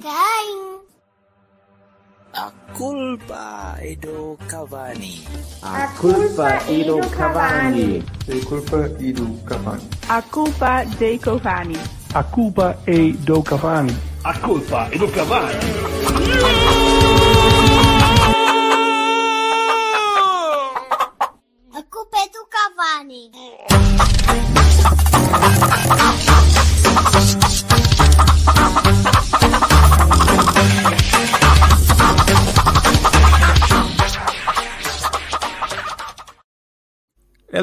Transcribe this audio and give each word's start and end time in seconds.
Quem? 0.00 0.80
A 2.32 2.50
culpa 2.74 3.76
é 3.80 3.94
do 3.96 4.38
Cavani. 4.48 5.22
A 5.62 5.88
culpa 5.88 6.48
é 6.48 6.84
do 6.84 7.00
Cavani. 7.10 8.02
A 8.26 8.42
culpa 8.46 8.76
é 8.78 9.12
do 9.12 9.44
Cavani. 9.44 9.82
A 10.08 10.22
culpa 10.22 10.84
dei 10.98 11.18
Cavani. 11.18 11.76
A 12.14 12.22
culpa 12.24 12.78
é 12.86 13.12
do 13.12 13.42
Cavani. 13.42 13.94
A 14.24 14.38
culpa 14.38 14.88
é 14.90 14.96
do 14.96 15.08
Cavani. 15.08 16.79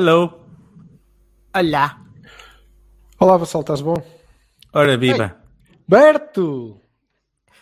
Hello. 0.08 0.40
Olá. 1.54 2.02
Olá, 3.20 3.36
Vassal, 3.36 3.60
estás 3.60 3.82
bom? 3.82 3.96
Ora, 4.72 4.96
viva. 4.98 5.36
Berto! 5.86 6.82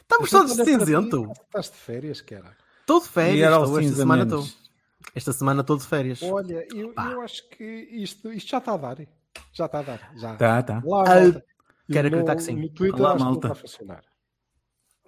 Estamos 0.03 0.29
todos 0.29 0.55
de 0.55 0.63
cinzento. 0.63 1.31
Estás 1.31 1.71
de 1.71 1.77
férias, 1.77 2.21
cara? 2.21 2.55
Estou 2.81 3.01
de 3.01 3.07
férias. 3.09 3.47
Era 3.47 3.55
Estou 3.63 3.79
esta 3.79 3.95
semana 3.95 4.23
estou. 4.25 4.45
Esta 5.15 5.33
semana 5.33 5.61
estou 5.61 5.75
de 5.75 5.85
férias. 5.87 6.21
Olha, 6.21 6.67
eu, 6.71 6.93
eu 6.95 7.21
acho 7.21 7.49
que 7.49 7.63
isto, 7.63 8.31
isto 8.31 8.47
já 8.51 8.59
está 8.59 8.73
a 8.75 8.77
dar. 8.77 8.97
Já 9.51 9.65
está 9.65 9.79
a 9.79 9.81
dar. 9.81 10.11
Já. 10.15 10.35
Tá, 10.35 10.61
tá. 10.61 10.83
Lá, 10.85 11.01
Ah, 11.01 11.19
malta. 11.21 11.45
quero 11.91 12.09
No- 12.11 12.15
acreditar 12.17 12.35
que 12.35 12.43
sim. 12.43 12.55
No 12.61 12.69
Twitter 12.69 12.99
Olá, 13.01 13.13
que 13.13 13.19
não 13.21 13.25
malta. 13.25 13.47
está 13.47 13.57
a 13.57 13.61
funcionar. 13.61 14.03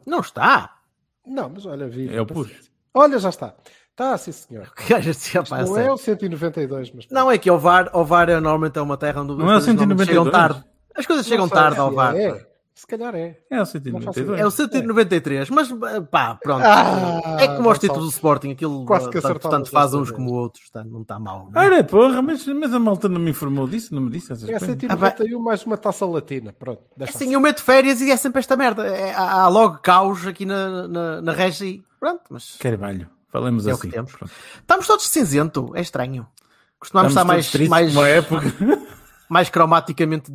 Não 0.08 0.20
está. 0.22 0.82
Não, 1.24 1.50
mas 1.50 1.68
olha, 1.68 1.88
vi. 1.88 2.12
Eu 2.12 2.26
pus. 2.26 2.72
Olha, 2.96 3.20
já 3.20 3.30
está. 3.30 3.56
Está, 3.98 4.16
sim, 4.16 4.32
senhor. 4.32 4.72
Que 4.78 4.94
gajo 4.94 5.10
Isto 5.10 5.34
rapaz, 5.40 5.68
não 5.68 5.78
é 5.80 5.92
o 5.92 5.98
192, 5.98 6.92
mas... 6.94 7.08
Não, 7.10 7.32
é 7.32 7.38
que 7.40 7.50
o 7.50 7.58
VAR, 7.58 7.90
o 7.94 8.06
VAR 8.06 8.30
é 8.30 8.36
normalmente 8.40 8.78
é 8.78 8.82
uma 8.82 8.96
terra 8.96 9.22
onde 9.24 9.34
Não 9.36 9.50
é 9.50 9.56
o 9.56 9.58
as 9.58 9.66
coisas 9.66 9.76
normalmente 9.76 10.08
192? 10.08 10.08
chegam 10.08 10.32
tarde. 10.32 10.64
As 10.96 11.06
coisas 11.08 11.26
Não 11.26 11.30
chegam 11.32 11.50
tarde 11.50 11.80
ao 11.80 11.92
VAR. 11.92 12.16
É. 12.16 12.46
Se 12.76 12.86
calhar 12.86 13.16
é. 13.16 13.36
É 13.50 13.56
o 13.56 13.58
Não 13.58 13.66
faço 13.66 13.74
192. 13.74 14.40
É 14.40 14.46
o 14.46 14.52
193, 14.52 15.50
mas 15.50 15.74
pá, 16.12 16.36
pronto. 16.36 16.62
Ah, 16.64 17.38
é 17.40 17.48
como 17.48 17.70
aos 17.70 17.80
Gonçalo. 17.80 17.80
títulos 17.80 18.06
do 18.06 18.12
Sporting, 18.12 18.52
aquilo 18.52 18.86
Quase 18.86 19.10
que 19.10 19.20
tanto, 19.20 19.50
tanto 19.50 19.72
faz 19.72 19.96
uns 19.96 20.12
como 20.12 20.32
outros, 20.32 20.70
tá, 20.70 20.84
não 20.84 21.02
está 21.02 21.18
mal. 21.18 21.50
não 21.52 21.60
é? 21.60 21.66
Ora, 21.66 21.84
porra, 21.84 22.22
mas, 22.22 22.46
mas 22.46 22.72
a 22.72 22.78
malta 22.80 23.10
não 23.10 23.20
me 23.20 23.32
informou 23.32 23.68
disso, 23.68 23.96
não 23.96 24.04
me 24.04 24.12
disse 24.12 24.32
essas 24.32 24.48
É 24.48 24.60
coisas. 24.60 24.68
191 24.80 25.40
mais 25.40 25.66
uma 25.66 25.76
taça 25.76 26.06
latina. 26.06 26.54
Pronto. 26.54 26.84
desta 26.96 27.18
Assim, 27.18 27.34
eu 27.34 27.40
meto 27.40 27.64
férias 27.64 28.00
e 28.00 28.12
é 28.12 28.16
sempre 28.16 28.42
esta 28.42 28.56
merda. 28.56 28.86
É, 28.86 29.12
há, 29.12 29.42
há 29.42 29.48
logo 29.48 29.80
caos 29.80 30.28
aqui 30.28 30.46
na, 30.46 30.88
na, 30.88 31.22
na 31.24 31.32
Regi. 31.32 31.84
Pronto, 32.00 32.22
mas 32.30 32.58
Carvalho, 32.60 33.10
falemos 33.40 33.68
É 33.68 33.72
o 33.72 33.74
assim. 33.76 33.90
que 33.90 33.96
temos. 33.96 34.12
Pronto. 34.12 34.32
estamos 34.60 34.88
todos 34.88 35.06
de 35.06 35.12
cinzento. 35.12 35.72
É 35.76 35.82
estranho. 35.82 36.28
Costumamos 36.80 37.12
estar 37.12 37.22
Estamos 37.22 37.36
mais, 37.36 37.52
tristes 37.52 37.70
mais, 37.70 37.94
numa 37.94 38.08
época. 38.08 38.46
mais 39.30 39.50
cromaticamente 39.50 40.32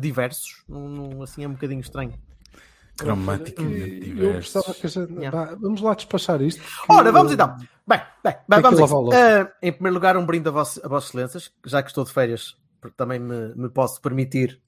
diversos. 0.00 0.62
Não- 0.68 0.88
não- 0.88 1.22
assim 1.22 1.44
é 1.44 1.48
um 1.48 1.52
bocadinho 1.52 1.80
estranho. 1.80 2.14
Cromaticamente 2.96 4.08
Eu 4.08 4.14
diversos. 4.14 4.52
gostava 4.54 4.74
que 4.76 4.86
a 4.86 4.90
gente... 4.90 5.12
Yeah. 5.20 5.54
Vamos 5.60 5.80
lá 5.80 5.94
despachar 5.94 6.42
isto. 6.42 6.60
Ora, 6.88 7.12
vamos 7.12 7.32
então. 7.32 7.56
Bem, 7.86 8.00
bem, 8.24 8.36
bem 8.48 8.60
vamos. 8.60 9.14
Eh, 9.14 9.52
Em 9.62 9.72
primeiro 9.72 9.94
lugar, 9.94 10.16
um 10.16 10.26
brinde 10.26 10.48
a, 10.48 10.50
vosso, 10.50 10.84
a 10.84 10.88
vossas 10.88 11.10
excelências, 11.10 11.52
já 11.64 11.80
que 11.82 11.90
estou 11.90 12.04
de 12.04 12.12
férias, 12.12 12.56
porque 12.80 12.96
também 12.96 13.20
me, 13.20 13.54
me 13.54 13.68
posso 13.68 14.00
permitir 14.00 14.60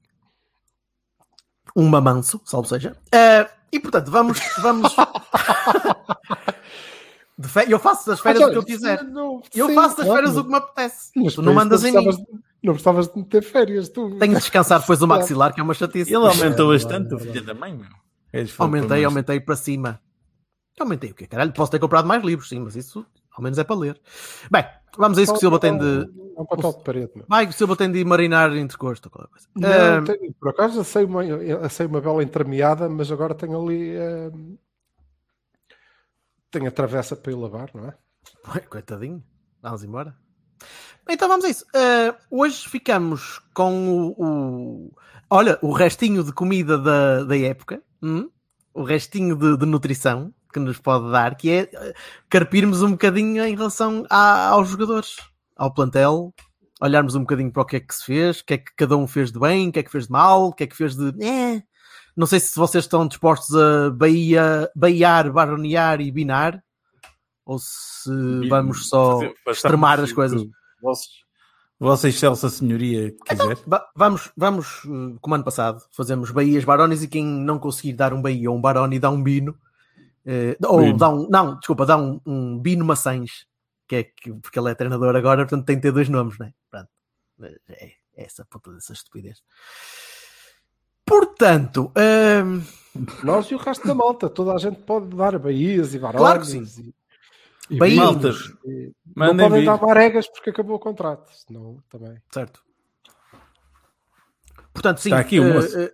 um 1.74 1.88
mamanço, 1.88 2.40
salvo 2.44 2.68
seja. 2.68 2.96
Eh, 3.12 3.48
e 3.72 3.80
portanto, 3.80 4.10
vamos. 4.12 4.38
vamos... 4.62 4.94
De 7.40 7.48
fe- 7.48 7.66
Eu 7.72 7.78
faço 7.78 8.06
das 8.06 8.20
férias 8.20 8.44
o 8.44 8.50
que 8.50 8.58
eu 8.58 8.62
quiser. 8.64 9.02
Não, 9.04 9.40
Eu 9.54 9.68
sim, 9.68 9.74
faço 9.74 9.96
das 9.96 10.04
claro. 10.06 10.20
férias 10.20 10.36
o 10.36 10.44
que 10.44 10.50
me 10.50 10.56
apetece. 10.56 11.10
Mas 11.16 11.34
tu 11.34 11.42
não 11.42 11.54
mandas 11.54 11.82
em 11.84 11.92
não 11.92 12.02
mim. 12.02 12.10
Não 12.62 12.74
precisavas 12.74 13.08
de 13.08 13.16
meter 13.18 13.42
férias, 13.42 13.88
tu. 13.88 14.10
Tenho 14.18 14.34
de 14.34 14.40
descansar 14.40 14.78
depois 14.80 14.98
do 14.98 15.08
maxilar, 15.08 15.54
que 15.54 15.60
é 15.60 15.62
uma 15.62 15.72
chatice. 15.72 16.12
Ele 16.14 16.26
aumentou 16.26 16.70
É, 16.72 16.76
bastante, 16.76 17.12
é 17.12 17.16
o 17.16 17.18
filho 17.18 17.42
da 17.42 17.54
mãe, 17.54 17.72
meu. 17.74 18.44
Aumentei, 18.58 19.04
aumentei 19.04 19.40
para 19.40 19.56
cima. 19.56 20.00
Aumentei 20.78 21.10
o 21.10 21.14
quê? 21.14 21.26
Caralho, 21.26 21.52
posso 21.52 21.70
ter 21.72 21.78
comprado 21.78 22.06
mais 22.06 22.22
livros, 22.22 22.48
sim, 22.48 22.60
mas 22.60 22.76
isso 22.76 23.04
ao 23.34 23.42
menos 23.42 23.58
é 23.58 23.64
para 23.64 23.76
ler. 23.76 24.00
Bem, 24.50 24.64
vamos 24.98 25.16
a 25.18 25.22
isso 25.22 25.32
que 25.32 25.38
o 25.38 25.40
Silva 25.40 25.58
tem 25.58 25.76
de. 25.78 26.06
É 26.36 26.40
um 26.40 26.44
papel 26.46 26.72
de 26.72 26.84
parede, 26.84 27.10
meu. 27.16 27.24
Vai, 27.28 27.46
o 27.46 27.52
Silva 27.52 27.74
tem 27.76 27.90
de 27.90 28.04
marinar 28.04 28.54
entrecosto. 28.56 29.08
ou 29.08 29.12
qualquer 29.12 29.30
coisa. 29.30 29.46
Não, 29.56 29.98
Ah, 29.98 30.02
tenho- 30.04 30.34
por 30.38 30.50
acaso 30.50 30.80
assei 30.80 31.04
uma, 31.04 31.22
assei 31.64 31.86
uma 31.86 32.00
bela 32.00 32.22
entremeada, 32.22 32.88
mas 32.88 33.10
agora 33.10 33.34
tenho 33.34 33.58
ali. 33.62 33.94
Tenho 36.50 36.68
a 36.68 36.70
travessa 36.70 37.16
para 37.16 37.32
ir 37.32 37.36
lavar, 37.36 37.70
não 37.74 37.86
é? 37.88 37.94
Ai, 38.46 38.60
Coitadinho, 38.62 39.22
vamos 39.62 39.82
embora. 39.84 40.14
Então 41.08 41.28
vamos 41.28 41.44
a 41.44 41.48
isso. 41.48 41.64
Uh, 41.74 42.14
hoje 42.42 42.68
ficamos 42.68 43.40
com 43.54 43.88
o, 43.88 44.14
o- 44.18 44.92
olha, 45.30 45.58
o 45.62 45.72
restinho 45.72 46.22
de 46.22 46.32
comida 46.32 46.76
da, 46.78 47.24
da 47.24 47.38
época, 47.38 47.82
hum? 48.02 48.28
o 48.74 48.82
restinho 48.82 49.34
de, 49.36 49.56
de 49.56 49.66
nutrição 49.66 50.32
que 50.52 50.60
nos 50.60 50.78
pode 50.78 51.10
dar, 51.10 51.36
que 51.36 51.50
é 51.50 51.62
uh, 51.62 51.94
carpirmos 52.28 52.82
um 52.82 52.92
bocadinho 52.92 53.44
em 53.44 53.56
relação 53.56 54.04
a- 54.10 54.48
aos 54.48 54.68
jogadores, 54.68 55.16
ao 55.56 55.72
plantel, 55.72 56.34
olharmos 56.80 57.14
um 57.14 57.20
bocadinho 57.20 57.52
para 57.52 57.62
o 57.62 57.66
que 57.66 57.76
é 57.76 57.80
que 57.80 57.94
se 57.94 58.04
fez, 58.04 58.40
o 58.40 58.44
que 58.44 58.54
é 58.54 58.58
que 58.58 58.74
cada 58.76 58.96
um 58.96 59.06
fez 59.06 59.32
de 59.32 59.38
bem, 59.38 59.68
o 59.68 59.72
que 59.72 59.78
é 59.78 59.82
que 59.82 59.90
fez 59.90 60.06
de 60.06 60.12
mal, 60.12 60.46
o 60.48 60.52
que 60.52 60.64
é 60.64 60.66
que 60.66 60.76
fez 60.76 60.94
de. 60.94 61.08
Eh. 61.24 61.62
Não 62.16 62.26
sei 62.26 62.40
se 62.40 62.56
vocês 62.56 62.84
estão 62.84 63.06
dispostos 63.06 63.54
a 63.56 63.90
baia, 63.90 64.70
baiar, 64.74 65.32
baronear 65.32 66.00
e 66.00 66.10
binar, 66.10 66.62
ou 67.44 67.58
se 67.58 68.10
vamos 68.48 68.88
só 68.88 69.14
Fazer- 69.20 69.34
extremar 69.48 70.00
as 70.00 70.12
coisas. 70.12 70.42
o- 70.42 70.50
Vossos, 70.82 71.24
vossa 71.78 72.08
excelsa 72.08 72.48
senhoria, 72.48 73.14
quiser. 73.26 73.56
Va- 73.66 73.86
vamos, 73.94 74.30
vamos, 74.36 74.84
uh, 74.84 75.18
como 75.20 75.34
ano 75.34 75.44
passado, 75.44 75.82
fazemos 75.92 76.30
Bahias 76.30 76.64
Barones 76.64 77.02
e 77.02 77.08
quem 77.08 77.24
não 77.24 77.58
conseguir 77.58 77.92
dar 77.94 78.12
um 78.14 78.20
Bahia 78.22 78.50
ou 78.50 78.56
um 78.56 78.60
Baroni 78.60 78.98
dá 78.98 79.10
um 79.10 79.22
Bino. 79.22 79.56
eh, 80.26 80.56
ou 80.64 80.80
Bino. 80.80 80.98
dá 80.98 81.08
um, 81.08 81.28
não, 81.28 81.56
desculpa, 81.58 81.84
dá 81.86 81.96
um, 81.96 82.20
um 82.26 82.58
Bino 82.58 82.84
Maçãs, 82.84 83.46
que 83.88 83.96
é 83.96 84.04
que, 84.04 84.32
porque 84.34 84.58
ele 84.58 84.70
é 84.70 84.74
treinador 84.74 85.16
agora, 85.16 85.42
portanto 85.44 85.64
tem 85.66 85.76
que 85.76 85.82
ter 85.82 85.92
dois 85.92 86.08
nomes, 86.08 86.38
não 86.38 86.46
é? 86.46 86.52
Pronto. 86.70 86.88
É, 87.42 87.84
é 87.86 88.24
essa 88.24 88.44
puta 88.44 88.70
dessa 88.72 88.92
estupidez. 88.92 89.42
Portanto, 91.10 91.92
hum, 92.44 92.62
Nós 93.24 93.46
e 93.50 93.54
o 93.54 93.58
resto 93.58 93.86
da 93.86 93.94
malta, 93.94 94.30
toda 94.30 94.54
a 94.54 94.58
gente 94.58 94.80
pode 94.82 95.08
dar 95.16 95.36
Bahias 95.38 95.92
e 95.94 95.98
Barones. 95.98 96.20
Claro 96.20 96.40
que 96.40 96.46
sim. 96.46 96.92
E, 97.68 97.74
e 97.74 97.78
Bahias. 97.78 98.16
Binos. 98.16 98.54
E 98.64 98.92
Não 99.16 99.36
podem 99.36 99.60
vir. 99.60 99.66
dar 99.66 99.80
Maregas 99.80 100.28
porque 100.28 100.50
acabou 100.50 100.76
o 100.76 100.78
contrato, 100.80 101.28
senão 101.46 101.82
também. 101.90 102.16
certo. 102.32 102.62
Portanto, 104.72 104.98
sim. 104.98 105.08
Está 105.10 105.18
aqui 105.20 105.38
eh, 105.38 105.92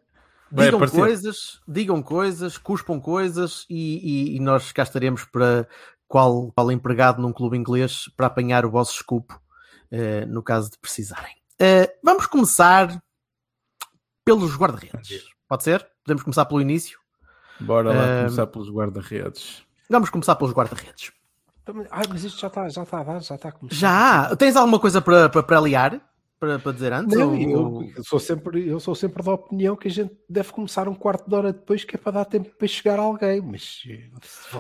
Vai 0.53 0.67
digam 0.67 0.77
aparecer. 0.79 0.99
coisas, 1.01 1.61
digam 1.67 2.03
coisas, 2.03 2.59
cuspam 2.59 3.01
coisas 3.01 3.65
e, 3.69 4.35
e- 4.35 4.37
e 4.37 4.41
nós 4.41 4.71
cá 4.71 4.83
estaremos 4.83 5.25
para 5.25 5.67
qual, 6.07 6.53
qual 6.55 6.71
empregado 6.71 7.21
num 7.21 7.33
clube 7.33 7.57
inglês 7.57 8.05
para 8.17 8.27
apanhar 8.27 8.65
o 8.65 8.71
vosso 8.71 8.93
escupo 8.93 9.41
eh, 9.91 10.25
no 10.27 10.43
caso 10.43 10.71
de 10.71 10.79
precisarem. 10.79 11.35
Vamos 12.05 12.27
começar 12.27 13.03
pelos 14.27 14.57
guarda-redes. 14.57 15.25
Pode 15.49 15.63
ser? 15.63 15.87
Podemos 16.05 16.25
começar 16.25 16.45
pelo 16.47 16.61
início? 16.61 16.99
Bora 17.61 17.91
lá 17.95 18.03
Ahm. 18.05 18.25
começar 18.25 18.47
pelos 18.49 18.69
guarda-redes. 18.69 19.63
Vamos 19.89 20.11
começar 20.11 20.35
pelos 20.35 20.53
guarda-redes. 20.53 21.13
Também- 21.65 21.87
Ah, 21.91 22.03
mas 22.09 22.25
isto 22.25 22.41
já 22.41 22.49
está 22.49 22.69
já 22.69 22.83
está 22.83 23.01
a 23.01 23.05
dar, 23.05 23.21
já 23.23 23.37
está 23.37 23.49
a 23.49 23.53
começar. 23.53 23.77
Já! 23.79 24.37
Tens 24.37 24.57
alguma 24.57 24.81
coisa 24.81 25.01
para, 25.01 25.29
para, 25.29 25.43
para 25.45 25.59
aliar? 25.59 26.01
Para, 26.41 26.59
para 26.59 26.73
dizer 26.73 26.93
antes? 26.93 27.17
Não, 27.17 27.31
ou- 27.31 27.83
eu, 27.83 27.93
eu 27.97 28.05
sou 28.05 28.19
sempre, 28.19 28.69
eu 28.69 28.79
sou 28.81 28.95
sempre 28.95 29.23
da 29.23 29.33
opinião 29.33 29.75
que 29.77 29.89
a 29.89 29.91
gente 29.91 30.15
deve 30.29 30.53
começar 30.53 30.87
um 30.89 30.95
quarto 30.95 31.27
de 31.29 31.35
hora 31.35 31.53
depois, 31.53 31.83
que 31.85 31.95
é 31.95 31.99
para 31.99 32.13
dar 32.13 32.25
tempo 32.27 32.51
para 32.57 32.69
chegar 32.69 32.99
alguém. 32.99 33.41
Mas 33.41 33.83
eh, 33.89 34.11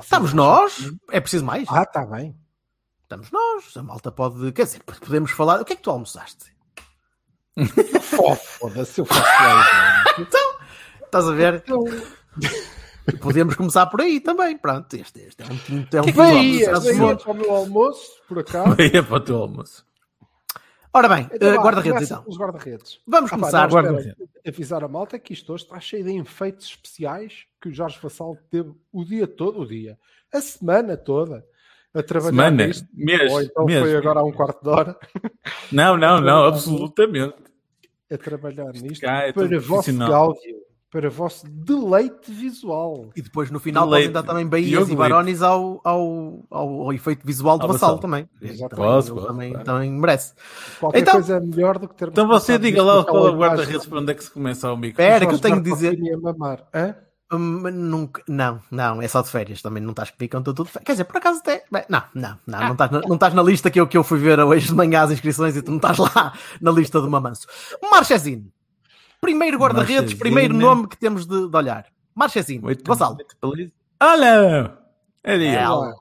Estamos 0.01 0.33
nós? 0.33 0.77
que- 0.77 0.97
É 1.11 1.21
preciso 1.21 1.45
mais? 1.45 1.69
Ah, 1.69 1.83
está 1.83 2.07
bem. 2.07 2.35
Estamos 3.03 3.31
nós. 3.33 3.77
A 3.77 3.83
malta 3.83 4.11
pode. 4.12 4.53
Quer 4.53 4.65
dizer, 4.65 4.83
podemos 4.85 5.33
falar. 5.33 5.61
O 5.61 5.65
que 5.65 5.75
é 5.75 5.77
que 5.77 5.83
tu 5.83 5.91
almoçaste? 5.91 6.56
Foda-se, 8.03 9.00
eu 9.00 9.05
faço 9.05 9.23
bem. 10.17 10.26
Estás 11.05 11.29
a 11.29 11.32
ver? 11.32 11.55
Então, 11.64 11.85
Podemos 13.20 13.55
começar 13.55 13.87
por 13.87 14.00
aí 14.00 14.19
também. 14.20 14.58
Pronto, 14.58 14.93
este, 14.94 15.20
este 15.20 15.43
é 15.43 15.47
um 15.47 15.56
quinto. 15.58 15.97
É 15.97 16.00
um 16.00 16.05
almoço. 16.05 16.17
Bahia 16.19 17.17
para 17.17 17.31
o 17.31 17.35
meu 17.35 17.50
almoço, 17.55 18.11
por 18.29 18.38
acaso. 18.41 18.75
Vai 18.75 18.91
para 18.91 19.14
o 19.17 19.20
teu 19.20 19.37
almoço. 19.38 19.87
Ora 20.93 21.08
bem, 21.08 21.29
Então 21.32 21.55
vá, 21.55 21.62
guarda-redes 21.62 22.03
então. 22.11 22.25
Os 22.26 22.37
guarda-redes. 22.38 23.00
Vamos 23.06 23.31
Ah, 23.32 23.37
pá, 23.37 23.38
começar. 23.41 23.59
não, 23.61 23.67
espera, 23.69 23.93
guarda-redes. 23.93 24.29
avisar 24.47 24.82
a 24.85 24.88
malta 24.88 25.19
que 25.19 25.32
isto 25.35 25.52
hoje 25.52 25.64
está 25.64 25.79
cheio 25.79 26.05
de 26.05 26.12
enfeites 26.12 26.69
especiais 26.69 27.44
que 27.61 27.69
o 27.69 27.73
Jorge 27.73 27.99
Vassal 28.02 28.37
teve 28.50 28.73
o 28.93 29.05
dia 29.05 29.26
todo, 29.29 29.61
o 29.61 29.67
dia, 29.67 29.99
a 30.32 30.41
semana 30.41 30.97
toda, 30.97 31.44
a 31.97 32.03
trabalhar 32.03 32.31
Semana, 32.31 32.67
nisto. 32.67 32.87
mês, 32.95 33.33
Ou 33.33 33.43
então 33.43 33.65
mês. 33.65 33.81
foi 33.81 33.97
agora 33.97 34.21
há 34.21 34.25
um 34.25 34.33
quarto 34.33 34.63
de 34.63 34.69
hora 34.69 34.97
Não, 35.73 35.97
não, 35.97 36.21
não, 36.21 36.45
absolutamente. 36.45 37.35
a 38.13 38.19
trabalhar 38.19 38.73
nisto 38.75 39.01
cá 39.01 39.23
é 39.23 39.33
para 39.33 39.59
vosso 39.61 39.93
gáudio. 39.97 40.57
para 40.91 41.11
vosso 41.11 41.47
deleite 41.49 42.31
visual. 42.33 43.11
E 43.17 43.21
depois 43.21 43.51
no 43.51 43.59
final 43.59 43.85
Deleite. 43.87 44.13
podem 44.13 44.23
dar 44.23 44.33
também 44.33 44.63
Diogo 44.65 44.93
e 44.93 44.97
Barones 44.97 45.43
ao, 45.43 45.81
ao, 45.85 46.47
ao, 46.51 46.69
ao 46.83 46.93
efeito 46.93 47.27
visual 47.27 47.59
do 47.59 47.67
Vassal 47.69 47.99
também. 47.99 48.29
Exatamente. 48.41 48.71
Também, 48.71 48.87
Posso, 48.87 49.15
posso, 49.15 49.27
também, 49.27 49.51
claro. 49.51 49.65
também 49.67 49.91
merece. 49.93 50.35
Qualquer 50.79 50.99
Então- 51.01 51.15
coisa 51.15 51.37
é 51.37 51.41
melhor 51.41 51.79
do 51.79 51.89
que 51.89 51.95
termos 51.97 52.13
Então 52.13 52.29
você 52.29 52.59
diga 52.59 52.83
lá 52.83 53.05
qual 53.05 53.27
é 53.27 53.31
o 53.31 53.37
guarda-redes 53.37 53.87
para 53.87 53.99
onde 53.99 54.13
é 54.13 54.15
que 54.15 54.25
se 54.25 54.31
começa 54.31 54.69
ao 54.69 54.77
micro. 54.77 55.03
Espera, 55.03 55.27
que 55.27 55.35
eu 55.35 55.39
tenho 55.39 55.61
de 55.63 55.71
dizer. 55.71 55.99
Mamar. 56.21 56.67
Hã? 56.75 56.95
Hum, 57.32 57.62
nunca, 57.73 58.23
não, 58.28 58.61
não, 58.70 59.02
é 59.02 59.08
só 59.08 59.20
de 59.20 59.28
férias. 59.31 59.61
Também 59.61 59.82
não 59.82 59.90
estás 59.90 60.11
comigo, 60.11 60.38
estou 60.38 60.55
tudo 60.55 60.67
de 60.67 60.73
férias. 60.73 60.87
Quer 60.87 60.93
dizer, 60.93 61.05
por 61.05 61.17
acaso 61.17 61.40
até. 61.40 61.64
bem, 61.70 61.84
não, 61.88 62.02
não, 62.14 62.38
não, 62.46 62.61
não 62.61 62.73
estás, 62.73 62.90
na, 62.90 63.00
não 63.00 63.14
estás 63.14 63.34
na 63.34 63.43
lista 63.43 63.70
que 63.70 63.81
eu, 63.81 63.87
que 63.87 63.96
eu 63.96 64.05
fui 64.05 64.19
ver 64.19 64.38
hoje 64.38 64.69
de 64.69 64.75
manhã 64.75 65.02
as 65.02 65.11
inscrições 65.11 65.56
e 65.56 65.62
tu 65.62 65.70
não 65.70 65.78
estás 65.78 65.99
lá 65.99 66.32
na 66.61 66.70
lista 66.70 67.00
do 67.00 67.11
Mamanso. 67.11 67.46
Marchesino. 67.90 68.50
Primeiro 69.20 69.58
guarda-redes, 69.58 70.14
primeiro 70.14 70.55
nome 70.55 70.87
que 70.88 70.96
temos 70.96 71.26
de, 71.26 71.49
de 71.49 71.56
olhar. 71.56 71.87
Oito 72.69 72.84
beleza. 72.84 73.14
Olha! 74.00 74.78
É 75.25 75.37
É. 75.93 75.94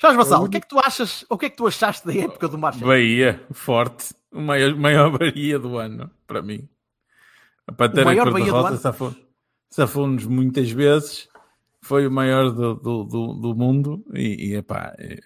Jorge 0.00 0.16
Vassal, 0.16 0.44
o 0.44 0.48
que 0.48 0.56
é 0.56 0.60
que 0.60 0.68
tu 0.68 0.78
achas? 0.78 1.24
O 1.28 1.36
que 1.36 1.46
é 1.46 1.50
que 1.50 1.56
tu 1.56 1.66
achaste 1.66 2.06
da 2.06 2.14
época 2.14 2.48
do 2.48 2.56
Marchesino? 2.56 2.88
Bahia, 2.88 3.44
forte. 3.52 4.14
O 4.32 4.40
maior, 4.40 4.74
maior 4.76 5.10
Bahia 5.18 5.58
do 5.58 5.76
ano, 5.76 6.10
para 6.26 6.40
mim. 6.40 6.68
A 7.66 7.72
Pantera 7.72 8.04
maior 8.06 8.30
Bahia 8.30 8.46
do 8.46 8.50
Cor-de-Rosa 8.52 8.68
ano? 8.68 8.78
safou- 8.78 9.14
safou-nos 9.70 10.24
muitas 10.24 10.70
vezes. 10.70 11.28
Foi 11.80 12.06
o 12.06 12.10
maior 12.10 12.50
do, 12.50 12.74
do, 12.74 13.04
do, 13.04 13.34
do 13.34 13.54
mundo 13.54 14.04
e, 14.12 14.50
e 14.50 14.54
epá, 14.56 14.94
é, 14.98 15.18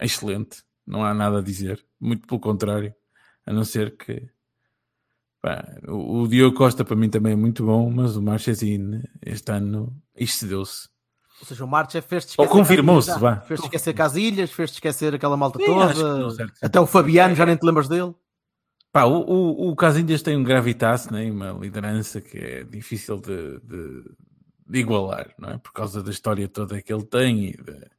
excelente. 0.00 0.62
Não 0.86 1.04
há 1.04 1.12
nada 1.12 1.38
a 1.38 1.42
dizer. 1.42 1.84
Muito 2.00 2.26
pelo 2.26 2.40
contrário. 2.40 2.94
A 3.46 3.52
não 3.52 3.64
ser 3.64 3.96
que 3.96 4.28
pá, 5.42 5.64
o, 5.88 6.22
o 6.22 6.28
Diogo 6.28 6.56
Costa 6.56 6.84
para 6.84 6.96
mim 6.96 7.10
também 7.10 7.32
é 7.32 7.36
muito 7.36 7.64
bom, 7.64 7.90
mas 7.90 8.16
o 8.16 8.22
Marchesino 8.22 9.02
este 9.24 9.50
ano 9.52 9.94
excedeu-se. 10.14 10.88
Ou 11.40 11.46
seja, 11.46 11.64
o 11.64 11.68
Marche 11.68 12.00
fez-te 12.02 12.34
Ou 12.36 12.44
esquecer. 12.44 12.48
confirmou-se, 12.48 13.08
Casilhas 13.08 13.22
já. 13.22 13.36
vá. 13.36 13.40
Fez-te 13.40 13.64
esquecer 13.64 13.94
Casilhas, 13.94 14.50
fez-te 14.52 14.74
esquecer 14.74 15.14
aquela 15.14 15.36
malta 15.38 15.58
Sim, 15.58 15.64
toda. 15.64 16.52
Até 16.62 16.78
o 16.78 16.86
Fabiano, 16.86 17.34
já 17.34 17.46
nem 17.46 17.56
te 17.56 17.64
lembras 17.64 17.88
dele. 17.88 18.14
Pá, 18.92 19.04
o, 19.04 19.20
o, 19.20 19.70
o 19.70 19.76
tem 20.24 20.36
um 20.36 20.42
gravitas, 20.42 21.08
né? 21.10 21.26
e 21.26 21.30
uma 21.30 21.52
liderança 21.52 22.20
que 22.20 22.38
é 22.38 22.64
difícil 22.64 23.18
de, 23.20 23.60
de, 23.60 24.04
de 24.66 24.78
igualar, 24.80 25.32
não 25.38 25.50
é? 25.50 25.58
Por 25.58 25.72
causa 25.72 26.02
da 26.02 26.10
história 26.10 26.48
toda 26.48 26.82
que 26.82 26.92
ele 26.92 27.04
tem 27.04 27.50
e, 27.50 27.56
de- 27.56 27.90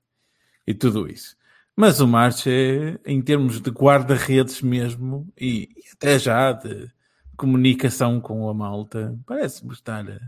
e 0.67 0.73
tudo 0.73 1.07
isso. 1.07 1.38
Mas 1.77 2.01
o 2.01 2.07
Marche, 2.07 2.99
em 3.05 3.21
termos 3.21 3.61
de 3.61 3.69
guarda-redes 3.69 4.61
mesmo, 4.61 5.31
e, 5.39 5.69
e 5.77 5.83
até 5.93 6.19
já 6.19 6.51
de 6.51 6.89
comunicação 7.37 8.19
com 8.19 8.49
a 8.49 8.53
malta, 8.53 9.17
parece-me 9.25 9.71
estar 9.73 10.05
a, 10.09 10.19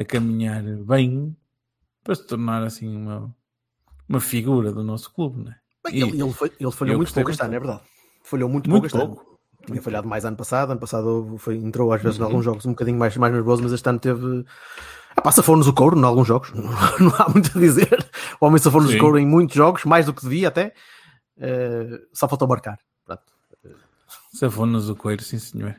a 0.00 0.04
caminhar 0.04 0.62
bem 0.62 1.36
para 2.04 2.14
se 2.14 2.24
tornar 2.24 2.62
assim 2.62 2.88
uma, 2.96 3.34
uma 4.08 4.20
figura 4.20 4.72
do 4.72 4.84
nosso 4.84 5.12
clube, 5.12 5.42
não 5.42 5.50
é? 5.50 5.56
Bem, 5.84 5.94
E- 5.96 6.02
ele, 6.04 6.22
ele, 6.22 6.32
foi- 6.32 6.52
ele 6.58 6.70
falhou 6.70 6.96
muito 6.96 7.12
pouco 7.12 7.30
este 7.32 7.42
ano, 7.42 7.54
é 7.54 7.58
verdade. 7.58 7.82
Falhou 8.22 8.48
muito, 8.48 8.70
Muito 8.70 8.88
pouco 8.88 9.16
pouco. 9.16 9.27
Tinha 9.72 9.82
falhado 9.82 10.08
mais 10.08 10.24
ano 10.24 10.36
passado. 10.36 10.70
Ano 10.72 10.80
passado 10.80 11.34
foi, 11.38 11.56
entrou 11.56 11.92
às 11.92 12.02
vezes 12.02 12.18
em 12.18 12.22
Uhum. 12.22 12.26
alguns 12.28 12.44
jogos 12.44 12.66
um 12.66 12.70
bocadinho 12.70 12.98
mais, 12.98 13.16
mais 13.16 13.32
nervoso, 13.32 13.62
mas 13.62 13.72
este 13.72 13.88
ano 13.88 13.98
teve. 13.98 14.44
Ah, 15.16 15.20
pá, 15.22 15.32
safou-nos 15.32 15.66
o 15.66 15.72
couro 15.72 15.98
em 15.98 16.04
alguns 16.04 16.26
jogos. 16.28 16.52
Não 17.00 17.12
há 17.18 17.28
muito 17.28 17.56
a 17.56 17.60
dizer. 17.60 18.08
O 18.40 18.46
homem 18.46 18.58
safou-nos 18.58 18.92
o 18.92 18.98
couro 18.98 19.18
em 19.18 19.26
muitos 19.26 19.54
jogos, 19.56 19.84
mais 19.84 20.06
do 20.06 20.12
que 20.14 20.22
devia 20.22 20.48
até. 20.48 20.72
Eh, 21.40 22.00
só 22.12 22.28
faltou 22.28 22.46
marcar. 22.48 22.78
Pronto. 23.04 23.22
Safou-nos 24.32 24.88
o 24.88 24.96
coelho, 24.96 25.22
sim 25.22 25.38
senhor. 25.38 25.74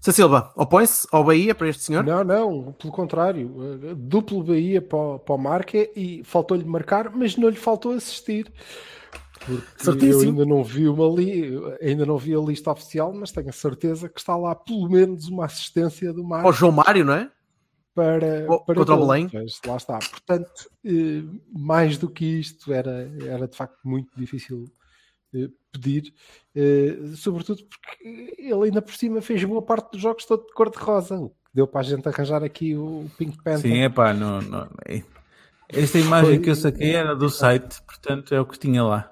Cê 0.00 0.10
Silva, 0.12 0.52
opõe-se 0.56 1.06
ao 1.12 1.22
Bahia 1.24 1.54
para 1.54 1.68
este 1.68 1.82
senhor? 1.82 2.02
Não, 2.02 2.24
não, 2.24 2.72
pelo 2.72 2.92
contrário. 2.92 3.54
eh, 3.90 3.94
Duplo 3.94 4.42
Bahia 4.42 4.80
para, 4.80 4.96
o- 4.98 5.18
para 5.18 5.34
o 5.34 5.38
Marque 5.38 5.90
e 5.94 6.22
faltou-lhe 6.24 6.64
marcar, 6.64 7.10
mas 7.14 7.36
não 7.36 7.48
lhe 7.48 7.56
faltou 7.56 7.92
assistir. 7.92 8.50
Porque 9.46 9.62
eu 9.80 9.84
Certíssimo. 9.84 10.30
ainda 10.32 10.44
não 10.44 10.62
vi 10.64 10.88
uma 10.88 11.06
li... 11.08 11.52
ainda 11.80 12.04
não 12.04 12.18
vi 12.18 12.34
a 12.34 12.40
lista 12.40 12.70
oficial, 12.72 13.12
mas 13.14 13.30
tenho 13.32 13.48
a 13.48 13.52
certeza 13.52 14.08
que 14.08 14.18
está 14.18 14.36
lá 14.36 14.54
pelo 14.54 14.88
menos 14.90 15.28
uma 15.28 15.44
assistência 15.46 16.12
do 16.12 16.22
Ao 16.22 16.28
Marque 16.28 16.52
João 16.52 16.72
Mário, 16.72 17.04
não 17.04 17.12
é? 17.14 17.30
para, 17.94 18.44
o- 18.52 18.60
para 18.64 18.74
contra 18.74 18.94
o. 18.94 19.06
Belém. 19.06 19.30
Lá 19.66 19.76
está. 19.76 19.98
Portanto, 19.98 20.50
eh, 20.84 21.22
mais 21.50 21.96
do 21.96 22.10
que 22.10 22.26
isto 22.26 22.70
era, 22.72 23.10
era 23.24 23.48
de 23.48 23.56
facto 23.56 23.78
muito 23.84 24.10
difícil 24.18 24.64
eh, 25.34 25.48
pedir, 25.72 26.12
eh, 26.54 26.98
sobretudo 27.14 27.62
porque 27.64 28.34
ele 28.38 28.64
ainda 28.64 28.82
por 28.82 28.94
cima 28.94 29.22
fez 29.22 29.42
boa 29.44 29.62
parte 29.62 29.92
dos 29.92 30.00
jogos 30.02 30.26
todo 30.26 30.46
de 30.46 30.52
cor-de-rosa, 30.52 31.16
o 31.18 31.30
que 31.30 31.36
deu 31.54 31.66
para 31.66 31.80
a 31.80 31.84
gente 31.84 32.06
arranjar 32.06 32.44
aqui 32.44 32.76
o 32.76 33.06
Pink 33.16 33.38
Panther. 33.42 33.60
Sim, 33.62 33.78
é 33.78 33.88
pá, 33.88 34.12
não, 34.12 34.42
não, 34.42 34.68
é- 34.86 35.02
esta 35.70 35.98
imagem 35.98 36.34
Foi- 36.34 36.38
que 36.44 36.50
eu 36.50 36.54
saquei 36.56 36.94
era 36.94 37.16
do 37.16 37.30
site, 37.30 37.80
portanto 37.82 38.34
é 38.34 38.40
o 38.40 38.44
que 38.46 38.58
tinha 38.58 38.84
lá. 38.84 39.10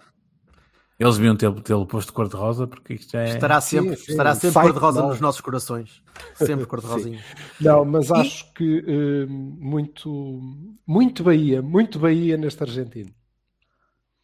Eles 0.98 1.16
deviam 1.16 1.34
tê-lo 1.36 1.86
posto 1.86 2.08
de 2.08 2.12
cor-de-rosa, 2.12 2.66
porque 2.68 2.94
isto 2.94 3.12
já 3.12 3.22
é. 3.22 3.34
Estará 3.34 3.60
sempre, 3.60 3.96
sim, 3.96 4.12
estará 4.12 4.30
o 4.30 4.34
sempre 4.36 4.62
cor-de-rosa 4.62 5.02
nos 5.02 5.20
nossos 5.20 5.40
corações. 5.40 6.02
Sempre 6.34 6.66
cor-de-rosinho. 6.66 7.20
Não, 7.60 7.84
mas 7.84 8.12
acho 8.12 8.52
que 8.52 8.84
eh, 8.86 9.26
muito, 9.26 10.40
muito 10.86 11.24
Bahia, 11.24 11.60
muito 11.60 11.98
Bahia 11.98 12.36
neste 12.36 12.62
argentino. 12.62 13.10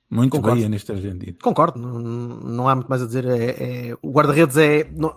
Muito 0.08 0.32
Concordo. 0.32 0.56
Bahia 0.56 0.68
neste 0.68 0.90
argentino. 0.92 1.36
Concordo, 1.40 1.78
não, 1.78 1.98
não 2.00 2.68
há 2.68 2.74
muito 2.74 2.88
mais 2.88 3.00
a 3.00 3.06
dizer. 3.06 3.24
É, 3.26 3.90
é- 3.90 3.96
o 4.02 4.10
guarda-redes 4.10 4.56
é. 4.56 4.90
não- 4.92 5.14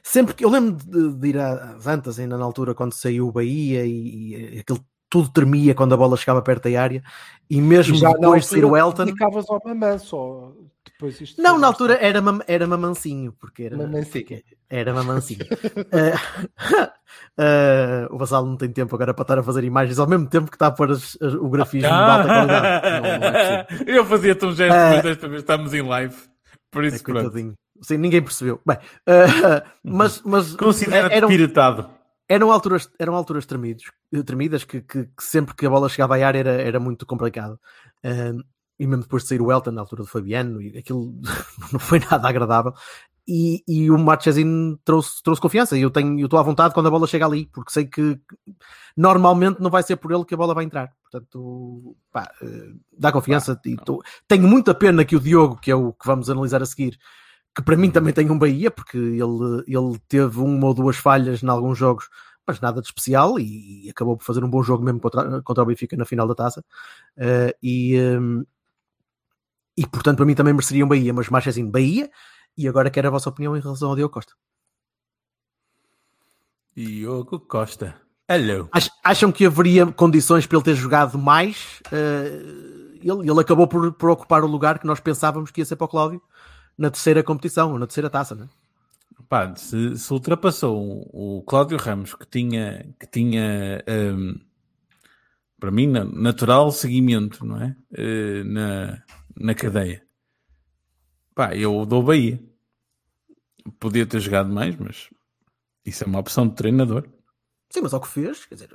sempre 0.00 0.32
que 0.32 0.44
eu 0.44 0.50
lembro 0.50 0.76
de, 0.76 1.12
de 1.14 1.28
ir 1.28 1.38
às 1.38 1.86
Antas, 1.88 2.20
ainda 2.20 2.38
na 2.38 2.44
altura, 2.44 2.72
quando 2.72 2.92
saiu 2.92 3.26
o 3.26 3.32
Bahia 3.32 3.84
e, 3.84 4.54
e 4.54 4.58
aquele 4.60 4.80
tudo 5.10 5.28
tremia 5.30 5.74
quando 5.74 5.94
a 5.94 5.96
bola 5.96 6.16
chegava 6.16 6.42
perto 6.42 6.68
da 6.70 6.80
área, 6.80 7.02
e 7.48 7.60
mesmo 7.60 7.98
depois 7.98 8.44
de 8.44 8.50
sair 8.50 8.64
o 8.64 8.76
Elton. 8.76 9.06
dedicavas 9.06 9.46
ao 9.48 9.60
Mamã 9.64 9.98
só. 9.98 10.52
Não, 11.38 11.58
na 11.58 11.66
altura 11.68 11.94
tarde. 11.94 12.06
era, 12.08 12.20
mam- 12.20 12.42
era 12.46 12.66
mamancinho, 12.66 13.32
porque 13.32 13.64
era, 13.64 13.76
Mamancinho. 13.76 14.42
era 14.68 14.92
mamancinho. 14.92 15.46
Eh, 15.92 16.12
eh, 17.38 18.08
o 18.10 18.18
Vassalo 18.18 18.46
não 18.46 18.56
tem 18.56 18.70
tempo 18.70 18.94
agora 18.94 19.14
para 19.14 19.22
estar 19.22 19.38
a 19.38 19.42
fazer 19.42 19.64
imagens 19.64 19.98
ao 19.98 20.08
mesmo 20.08 20.28
tempo 20.28 20.50
que 20.50 20.56
está 20.56 20.66
a 20.66 20.70
pôr 20.72 20.90
as- 20.90 21.16
as- 21.20 21.34
o 21.34 21.48
grafismo 21.48 21.88
de 21.88 21.94
alta 21.94 22.24
qualidade. 22.24 22.90
Não, 22.90 23.00
não 23.00 23.38
é 23.38 23.66
eu 23.86 24.04
fazia-te 24.04 24.44
um 24.44 24.52
gesto, 24.52 24.74
Ah. 24.74 24.90
mas 24.94 25.02
desta 25.02 25.28
vez 25.28 25.40
estamos 25.42 25.72
em 25.74 25.82
live. 25.82 26.16
Por 26.70 26.84
É, 26.84 26.88
isso, 26.88 27.02
coitadinho. 27.04 27.54
Sim, 27.80 27.96
ninguém 27.98 28.20
percebeu. 28.22 28.60
Bem, 28.66 28.76
mas, 29.84 30.20
mas 30.22 30.54
Considera-te 30.56 31.14
eram, 31.14 31.28
piratado. 31.28 31.88
eram 32.28 32.50
alturas, 32.50 32.90
eram 32.98 33.14
alturas 33.14 33.46
tremidos, 33.46 33.84
tremidas 34.26 34.64
que, 34.64 34.80
que- 34.82 35.04
que 35.04 35.22
sempre 35.22 35.54
que 35.54 35.64
a 35.64 35.70
bola 35.70 35.88
chegava 35.88 36.16
à 36.18 36.26
área 36.26 36.40
era, 36.40 36.50
era 36.60 36.80
muito 36.80 37.06
complicado. 37.06 37.58
Eh, 38.78 38.84
e 38.84 38.86
mesmo 38.86 39.02
depois 39.02 39.22
de 39.22 39.28
sair 39.30 39.40
o 39.42 39.50
Elton 39.52 39.72
na 39.72 39.80
altura 39.82 40.02
do 40.02 40.08
Fabiano, 40.08 40.60
e 40.62 40.78
aquilo 40.78 41.14
não 41.72 41.80
foi 41.80 41.98
nada 42.00 42.28
agradável. 42.28 42.72
E, 43.30 43.62
e 43.68 43.90
o 43.90 43.98
Marchesino 43.98 44.78
trouxe, 44.84 45.22
trouxe 45.22 45.42
confiança. 45.42 45.76
E 45.76 45.82
eu 45.82 45.90
tenho, 45.90 46.18
eu 46.18 46.24
estou 46.26 46.38
à 46.38 46.42
vontade 46.42 46.72
quando 46.72 46.86
a 46.86 46.90
bola 46.90 47.06
chega 47.06 47.26
ali, 47.26 47.46
porque 47.52 47.70
sei 47.70 47.84
que 47.84 48.18
normalmente 48.96 49.60
não 49.60 49.70
vai 49.70 49.82
ser 49.82 49.96
por 49.96 50.10
ele 50.12 50.24
que 50.24 50.32
a 50.34 50.36
bola 50.36 50.54
vai 50.54 50.64
entrar. 50.64 50.90
Portanto, 51.02 51.94
pá, 52.10 52.30
eh, 52.42 52.72
dá 52.98 53.12
confiança. 53.12 53.60
e 53.66 53.76
tô- 53.76 54.02
tenho 54.26 54.48
muita 54.48 54.74
pena 54.74 55.04
que 55.04 55.14
o 55.16 55.20
Diogo, 55.20 55.56
que 55.60 55.70
é 55.70 55.74
o 55.74 55.92
que 55.92 56.06
vamos 56.06 56.30
analisar 56.30 56.62
a 56.62 56.66
seguir, 56.66 56.98
que 57.54 57.62
para 57.62 57.76
mim 57.76 57.90
também 57.90 58.12
tem 58.14 58.30
um 58.30 58.38
Bahia, 58.38 58.70
porque 58.70 58.96
ele, 58.98 59.64
ele 59.66 59.98
teve 60.08 60.40
uma 60.40 60.66
ou 60.68 60.74
duas 60.74 60.96
falhas 60.96 61.42
em 61.42 61.48
alguns 61.48 61.76
jogos, 61.78 62.08
mas 62.46 62.60
nada 62.60 62.80
de 62.80 62.86
especial, 62.88 63.38
e, 63.38 63.90
acabou 63.90 64.16
por 64.16 64.24
fazer 64.24 64.42
um 64.44 64.50
bom 64.50 64.62
jogo 64.62 64.82
mesmo 64.84 65.00
contra, 65.00 65.42
contra 65.42 65.62
o 65.62 65.66
Benfica 65.66 65.96
na 65.96 66.04
final 66.06 66.26
da 66.28 66.34
taça. 66.34 66.64
Eh, 67.16 67.54
e, 67.62 67.94
ehm, 67.96 68.42
e 69.80 69.86
portanto, 69.86 70.16
para 70.16 70.26
mim 70.26 70.34
também 70.34 70.52
mereceria 70.52 70.84
um 70.84 70.88
Bahia, 70.88 71.12
mas 71.14 71.28
mais 71.28 71.46
assim, 71.46 71.70
Bahia. 71.70 72.10
E 72.56 72.66
agora 72.66 72.90
quero 72.90 73.06
a 73.08 73.10
vossa 73.10 73.28
opinião 73.28 73.56
em 73.56 73.60
relação 73.60 73.88
ao 73.90 73.96
Diogo 73.96 74.12
Costa. 74.12 74.32
Diogo 76.76 77.40
Costa. 77.40 77.94
Hello. 78.28 78.68
Ach- 78.72 78.90
Acham 79.02 79.32
que 79.32 79.46
haveria 79.46 79.86
condições 79.86 80.46
para 80.46 80.56
ele 80.58 80.64
ter 80.64 80.74
jogado 80.74 81.18
mais? 81.18 81.80
Eh, 81.90 82.98
ele, 83.02 83.30
ele 83.30 83.40
acabou 83.40 83.66
por, 83.66 83.92
por 83.92 84.10
ocupar 84.10 84.42
o 84.44 84.46
lugar 84.46 84.78
que 84.78 84.86
nós 84.86 85.00
pensávamos 85.00 85.50
que 85.50 85.60
ia 85.60 85.64
ser 85.64 85.76
para 85.76 85.86
o 85.86 85.88
Cláudio 85.88 86.20
na 86.76 86.90
terceira 86.90 87.22
competição, 87.22 87.72
ou 87.72 87.78
na 87.78 87.86
terceira 87.86 88.10
taça, 88.10 88.34
né? 88.34 88.48
Pá, 89.28 89.54
se, 89.56 89.96
se 89.96 90.12
ultrapassou 90.12 91.08
o, 91.12 91.42
Cláudio 91.42 91.76
Ramos, 91.78 92.14
que 92.14 92.26
tinha, 92.26 92.86
que 92.98 93.06
tinha 93.06 93.82
hum, 93.88 94.38
para 95.58 95.70
mim, 95.70 95.86
na- 95.88 96.04
natural 96.04 96.70
seguimento, 96.70 97.44
não 97.44 97.60
é? 97.60 97.76
Eh, 97.92 98.44
na, 98.44 99.02
na 99.38 99.54
cadeia. 99.54 100.02
Pá, 101.34 101.54
eu 101.54 101.84
dou 101.86 102.02
Bahia. 102.02 102.42
Podia 103.78 104.06
ter 104.06 104.20
jogado 104.20 104.48
mais, 104.52 104.76
mas 104.76 105.08
isso 105.84 106.04
é 106.04 106.06
uma 106.06 106.18
opção 106.18 106.48
de 106.48 106.54
treinador. 106.54 107.06
Sim, 107.70 107.82
mas 107.82 107.92
ao 107.92 108.00
que 108.00 108.08
fez, 108.08 108.46
quer 108.46 108.54
dizer, 108.54 108.70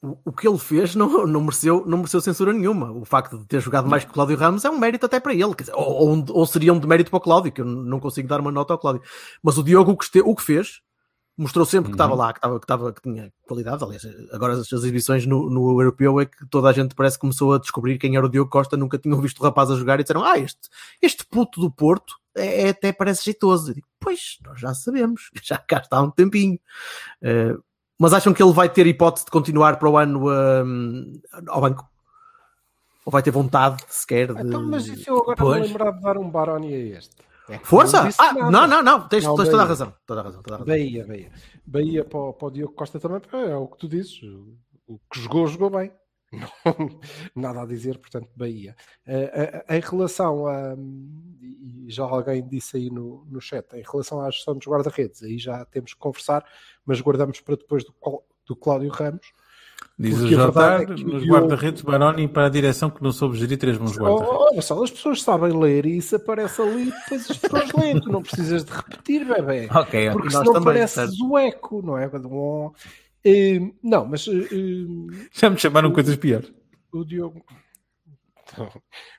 o, 0.00 0.16
o 0.26 0.32
que 0.32 0.46
ele 0.46 0.58
fez 0.58 0.94
não, 0.94 1.26
não, 1.26 1.40
mereceu, 1.42 1.84
não 1.86 1.98
mereceu 1.98 2.20
censura 2.20 2.52
nenhuma. 2.52 2.92
O 2.92 3.04
facto 3.04 3.38
de 3.38 3.46
ter 3.46 3.60
jogado 3.60 3.88
mais 3.88 4.04
que 4.04 4.10
o 4.10 4.14
Cláudio 4.14 4.36
Ramos 4.36 4.64
é 4.64 4.70
um 4.70 4.78
mérito 4.78 5.06
até 5.06 5.18
para 5.18 5.34
ele, 5.34 5.54
quer 5.54 5.64
dizer, 5.64 5.74
ou, 5.74 6.08
ou, 6.08 6.24
ou 6.30 6.46
seria 6.46 6.72
um 6.72 6.78
demérito 6.78 7.10
para 7.10 7.16
o 7.18 7.20
Cláudio, 7.20 7.50
que 7.52 7.60
eu 7.60 7.64
não 7.64 7.98
consigo 7.98 8.28
dar 8.28 8.40
uma 8.40 8.52
nota 8.52 8.72
ao 8.72 8.78
Cláudio. 8.78 9.02
Mas 9.42 9.58
o 9.58 9.62
Diogo, 9.62 9.90
o 9.92 9.96
que, 9.96 10.04
este- 10.04 10.20
o 10.20 10.34
que 10.36 10.42
fez, 10.42 10.80
Mostrou 11.36 11.64
sempre 11.64 11.90
que 11.90 11.94
estava 11.94 12.12
Uhum. 12.12 12.18
lá, 12.18 12.32
que, 12.32 12.38
estava, 12.38 12.58
que, 12.60 12.64
estava, 12.64 12.92
que 12.92 13.00
tinha 13.02 13.32
qualidade. 13.48 13.82
Aliás, 13.82 14.02
agora 14.32 14.52
as, 14.52 14.60
as 14.60 14.72
exibições 14.72 15.24
no, 15.26 15.48
no 15.48 15.80
europeu 15.80 16.20
é 16.20 16.26
que 16.26 16.46
toda 16.50 16.68
a 16.68 16.72
gente 16.72 16.94
parece 16.94 17.16
que 17.16 17.22
começou 17.22 17.54
a 17.54 17.58
descobrir 17.58 17.98
quem 17.98 18.16
era 18.16 18.26
o 18.26 18.28
Diogo 18.28 18.50
Costa, 18.50 18.76
nunca 18.76 18.98
tinham 18.98 19.18
visto 19.20 19.40
o 19.40 19.42
rapaz 19.42 19.70
a 19.70 19.76
jogar 19.76 19.98
e 19.98 20.02
disseram: 20.04 20.22
Ah, 20.24 20.38
este, 20.38 20.68
este 21.00 21.24
puto 21.26 21.58
do 21.60 21.70
Porto 21.70 22.14
é, 22.34 22.66
é- 22.66 22.68
até 22.68 22.92
parece 22.92 23.24
jeitoso. 23.24 23.70
Eu 23.70 23.74
digo, 23.76 23.86
pois, 23.98 24.38
nós 24.44 24.60
já 24.60 24.74
sabemos, 24.74 25.30
já 25.42 25.56
cá 25.56 25.78
está 25.78 25.96
há 25.98 26.02
um 26.02 26.10
tempinho. 26.10 26.58
Eh, 27.22 27.56
mas 27.98 28.12
acham 28.12 28.34
que 28.34 28.42
ele 28.42 28.52
vai 28.52 28.68
ter 28.68 28.86
hipótese 28.86 29.24
de 29.24 29.30
continuar 29.30 29.78
para 29.78 29.88
o 29.88 29.96
ano 29.96 30.28
hum, 30.64 31.20
ao 31.48 31.60
banco? 31.62 31.88
Ou 33.06 33.10
vai 33.10 33.22
ter 33.22 33.30
vontade 33.30 33.82
sequer 33.88 34.32
de. 34.34 34.42
Então, 34.42 34.62
mas 34.68 34.86
e 34.86 34.96
se 34.96 35.08
eu 35.08 35.18
agora 35.18 35.36
Pois. 35.36 35.60
me 35.62 35.66
lembrar 35.68 35.90
de 35.92 36.00
dar 36.02 36.18
um 36.18 36.28
Baroni 36.30 36.74
a 36.74 36.78
este? 36.98 37.16
É 37.54 37.58
Força! 37.58 38.02
não 38.04 38.10
Ah, 38.18 38.50
não, 38.50 38.66
não, 38.66 38.82
não, 38.82 39.08
tens, 39.08 39.24
Não, 39.24 39.36
tens 39.36 39.48
toda 39.48 39.62
a 39.62 39.66
razão. 39.66 39.94
Toda 40.06 40.20
a 40.20 40.24
razão, 40.24 40.42
toda 40.42 40.56
a 40.56 40.58
razão. 40.58 40.74
Bahia, 40.74 41.06
Bahia. 41.06 41.32
Bahia 41.66 42.04
para, 42.04 42.18
o- 42.18 42.32
para 42.32 42.48
o 42.48 42.50
Diogo 42.50 42.74
Costa 42.74 42.98
também, 42.98 43.20
é 43.32 43.56
o 43.56 43.66
que 43.68 43.78
tu 43.78 43.88
dizes. 43.88 44.20
O 44.86 44.98
que 45.10 45.20
jogou, 45.20 45.46
jogou 45.46 45.70
bem. 45.70 45.92
Não, 47.36 47.42
nada 47.42 47.62
a 47.62 47.66
dizer, 47.66 47.98
portanto, 47.98 48.30
Bahia. 48.34 48.74
Eh, 49.06 49.62
eh, 49.68 49.76
em 49.76 49.80
relação 49.80 50.46
a. 50.46 50.74
E 51.42 51.86
já 51.90 52.04
alguém 52.04 52.46
disse 52.46 52.76
aí 52.78 52.90
no, 52.90 53.26
no 53.30 53.40
chat, 53.40 53.66
em 53.74 53.82
relação 53.82 54.20
à 54.20 54.30
gestão 54.30 54.54
dos 54.56 54.66
guarda-redes, 54.66 55.22
aí 55.22 55.36
já 55.38 55.64
temos 55.66 55.92
que 55.92 56.00
conversar, 56.00 56.44
mas 56.86 57.00
guardamos 57.00 57.40
para 57.40 57.56
depois 57.56 57.84
do, 57.84 57.94
do 58.46 58.56
Cláudio 58.56 58.90
Ramos. 58.90 59.32
Diz 60.02 60.18
o 60.18 60.28
Jotar, 60.28 60.82
é 60.82 60.84
o 60.84 60.88
nos 61.06 61.24
guarda-redes, 61.24 61.82
Baroni 61.82 62.26
para 62.28 62.46
a 62.46 62.48
direção 62.48 62.90
que 62.90 63.02
não 63.02 63.12
soube 63.12 63.38
gerir 63.38 63.56
três 63.58 63.78
bons 63.78 63.96
guarda-redes. 63.96 64.28
Oh, 64.36 64.48
Olha 64.50 64.62
só, 64.62 64.82
as 64.82 64.90
pessoas 64.90 65.22
sabem 65.22 65.52
ler 65.58 65.86
e 65.86 65.98
isso 65.98 66.16
aparece 66.16 66.60
ali, 66.60 66.86
depois 66.86 67.30
as 67.30 67.36
pessoas 67.36 67.72
leem, 67.72 68.00
tu 68.00 68.10
não 68.10 68.22
precisas 68.22 68.64
de 68.64 68.72
repetir, 68.72 69.24
bebê. 69.24 69.68
Ok. 69.72 70.10
Porque 70.10 70.30
senão 70.30 70.44
também, 70.52 70.64
parece 70.64 70.94
certo. 70.94 71.14
o 71.24 71.38
eco, 71.38 71.82
não 71.82 71.96
é? 71.98 72.06
Um- 72.08 72.72
Eh, 73.24 73.60
não, 73.82 74.04
mas 74.04 74.26
eh, 74.26 74.48
Já 75.32 75.48
me 75.48 75.56
chamaram 75.56 75.92
coisas 75.92 76.16
piores. 76.16 76.52
o 76.92 77.04
Diogo. 77.04 77.40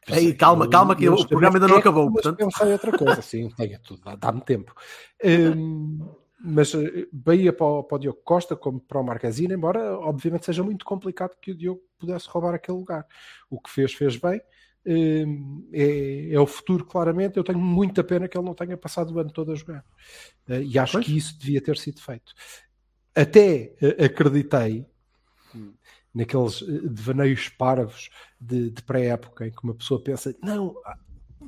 Ei, 0.10 0.34
calma, 0.34 0.68
calma, 0.70 0.96
que 0.96 1.08
o 1.10 1.26
programa 1.28 1.56
ainda 1.56 1.68
não 1.68 1.78
acabou, 1.78 2.12
portanto. 2.12 2.38
pensei 2.38 2.72
outra 2.74 2.92
coisa, 2.98 3.22
sim, 3.22 3.50
tenha 3.58 3.80
tudo, 3.80 4.02
dá- 4.04 4.16
dá-me 4.16 4.42
tempo. 4.42 4.74
Hum, 5.26 6.06
mas 6.44 6.74
eh, 6.76 7.08
Bahia 7.12 7.54
para 7.54 7.66
o, 7.66 7.84
para 7.84 7.96
o 7.96 8.00
Diogo 8.00 8.20
Costa, 8.24 8.56
como 8.56 8.80
para 8.80 9.00
o 9.00 9.04
Marquezine, 9.04 9.54
embora 9.54 9.98
obviamente 9.98 10.46
seja 10.46 10.64
muito 10.64 10.84
complicado 10.84 11.38
que 11.42 11.52
o 11.52 11.56
Diogo 11.56 11.82
pudesse 11.98 12.28
roubar 12.28 12.54
aquele 12.54 12.78
lugar. 12.78 13.08
O 13.50 13.60
que 13.62 13.70
fez, 13.70 13.94
fez 13.94 14.18
bem. 14.18 14.42
Hum, 14.86 15.70
é, 15.72 16.34
é 16.34 16.40
o 16.40 16.46
futuro, 16.46 16.86
claramente. 16.86 17.38
Eu 17.38 17.44
tenho 17.44 17.60
muita 17.60 18.04
pena 18.04 18.28
que 18.28 18.38
ele 18.38 18.46
não 18.46 18.54
tenha 18.54 18.76
passado 18.76 19.14
o 19.14 19.20
ano 19.20 19.32
todo 19.32 19.54
a 19.54 19.56
jogar. 19.56 19.86
Eh, 20.50 20.64
e 20.64 20.78
acho 20.78 20.94
Pois. 20.94 21.06
que 21.06 21.16
isso 21.18 21.40
devia 21.40 21.62
ter 21.62 21.78
sido 21.78 22.02
feito. 22.02 22.34
Até 23.16 23.74
eh, 23.82 24.06
acreditei 24.06 24.86
naqueles 26.14 26.62
eh, 26.62 26.66
devaneios 26.90 27.48
parvos 27.50 28.10
de, 28.40 28.70
de 28.70 28.82
pré-época 28.84 29.48
em 29.48 29.52
que 29.52 29.64
uma 29.64 29.74
pessoa 29.74 30.02
pensa: 30.04 30.36
não, 30.44 30.76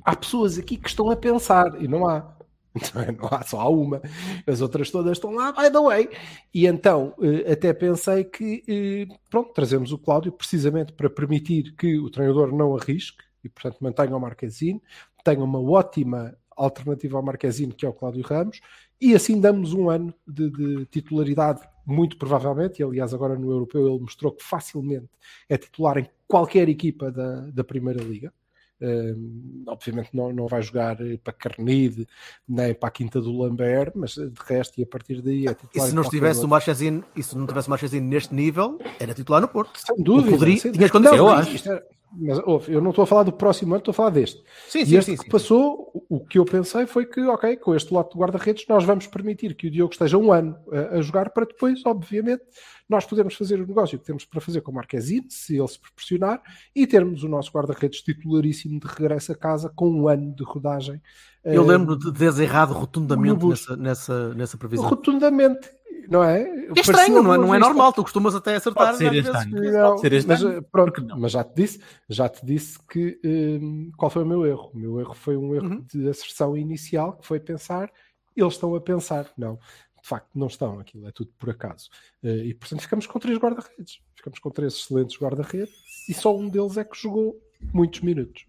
há 0.04 0.16
pessoas 0.16 0.58
aqui 0.58 0.78
que 0.78 0.88
estão 0.88 1.10
a 1.12 1.16
pensar 1.18 1.82
e 1.82 1.88
não 1.88 2.08
há. 2.08 2.34
É? 2.96 3.12
Não 3.12 3.28
há, 3.32 3.44
só 3.44 3.74
uma. 3.74 4.02
As 4.46 4.62
outras 4.62 4.92
todas 4.92 5.14
estão 5.14 5.34
lá, 5.34 5.52
by 5.52 5.72
the 5.72 5.80
way. 5.80 6.10
E 6.54 6.66
então 6.66 7.14
eh, 7.22 7.52
até 7.52 7.74
pensei 7.74 8.24
que, 8.24 8.64
eh, 8.68 9.16
pronto, 9.30 9.54
trazemos 9.54 9.92
o 9.92 9.98
Cláudio 9.98 10.32
precisamente 10.32 10.94
para 10.94 11.10
permitir 11.10 11.74
que 11.76 11.98
o 11.98 12.10
treinador 12.10 12.54
não 12.54 12.76
arrisque 12.76 13.24
e, 13.44 13.50
portanto, 13.50 13.78
mantenha 13.82 14.16
o 14.16 14.20
Marquezine, 14.20 14.82
tenha 15.24 15.44
uma 15.44 15.60
ótima 15.60 16.36
alternativa 16.56 17.18
ao 17.18 17.24
Marquezine, 17.24 17.74
que 17.74 17.86
é 17.86 17.90
o 17.90 17.94
Cláudio 17.94 18.24
Ramos, 18.24 18.62
e 19.00 19.14
assim 19.14 19.40
damos 19.40 19.74
um 19.74 19.90
ano 19.90 20.14
de, 20.26 20.50
de 20.50 20.86
titularidade, 20.86 21.62
muito 21.86 22.18
provavelmente, 22.18 22.80
e 22.80 22.84
aliás 22.84 23.14
agora 23.14 23.38
no 23.38 23.52
Europeu 23.52 23.88
ele 23.88 24.00
mostrou 24.00 24.32
que 24.32 24.44
facilmente 24.44 25.10
é 25.50 25.58
titular 25.58 25.98
em 25.98 26.10
qualquer 26.28 26.70
equipa 26.70 27.12
da, 27.12 27.42
da 27.52 27.64
Primeira 27.64 28.02
Liga. 28.02 28.34
Um, 28.82 29.64
obviamente 29.68 30.10
não, 30.14 30.34
não 30.34 30.48
vai 30.48 30.62
jogar 30.62 31.00
eh, 31.00 31.18
para 31.24 31.32
Carnide 31.32 32.06
nem 32.46 32.74
para 32.74 32.90
a 32.90 32.92
Quinta 32.92 33.22
do 33.22 33.32
Lambert, 33.32 33.94
mas 33.96 34.18
eh, 34.18 34.26
de 34.26 34.40
resto 34.46 34.78
e 34.80 34.84
a 34.84 34.86
partir 34.86 35.22
daí 35.22 35.48
é 35.48 35.52
E 35.52 35.56
titular. 35.56 35.86
se 35.88 35.92
em 35.94 35.96
não 35.96 36.02
estivesse 36.04 36.44
o. 36.44 36.48
Marchesine, 36.48 37.04
e 37.16 37.24
se 37.24 37.38
não 37.38 37.48
tivesse 37.48 37.68
o 37.68 37.72
Marchesine 37.72 38.06
neste 38.06 38.36
nível, 38.36 38.78
era 39.00 39.14
titular 39.14 39.40
no 39.42 39.48
Porto. 39.48 39.80
Sem 39.80 39.96
dúvida. 40.04 40.32
Poderia- 40.32 40.58
sem 40.58 40.72
tinha 40.74 40.86
as 40.88 40.92
dúvida. 40.92 41.10
condições. 41.10 41.18
Não, 41.18 41.34
Eu 41.34 41.40
acho. 41.40 41.56
isto 41.56 41.72
é- 41.72 41.84
mas 42.12 42.40
ouve, 42.46 42.72
eu 42.72 42.82
não 42.82 42.92
estou 42.92 43.04
a 43.04 43.08
falar 43.08 43.24
do 43.24 43.32
próximo 43.34 43.74
ano, 43.74 43.80
estou 43.80 43.92
a 43.92 43.96
falar 43.96 44.10
deste. 44.12 44.42
Sim, 44.68 44.80
e 44.82 44.86
sim, 44.86 44.96
este 44.98 45.12
sim. 45.12 45.18
que 45.18 45.24
sim. 45.24 45.30
passou, 45.30 45.92
o- 46.10 46.26
que 46.26 46.38
eu 46.40 46.46
pensei 46.46 46.86
foi 46.86 47.06
que, 47.06 47.22
ok, 47.22 47.58
com 47.58 47.76
este 47.76 47.94
lote 47.94 48.14
de 48.14 48.20
guarda-redes, 48.20 48.66
nós 48.70 48.84
vamos 48.84 49.08
permitir 49.08 49.54
que 49.56 49.68
o 49.68 49.72
Diogo 49.72 49.92
esteja 49.94 50.18
um 50.18 50.32
ano 50.32 50.58
a, 50.72 50.98
a 50.98 51.02
jogar 51.02 51.30
para 51.32 51.46
depois, 51.46 51.82
obviamente, 51.86 52.44
nós 52.88 53.04
podemos 53.06 53.34
fazer 53.36 53.60
o 53.60 53.66
negócio 53.68 53.98
que 53.98 54.06
temos 54.06 54.26
para 54.26 54.40
fazer 54.40 54.62
com 54.62 54.72
o 54.72 54.76
Marquezine, 54.76 55.26
se 55.30 55.58
ele 55.58 55.68
se 55.68 55.80
proporcionar, 55.80 56.42
e 56.76 56.86
termos 56.86 57.24
o 57.24 57.28
nosso 57.28 57.52
guarda-redes 57.52 58.02
titularíssimo 58.02 58.80
de 58.80 58.88
regresso 58.88 59.32
a 59.32 59.36
casa 59.36 59.72
com 59.76 59.90
um 59.90 60.08
ano 60.08 60.34
de 60.36 60.44
rodagem. 60.44 61.02
Eu 61.44 61.64
eh, 61.64 61.68
lembro 61.68 61.98
de 61.98 62.14
teres 62.14 62.40
errado 62.40 62.74
rotundamente 62.74 63.46
nessa, 63.46 63.76
nessa, 63.76 64.34
nessa 64.36 64.58
previsão. 64.58 64.88
rotundamente, 64.88 65.68
não 66.10 66.24
é? 66.24 66.42
É 66.42 66.80
estranho, 66.80 67.22
não 67.24 67.34
é, 67.34 67.38
não 67.38 67.56
é 67.56 67.60
normal, 67.60 67.94
tu 67.94 68.02
costumas 68.04 68.34
até 68.36 68.56
acertar. 68.56 68.88
Pode 68.88 68.98
ser 68.98 69.14
este 69.14 69.32
vezes. 69.32 69.42
ano. 69.48 69.72
Não, 69.72 69.90
Pode 69.90 70.02
ser 70.02 70.14
este 70.14 70.28
mas, 70.28 70.44
ano? 70.44 70.58
eh, 70.58 70.62
pronto, 70.62 71.06
mas 71.20 71.32
já 71.32 71.44
te 71.44 71.56
disse, 71.56 71.82
já 72.10 72.28
te 72.30 72.46
disse 72.46 72.80
que 72.88 73.20
hum, 73.24 73.92
qual 73.98 74.10
foi 74.10 74.24
o 74.24 74.26
meu 74.26 74.46
erro. 74.46 74.72
O 74.74 74.78
meu 74.78 75.00
erro 75.00 75.14
foi 75.14 75.38
um 75.38 75.54
erro 75.56 75.68
Uhum. 75.68 75.86
de 75.94 76.08
asserção 76.10 76.58
inicial 76.58 77.14
que 77.18 77.26
foi 77.28 77.40
pensar, 77.40 77.92
eles 78.36 78.54
estão 78.54 78.74
a 78.76 78.82
pensar. 78.82 79.30
Não, 79.38 79.56
de 80.02 80.08
facto, 80.10 80.30
não 80.36 80.48
estão, 80.48 80.80
aquilo 80.80 81.08
é 81.08 81.12
tudo 81.12 81.32
por 81.38 81.50
acaso. 81.50 81.90
Eh, 82.24 82.46
E 82.48 82.54
portanto 82.54 82.82
ficamos 82.82 83.08
com 83.08 83.20
três 83.20 83.38
guarda-redes. 83.38 84.00
Ficamos 84.16 84.40
com 84.40 84.50
três 84.52 84.74
excelentes 84.74 85.18
guarda-redes 85.20 85.74
e 86.10 86.14
só 86.14 86.36
um 86.36 86.48
deles 86.50 86.78
é 86.78 86.84
que 86.84 86.98
jogou 87.00 87.40
muitos 87.74 88.02
minutos. 88.02 88.46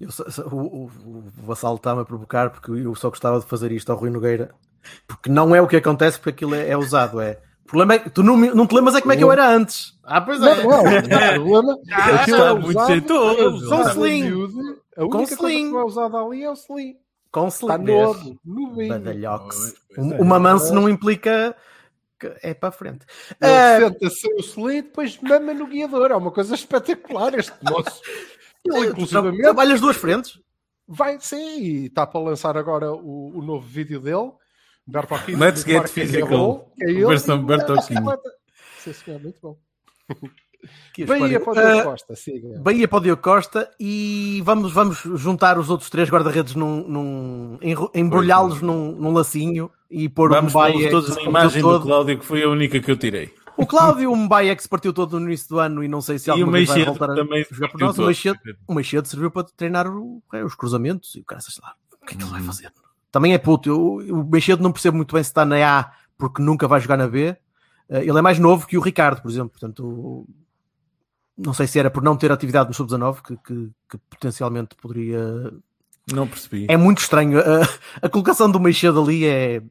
Eu 0.00 0.08
o, 0.50 0.56
o, 0.56 0.84
o 0.86 1.22
Vassalo 1.46 1.76
está-me 1.76 2.00
a 2.00 2.04
provocar 2.04 2.50
porque 2.50 2.70
eu 2.72 2.94
só 2.96 3.08
gostava 3.08 3.38
de 3.38 3.46
fazer 3.46 3.70
isto 3.70 3.92
ao 3.92 3.96
Rui 3.98 4.10
Nogueira. 4.10 4.52
Porque 5.06 5.30
não 5.30 5.54
é 5.54 5.60
o 5.60 5.66
que 5.68 5.76
acontece, 5.76 6.18
porque 6.18 6.30
aquilo 6.30 6.54
é, 6.54 6.68
é 6.70 6.76
usado. 6.76 7.20
É. 7.20 7.38
O 7.64 7.68
problema 7.72 7.94
é 7.94 7.98
que 8.00 8.10
tu 8.10 8.22
não, 8.22 8.36
me- 8.36 8.50
não 8.52 8.66
te 8.66 8.74
lembras 8.74 8.94
é 8.96 9.00
como 9.00 9.12
é 9.12 9.16
que 9.16 9.24
eu 9.24 9.32
era 9.32 9.48
antes. 9.48 9.94
Ah, 10.04 10.20
pois 10.20 10.40
Não, 10.40 10.48
é. 10.48 10.62
não, 10.62 10.68
não 10.68 10.78
há 11.18 11.32
problema. 11.32 11.78
Ah, 11.92 12.04
Aquilo 12.22 12.36
está 12.36 12.48
é 12.50 12.54
muito 12.54 12.86
jeitoso. 12.86 13.40
é 13.40 13.46
usado 13.48 13.94
Com 13.94 14.06
sling. 14.06 14.26
A 14.96 15.00
Com 15.00 15.02
única 15.18 15.36
coisa 15.36 15.54
sling. 15.54 15.66
que 15.66 15.72
não 15.72 15.80
é 15.80 15.84
usada 15.84 16.18
ali 16.18 16.42
é 16.44 16.50
o 16.50 16.54
sling. 16.54 16.96
Com 17.30 17.48
Está 17.48 17.76
slick. 17.76 17.90
novo, 17.92 18.38
novinho. 18.44 18.88
Badalhox. 18.88 19.74
É. 19.96 20.00
Uma 20.00 20.38
manse 20.38 20.72
não 20.74 20.86
implica 20.88 21.56
que 22.20 22.30
é 22.42 22.52
para 22.52 22.68
a 22.68 22.72
frente. 22.72 23.06
Ele 23.40 23.50
Ah, 23.50 23.78
senta-se 23.80 24.26
o 24.34 24.40
sling 24.40 24.76
e 24.78 24.82
depois 24.82 25.18
mama 25.22 25.54
no 25.54 25.66
guiador. 25.66 26.10
É 26.10 26.16
uma 26.16 26.30
coisa 26.30 26.54
espetacular 26.54 27.34
este 27.38 27.52
moço. 27.62 28.02
Ele, 28.66 28.88
inclusivamente, 28.88 29.42
trabalha 29.42 29.74
as 29.74 29.80
duas 29.80 29.96
frentes. 29.96 30.38
vai 30.86 31.16
sim 31.20 31.58
e 31.60 31.86
está 31.86 32.06
para 32.06 32.20
lançar 32.20 32.56
agora 32.56 32.92
o, 32.92 33.32
o 33.38 33.42
novo 33.42 33.66
vídeo 33.66 33.98
dele. 33.98 34.30
Let's 34.88 35.62
do 35.64 35.66
get 35.70 35.76
Mark 35.78 35.88
physical. 35.88 36.72
É 36.80 36.90
ele. 36.90 37.06
Versão 37.06 37.44
Bertolini. 37.44 37.84
Sim, 38.78 38.92
senhor, 38.92 39.20
muito 39.20 39.38
bom. 39.40 39.56
Bahia 41.08 41.40
para 41.40 41.50
o 41.50 41.54
Diogo 41.54 41.78
Ah, 41.80 41.82
Costa, 41.84 42.14
siga. 42.16 42.60
Bahia 42.60 42.86
para 42.86 42.98
o 42.98 43.00
Diogo 43.00 43.22
Costa 43.22 43.70
e 43.80 44.40
vamos, 44.44 44.72
vamos 44.72 44.98
juntar 45.16 45.58
os 45.58 45.68
outros 45.70 45.90
três 45.90 46.08
guarda-redes 46.08 46.54
num, 46.54 46.86
num 46.86 47.58
embrulhá-los 47.94 48.60
num, 48.62 48.92
num 48.92 49.12
lacinho 49.12 49.70
e 49.90 50.08
pôr 50.08 50.30
Vamos 50.30 50.54
um 50.54 50.78
que 50.78 50.88
todos 50.88 51.08
partiu 51.10 51.28
imagem 51.30 51.62
do 51.62 51.68
todo. 51.68 51.82
Cláudio, 51.84 52.18
que 52.18 52.24
foi 52.24 52.42
a 52.44 52.48
única 52.48 52.78
que 52.80 52.90
eu 52.90 52.96
tirei. 52.96 53.34
O 53.56 53.66
Cláudio, 53.66 54.12
o 54.12 54.16
Mbaia 54.16 54.54
que 54.54 54.62
se 54.62 54.68
partiu 54.68 54.92
todo 54.92 55.18
no 55.18 55.26
início 55.26 55.48
do 55.48 55.58
ano 55.58 55.82
e 55.82 55.88
não 55.88 56.00
sei 56.00 56.18
se 56.18 56.30
o 56.30 56.34
alguma 56.34 56.52
vez 56.52 56.68
vai 56.68 56.84
voltar 56.84 57.10
a 57.10 57.14
jogar 57.50 57.68
por 57.68 57.80
nós. 57.80 57.98
O. 57.98 58.06
Meixedo, 58.06 58.38
o 58.68 58.74
Meixedo 58.74 59.08
serviu 59.08 59.30
para 59.30 59.44
treinar 59.56 59.88
o- 59.88 60.22
é, 60.32 60.44
os 60.44 60.54
cruzamentos 60.54 61.14
e 61.16 61.20
o 61.20 61.24
cara, 61.24 61.40
sei 61.40 61.52
lá, 61.62 61.74
o 62.00 62.06
que 62.06 62.14
é 62.14 62.16
que 62.16 62.22
ele 62.22 62.24
Uhum. 62.24 62.30
vai 62.30 62.42
fazer? 62.42 62.72
Também 63.12 63.34
é 63.34 63.38
puto. 63.38 63.68
Eu- 63.68 64.16
o 64.20 64.24
Meixedo 64.28 64.62
não 64.62 64.72
percebo 64.72 64.96
muito 64.96 65.14
bem 65.14 65.22
se 65.22 65.30
está 65.30 65.44
na 65.44 65.80
A 65.80 65.92
porque 66.18 66.42
nunca 66.42 66.66
vai 66.66 66.80
jogar 66.80 66.96
na 66.96 67.06
B. 67.06 67.36
Eh, 67.88 68.00
Ele 68.04 68.18
é 68.18 68.22
mais 68.22 68.38
novo 68.40 68.66
que 68.66 68.76
o 68.76 68.80
Ricardo, 68.80 69.20
por 69.22 69.30
exemplo. 69.30 69.50
Portanto, 69.50 70.26
não 71.36 71.52
sei 71.52 71.66
se 71.66 71.78
era 71.78 71.90
por 71.90 72.02
não 72.02 72.16
ter 72.16 72.32
atividade 72.32 72.68
no 72.68 72.74
Sub-19 72.74 73.22
que, 73.22 73.36
que- 73.36 73.70
que 73.90 73.98
potencialmente 74.10 74.74
poderia. 74.76 75.52
Não 76.12 76.26
percebi. 76.26 76.66
É 76.68 76.76
muito 76.76 76.98
estranho. 76.98 77.38
A, 77.38 78.06
a 78.06 78.08
colocação 78.08 78.50
do 78.50 78.58
Meixedo 78.58 79.00
ali 79.00 79.24
é. 79.26 79.62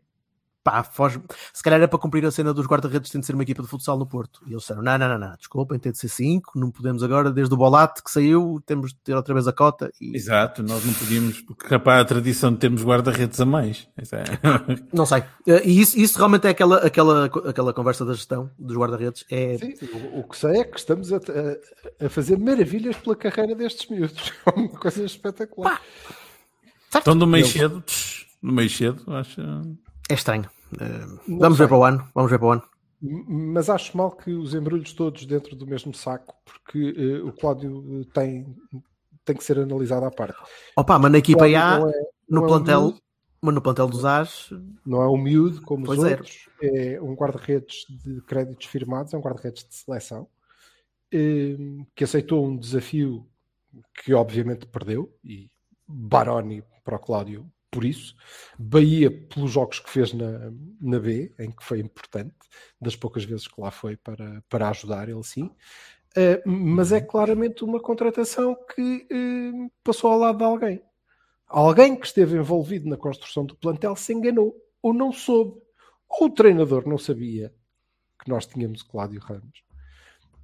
Pá, 0.63 0.83
foge. 0.83 1.19
Se 1.51 1.63
calhar 1.63 1.81
é 1.81 1.87
para 1.87 1.97
cumprir 1.97 2.23
a 2.23 2.29
cena 2.29 2.53
dos 2.53 2.67
guarda-redes, 2.67 3.09
tem 3.09 3.19
de 3.19 3.25
ser 3.25 3.33
uma 3.33 3.41
equipa 3.41 3.63
de 3.63 3.67
futsal 3.67 3.97
no 3.97 4.05
Porto. 4.05 4.41
E 4.45 4.51
eles 4.51 4.61
disseram: 4.61 4.83
não, 4.83 4.95
não, 4.97 5.09
não, 5.09 5.17
não, 5.17 5.35
desculpem, 5.35 5.79
tem 5.79 5.91
de 5.91 5.97
ser 5.97 6.07
5, 6.07 6.51
não 6.59 6.69
podemos 6.69 7.01
agora, 7.01 7.31
desde 7.31 7.51
o 7.53 7.57
Bolate 7.57 8.03
que 8.03 8.11
saiu, 8.11 8.61
temos 8.65 8.91
de 8.93 8.99
ter 8.99 9.15
outra 9.15 9.33
vez 9.33 9.47
a 9.47 9.53
cota. 9.53 9.91
E... 9.99 10.15
Exato, 10.15 10.61
nós 10.61 10.85
não 10.85 10.93
podíamos, 10.93 11.41
porque 11.41 11.67
rapaz, 11.67 12.01
a 12.01 12.05
tradição 12.05 12.51
de 12.53 12.59
termos 12.59 12.83
guarda-redes 12.83 13.41
a 13.41 13.45
mais. 13.45 13.87
É- 13.97 14.03
Não 14.93 15.05
sei. 15.05 15.23
Eh, 15.47 15.63
E 15.67 15.79
isso, 15.81 15.97
isso 15.99 16.17
realmente 16.17 16.45
é 16.45 16.51
aquela, 16.51 16.77
aquela, 16.85 17.25
aquela 17.25 17.73
conversa 17.73 18.05
da 18.05 18.13
gestão 18.13 18.51
dos 18.59 18.77
guarda-redes. 18.77 19.25
É, 19.31 19.57
Sim, 19.57 19.73
o, 20.13 20.19
o 20.19 20.23
que 20.27 20.37
sei 20.37 20.59
é 20.59 20.63
que 20.63 20.77
estamos 20.77 21.11
a, 21.11 21.17
a- 21.17 22.05
a 22.05 22.09
fazer 22.09 22.37
maravilhas 22.37 22.95
pela 22.97 23.15
carreira 23.15 23.55
destes 23.55 23.89
miúdos. 23.89 24.31
É 24.45 24.59
uma 24.59 24.69
coisa 24.69 25.03
espetacular. 25.03 25.81
Então 26.95 27.17
do 27.17 27.25
meio 27.25 27.45
cedo, 27.47 27.83
do 28.43 28.51
meio 28.51 28.69
cedo, 28.69 29.03
acho. 29.15 29.41
É 30.11 30.13
estranho. 30.13 30.49
Não 31.27 31.39
vamos 31.39 31.57
sei. 31.57 31.65
ver 31.65 31.69
para 31.69 31.77
o 31.77 31.83
ano. 31.83 32.09
Vamos 32.13 32.31
ver 32.31 32.39
para 32.39 32.47
o 32.47 32.51
ano. 32.51 32.63
Mas 33.01 33.69
acho 33.69 33.97
mal 33.97 34.11
que 34.11 34.31
os 34.31 34.53
embrulhos 34.53 34.93
todos 34.93 35.25
dentro 35.25 35.55
do 35.55 35.65
mesmo 35.65 35.93
saco, 35.93 36.35
porque 36.45 36.93
eh, 36.95 37.21
o 37.23 37.31
Cláudio 37.33 38.01
eh, 38.01 38.05
tem, 38.13 38.55
tem 39.25 39.35
que 39.35 39.43
ser 39.43 39.57
analisado 39.57 40.05
à 40.05 40.11
parte. 40.11 40.37
Opa, 40.75 40.99
mas 40.99 41.11
na 41.11 41.17
equipa 41.17 41.45
A, 41.45 41.47
é, 41.47 41.79
no 42.29 42.43
é 42.43 42.47
plantel, 42.47 42.81
miúdo, 42.81 43.01
mas 43.41 43.55
no 43.55 43.61
plantel 43.61 43.87
dos 43.87 44.05
As, 44.05 44.53
não 44.85 45.01
é 45.01 45.09
um 45.09 45.17
miúdo 45.17 45.63
como 45.63 45.83
Pois 45.83 45.97
os 45.97 46.05
é. 46.05 46.11
outros, 46.11 46.49
é 46.61 47.01
um 47.01 47.15
guarda-redes 47.15 47.87
de 47.89 48.21
créditos 48.21 48.67
firmados, 48.67 49.15
é 49.15 49.17
um 49.17 49.21
guarda-redes 49.21 49.67
de 49.67 49.73
seleção, 49.73 50.27
eh, 51.11 51.57
que 51.95 52.03
aceitou 52.03 52.45
um 52.45 52.55
desafio 52.55 53.27
que 54.03 54.13
obviamente 54.13 54.67
perdeu, 54.67 55.11
e 55.23 55.49
Baroni 55.87 56.63
para 56.83 56.97
o 56.97 56.99
Cláudio 56.99 57.51
por 57.71 57.85
isso, 57.85 58.15
Bahia 58.59 59.09
pelos 59.09 59.51
jogos 59.51 59.79
que 59.79 59.89
fez 59.89 60.13
na, 60.13 60.51
na 60.79 60.99
B, 60.99 61.33
em 61.39 61.49
que 61.49 61.63
foi 61.63 61.79
importante, 61.79 62.35
das 62.79 62.95
poucas 62.95 63.23
vezes 63.23 63.47
que 63.47 63.59
lá 63.59 63.71
foi 63.71 63.95
para, 63.95 64.43
para 64.49 64.69
ajudar 64.69 65.07
ele 65.07 65.23
sim, 65.23 65.49
Eh, 66.15 66.41
mas 66.45 66.91
é 66.91 66.99
claramente 66.99 67.63
uma 67.63 67.79
contratação 67.79 68.55
que 68.75 69.07
eh, 69.09 69.69
passou 69.83 70.11
ao 70.11 70.19
lado 70.19 70.37
de 70.39 70.43
alguém. 70.43 70.81
Alguém 71.47 71.95
que 71.95 72.05
esteve 72.05 72.37
envolvido 72.37 72.89
na 72.89 72.97
construção 72.97 73.45
do 73.45 73.55
plantel 73.55 73.95
se 73.95 74.13
enganou, 74.13 74.55
ou 74.81 74.93
não 74.93 75.11
soube, 75.11 75.61
ou 76.09 76.27
o 76.27 76.29
treinador 76.29 76.87
não 76.87 76.97
sabia 76.97 77.53
que 78.21 78.29
nós 78.29 78.45
tínhamos 78.45 78.83
Cláudio 78.83 79.21
Ramos. 79.21 79.63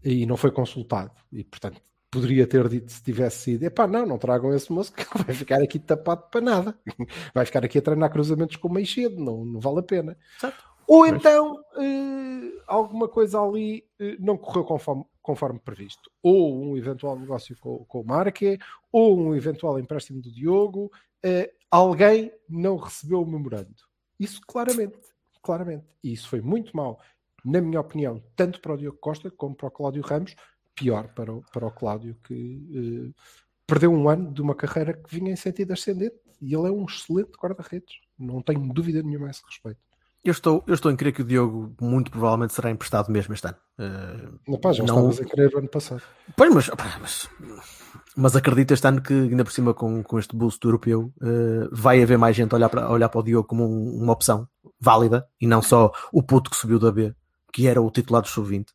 E 0.04 0.26
não 0.26 0.38
foi 0.38 0.52
consultado, 0.52 1.12
e 1.32 1.44
portanto 1.44 1.82
poderia 2.12 2.48
ter 2.48 2.68
dito 2.68 2.92
se 2.92 3.04
tivesse 3.04 3.40
sido: 3.40 3.64
epá, 3.64 3.88
não, 3.88 4.06
não 4.06 4.18
tragam 4.18 4.54
esse 4.54 4.72
moço 4.72 4.94
que 4.94 5.06
vai 5.24 5.36
ficar 5.36 5.62
aqui 5.62 5.80
tapado 5.80 6.24
para 6.32 6.42
nada, 6.42 6.80
vai 7.34 7.46
ficar 7.46 7.64
aqui 7.64 7.78
a 7.78 7.82
treinar 7.82 8.12
cruzamentos 8.12 8.56
com 8.56 8.70
meio 8.70 8.88
cedo, 8.88 9.24
não, 9.24 9.46
não 9.46 9.60
vale 9.60 9.80
a 9.80 9.84
pena. 9.84 10.18
Certo. 10.40 10.68
Ou 10.88 11.06
então 11.06 11.62
eh, 11.76 12.62
alguma 12.66 13.10
coisa 13.10 13.42
ali 13.42 13.86
eh, 14.00 14.16
não 14.20 14.38
correu 14.38 14.64
conforme, 14.64 15.06
conforme 15.22 15.60
previsto. 15.60 16.10
Ou 16.24 16.64
um 16.64 16.78
eventual 16.78 17.20
negócio 17.20 17.58
com, 17.60 17.84
com 17.86 18.02
o 18.02 18.06
Marque, 18.06 18.58
ou 18.90 19.20
um 19.20 19.36
eventual 19.36 19.78
empréstimo 19.78 20.22
do 20.22 20.32
Diogo. 20.32 20.90
eh, 21.22 21.52
alguém 21.70 22.32
não 22.48 22.78
recebeu 22.78 23.22
o 23.22 23.26
memorando. 23.26 23.76
Isso 24.18 24.40
claramente, 24.48 24.98
claramente. 25.42 25.86
E 26.02 26.14
isso 26.14 26.30
foi 26.30 26.40
muito 26.40 26.76
mal, 26.76 27.00
na 27.44 27.60
minha 27.60 27.82
opinião, 27.82 28.24
tanto 28.36 28.62
para 28.62 28.74
o 28.74 28.78
Diogo 28.78 28.98
Costa 29.00 29.30
como 29.30 29.56
para 29.56 29.68
o 29.68 29.72
Cláudio 29.72 30.02
Ramos. 30.02 30.36
Pior 30.78 31.08
para 31.10 31.34
o, 31.34 31.44
para 31.52 31.66
o 31.66 31.72
Cláudio, 31.72 32.16
que 32.24 33.12
eh, 33.14 33.22
perdeu 33.66 33.92
um 33.92 34.08
ano 34.08 34.32
de 34.32 34.42
uma 34.42 34.54
carreira 34.56 34.94
que 34.94 35.14
vinha 35.14 35.32
em 35.32 35.36
sentido 35.36 35.74
ascendente. 35.74 36.16
E 36.40 36.54
ele 36.56 36.68
é 36.68 36.72
um 36.72 36.86
excelente 36.86 37.32
guarda-redes. 37.42 37.96
Não 38.18 38.42
tenho 38.44 38.72
dúvida 38.72 39.02
nenhuma 39.02 39.28
a 39.28 39.32
esse 39.32 39.42
respeito. 39.44 39.80
eu 40.24 40.32
estou, 40.32 40.64
eu 40.68 40.74
estou 40.76 40.92
em 40.92 40.96
crer 40.96 41.12
que 41.14 41.22
o 41.22 41.26
Diogo 41.26 41.74
muito 41.82 42.12
provavelmente 42.12 42.54
será 42.54 42.70
emprestado 42.70 43.12
mesmo 43.12 43.34
este 43.34 43.48
ano. 43.48 43.58
Eh, 43.80 44.30
Não, 44.48 44.60
pá, 44.60 44.72
já 44.72 44.84
Não- 44.84 45.10
estavas 45.10 45.20
a 45.22 45.26
querer 45.30 45.56
o 45.56 45.58
ano 45.58 45.68
passado. 45.70 46.04
Pois, 46.36 46.54
mas, 46.54 46.70
mas, 47.02 47.30
mas 48.16 48.36
acredito 48.36 48.72
este 48.74 48.86
ano 48.88 49.02
que, 49.02 49.14
ainda 49.14 49.44
por 49.44 49.52
cima, 49.52 49.74
com, 49.74 50.04
com 50.04 50.20
este 50.20 50.36
boost 50.36 50.64
europeu, 50.64 51.12
eh, 51.24 51.68
vai 51.72 52.04
haver 52.04 52.18
mais 52.20 52.36
gente 52.36 52.54
a 52.54 52.56
olhar 52.58 52.70
para, 52.70 52.88
olhar 52.92 53.10
para 53.10 53.20
o 53.20 53.24
Diogo 53.24 53.48
como 53.48 53.64
um- 53.66 54.04
uma 54.04 54.14
opção 54.14 54.48
válida 54.80 55.28
e 55.42 55.48
não 55.48 55.62
só 55.64 55.92
o 56.14 56.22
puto 56.22 56.52
que 56.52 56.58
subiu 56.58 56.78
da 56.78 56.92
B, 56.92 57.16
que 57.52 57.68
era 57.68 57.82
o 57.82 57.90
titular 57.90 58.22
do 58.22 58.28
sub-20. 58.28 58.68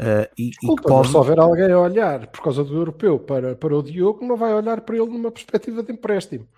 Eh, 0.00 0.30
e, 0.38 0.46
e 0.48 0.50
Desculpa, 0.50 0.82
pode. 0.82 0.94
mas 1.00 1.08
se 1.10 1.16
houver 1.16 1.38
alguém 1.38 1.70
a 1.72 1.78
olhar 1.78 2.26
por 2.28 2.40
causa 2.42 2.64
do 2.64 2.74
europeu 2.76 3.18
para, 3.18 3.54
para 3.54 3.76
o 3.76 3.82
Diogo, 3.82 4.24
não 4.26 4.36
vai 4.36 4.52
olhar 4.54 4.80
para 4.80 4.96
ele 4.96 5.06
numa 5.10 5.30
perspectiva 5.30 5.82
de 5.82 5.92
empréstimo. 5.92 6.48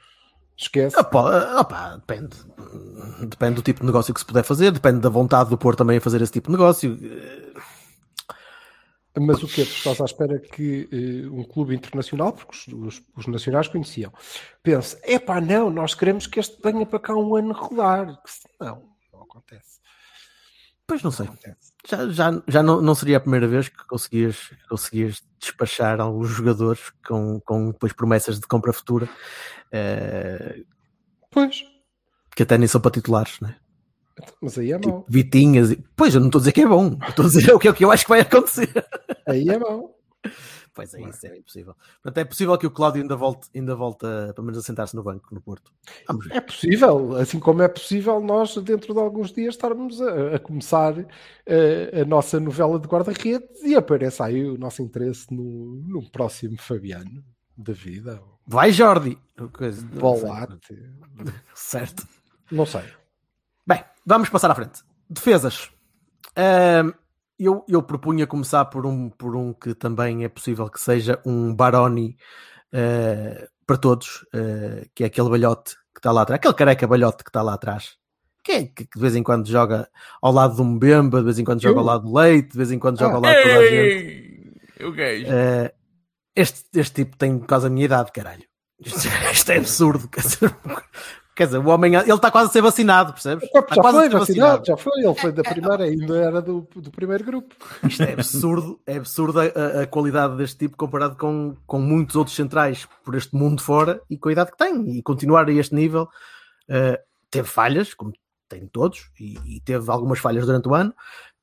Esquece. 0.56 0.94
Ah, 0.99 1.02
pá, 1.04 1.58
ah, 1.58 1.64
pá, 1.64 1.96
depende. 1.96 2.37
Depende 3.26 3.54
do 3.56 3.62
tipo 3.62 3.80
de 3.80 3.87
negócio 3.87 4.12
que 4.14 4.20
se 4.20 4.26
puder 4.26 4.44
fazer, 4.44 4.70
depende 4.70 5.00
da 5.00 5.08
vontade 5.08 5.50
do 5.50 5.58
Porto 5.58 5.78
também 5.78 5.96
a 5.96 6.00
fazer 6.00 6.20
esse 6.22 6.32
tipo 6.32 6.49
de 6.49 6.52
negócio. 6.52 6.96
Mas 9.18 9.42
o 9.42 9.46
que 9.46 9.56
Tu 9.56 9.61
estás 9.62 10.00
à 10.00 10.04
espera 10.06 10.38
que 10.38 10.88
eh, 10.90 11.28
um 11.28 11.44
clube 11.44 11.75
internacional, 11.75 12.32
porque 12.32 12.54
os, 12.56 12.66
os- 12.99 13.02
os 13.17 13.26
nacionais 13.26 13.69
conheciam, 13.69 14.10
pense: 14.62 14.97
epá, 15.04 15.38
não, 15.40 15.69
nós 15.69 15.95
queremos 15.95 16.26
que 16.26 16.40
este 16.40 16.56
venha 16.62 16.86
para 16.86 16.99
cá 16.99 17.14
um 17.14 17.36
ano 17.36 17.54
se- 18.25 18.49
Não, 18.58 18.82
não 19.12 19.23
acontece. 19.23 19.80
Pois 20.86 21.02
não 21.02 21.10
sei. 21.10 21.28
Já, 21.88 22.08
já, 22.08 22.42
já 22.47 22.62
não, 22.62 22.80
não 22.80 22.95
seria 22.95 23.16
a 23.16 23.21
primeira 23.21 23.47
vez 23.47 23.68
que 23.68 23.86
conseguias, 23.86 24.50
conseguias 24.68 25.23
despachar 25.40 26.00
alguns 26.00 26.28
jogadores 26.28 26.92
com, 27.06 27.40
com 27.40 27.71
depois 27.71 27.92
promessas 27.92 28.38
de 28.38 28.47
compra 28.47 28.73
futura 28.73 29.08
eh, 29.73 30.62
Pois, 31.30 31.64
que 32.36 32.42
até 32.42 32.58
nem 32.58 32.68
são 32.68 32.80
para 32.80 32.90
titulares, 32.90 33.40
né? 33.40 33.56
mas 34.40 34.58
aí 34.58 34.73
é 34.73 34.76
Tipo, 34.76 34.90
mau. 34.90 35.06
Vitinhas. 35.08 35.75
Pois 35.97 36.14
eu 36.14 36.21
não 36.21 36.28
estou 36.28 36.38
a 36.38 36.42
dizer 36.42 36.52
que 36.52 36.60
é 36.60 36.66
bom, 36.66 36.99
estou 37.08 37.25
a 37.25 37.28
dizer 37.28 37.52
o 37.52 37.58
que, 37.58 37.68
é 37.68 37.71
o 37.71 37.75
que 37.75 37.84
eu 37.84 37.90
acho 37.90 38.04
que 38.04 38.10
vai 38.10 38.21
acontecer. 38.21 38.71
Aí 39.26 39.49
é 39.49 39.58
mau. 39.58 39.99
Pois 40.75 40.95
é, 40.95 41.02
isso 41.02 41.26
é 41.26 41.37
impossível. 41.37 41.75
Portanto, 42.02 42.19
é 42.19 42.25
possível 42.25 42.56
que 42.56 42.67
o 42.67 42.71
Cláudio 42.71 43.02
ainda 43.02 43.15
volte, 43.15 43.49
ainda 43.54 43.75
volte 43.76 44.06
a, 44.06 44.32
pelo 44.32 44.47
menos 44.47 44.58
a 44.58 44.63
sentar-se 44.63 44.97
no 44.97 45.02
banco 45.02 45.35
no 45.35 45.41
Porto. 45.41 45.71
É 46.30 46.41
possível, 46.41 47.15
assim 47.17 47.39
como 47.39 47.61
é 47.63 47.69
possível 47.69 48.21
nós, 48.21 48.56
dentro 48.56 48.95
de 48.95 48.99
alguns 49.00 49.32
dias, 49.32 49.54
estarmos 49.54 50.00
a, 50.00 50.37
a 50.37 50.39
começar 50.39 50.95
eh, 51.45 52.00
a 52.00 52.04
nossa 52.06 52.41
novela 52.41 52.78
de 52.80 52.89
guarda-redes 52.89 53.63
e 53.63 53.76
apareça 53.76 54.25
aí 54.25 54.45
o 54.49 54.56
nosso 54.56 54.80
interesse 54.82 55.32
no, 55.35 55.75
no 55.87 56.11
próximo 56.11 56.56
Fabiano 56.58 57.23
da 57.56 57.75
vida. 57.75 58.23
Vai, 58.47 58.73
Jordi! 58.73 59.19
Coisa- 59.52 59.85
Bolate. 59.87 60.75
Certo. 61.54 62.08
Não 62.50 62.65
sei. 62.65 62.82
Bem, 63.67 63.85
vamos 64.06 64.28
passar 64.30 64.50
à 64.50 64.54
frente. 64.54 64.80
Defesas. 65.08 65.71
Eu, 67.45 67.65
eu 67.69 67.83
propunha 67.83 68.26
começar 68.26 68.65
por 68.67 68.87
um, 68.87 69.11
por 69.11 69.37
um 69.37 69.52
que 69.52 69.75
também 69.75 70.25
é 70.25 70.28
possível 70.28 70.69
que 70.69 70.81
seja 70.81 71.21
um 71.25 71.55
Baroni 71.55 72.17
eh, 72.73 73.49
para 73.67 73.76
todos, 73.76 74.26
eh, 74.35 74.87
que 74.95 75.05
é 75.05 75.07
aquele 75.07 75.28
balhote 75.28 75.75
que 75.95 75.99
está 75.99 76.13
lá 76.13 76.23
atrás, 76.23 76.39
aquele 76.39 76.55
careca 76.55 76.87
balhote 76.87 77.23
que 77.23 77.31
está 77.31 77.43
lá 77.43 77.55
atrás, 77.55 77.97
que, 78.43 78.52
é, 78.52 78.65
que 78.65 78.85
de 78.85 79.00
vez 79.00 79.15
em 79.15 79.23
quando 79.23 79.47
joga 79.47 79.89
ao 80.21 80.33
lado 80.33 80.57
do 80.57 80.65
Mbemba, 80.65 81.19
de 81.19 81.25
vez 81.25 81.39
em 81.39 81.45
quando 81.45 81.63
joga 81.63 81.78
ao 81.78 81.87
lado 81.87 82.05
do 82.05 82.15
Leite, 82.17 82.50
de 82.50 82.57
vez 82.57 82.73
em 82.73 82.78
quando 82.78 82.99
joga 82.99 83.15
ao 83.15 83.21
lado 83.21 83.37
de 83.37 83.43
toda 83.43 83.59
a 83.59 83.63
gente. 83.63 83.75
Ei! 83.75 84.87
O 84.87 84.93
gajo. 84.93 85.26
Eh, 85.28 85.75
este, 86.35 86.65
este 86.75 87.05
tipo 87.05 87.17
tem 87.17 87.39
quase 87.39 87.67
a 87.67 87.71
minha 87.71 87.85
idade, 87.85 88.11
caralho. 88.11 88.45
Isto, 88.81 89.09
isto 89.33 89.52
é 89.52 89.59
absurdo. 89.59 90.09
Quer 91.34 91.47
dizer, 91.47 91.58
o 91.58 91.68
homem, 91.68 91.95
ele 91.95 92.12
está 92.12 92.30
quase 92.30 92.50
a 92.50 92.52
ser 92.52 92.60
vacinado, 92.60 93.12
percebes? 93.14 93.49
Já 93.76 93.82
foi 93.92 94.02
ser 94.02 94.18
vacinado, 94.18 94.66
já 94.66 94.76
foi. 94.76 94.92
Ele 95.02 95.14
foi 95.14 95.32
da 95.32 95.42
primeira, 95.42 95.84
ainda 95.84 96.16
era 96.18 96.42
do, 96.42 96.68
do 96.76 96.90
primeiro 96.90 97.25
grupo. 97.25 97.54
Isto 97.88 98.02
é 98.02 98.12
absurdo, 98.12 98.80
é 98.86 98.97
absurdo 98.99 99.40
a, 99.40 99.45
a- 99.82 99.86
qualidade 99.86 100.36
deste 100.36 100.58
tipo 100.58 100.76
comparado 100.76 101.16
com, 101.16 101.56
com 101.66 101.78
muitos 101.80 102.16
outros 102.16 102.36
centrais 102.36 102.86
por 103.02 103.14
este 103.14 103.34
mundo 103.34 103.62
fora 103.62 104.02
e 104.10 104.18
com 104.18 104.28
a 104.28 104.32
idade 104.32 104.50
que 104.52 104.58
tem. 104.58 104.99
E 104.99 105.02
continuar 105.02 105.49
a 105.49 105.52
este 105.52 105.75
nível, 105.75 106.06
eh, 106.68 107.00
teve 107.30 107.49
falhas, 107.49 107.95
como 107.95 108.12
tem 108.47 108.66
todos, 108.66 109.10
e, 109.18 109.56
e 109.56 109.60
teve 109.60 109.90
algumas 109.90 110.18
falhas 110.18 110.45
durante 110.45 110.68
o 110.68 110.75
ano, 110.75 110.95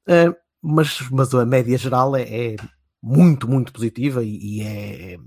eh, 0.08 0.32
mas, 0.62 1.00
mas 1.10 1.34
a 1.34 1.44
média 1.48 1.76
geral 1.80 2.16
é, 2.16 2.22
é 2.22 2.56
muito, 3.02 3.50
muito 3.50 3.74
positiva 3.74 4.24
e, 4.24 4.38
e 4.60 4.62
é, 4.62 5.18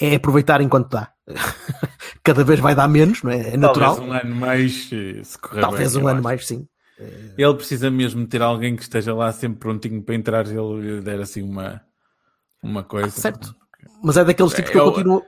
é 0.00 0.14
aproveitar 0.16 0.60
enquanto 0.60 0.90
dá. 0.90 1.12
Cada 2.22 2.44
vez 2.44 2.60
vai 2.60 2.74
dar 2.74 2.88
menos, 2.88 3.22
não 3.22 3.30
é? 3.30 3.54
É 3.54 3.56
natural. 3.56 3.96
Talvez 3.96 4.08
um 4.10 4.12
ano 4.28 4.36
mais, 4.36 4.88
se 4.88 5.38
correr 5.40 5.60
Talvez 5.60 5.94
bem, 5.94 6.02
um 6.04 6.08
ano 6.08 6.18
acho. 6.18 6.24
mais, 6.24 6.46
sim. 6.46 6.68
Ele 7.36 7.54
precisa 7.54 7.90
mesmo 7.90 8.26
ter 8.26 8.42
alguém 8.42 8.74
que 8.74 8.82
esteja 8.82 9.14
lá 9.14 9.30
sempre 9.32 9.58
prontinho 9.60 10.02
para 10.02 10.14
entrar 10.16 10.46
e 10.48 10.50
ele 10.56 10.80
lhe 10.96 11.00
der 11.00 11.20
assim 11.20 11.42
uma, 11.42 11.80
uma 12.62 12.82
coisa. 12.82 13.10
Certo. 13.10 13.54
Mas 14.02 14.16
é 14.16 14.24
daqueles 14.24 14.52
tipos 14.52 14.70
que 14.70 14.76
eu 14.78 14.84
Eu- 14.84 14.92
continuo. 14.92 15.22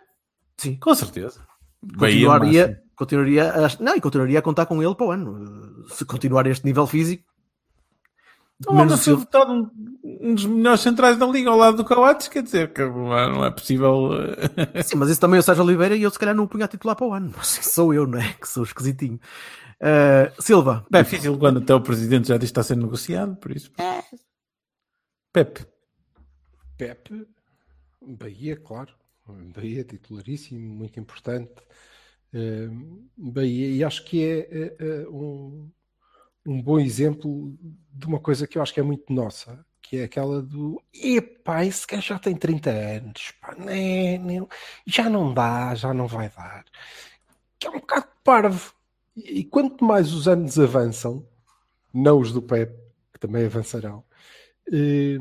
Sim. 0.57 0.77
Com 0.77 0.95
certeza. 0.95 1.41
Continuaria, 1.97 2.83
continuaria 2.97 3.51
a, 3.67 3.69
não, 3.83 3.97
e 3.97 4.01
continuaria 4.01 4.39
a 4.39 4.43
contar 4.43 4.67
com 4.67 4.83
ele 4.83 4.95
para 4.95 5.07
o 5.07 5.11
ano. 5.13 5.85
Se 5.89 6.05
continuar 6.05 6.47
este 6.47 6.65
nível 6.67 6.87
físico, 6.87 7.25
Então, 8.61 8.75
menos 8.75 8.91
Menos 8.91 9.01
o 9.01 9.05
Silva. 9.05 9.21
votado 9.21 9.71
um, 10.03 10.35
dos 10.35 10.47
melhores 10.47 10.81
centrais 10.81 11.19
da 11.19 11.27
liga 11.27 11.51
ao 11.51 11.57
lado 11.59 11.77
do 11.79 11.85
Coates, 11.85 12.29
quer 12.29 12.43
dizer 12.43 12.73
que 12.73 12.83
não 12.85 13.45
é 13.45 13.49
é 13.49 13.51
possível. 13.51 14.11
eh, 14.75 14.83
Sim, 14.83 14.97
mas 14.97 15.11
isso 15.11 15.21
também 15.21 15.37
é 15.39 15.41
o 15.41 15.43
Sérgio 15.43 15.65
Oliveira 15.65 15.97
e 15.97 16.03
eu 16.03 16.11
se 16.11 16.19
calhar 16.19 16.35
não 16.35 16.45
o 16.45 16.49
punha 16.49 16.65
a 16.65 16.69
titular 16.69 16.97
para 16.97 17.07
o 17.07 17.13
ano. 17.13 17.33
Mas 17.37 17.49
sou 17.49 17.93
eu, 17.95 18.07
não 18.07 18.19
é? 18.19 18.33
Que 18.35 18.49
sou 18.49 18.63
esquisitinho. 18.65 19.21
Uh, 19.81 20.43
Silva, 20.43 20.87
É 20.93 21.03
Pepe, 21.03 21.03
difícil 21.03 21.39
quando 21.39 21.59
até 21.61 21.75
o 21.75 21.81
presidente 21.81 22.29
já 22.29 22.37
diz 22.37 22.49
que 22.49 22.53
está 22.53 22.61
a 22.61 22.65
ser 22.65 22.77
negociado, 22.77 23.37
por 23.37 23.51
isso. 23.51 23.71
Pepe. 25.33 25.67
Pepe, 26.77 27.27
Bahia, 28.03 28.57
claro. 28.57 28.95
Bahia, 29.55 29.85
titularíssimo, 29.85 30.61
muito 30.75 30.99
importante. 31.01 31.55
Eh, 32.33 32.69
Bahia, 33.17 33.69
e 33.77 33.85
acho 33.85 34.05
que 34.05 34.25
é 34.25 34.77
eh, 34.81 35.09
um, 35.09 35.71
um 36.47 36.63
bom 36.63 36.81
exemplo 36.81 37.57
de 37.93 38.07
uma 38.07 38.21
coisa 38.21 38.47
que 38.47 38.59
eu 38.59 38.63
acho 38.63 38.75
que 38.75 38.81
é 38.81 38.83
muito 38.83 39.13
nossa, 39.13 39.65
que 39.91 39.97
é 39.97 40.05
aquela 40.05 40.41
do 40.41 40.81
epá, 40.95 41.65
esse 41.65 41.85
gajo 41.85 42.07
já 42.07 42.19
tem 42.21 42.37
30 42.37 42.71
anos, 42.71 43.33
pá, 43.41 43.57
né, 43.57 44.19
né, 44.19 44.47
já 44.87 45.11
não 45.11 45.35
dá, 45.35 45.75
já 45.75 45.93
não 45.93 46.07
vai 46.07 46.29
dar. 46.29 46.65
Que 47.59 47.67
é 47.67 47.71
um 47.71 47.81
bocado 47.81 48.07
parvo. 48.23 48.73
E, 49.17 49.41
e 49.41 49.45
quanto 49.45 49.85
mais 49.85 50.13
os 50.13 50.29
anos 50.29 50.57
avançam, 50.61 51.27
não 51.93 52.21
os 52.21 52.33
do 52.33 52.41
Pep, 52.41 52.73
que 53.13 53.19
também 53.19 53.45
avançarão. 53.45 54.05
Eh, 54.73 55.19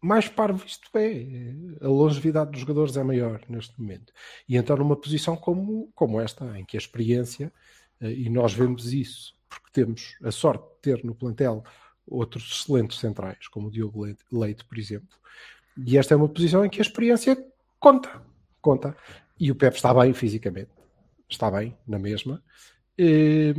mais 0.00 0.28
parvo 0.28 0.64
isto 0.64 0.88
é. 0.96 1.52
A 1.84 1.88
longevidade 1.88 2.52
dos 2.52 2.60
jogadores 2.60 2.96
é 2.96 3.02
maior 3.02 3.40
neste 3.48 3.80
momento. 3.80 4.12
E 4.48 4.56
então 4.56 4.76
numa 4.76 4.94
posição 4.94 5.36
como, 5.36 5.90
como 5.96 6.20
esta, 6.20 6.56
em 6.56 6.64
que 6.64 6.76
a 6.76 6.80
experiência, 6.80 7.52
eh, 8.00 8.12
e 8.12 8.30
nós 8.30 8.54
vemos 8.54 8.92
isso, 8.92 9.34
porque 9.48 9.70
temos 9.72 10.16
a 10.22 10.30
sorte 10.30 10.64
de 10.64 10.80
ter 10.80 11.04
no 11.04 11.12
plantel 11.12 11.64
outros 12.06 12.50
excelentes 12.50 12.98
centrais, 12.98 13.48
como 13.48 13.68
o 13.68 13.70
Diogo 13.70 14.06
Leite, 14.30 14.64
por 14.64 14.78
exemplo. 14.78 15.16
E 15.76 15.98
esta 15.98 16.14
é 16.14 16.16
uma 16.16 16.28
posição 16.28 16.64
em 16.64 16.68
que 16.68 16.80
a 16.80 16.82
experiência 16.82 17.36
conta. 17.80 18.22
Conta. 18.60 18.96
E 19.38 19.50
o 19.50 19.54
Pep 19.54 19.74
está 19.74 19.92
bem 19.92 20.12
fisicamente. 20.14 20.70
Está 21.28 21.50
bem, 21.50 21.76
na 21.86 21.98
mesma. 21.98 22.42
E, 22.96 23.52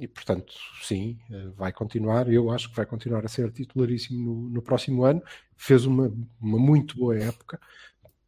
e, 0.00 0.08
portanto, 0.08 0.52
sim, 0.82 1.18
vai 1.56 1.72
continuar. 1.72 2.30
Eu 2.30 2.50
acho 2.50 2.68
que 2.68 2.76
vai 2.76 2.84
continuar 2.84 3.24
a 3.24 3.28
ser 3.28 3.50
titularíssimo 3.50 4.18
no, 4.18 4.50
no 4.50 4.62
próximo 4.62 5.04
ano. 5.04 5.22
Fez 5.56 5.86
uma, 5.86 6.12
uma, 6.40 6.58
muito 6.58 6.96
boa 6.98 7.16
época. 7.18 7.58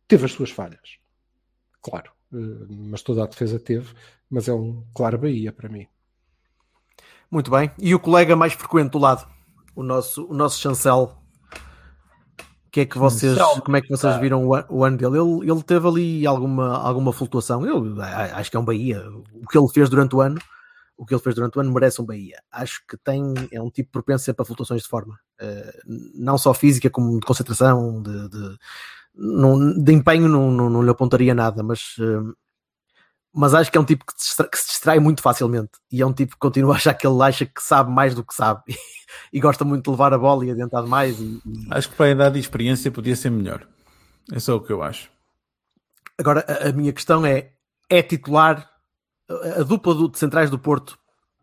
Teve 0.06 0.24
as 0.24 0.32
suas 0.32 0.50
falhas, 0.50 0.96
claro, 1.82 2.10
eh, 2.32 2.66
mas 2.70 3.02
toda 3.02 3.22
a 3.22 3.26
defesa 3.26 3.60
teve. 3.60 3.92
Mas 4.30 4.48
é 4.48 4.54
um 4.54 4.82
claro 4.94 5.18
Bahia 5.18 5.52
para 5.52 5.68
mim. 5.68 5.86
Muito 7.30 7.50
bem. 7.50 7.70
E 7.78 7.94
o 7.94 8.00
colega 8.00 8.34
mais 8.34 8.54
frequente 8.54 8.92
do 8.92 8.98
lado, 8.98 9.28
o 9.78 9.82
nosso, 9.84 10.26
o 10.26 10.34
nosso 10.34 10.58
chancel. 10.58 11.16
Que 12.70 12.80
é 12.80 12.84
que 12.84 12.98
vocês, 12.98 13.38
como 13.64 13.76
é 13.76 13.80
que 13.80 13.88
vocês 13.88 14.20
viram 14.20 14.44
o, 14.44 14.64
o 14.68 14.84
ano 14.84 14.96
dele? 14.98 15.16
Ele, 15.18 15.50
ele 15.50 15.62
teve 15.62 15.86
ali 15.86 16.26
alguma, 16.26 16.76
alguma 16.76 17.12
flutuação. 17.12 17.64
Eu 17.64 17.96
acho 18.34 18.50
que 18.50 18.56
é 18.56 18.60
um 18.60 18.64
Bahia. 18.64 19.02
O 19.32 19.46
que 19.46 19.56
ele 19.56 19.68
fez 19.68 19.88
durante 19.88 20.16
o 20.16 20.20
ano, 20.20 20.38
o 20.96 21.06
que 21.06 21.14
ele 21.14 21.22
fez 21.22 21.34
durante 21.34 21.56
o 21.56 21.60
ano 21.60 21.72
merece 21.72 22.02
um 22.02 22.04
Bahia. 22.04 22.42
Acho 22.50 22.82
que 22.86 22.96
tem, 22.96 23.32
é 23.52 23.62
um 23.62 23.70
tipo 23.70 23.90
propenso 23.92 24.34
para 24.34 24.44
flutuações 24.44 24.82
de 24.82 24.88
forma, 24.88 25.14
uh, 25.40 25.98
não 26.14 26.36
só 26.36 26.52
física, 26.52 26.90
como 26.90 27.18
de 27.18 27.24
concentração, 27.24 28.02
de, 28.02 28.28
de, 28.28 28.56
não, 29.14 29.72
de 29.72 29.92
empenho, 29.92 30.28
não, 30.28 30.50
não, 30.50 30.68
não, 30.68 30.82
lhe 30.82 30.90
apontaria 30.90 31.34
nada, 31.34 31.62
mas 31.62 31.96
uh, 31.98 32.36
mas 33.34 33.54
acho 33.54 33.70
que 33.70 33.78
é 33.78 33.80
um 33.80 33.84
tipo 33.84 34.04
que, 34.04 34.16
distra 34.16 34.48
que, 34.48 34.58
se 34.58 34.68
distrai 34.68 34.98
muito 34.98 35.22
facilmente 35.22 35.72
e 35.90 36.02
é 36.02 36.06
um 36.06 36.12
tipo 36.12 36.32
que 36.32 36.38
continua 36.38 36.74
a 36.74 36.76
achar 36.76 36.94
que 36.94 37.06
ele 37.06 37.22
acha 37.22 37.46
que 37.46 37.62
sabe 37.62 37.90
mais 37.90 38.14
do 38.14 38.24
que 38.24 38.34
sabe 38.34 38.62
e 39.32 39.40
gosta 39.40 39.64
muito 39.64 39.84
de 39.84 39.90
levar 39.90 40.12
a 40.12 40.18
bola 40.18 40.44
e 40.44 40.50
adiantar 40.50 40.86
mais. 40.86 41.18
E, 41.20 41.40
e... 41.44 41.68
Acho 41.70 41.90
que 41.90 41.96
para 41.96 42.06
a 42.06 42.10
idade 42.10 42.34
de 42.34 42.40
experiência 42.40 42.90
podia 42.90 43.16
ser 43.16 43.30
melhor. 43.30 43.66
É 44.32 44.38
só 44.38 44.56
o 44.56 44.60
que 44.60 44.72
eu 44.72 44.82
acho. 44.82 45.10
Agora, 46.18 46.44
a, 46.48 46.68
a 46.68 46.72
minha 46.72 46.92
questão 46.92 47.24
é: 47.24 47.52
é 47.88 48.02
titular 48.02 48.68
a, 49.28 49.60
a 49.60 49.62
dupla 49.62 49.94
do, 49.94 50.08
de 50.08 50.18
centrais 50.18 50.50
do 50.50 50.58
Porto 50.58 50.98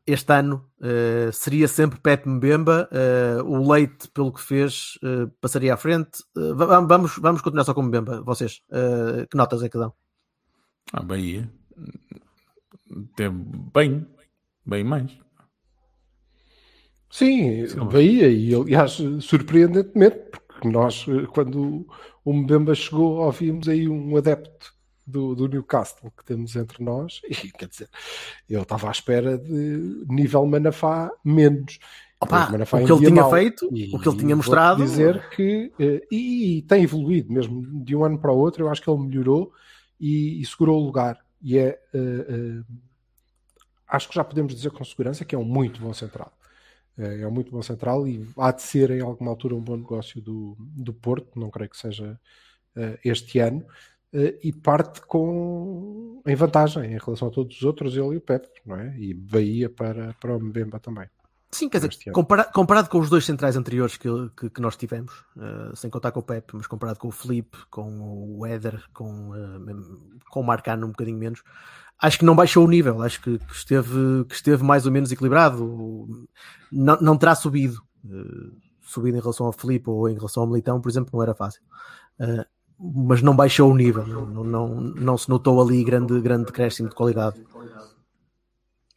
este 0.07 0.31
ano 0.31 0.69
uh, 0.79 1.31
seria 1.33 1.67
sempre 1.67 1.99
Pepe 1.99 2.29
Mbemba, 2.29 2.87
uh, 2.91 3.43
o 3.43 3.71
Leite, 3.71 4.07
pelo 4.09 4.31
que 4.31 4.41
fez, 4.41 4.99
uh, 5.03 5.27
passaria 5.41 5.73
à 5.73 5.77
frente. 5.77 6.23
vamos, 6.35 7.17
vamos 7.17 7.41
continuar 7.41 7.63
só 7.63 7.73
com 7.73 7.81
Mbemba, 7.81 8.21
vocês. 8.21 8.61
que 9.29 9.35
notas 9.35 9.63
é 9.63 9.69
que 9.69 9.77
dão? 9.77 9.93
A 10.93 10.99
ah, 10.99 11.03
Bahia. 11.03 11.49
Tem 13.15 13.29
bem, 13.73 14.05
bem 14.65 14.83
mais. 14.83 15.11
Sim, 17.09 17.65
Sim, 17.67 17.85
Bahia, 17.85 18.27
e 18.27 18.53
aliás, 18.53 18.97
surpreendentemente, 19.21 20.17
porque 20.47 20.67
nós, 20.67 21.05
quando 21.33 21.87
o 22.23 22.33
Mbemba 22.33 22.75
chegou, 22.75 23.19
ouvimos 23.19 23.69
aí 23.69 23.87
um 23.87 24.17
adepto 24.17 24.73
do, 25.05 25.35
do, 25.35 25.47
Newcastle 25.47 26.11
que 26.17 26.25
temos 26.25 26.55
entre 26.55 26.83
nós, 26.83 27.21
e 27.29 27.51
quer 27.51 27.67
dizer, 27.67 27.89
eu 28.49 28.63
estava 28.63 28.87
à 28.87 28.91
espera 28.91 29.37
de 29.37 30.05
nível 30.09 30.45
Manafá 30.45 31.11
menos. 31.23 31.79
Opa, 32.19 32.49
Manafá 32.49 32.77
o 32.77 32.85
que 32.85 32.91
ele 32.91 33.05
tinha 33.05 33.21
mal. 33.21 33.31
feito, 33.31 33.69
e, 33.71 33.95
o 33.95 33.99
que 33.99 34.09
ele 34.09 34.17
tinha 34.17 34.35
mostrado. 34.35 34.83
dizer 34.83 35.29
que, 35.29 35.71
eh, 35.79 36.01
e, 36.11 36.57
e, 36.57 36.61
tem 36.63 36.83
evoluído 36.83 37.31
mesmo 37.31 37.61
de 37.83 37.95
um 37.95 38.03
ano 38.03 38.17
para 38.17 38.31
o 38.31 38.37
outro, 38.37 38.65
eu 38.65 38.69
acho 38.69 38.81
que 38.81 38.89
ele 38.89 39.03
melhorou 39.03 39.53
e, 39.99 40.41
e 40.41 40.45
segurou 40.45 40.81
o 40.81 40.85
lugar. 40.85 41.24
E 41.45 41.59
é, 41.59 41.79
uh, 41.93 42.59
uh, 42.59 42.65
acho 43.87 44.09
que 44.09 44.15
já 44.15 44.23
podemos 44.23 44.55
dizer 44.55 44.71
com 44.71 44.83
segurança 44.83 45.23
que 45.23 45.35
é 45.35 45.37
um 45.37 45.45
muito 45.45 45.79
bom 45.79 45.93
central. 45.93 46.35
É, 46.97 47.21
é 47.21 47.27
um 47.27 47.31
muito 47.31 47.51
bom 47.51 47.61
central 47.61 48.07
e 48.07 48.27
há 48.35 48.51
de 48.51 48.63
ser 48.63 48.89
em 48.89 49.01
alguma 49.01 49.29
altura 49.29 49.53
um 49.53 49.61
bom 49.61 49.77
negócio 49.77 50.19
do, 50.19 50.57
do 50.59 50.91
Porto, 50.91 51.39
não 51.39 51.51
creio 51.51 51.69
que 51.69 51.77
seja 51.77 52.19
este 53.05 53.39
ano, 53.39 53.65
e 54.43 54.51
parte 54.51 54.99
com 55.01 56.21
em 56.25 56.35
vantagem 56.35 56.91
em 56.91 56.97
relação 56.97 57.29
a 57.29 57.31
todos 57.31 57.55
os 57.55 57.63
outros, 57.63 57.95
ele 57.95 58.15
e 58.15 58.17
o 58.17 58.21
Pepe, 58.21 58.49
não 58.65 58.75
é? 58.75 58.97
E 58.97 59.13
Bahia 59.13 59.69
para, 59.69 60.13
para 60.15 60.35
o 60.35 60.39
Mbemba 60.41 60.77
também. 60.77 61.07
Sim, 61.51 61.69
quer 61.69 61.79
dizer, 61.79 62.11
comparado, 62.11 62.51
comparado, 62.51 62.89
com 62.89 62.99
os 62.99 63.09
dois 63.09 63.25
centrais 63.25 63.55
anteriores 63.55 63.95
que, 63.95 64.09
que, 64.35 64.49
que 64.49 64.61
nós 64.61 64.75
tivemos, 64.75 65.13
uh, 65.37 65.75
sem 65.75 65.89
contar 65.89 66.11
com 66.11 66.19
o 66.19 66.23
Pep, 66.23 66.51
mas 66.53 66.67
comparado 66.67 66.99
com 66.99 67.07
o 67.07 67.11
Felipe, 67.11 67.57
com 67.69 68.37
o 68.37 68.45
Éder, 68.45 68.83
com, 68.93 69.29
uh, 69.29 70.19
com 70.29 70.41
o 70.41 70.43
Marcano 70.43 70.85
um 70.85 70.89
bocadinho 70.89 71.17
menos, 71.17 71.43
acho 72.01 72.19
que 72.19 72.25
não 72.25 72.35
baixou 72.35 72.65
o 72.65 72.69
nível, 72.69 73.01
acho 73.01 73.21
que, 73.21 73.39
que 73.39 73.53
esteve, 73.53 74.25
que 74.27 74.35
esteve 74.35 74.63
mais 74.63 74.85
ou 74.85 74.91
menos 74.91 75.11
equilibrado, 75.11 76.27
não, 76.69 76.97
não 76.99 77.17
terá 77.17 77.33
subido, 77.35 77.81
uh, 78.03 78.51
subido 78.81 79.17
em 79.17 79.21
relação 79.21 79.45
ao 79.45 79.53
Felipe 79.53 79.89
ou 79.89 80.09
em 80.09 80.15
relação 80.15 80.43
ao 80.43 80.49
Militão, 80.49 80.81
por 80.81 80.89
exemplo, 80.89 81.11
não 81.13 81.23
era 81.23 81.33
fácil. 81.33 81.61
mas 82.77 83.21
não 83.21 83.33
baixou 83.35 83.71
o 83.71 83.75
nível, 83.77 84.05
não, 84.05 84.43
não, 84.43 84.67
não 84.67 85.17
se 85.17 85.29
notou 85.29 85.61
ali 85.61 85.81
grande, 85.85 86.19
grande 86.19 86.47
decréscimo 86.47 86.89
de 86.89 86.95
qualidade. 86.95 87.39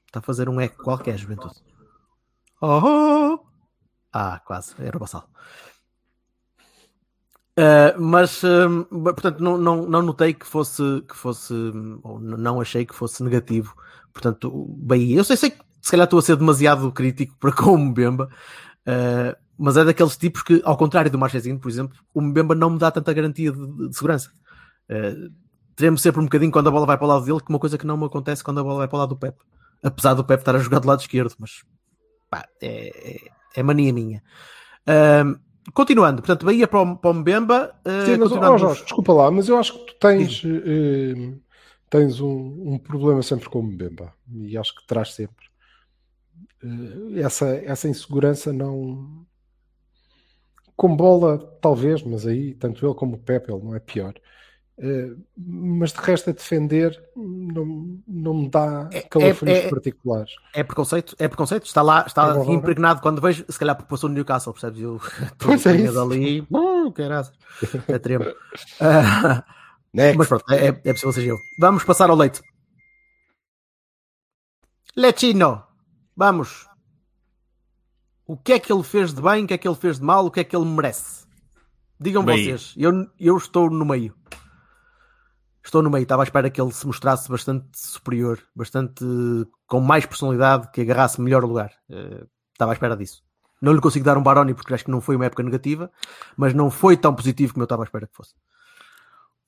Está 0.07 0.19
a 0.19 0.23
fazer 0.23 0.49
um 0.49 0.61
eco 0.61 0.83
qualquer, 0.83 1.17
juventude. 1.17 1.55
Oh! 2.61 3.39
Ah, 4.13 4.41
quase, 4.45 4.75
era 4.79 4.97
o 4.97 5.01
Bassal. 5.01 5.29
Uh, 7.59 8.01
mas, 8.01 8.43
uh, 8.45 8.85
portanto, 8.91 9.41
não, 9.41 9.59
não, 9.59 9.87
não 9.87 10.03
notei 10.03 10.33
que 10.33 10.47
fosse, 10.47 10.83
que 11.09 11.17
fosse, 11.17 11.53
ou 12.05 12.21
não 12.21 12.61
achei 12.61 12.87
que 12.87 12.95
fosse 12.95 13.23
negativo. 13.23 13.75
Portanto, 14.13 14.51
Bahia, 14.79 15.17
eu 15.19 15.25
sei, 15.25 15.37
sei 15.37 15.51
que 15.51 15.59
se 15.81 15.91
calhar 15.91 16.05
estou 16.05 16.19
a 16.21 16.23
ser 16.23 16.37
demasiado 16.37 16.91
crítico 16.93 17.37
para 17.39 17.51
com 17.55 17.73
o 17.75 17.79
Mbemba, 17.79 18.29
uh, 18.87 19.37
mas 19.59 19.77
é 19.77 19.85
daqueles 19.85 20.17
tipos 20.17 20.43
que, 20.43 20.63
ao 20.65 20.77
contrário 20.77 21.11
do 21.11 21.19
Marchezinho, 21.19 21.59
por 21.59 21.69
exemplo, 21.69 21.99
o 22.15 22.21
Mbemba 22.21 22.55
não 22.55 22.71
me 22.71 22.79
dá 22.79 22.91
tanta 22.91 23.13
garantia 23.13 23.51
de, 23.53 23.89
de 23.89 23.97
segurança. 23.97 24.31
Uh, 24.89 25.99
sempre 25.99 26.21
um 26.21 26.25
bocadinho 26.25 26.53
quando 26.53 26.69
a 26.69 26.71
bola 26.71 26.87
vai 26.87 26.97
para 26.97 27.07
o 27.07 27.09
lado 27.09 27.25
dele, 27.25 27.41
que 27.41 27.51
uma 27.51 27.59
coisa 27.59 27.79
que 27.79 27.87
não 27.87 27.97
me 27.97 28.05
acontece 28.05 28.43
quando 28.43 28.61
a 28.61 28.63
bola 28.63 28.79
vai 28.79 28.89
para 28.89 28.97
o 28.97 29.01
lado 29.01 29.11
do 29.11 29.17
Pep. 29.17 29.37
Apesar 29.83 30.15
do 30.15 30.25
Pep 30.25 30.41
estar 30.41 30.55
a 30.55 30.59
jogar 30.59 30.81
do 30.81 30.89
lado 30.89 31.01
esquerdo, 31.01 31.35
mas 31.39 31.63
pá, 32.31 32.49
é, 32.63 33.31
é 33.57 33.63
mania 33.63 33.93
minha. 33.93 34.23
Um, 34.87 35.39
continuando, 35.73 36.23
portanto, 36.23 36.47
Bahia 36.47 36.67
para 36.67 36.81
o, 36.81 36.97
para 36.97 37.11
o 37.11 37.15
Mbemba. 37.15 37.75
Uh, 37.87 38.07
Sim, 38.07 38.17
mas, 38.19 38.33
oh, 38.33 38.59
Jorge, 38.59 38.83
desculpa 38.83 39.13
lá, 39.13 39.31
mas 39.31 39.49
eu 39.49 39.59
acho 39.59 39.79
que 39.79 39.87
tu 39.87 39.95
tens, 40.01 40.43
uh, 40.45 41.41
tens 41.91 42.21
um, 42.21 42.73
um, 42.73 42.79
problema 42.79 43.23
sempre 43.23 43.49
com 43.49 43.61
o 43.61 43.63
Mbemba 43.63 44.13
e 44.33 44.57
acho 44.57 44.75
que 44.75 44.87
traz 44.87 45.13
sempre. 45.15 45.47
Uh, 46.63 47.19
essa, 47.19 47.49
essa 47.49 47.89
insegurança 47.89 48.53
não. 48.53 49.27
Com 50.77 50.95
bola, 50.95 51.39
talvez, 51.61 52.05
mas 52.05 52.25
aí 52.25 52.55
tanto 52.55 52.87
ele 52.87 52.95
como 52.95 53.17
o 53.17 53.19
Pepe, 53.19 53.53
ele 53.53 53.65
não 53.65 53.75
é 53.75 53.81
pior. 53.81 54.15
Uh, 54.79 55.21
mas 55.37 55.93
de 55.93 55.99
resto 55.99 56.31
a 56.31 56.33
defender 56.33 57.03
não, 57.17 57.99
não 58.07 58.35
me 58.35 58.49
dá 58.49 58.89
é, 58.93 59.01
calafrios 59.01 59.59
é, 59.59 59.67
é, 59.67 59.69
particulares. 59.69 60.33
É 60.55 60.63
preconceito, 60.63 61.17
é 61.19 61.27
preconceito, 61.27 61.67
está 61.67 61.83
lá, 61.83 62.05
está 62.07 62.33
é 62.33 62.53
impregnado 62.53 63.01
quando 63.01 63.21
vejo, 63.21 63.45
se 63.49 63.59
calhar 63.59 63.75
porque 63.75 63.91
passou 63.91 64.09
no 64.09 64.15
Newcastle, 64.15 64.53
percebes? 64.53 64.81
Eu 64.81 65.01
pois 65.37 65.67
é 65.67 65.75
isso. 65.75 66.01
ali, 66.01 66.43
uh, 66.43 66.95
é 67.89 67.99
tremo. 67.99 68.27
Uh, 68.27 69.43
mas 70.17 70.29
pronto, 70.29 70.45
é, 70.53 70.69
é 70.69 70.93
possível 70.93 71.13
ser 71.13 71.27
eu. 71.27 71.39
Vamos 71.59 71.83
passar 71.83 72.09
ao 72.09 72.17
leite. 72.17 72.41
Lecino, 74.95 75.65
vamos. 76.17 76.69
O 78.25 78.37
que 78.37 78.53
é 78.53 78.61
que 78.61 78.73
ele 78.73 78.85
fez 78.85 79.13
de 79.13 79.21
bem, 79.21 79.43
o 79.43 79.49
que 79.49 79.55
é 79.55 79.59
que 79.59 79.67
ele 79.67 79.75
fez 79.75 79.99
de 79.99 80.05
mal, 80.05 80.25
o 80.25 80.31
que 80.31 80.39
é 80.39 80.45
que 80.45 80.55
ele 80.55 80.67
merece? 80.67 81.27
Digam 81.99 82.25
bem. 82.25 82.45
vocês, 82.45 82.75
eu, 82.77 83.09
eu 83.19 83.37
estou 83.37 83.69
no 83.69 83.85
meio 83.85 84.15
estou 85.69 85.83
no 85.83 85.91
meio, 85.91 86.03
estava 86.03 86.23
à 86.23 86.25
espera 86.25 86.51
que 86.51 86.61
ele 86.61 86.73
se 86.73 86.87
mostrasse 86.87 87.29
bastante 87.29 87.67
superior, 87.75 88.43
bastante 88.55 89.05
com 89.67 89.81
mais 89.81 90.05
personalidade, 90.07 90.71
que 90.73 90.81
agarrasse 90.81 91.21
melhor 91.21 91.45
lugar. 91.45 91.73
Uh, 91.89 92.27
estava 92.53 92.73
à 92.73 92.75
espera 92.75 92.97
disso. 92.97 93.23
Não 93.61 93.73
lhe 93.73 93.81
consigo 93.81 94.05
dar 94.05 94.17
um 94.17 94.23
Baroni 94.23 94.55
porque 94.55 94.73
acho 94.73 94.85
que 94.85 94.91
não 94.91 95.01
foi 95.01 95.17
uma 95.17 95.27
época 95.27 95.43
negativa, 95.43 95.91
mas 96.37 96.55
não 96.55 96.71
foi 96.71 96.97
tão 96.97 97.15
positivo 97.15 97.53
como 97.53 97.63
eu 97.63 97.67
estava 97.67 97.83
à 97.83 97.85
espera 97.85 98.07
que 98.07 98.15
fosse. 98.15 98.35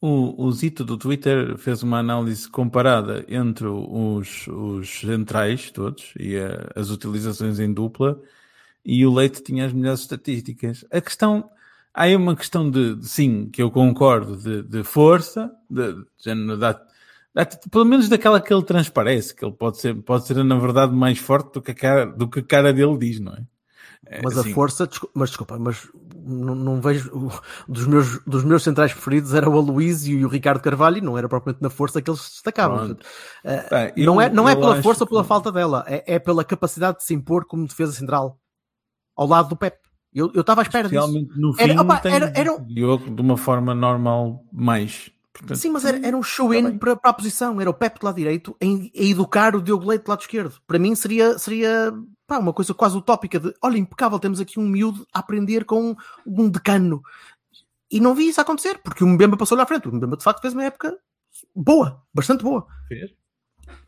O, 0.01 0.47
o 0.47 0.53
Zito 0.53 0.85
do 0.85 0.97
Twitter 0.97 1.57
fez 1.59 1.83
uma 1.83 1.99
análise 1.99 2.49
comparada 2.49 3.25
entre 3.29 3.67
os, 3.67 4.47
os 4.49 5.01
centrais 5.01 5.71
todos 5.71 6.15
e 6.19 6.39
a, 6.39 6.71
as 6.75 6.91
utilizações 6.91 7.61
em 7.61 7.73
dupla 7.73 8.19
e 8.85 9.05
o 9.05 9.13
Leite 9.13 9.43
tinha 9.43 9.67
as 9.67 9.73
melhores 9.73 10.01
estatísticas. 10.01 10.85
A 10.91 11.01
questão 11.01 11.51
há 11.95 12.03
aí 12.05 12.17
uma 12.17 12.37
questão 12.37 12.71
de, 12.71 12.97
de, 12.97 13.09
sim, 13.09 13.49
que 13.51 13.63
eu 13.63 13.71
concordo, 13.71 14.37
de, 14.37 14.63
de 14.63 14.83
força, 14.85 15.51
de, 15.69 15.95
de, 15.95 16.31
Ah, 17.35 17.45
t- 17.45 17.69
Pelo 17.71 17.85
menos 17.85 18.09
daquela 18.09 18.41
que 18.41 18.53
ele 18.53 18.65
transparece, 18.65 19.35
que 19.35 19.45
ele 19.45 19.53
pode 19.55 19.79
ser, 19.79 19.95
pode 20.03 20.27
ser 20.27 20.43
na 20.45 20.59
verdade 20.59 20.93
mais 20.93 21.19
forte 21.19 21.55
do 21.55 21.63
que 21.63 21.71
a 21.71 21.75
cara, 21.75 22.07
do 22.07 22.29
que 22.29 22.41
a 22.41 22.45
cara 22.45 22.73
dele 22.73 22.97
diz, 22.99 23.21
não 23.21 23.33
é? 23.33 23.45
É, 24.07 24.21
Mas 24.23 24.37
assim, 24.37 24.51
a 24.51 24.55
força, 24.55 24.89
mas 25.15 25.31
desculpa, 25.31 25.59
mas 25.59 25.89
não, 26.25 26.55
não 26.55 26.81
vejo. 26.81 27.31
Dos 27.69 27.87
meus, 27.87 28.19
dos 28.25 28.43
meus 28.45 28.63
centrais 28.63 28.93
preferidos 28.93 29.35
era 29.35 29.49
o 29.49 29.57
Aloysio 29.57 30.19
e 30.19 30.25
o 30.25 30.29
Ricardo 30.29 30.61
Carvalho, 30.61 30.99
e 30.99 31.01
não 31.01 31.17
era 31.17 31.29
propriamente 31.29 31.63
na 31.63 31.71
força 31.71 32.01
que 32.03 32.11
eles 32.11 32.21
se 32.21 32.31
destacavam. 32.33 32.97
Eh, 33.45 33.93
eu- 33.97 34.07
não 34.07 34.21
é, 34.21 34.29
não 34.31 34.49
é 34.49 34.57
pela 34.57 34.83
força 34.83 35.05
ou 35.05 35.09
pela 35.09 35.23
que- 35.23 35.29
falta 35.29 35.53
dela, 35.53 35.85
é, 35.87 36.15
é 36.15 36.19
pela 36.19 36.45
capacidade 36.45 36.99
de 36.99 37.05
se 37.05 37.15
impor 37.15 37.45
como 37.45 37.67
defesa 37.67 37.93
central 37.93 38.39
ao 39.15 39.27
lado 39.27 39.51
do 39.51 39.57
Pep. 39.57 39.79
Eu 40.15 40.31
eu 40.35 40.41
estava 40.41 40.61
à 40.61 40.63
espera 40.63 40.89
disso. 40.89 41.01
Especialmente 41.01 41.39
no 41.41 41.53
fim, 41.55 41.63
Era- 41.63 41.81
opa, 41.83 41.99
tem 42.01 42.13
era- 42.13 42.33
era 42.35 42.53
um- 42.53 42.57
o 42.57 42.67
Diogo 42.67 43.11
de 43.15 43.21
uma 43.23 43.37
forma 43.37 43.75
normal 43.75 44.45
mais. 44.53 45.11
Portanto, 45.33 45.57
Sim, 45.57 45.71
mas 45.71 45.85
era, 45.85 46.05
era 46.07 46.17
um 46.17 46.23
show-in 46.23 46.77
para, 46.77 46.97
para 46.97 47.11
a 47.11 47.15
posição. 47.15 47.61
Era 47.61 47.71
o 47.71 47.75
Pep 47.75 47.99
do 47.99 48.05
lado 48.05 48.17
direito 48.17 48.55
em, 48.61 48.91
a 48.95 49.03
educar 49.03 49.55
o 49.57 49.63
Diogo 49.63 49.87
Leite 49.89 50.05
do 50.05 50.09
lado 50.11 50.21
esquerdo. 50.21 50.55
Para 50.67 50.79
mim 50.79 50.95
seria, 50.95 51.39
seria 51.39 51.95
pá, 52.27 52.39
uma 52.39 52.53
coisa 52.53 52.75
quase 52.75 52.97
utópica 52.97 53.39
de 53.41 53.55
olha, 53.63 53.79
impecável, 53.79 54.19
temos 54.19 54.41
aqui 54.41 54.59
um 54.61 54.69
miúdo 54.69 55.07
a 55.15 55.21
aprender 55.21 55.65
com 55.65 55.97
um 56.27 56.49
decano. 56.51 57.01
E 57.91 58.01
não 58.01 58.15
vi 58.15 58.29
isso 58.29 58.41
acontecer, 58.41 58.79
porque 58.85 59.03
o 59.03 59.07
Mbemba 59.07 59.37
passou-lhe 59.37 59.63
à 59.63 59.67
frente. 59.67 59.89
O 59.89 59.93
Mbemba 59.95 60.17
de 60.17 60.25
facto 60.25 60.41
fez 60.43 60.53
uma 60.53 60.65
época 60.65 60.97
boa, 61.57 62.03
bastante 62.13 62.43
boa. 62.43 62.67
Fez. 62.89 63.11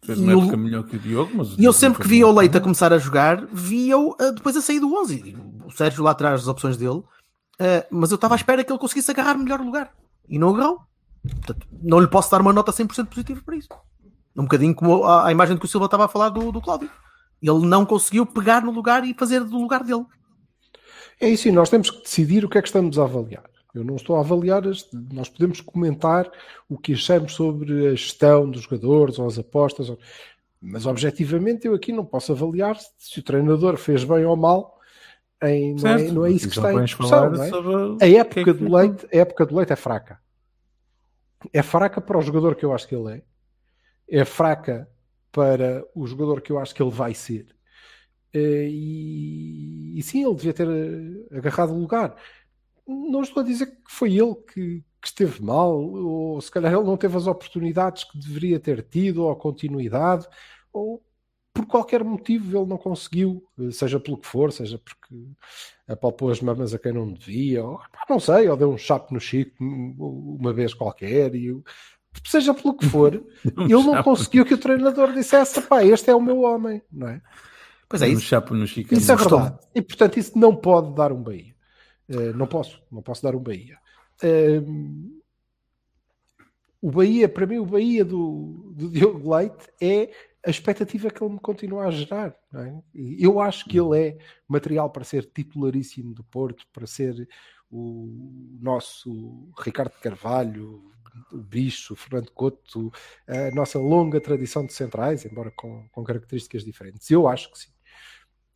Fez 0.04 0.18
uma 0.18 0.32
eu- 0.32 0.40
época 0.42 0.56
melhor 0.56 0.84
que 0.84 0.96
o 0.96 0.98
Diogo, 0.98 1.32
mas 1.34 1.58
E 1.58 1.64
eu 1.64 1.72
sempre 1.72 2.00
que 2.02 2.08
via 2.08 2.26
o. 2.26 2.32
Leite 2.32 2.56
a 2.56 2.60
começar 2.60 2.92
a 2.92 2.98
jogar, 2.98 3.44
via-o 3.52 4.16
ah, 4.18 4.30
depois 4.30 4.56
a 4.56 4.60
sair 4.62 4.80
do 4.80 4.92
11. 4.94 5.36
Sérgio 5.76 6.04
lá 6.04 6.12
atrás 6.12 6.40
das 6.40 6.48
opções 6.48 6.76
dele, 6.76 7.02
ah, 7.58 7.86
mas 7.90 8.10
eu 8.10 8.16
estava 8.16 8.34
à 8.34 8.36
espera 8.36 8.64
que 8.64 8.72
ele 8.72 8.78
conseguisse 8.78 9.10
agarrar 9.10 9.36
melhor 9.36 9.60
lugar. 9.60 9.92
E 10.28 10.38
não 10.38 10.54
agarrou. 10.54 10.80
Portanto, 11.22 11.66
não 11.82 12.00
lhe 12.00 12.08
posso 12.08 12.30
dar 12.30 12.40
uma 12.40 12.52
nota 12.52 12.72
100% 12.72 13.06
positiva 13.06 13.40
para 13.44 13.56
isso. 13.56 13.68
Um 14.36 14.42
bocadinho 14.42 14.74
como 14.74 15.04
a, 15.04 15.28
a 15.28 15.32
imagem 15.32 15.56
que 15.56 15.64
o 15.64 15.68
Silva 15.68 15.86
estava 15.86 16.06
a 16.06 16.08
falar 16.08 16.30
do, 16.30 16.50
do 16.50 16.60
Cláudio. 16.60 16.90
Ele 17.40 17.66
não 17.66 17.84
conseguiu 17.84 18.24
pegar 18.24 18.62
no 18.62 18.72
lugar 18.72 19.04
e 19.04 19.14
fazer 19.14 19.44
do 19.44 19.58
lugar 19.58 19.84
dele. 19.84 20.04
É 21.20 21.28
isso, 21.28 21.48
e 21.48 21.52
nós 21.52 21.70
temos 21.70 21.90
que 21.90 22.02
decidir 22.02 22.44
o 22.44 22.48
que 22.48 22.58
é 22.58 22.62
que 22.62 22.68
estamos 22.68 22.98
a 22.98 23.04
avaliar. 23.04 23.44
Eu 23.74 23.84
não 23.84 23.96
estou 23.96 24.16
a 24.16 24.20
avaliar, 24.20 24.62
nós 25.12 25.28
podemos 25.28 25.60
comentar 25.60 26.30
o 26.68 26.76
que 26.76 26.92
achamos 26.92 27.34
sobre 27.34 27.88
a 27.88 27.90
gestão 27.90 28.50
dos 28.50 28.62
jogadores 28.62 29.18
ou 29.18 29.26
as 29.26 29.38
apostas, 29.38 29.92
mas 30.60 30.84
objetivamente 30.84 31.66
eu 31.66 31.74
aqui 31.74 31.92
não 31.92 32.04
posso 32.04 32.32
avaliar 32.32 32.76
se 32.98 33.18
o 33.18 33.22
treinador 33.22 33.76
fez 33.76 34.04
bem 34.04 34.24
ou 34.24 34.36
mal. 34.36 34.78
Em, 35.42 35.74
não, 35.74 35.90
é, 35.90 36.10
não 36.10 36.26
é 36.26 36.30
isso 36.30 36.48
que 36.48 36.56
está 36.56 36.72
em 36.72 36.84
discussão. 36.84 37.34
é? 37.34 37.48
A 37.94 37.98
que 37.98 38.04
é 38.04 38.14
época 38.18 38.44
que 38.44 38.52
do 38.52 38.74
Leite, 38.76 39.06
a 39.12 39.16
época 39.16 39.46
do 39.46 39.56
Leite 39.56 39.72
é 39.72 39.76
fraca. 39.76 40.20
É 41.52 41.62
fraca 41.62 42.00
para 42.00 42.18
o 42.18 42.22
jogador 42.22 42.54
que 42.54 42.64
eu 42.64 42.72
acho 42.72 42.86
que 42.86 42.94
ele 42.94 43.14
é. 43.14 43.22
É 44.20 44.24
fraca 44.24 44.88
para 45.32 45.84
o 45.94 46.06
jogador 46.06 46.40
que 46.40 46.52
eu 46.52 46.58
acho 46.58 46.74
que 46.74 46.82
ele 46.82 46.90
vai 46.90 47.14
ser. 47.14 47.46
Eh, 48.32 48.68
E, 48.70 49.98
e 49.98 50.02
sim, 50.02 50.24
ele 50.24 50.34
devia 50.34 50.52
ter 50.54 50.68
eh, 50.68 51.36
agarrado 51.38 51.72
o 51.72 51.78
lugar. 51.80 52.14
Não 52.86 53.22
estou 53.22 53.42
a 53.42 53.46
dizer 53.46 53.66
que 53.66 53.80
foi 53.88 54.14
ele 54.16 54.34
que, 54.52 54.84
que 55.00 55.08
esteve 55.08 55.42
mal, 55.42 55.76
ou 55.76 56.40
se 56.40 56.50
calhar 56.50 56.72
ele 56.72 56.84
não 56.84 56.96
teve 56.96 57.16
as 57.16 57.26
oportunidades 57.26 58.04
que 58.04 58.18
deveria 58.18 58.60
ter 58.60 58.82
tido, 58.82 59.24
ou 59.24 59.30
a 59.30 59.36
continuidade, 59.36 60.26
ou 60.72 61.02
por 61.54 61.66
qualquer 61.66 62.02
motivo 62.02 62.56
ele 62.58 62.66
não 62.66 62.78
conseguiu, 62.78 63.44
eh, 63.60 63.70
seja 63.70 64.00
pelo 64.00 64.16
que 64.18 64.26
for, 64.26 64.50
seja 64.52 64.78
porque 64.78 65.14
apalpou 65.86 66.30
as 66.30 66.40
mamas 66.40 66.72
a 66.72 66.78
quem 66.78 66.92
não 66.92 67.12
devia, 67.12 67.62
ou 67.64 67.78
não 68.08 68.18
sei, 68.18 68.48
ou 68.48 68.56
deu 68.56 68.70
um 68.72 68.78
chapo 68.78 69.12
no 69.12 69.20
Chico 69.20 69.62
um- 69.62 70.36
uma 70.40 70.52
vez 70.52 70.72
qualquer, 70.72 71.34
e 71.34 71.54
seja 72.26 72.54
pelo 72.54 72.74
que 72.74 72.86
for, 72.86 73.14
ele 73.44 73.68
não 73.68 73.92
chapo. 73.94 74.04
conseguiu 74.04 74.44
que 74.46 74.54
o 74.54 74.58
treinador 74.58 75.12
dissesse: 75.12 75.60
pá, 75.62 75.84
este 75.84 76.10
é 76.10 76.14
o 76.14 76.20
meu 76.22 76.40
homem, 76.40 76.80
não 76.90 77.08
é? 77.08 77.20
Pois 77.88 78.00
é 78.00 78.06
Um 78.06 78.12
isso. 78.12 78.22
chapo 78.22 78.54
no 78.54 78.66
Chico. 78.66 78.94
Isso 78.94 79.12
é 79.12 79.16
Gostou. 79.16 79.38
verdade. 79.40 79.58
E 79.74 79.82
portanto, 79.82 80.16
isso 80.18 80.38
não 80.38 80.56
pode 80.56 80.94
dar 80.94 81.12
um 81.12 81.22
Bahia. 81.22 81.54
Eh, 82.08 82.32
não 82.32 82.46
posso, 82.46 82.82
não 82.90 83.02
posso 83.02 83.22
dar 83.22 83.34
um 83.36 83.40
Bahia. 83.40 83.76
Eh, 84.22 84.62
o 86.80 86.90
Bahia, 86.90 87.28
para 87.28 87.46
mim, 87.46 87.58
o 87.58 87.66
Bahia 87.66 88.04
do, 88.04 88.72
do 88.74 88.88
Diogo 88.90 89.34
Leite 89.34 89.68
é 89.80 90.10
a 90.44 90.50
expectativa 90.50 91.10
que 91.10 91.22
ele 91.22 91.34
me 91.34 91.40
continua 91.40 91.86
a 91.86 91.90
gerar. 91.90 92.34
não 92.52 92.60
é? 92.60 92.82
Eu 92.94 93.40
acho 93.40 93.64
que 93.66 93.78
ele 93.78 93.98
é 93.98 94.18
material 94.48 94.90
para 94.90 95.04
ser 95.04 95.24
titularíssimo 95.26 96.14
do 96.14 96.24
Porto, 96.24 96.66
para 96.72 96.86
ser 96.86 97.28
o 97.70 98.58
nosso 98.60 99.50
Ricardo 99.58 99.92
Carvalho, 100.00 100.82
o 101.32 101.38
Bicho, 101.38 101.94
o 101.94 101.96
Fernando 101.96 102.30
Couto, 102.32 102.92
a 103.26 103.54
nossa 103.54 103.78
longa 103.78 104.20
tradição 104.20 104.66
de 104.66 104.72
centrais, 104.72 105.24
embora 105.24 105.50
com, 105.50 105.86
com 105.90 106.04
características 106.04 106.64
diferentes. 106.64 107.10
Eu 107.10 107.28
acho 107.28 107.50
que 107.50 107.58
sim 107.58 107.72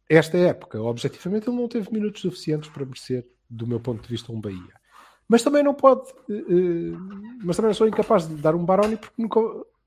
esta 0.08 0.38
época, 0.38 0.80
objetivamente, 0.80 1.48
ele 1.48 1.56
não 1.56 1.68
teve 1.68 1.92
minutos 1.92 2.22
suficientes 2.22 2.70
para 2.70 2.84
merecer, 2.84 3.26
do 3.50 3.66
meu 3.66 3.80
ponto 3.80 4.02
de 4.02 4.08
vista, 4.08 4.32
um 4.32 4.40
Bahia. 4.40 4.74
Mas 5.28 5.42
também 5.42 5.62
não 5.62 5.74
pode, 5.74 6.08
eh, 6.30 6.34
eh, 6.34 6.96
mas 7.42 7.56
também 7.56 7.74
sou 7.74 7.88
incapaz 7.88 8.28
de 8.28 8.36
dar 8.36 8.54
um 8.54 8.64
Baroni 8.64 8.96
porque, 8.96 9.20
nunca, 9.20 9.40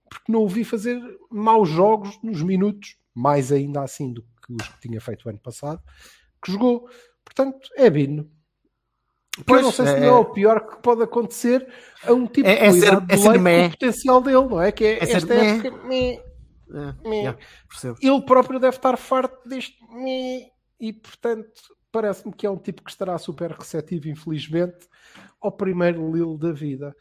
porque 0.09 0.31
não 0.31 0.43
o 0.43 0.47
vi 0.47 0.63
fazer 0.63 0.99
maus 1.29 1.69
jogos 1.69 2.19
nos 2.23 2.41
minutos, 2.41 2.97
mais 3.13 3.51
ainda 3.51 3.81
assim 3.81 4.11
do 4.13 4.21
que 4.23 4.53
os 4.53 4.67
que 4.67 4.79
tinha 4.81 4.99
feito 4.99 5.25
o 5.25 5.29
ano 5.29 5.39
passado, 5.39 5.81
que 6.43 6.51
jogou. 6.51 6.89
Portanto, 7.23 7.69
é 7.75 7.89
Bino. 7.89 8.29
Que 9.33 9.41
eu 9.41 9.45
Pois, 9.45 9.61
não 9.61 9.71
sei 9.71 9.85
se 9.85 9.93
é- 9.93 9.99
não 10.01 10.07
é 10.07 10.19
o 10.19 10.25
pior 10.33 10.67
que 10.67 10.81
pode 10.81 11.01
acontecer 11.03 11.65
a 12.03 12.11
um 12.11 12.25
tipo 12.27 12.47
É- 12.47 12.65
é 12.67 12.71
de 12.71 12.79
ser- 12.79 12.93
é 13.07 13.17
ser 13.17 13.29
o 13.39 13.71
potencial 13.71 14.21
dele, 14.21 14.47
não 14.47 14.61
é? 14.61 14.71
Que 14.71 14.83
é, 14.85 15.03
É 15.03 15.05
ser 15.05 15.17
esta 15.17 15.33
meh. 15.35 15.57
época, 15.57 15.87
meh, 15.87 16.13
É, 16.71 17.07
meh 17.07 17.15
yeah, 17.17 17.39
percebo. 17.69 17.97
ele 18.01 18.21
próprio 18.23 18.59
deve 18.59 18.75
estar 18.75 18.97
farto 18.97 19.47
deste 19.47 19.77
e 20.79 20.91
portanto 20.93 21.49
parece-me 21.91 22.33
que 22.33 22.45
é 22.45 22.49
um 22.49 22.57
tipo 22.57 22.83
que 22.83 22.91
estará 22.91 23.17
super 23.17 23.51
receptivo, 23.51 24.07
infelizmente, 24.09 24.87
ao 25.41 25.51
primeiro 25.51 26.11
Lille 26.11 26.37
da 26.37 26.51
vida. 26.51 26.95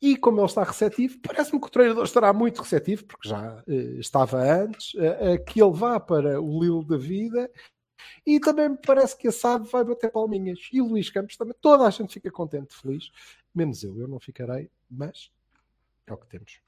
E 0.00 0.16
como 0.16 0.40
ele 0.40 0.46
está 0.46 0.62
receptivo, 0.62 1.18
parece-me 1.20 1.60
que 1.60 1.66
o 1.66 1.70
treinador 1.70 2.04
estará 2.04 2.32
muito 2.32 2.62
receptivo, 2.62 3.04
porque 3.04 3.28
já 3.28 3.62
eh, 3.68 3.98
estava 3.98 4.38
antes, 4.38 4.92
a, 4.98 5.34
a 5.34 5.38
que 5.38 5.62
ele 5.62 5.72
vá 5.72 6.00
para 6.00 6.40
o 6.40 6.62
Lille 6.62 6.84
da 6.86 6.96
vida. 6.96 7.50
E 8.26 8.40
também 8.40 8.70
me 8.70 8.78
parece 8.78 9.16
que 9.16 9.28
a 9.28 9.32
SAD 9.32 9.68
vai 9.68 9.84
bater 9.84 10.10
palminhas. 10.10 10.58
E 10.72 10.80
o 10.80 10.86
Luís 10.86 11.10
Campos 11.10 11.36
também. 11.36 11.54
Toda 11.60 11.86
a 11.86 11.90
gente 11.90 12.14
fica 12.14 12.30
contente, 12.30 12.74
feliz. 12.74 13.10
Menos 13.54 13.82
eu. 13.82 13.98
Eu 13.98 14.08
não 14.08 14.18
ficarei, 14.18 14.70
mas 14.90 15.30
é 16.06 16.12
o 16.12 16.16
que 16.16 16.26
temos. 16.26 16.60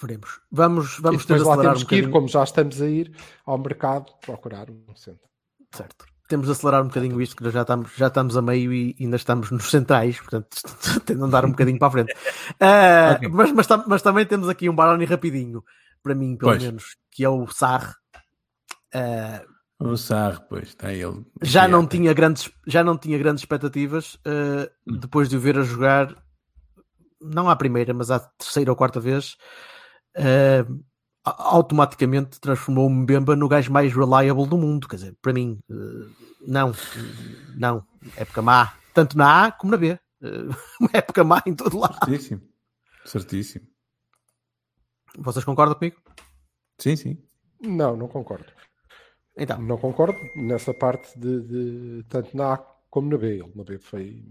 Veremos. 0.00 0.40
Vamos, 0.50 0.98
vamos 0.98 1.24
ter 1.24 1.40
lá 1.40 1.56
temos 1.56 1.82
um 1.82 1.86
que 1.86 1.96
ir, 1.96 2.10
como 2.10 2.26
já 2.26 2.42
estamos 2.42 2.82
a 2.82 2.88
ir 2.88 3.16
ao 3.46 3.56
mercado, 3.56 4.12
procurar 4.20 4.68
um 4.68 4.96
centro. 4.96 5.28
Certo. 5.72 6.11
Temos 6.32 6.46
de 6.46 6.52
acelerar 6.52 6.82
um 6.82 6.86
bocadinho 6.88 7.20
isto, 7.20 7.36
que 7.36 7.50
já 7.50 7.60
estamos, 7.60 7.90
já 7.94 8.06
estamos 8.06 8.38
a 8.38 8.40
meio 8.40 8.72
e 8.72 8.96
ainda 8.98 9.16
estamos 9.16 9.50
nos 9.50 9.68
centrais, 9.70 10.18
portanto 10.18 10.48
tem 11.04 11.14
de 11.14 11.22
andar 11.22 11.44
um 11.44 11.50
bocadinho 11.50 11.78
para 11.78 11.88
a 11.88 11.90
frente. 11.90 12.14
Ah, 12.58 13.16
Ok. 13.18 13.28
mas, 13.28 13.52
mas, 13.52 13.66
mas 13.86 14.00
também 14.00 14.24
temos 14.24 14.48
aqui 14.48 14.66
um 14.70 14.74
Baroni 14.74 15.04
rapidinho, 15.04 15.62
para 16.02 16.14
mim, 16.14 16.34
pelo 16.38 16.52
Pois. 16.52 16.62
menos, 16.62 16.96
que 17.10 17.22
é 17.22 17.28
o 17.28 17.46
Sarre. 17.48 17.92
Ah, 18.94 19.42
O 19.78 19.94
Sarre, 19.94 20.40
pois, 20.48 20.68
está 20.68 20.90
ele. 20.90 21.22
já, 21.42 21.68
não 21.68 21.80
Aqui, 21.80 21.98
tinha 21.98 22.14
grandes, 22.14 22.50
já 22.66 22.82
não 22.82 22.96
tinha 22.96 23.18
grandes 23.18 23.42
expectativas 23.42 24.16
ah, 24.24 24.70
Hum. 24.88 24.96
depois 25.00 25.28
de 25.28 25.36
o 25.36 25.40
ver 25.40 25.58
a 25.58 25.62
jogar, 25.62 26.16
não 27.20 27.50
à 27.50 27.54
primeira, 27.56 27.92
mas 27.92 28.10
à 28.10 28.18
terceira 28.18 28.70
ou 28.72 28.76
quarta 28.76 28.98
vez. 29.00 29.36
a- 30.16 30.66
automaticamente 31.24 32.40
transformou 32.40 32.86
o 32.86 32.90
Mbemba 32.90 33.36
no 33.36 33.48
gajo 33.48 33.72
mais 33.72 33.92
reliable 33.94 34.46
do 34.48 34.58
mundo. 34.58 34.88
Quer 34.88 34.96
dizer, 34.96 35.16
para 35.22 35.32
mim, 35.32 35.58
eh, 35.70 35.74
não, 36.46 36.72
não, 37.56 37.86
época 38.16 38.42
má, 38.42 38.74
tanto 38.92 39.16
na 39.16 39.46
A 39.46 39.52
como 39.52 39.70
na 39.72 39.76
B. 39.76 39.88
Eh, 39.90 39.98
Uma 40.80 40.90
época 40.92 41.22
má 41.24 41.42
em 41.46 41.54
todo 41.54 41.78
lado. 41.78 41.98
Certíssimo. 42.04 42.42
Certíssimo. 43.04 43.66
Vocês 45.18 45.44
concordam 45.44 45.74
comigo? 45.76 45.96
Sim, 46.78 46.96
sim. 46.96 47.18
Não, 47.60 47.96
não 47.96 48.08
concordo. 48.08 48.46
Então, 49.36 49.60
Não 49.62 49.78
concordo 49.78 50.18
nessa 50.36 50.74
parte 50.74 51.18
de, 51.18 51.40
de- 51.42 52.04
tanto 52.08 52.36
na 52.36 52.54
A 52.54 52.56
como 52.90 53.08
na 53.10 53.16
B. 53.16 53.38
Ele 53.38 53.52
na 53.54 53.62
B 53.64 53.78
foi 53.78 54.24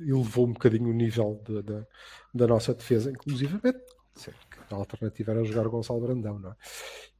elevou 0.00 0.46
um 0.48 0.52
bocadinho 0.52 0.88
o 0.90 0.92
nível 0.92 1.40
de- 1.46 1.62
da- 1.62 1.86
da 2.34 2.46
nossa 2.48 2.74
defesa, 2.74 3.10
inclusivamente. 3.10 3.78
Que 4.14 4.74
a 4.74 4.76
alternativa 4.76 5.32
era 5.32 5.44
jogar 5.44 5.66
o 5.66 5.70
Gonçalo 5.70 6.00
Brandão, 6.00 6.38
não 6.38 6.50
é? 6.50 6.54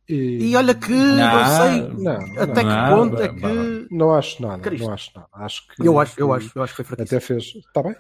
e 0.09 0.55
olha 0.57 0.75
que 0.75 0.91
Não, 0.93 1.17
não 1.17 1.47
sei 1.47 1.89
não, 2.05 2.43
até 2.43 2.61
que 2.61 2.65
não, 2.65 2.97
ponto 3.11 3.23
é 3.23 3.29
não, 3.29 3.35
que. 3.89 3.95
Não 3.95 4.15
acho 4.15 4.43
nada, 4.43 4.63
Cristo. 4.63 4.85
não 4.87 4.93
acho 4.93 5.11
nada. 5.15 5.29
Acho 5.33 5.69
que, 5.69 5.87
Eu 5.87 5.99
acho, 5.99 6.21
eu 6.21 6.29
que 6.29 6.35
acho, 6.35 6.53
eu 6.59 6.63
acho 6.63 6.73
que 6.73 6.77
foi 6.77 6.85
fraquíssimo. 6.85 7.17
até 7.19 7.27
fez, 7.27 7.45
está 7.55 7.83
bem, 7.83 7.97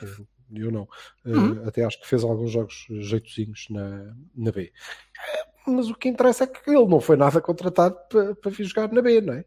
eu 0.54 0.70
não. 0.70 0.86
Eh, 1.24 1.30
Uhum. 1.30 1.66
até 1.68 1.84
acho 1.84 2.00
que 2.00 2.06
fez 2.08 2.22
alguns 2.24 2.50
jogos 2.50 2.86
jeitozinhos 2.90 3.66
na, 3.70 4.14
na 4.36 4.50
B. 4.52 4.72
Mas 5.66 5.88
o 5.88 5.94
que 5.94 6.08
interessa 6.08 6.44
é 6.44 6.46
que 6.48 6.68
ele 6.70 6.86
não 6.86 7.00
foi 7.00 7.16
nada 7.16 7.40
contratado 7.40 7.96
para, 8.10 8.34
para 8.34 8.50
vir 8.50 8.64
jogar 8.64 8.92
na 8.92 9.00
B, 9.00 9.20
não 9.20 9.34
é? 9.34 9.44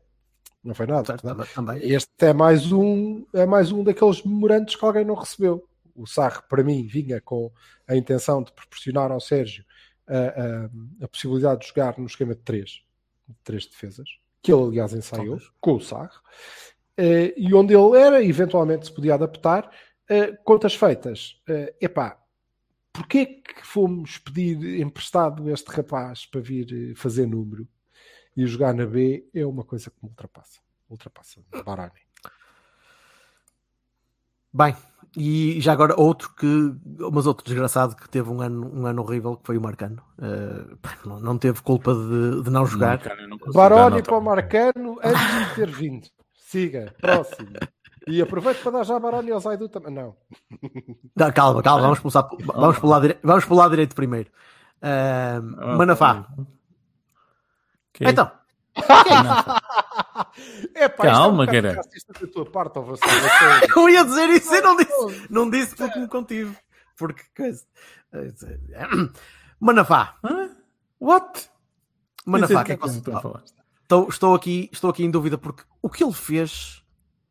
Não 0.63 0.73
foi 0.73 0.87
nada. 0.87 1.05
Certo, 1.05 1.21
também- 1.21 1.45
também. 1.53 1.91
Este 1.91 2.09
é 2.21 2.33
mais 2.33 2.71
um, 2.71 3.25
é 3.33 3.45
mais 3.45 3.71
um 3.71 3.83
daqueles 3.83 4.23
memorandos 4.23 4.75
que 4.75 4.83
alguém 4.85 5.05
não 5.05 5.13
recebeu. 5.15 5.67
O 5.95 6.05
Sarre, 6.05 6.41
para 6.49 6.63
mim, 6.63 6.85
vinha 6.85 7.21
com 7.21 7.51
a 7.87 7.95
intenção 7.95 8.43
de 8.43 8.51
proporcionar 8.51 9.11
ao 9.11 9.19
Sérgio 9.19 9.65
a, 10.07 10.17
a, 10.17 11.05
a 11.05 11.07
possibilidade 11.07 11.61
de 11.61 11.67
jogar 11.67 11.97
no 11.97 12.05
esquema 12.05 12.35
de 12.35 12.41
três, 12.41 12.81
de 13.27 13.35
três 13.43 13.65
defesas, 13.65 14.07
que 14.41 14.53
ele, 14.53 14.63
aliás, 14.63 14.93
ensaiou 14.93 15.37
Talvez. 15.37 15.51
com 15.59 15.73
o 15.75 15.81
Sarre, 15.81 16.17
eh, 16.97 17.33
e 17.35 17.53
onde 17.53 17.73
ele 17.73 17.97
era, 17.97 18.23
eventualmente 18.23 18.85
se 18.85 18.93
podia 18.93 19.15
adaptar. 19.15 19.69
Eh, 20.07 20.33
contas 20.43 20.75
feitas, 20.75 21.41
eh, 21.47 21.75
epá, 21.81 22.21
porquê 22.93 23.25
que 23.25 23.65
fomos 23.65 24.19
pedir 24.19 24.79
emprestado 24.79 25.49
este 25.49 25.69
rapaz 25.71 26.25
para 26.25 26.41
vir 26.41 26.95
fazer 26.95 27.25
número 27.25 27.67
e 28.37 28.45
jogar 28.45 28.73
na 28.73 28.85
B 28.85 29.27
é 29.33 29.45
uma 29.45 29.63
coisa 29.63 29.89
que 29.89 29.97
me 30.03 30.09
ultrapassa. 30.09 30.59
Ultrapassa 30.89 31.41
Barani. 31.65 31.99
Bem, 34.53 34.75
e 35.17 35.61
já 35.61 35.71
agora 35.73 35.93
outro 35.99 36.33
que, 36.35 36.73
mas 37.11 37.25
outro 37.25 37.45
desgraçado 37.45 37.95
que 37.95 38.09
teve 38.09 38.29
um 38.29 38.41
ano, 38.41 38.71
um 38.73 38.85
ano 38.85 39.01
horrível, 39.01 39.37
que 39.37 39.45
foi 39.45 39.57
o 39.57 39.61
Marcano. 39.61 40.01
Pá, 40.81 40.97
não, 41.05 41.19
não 41.19 41.37
teve 41.37 41.61
culpa 41.61 41.93
de, 41.93 42.43
de 42.43 42.49
não 42.49 42.65
jogar. 42.65 42.99
Baroni 43.53 44.01
para 44.03 44.17
o 44.17 44.21
Marcano 44.21 44.99
antes 45.03 45.49
de 45.49 45.55
ter 45.55 45.71
vindo. 45.71 46.07
Siga, 46.33 46.93
próximo. 46.99 47.49
E 48.07 48.21
aproveito 48.21 48.61
para 48.61 48.71
dar 48.71 48.83
já 48.83 48.99
Baroni 48.99 49.31
ao 49.31 49.39
Zaidu 49.39 49.67
também. 49.67 49.93
Não. 49.93 50.15
Não, 51.15 51.31
calma, 51.31 51.63
calma, 51.63 51.81
vamos 51.81 51.99
pulsar, 51.99 52.27
vamos 52.39 52.79
lado 52.81 53.01
direito, 53.01 53.19
vamos 53.23 53.47
lado 53.47 53.71
direito 53.71 53.95
primeiro. 53.95 54.29
Ah, 54.81 55.41
Manafá. 55.41 56.27
ok. 57.89 58.07
Então, 58.07 58.31
É 58.75 58.81
pá, 60.97 61.03
Calma, 61.03 61.45
isto 61.45 61.55
é 61.55 61.59
um 61.59 61.61
cara. 61.63 61.83
da 62.21 62.27
tua 62.27 62.45
parte, 62.45 62.77
ó 62.79 62.81
você. 62.81 63.01
você- 63.05 63.67
eu 63.79 63.89
ia 63.89 64.03
dizer 64.05 64.29
isso, 64.29 64.53
eu 64.53 64.61
não 64.63 64.75
disse, 64.77 65.27
não 65.29 65.49
disse 65.49 65.75
porque 65.75 65.99
me 65.99 66.07
contive. 66.07 66.57
Porque 66.97 67.23
coisa. 67.35 67.65
eh, 68.13 68.31
Manafá. 69.59 70.17
Hã? 70.23 70.49
What? 70.99 71.49
Manafá, 72.25 72.63
que 72.63 72.71
é 72.73 72.77
que 72.77 72.87
estou, 72.87 74.09
estou, 74.09 74.33
aqui, 74.35 74.69
estou 74.71 74.89
aqui 74.89 75.03
em 75.03 75.11
dúvida 75.11 75.37
porque 75.37 75.63
o 75.81 75.89
que 75.89 76.03
ele 76.03 76.13
fez 76.13 76.83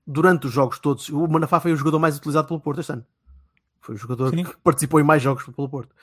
durante 0.06 0.46
os 0.46 0.52
jogos 0.52 0.78
todos, 0.78 1.08
o 1.08 1.26
Manafá 1.26 1.58
foi 1.60 1.72
o 1.72 1.76
jogador 1.76 1.98
mais 1.98 2.16
utilizado 2.16 2.46
pelo 2.46 2.60
Porto 2.60 2.80
este 2.80 2.92
ano. 2.92 3.04
Foi 3.80 3.94
o 3.96 3.98
jogador 3.98 4.30
Sim. 4.30 4.44
que 4.44 4.56
participou 4.58 5.00
em 5.00 5.04
mais 5.04 5.20
jogos 5.22 5.44
pelo 5.44 5.68
Porto. 5.68 5.94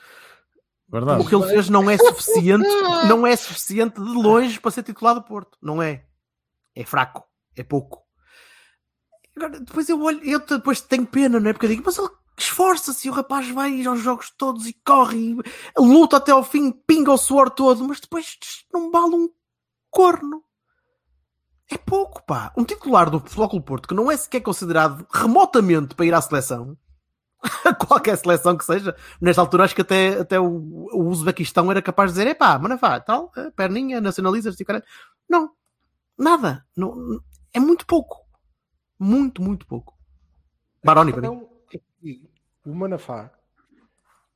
Verdade. 0.88 1.22
O 1.22 1.26
que 1.26 1.34
ele 1.34 1.46
fez 1.48 1.68
não 1.70 1.88
é 1.90 1.96
suficiente, 1.98 2.68
não 3.08 3.26
é 3.26 3.34
suficiente 3.34 3.94
de 3.94 4.00
longe 4.08 4.60
para 4.60 4.70
ser 4.70 4.82
titular 4.82 5.14
do 5.14 5.22
Porto. 5.22 5.56
Não 5.62 5.80
é. 5.82 6.04
É 6.74 6.84
fraco. 6.84 7.24
É 7.56 7.62
pouco. 7.62 8.02
Agora, 9.36 9.60
depois 9.60 9.88
eu 9.88 10.00
olho, 10.02 10.22
eu 10.24 10.40
depois 10.40 10.80
tenho 10.80 11.06
pena, 11.06 11.40
não 11.40 11.50
é? 11.50 11.52
Porque 11.52 11.66
eu 11.66 11.70
digo, 11.70 11.82
mas 11.84 11.98
ele 11.98 12.08
esforça-se, 12.38 13.08
o 13.08 13.12
rapaz 13.12 13.48
vai 13.50 13.84
aos 13.84 14.00
jogos 14.00 14.30
todos 14.36 14.66
e 14.66 14.72
corre, 14.84 15.18
e 15.18 15.36
luta 15.78 16.16
até 16.16 16.32
ao 16.32 16.42
fim, 16.42 16.72
pinga 16.72 17.12
o 17.12 17.18
suor 17.18 17.50
todo, 17.50 17.86
mas 17.86 18.00
depois 18.00 18.38
não 18.72 18.90
vale 18.90 19.14
um 19.14 19.28
corno. 19.90 20.42
É 21.70 21.78
pouco, 21.78 22.22
pá. 22.26 22.52
Um 22.56 22.64
titular 22.64 23.08
do 23.08 23.20
Clube 23.20 23.64
Porto 23.64 23.88
que 23.88 23.94
não 23.94 24.10
é 24.10 24.16
sequer 24.16 24.40
considerado 24.40 25.06
remotamente 25.10 25.94
para 25.94 26.04
ir 26.04 26.12
à 26.12 26.20
seleção, 26.20 26.76
qualquer 27.86 28.16
seleção 28.16 28.56
que 28.56 28.64
seja, 28.64 28.94
nesta 29.20 29.40
altura 29.40 29.64
acho 29.64 29.74
que 29.74 29.80
até, 29.80 30.20
até 30.20 30.38
o, 30.38 30.46
o 30.92 31.08
Uzbequistão 31.08 31.70
era 31.70 31.82
capaz 31.82 32.12
de 32.12 32.18
dizer, 32.18 32.30
epá, 32.30 32.58
manafá, 32.58 33.00
tal, 33.00 33.32
eh, 33.36 33.50
perninha, 33.50 34.00
nacionalizas 34.00 34.58
e 34.60 34.64
caralho. 34.64 34.84
Não, 35.28 35.50
nada. 36.22 36.64
Não, 36.76 37.20
é 37.52 37.60
muito 37.60 37.86
pouco. 37.86 38.26
Muito, 38.98 39.42
muito 39.42 39.66
pouco. 39.66 39.96
Baroni 40.84 41.12
para 41.12 41.30
mim. 41.30 41.46
É 41.72 41.78
que 41.78 42.22
o 42.64 42.74
Manafá, 42.74 43.30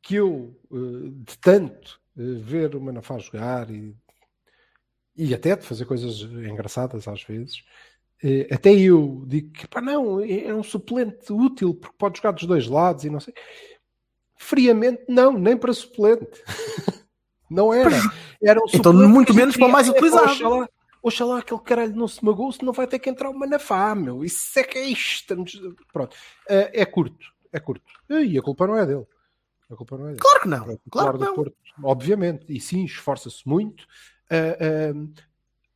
que 0.02 0.16
eu, 0.16 0.58
eh, 0.72 1.10
de 1.10 1.38
tanto 1.38 2.00
eh, 2.18 2.34
ver 2.38 2.74
o 2.74 2.80
Manafá 2.80 3.18
jogar 3.18 3.70
e, 3.70 3.94
e 5.16 5.34
até 5.34 5.56
de 5.56 5.66
fazer 5.66 5.84
coisas 5.84 6.20
engraçadas 6.22 7.06
às 7.06 7.22
vezes, 7.22 7.62
eh, 8.22 8.48
até 8.50 8.72
eu 8.72 9.24
digo 9.26 9.52
que 9.52 9.68
pá, 9.68 9.80
não, 9.80 10.20
é 10.20 10.44
é 10.46 10.54
um 10.54 10.62
suplente 10.62 11.32
útil 11.32 11.74
porque 11.74 11.96
pode 11.98 12.18
jogar 12.18 12.32
dos 12.32 12.44
dois 12.44 12.66
lados 12.66 13.04
e 13.04 13.10
não 13.10 13.20
sei. 13.20 13.34
Friamente, 14.38 15.04
não, 15.08 15.32
nem 15.32 15.56
para 15.56 15.72
suplente. 15.72 16.42
Não 17.48 17.72
era. 17.72 17.96
Era 18.42 18.58
um 18.58 18.64
Então, 18.74 18.92
muito 18.92 19.32
menos 19.32 19.56
para 19.56 19.66
o 19.66 19.70
mais 19.70 19.88
utilizado. 19.88 20.68
Oxalá, 21.06 21.38
aquele 21.38 21.60
caralho 21.60 21.94
não 21.94 22.08
se 22.08 22.24
magoou, 22.24 22.50
senão 22.50 22.72
vai 22.72 22.84
ter 22.84 22.98
que 22.98 23.08
entrar 23.08 23.30
o 23.30 23.38
Manafá, 23.38 23.94
meu. 23.94 24.24
Isso 24.24 24.58
é 24.58 24.64
que 24.64 24.76
é 24.76 24.86
isto. 24.88 25.36
Pronto. 25.92 26.16
Eh, 26.48 26.82
é 26.82 26.84
curto, 26.84 27.32
é 27.52 27.60
curto. 27.60 27.84
E 28.10 28.36
a 28.36 28.42
culpa 28.42 28.66
não 28.66 28.76
é 28.76 28.84
dele. 28.84 29.06
A 29.70 29.76
culpa 29.76 29.96
não 29.96 30.06
é 30.06 30.08
dele. 30.08 30.20
Claro 30.20 30.40
que 30.40 30.48
não. 30.48 30.62
O 30.62 30.76
titular 30.76 30.88
Claro 30.90 31.18
que 31.18 31.24
não. 31.24 31.34
Porto, 31.36 31.56
obviamente. 31.84 32.46
E 32.48 32.60
sim, 32.60 32.84
esforça-se 32.84 33.46
muito. 33.46 33.86
Ah, 34.28 34.92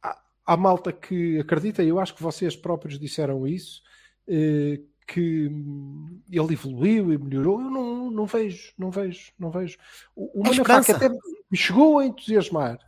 há, 0.03 0.23
há 0.47 0.57
malta 0.57 0.93
que 0.93 1.39
acredita, 1.39 1.81
e 1.85 1.89
eu 1.89 2.01
acho 2.01 2.13
que 2.13 2.23
vocês 2.25 2.57
próprios 2.57 2.99
disseram 2.99 3.47
isso, 3.47 3.83
eh, 4.27 4.81
que 5.07 5.47
hum, 5.47 6.21
ele 6.29 6.55
evoluiu 6.55 7.13
e 7.13 7.19
melhorou. 7.19 7.61
Eu 7.61 7.71
não, 7.71 8.11
não 8.11 8.27
vejo, 8.27 8.73
não 8.77 8.91
vejo, 8.91 9.31
não 9.39 9.53
vejo. 9.53 9.79
O, 10.17 10.41
o 10.41 10.47
É 10.47 10.51
Manafá 10.51 10.83
que 10.83 10.91
até 10.91 11.09
me 11.09 11.57
chegou 11.57 12.01
a 12.01 12.07
entusiasmar, 12.07 12.81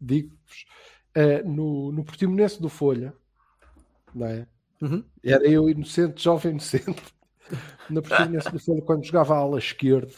digo-vos, 0.00 0.64
eh, 1.16 1.42
no, 1.42 1.90
no 1.92 2.04
Portimonense 2.04 2.60
do 2.60 2.68
Folha, 2.68 3.14
não 4.14 4.26
é? 4.26 4.46
Uhum. 4.82 5.02
Era 5.24 5.48
eu 5.48 5.66
inocente, 5.70 6.22
jovem 6.22 6.52
inocente, 6.52 7.02
na 7.88 8.02
Portimonense 8.02 8.52
do 8.52 8.58
Folha, 8.58 8.82
quando 8.82 9.06
jogava 9.06 9.34
a 9.34 9.38
ala 9.38 9.58
esquerda, 9.58 10.12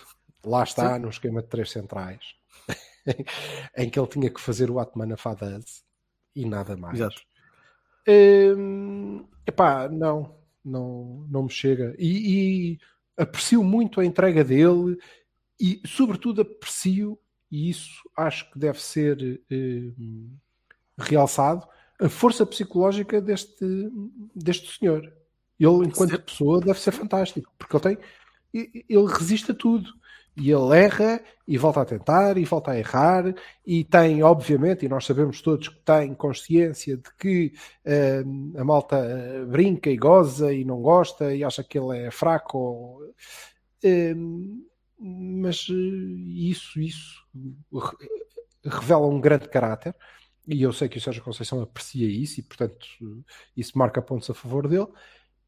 lá 0.45 0.65
está, 0.65 0.99
no 0.99 1.09
esquema 1.09 1.41
de 1.41 1.47
três 1.47 1.71
centrais, 1.71 2.35
em 3.79 3.89
que 3.89 3.97
ele 3.97 4.09
tinha 4.09 4.29
que 4.29 4.41
fazer 4.41 4.73
o 4.73 4.81
Atman 4.81 5.17
Fadaz 5.17 5.85
e 6.35 6.45
nada 6.45 6.77
mais. 6.77 6.97
Exato. 6.97 7.23
Hum, 8.09 9.25
epá, 9.47 9.89
não, 9.89 10.37
não, 10.65 11.25
não 11.31 11.45
me 11.45 11.51
chega. 11.51 11.95
E, 11.97 12.73
e 12.73 12.79
aprecio 13.17 13.63
muito 13.63 14.01
a 14.01 14.05
entrega 14.05 14.43
dele 14.43 14.99
e, 15.61 15.81
sobretudo, 15.87 16.41
aprecio, 16.41 17.17
e 17.53 17.71
isso 17.71 18.03
acho 18.17 18.51
que 18.51 18.59
deve 18.59 18.83
ser 18.83 19.41
hum, 19.49 20.37
realçado, 20.99 21.67
a 22.01 22.09
força 22.09 22.47
psicológica 22.47 23.21
deste, 23.21 23.65
deste 24.35 24.79
senhor. 24.79 25.03
Ele, 25.59 25.87
enquanto 25.87 26.11
Certo. 26.11 26.25
pessoa, 26.25 26.61
deve 26.61 26.79
ser 26.81 26.93
fantástico, 26.93 27.53
porque 27.59 27.77
ele 27.77 27.97
tem, 27.97 27.99
ele 28.89 29.07
resiste 29.07 29.51
a 29.53 29.55
tudo. 29.55 29.91
E 30.41 30.53
ele 30.53 30.73
erra 30.77 31.21
e 31.49 31.59
volta 31.59 31.81
a 31.81 31.85
tentar 31.85 32.39
e 32.39 32.45
volta 32.45 32.71
a 32.71 32.79
errar 32.79 33.35
e 33.67 33.83
tem, 33.83 34.23
obviamente, 34.23 34.87
e 34.87 34.89
nós 34.89 35.05
sabemos 35.05 35.43
todos 35.43 35.69
que 35.69 35.81
tem 35.81 36.15
consciência 36.15 36.97
de 36.97 37.13
que 37.19 37.53
hum, 38.25 38.53
a 38.57 38.63
malta 38.65 38.97
eh, 38.99 39.45
brinca 39.47 39.91
e 39.91 39.97
goza 39.97 40.53
e 40.53 40.65
não 40.65 40.81
gosta 40.81 41.35
e 41.35 41.43
acha 41.43 41.65
que 41.65 41.77
ele 41.77 41.99
é 42.07 42.11
fraco. 42.13 42.57
ou- 42.57 43.15
hum, 43.85 44.65
mas 45.01 45.67
eh, 45.71 45.75
isso, 45.75 46.81
isso 46.81 47.25
re- 47.73 48.09
revela 48.65 49.07
um 49.07 49.21
grande 49.21 49.49
caráter 49.49 49.95
e 50.49 50.63
eu 50.63 50.73
sei 50.73 50.89
que 50.89 50.97
o 50.97 51.01
Sérgio 51.01 51.23
Conceição 51.23 51.61
aprecia 51.61 52.09
isso 52.09 52.41
e, 52.41 52.43
portanto, 52.43 52.87
isso 53.55 53.77
marca 53.77 54.01
pontos 54.01 54.31
a 54.31 54.35
favor 54.35 54.67
dele. 54.67 54.87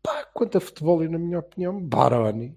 Pá, 0.02 0.24
quanto 0.26 0.58
a 0.58 0.60
futebol, 0.60 1.02
e 1.02 1.08
na 1.08 1.18
minha 1.18 1.38
opinião, 1.38 1.82
Baroni. 1.82 2.54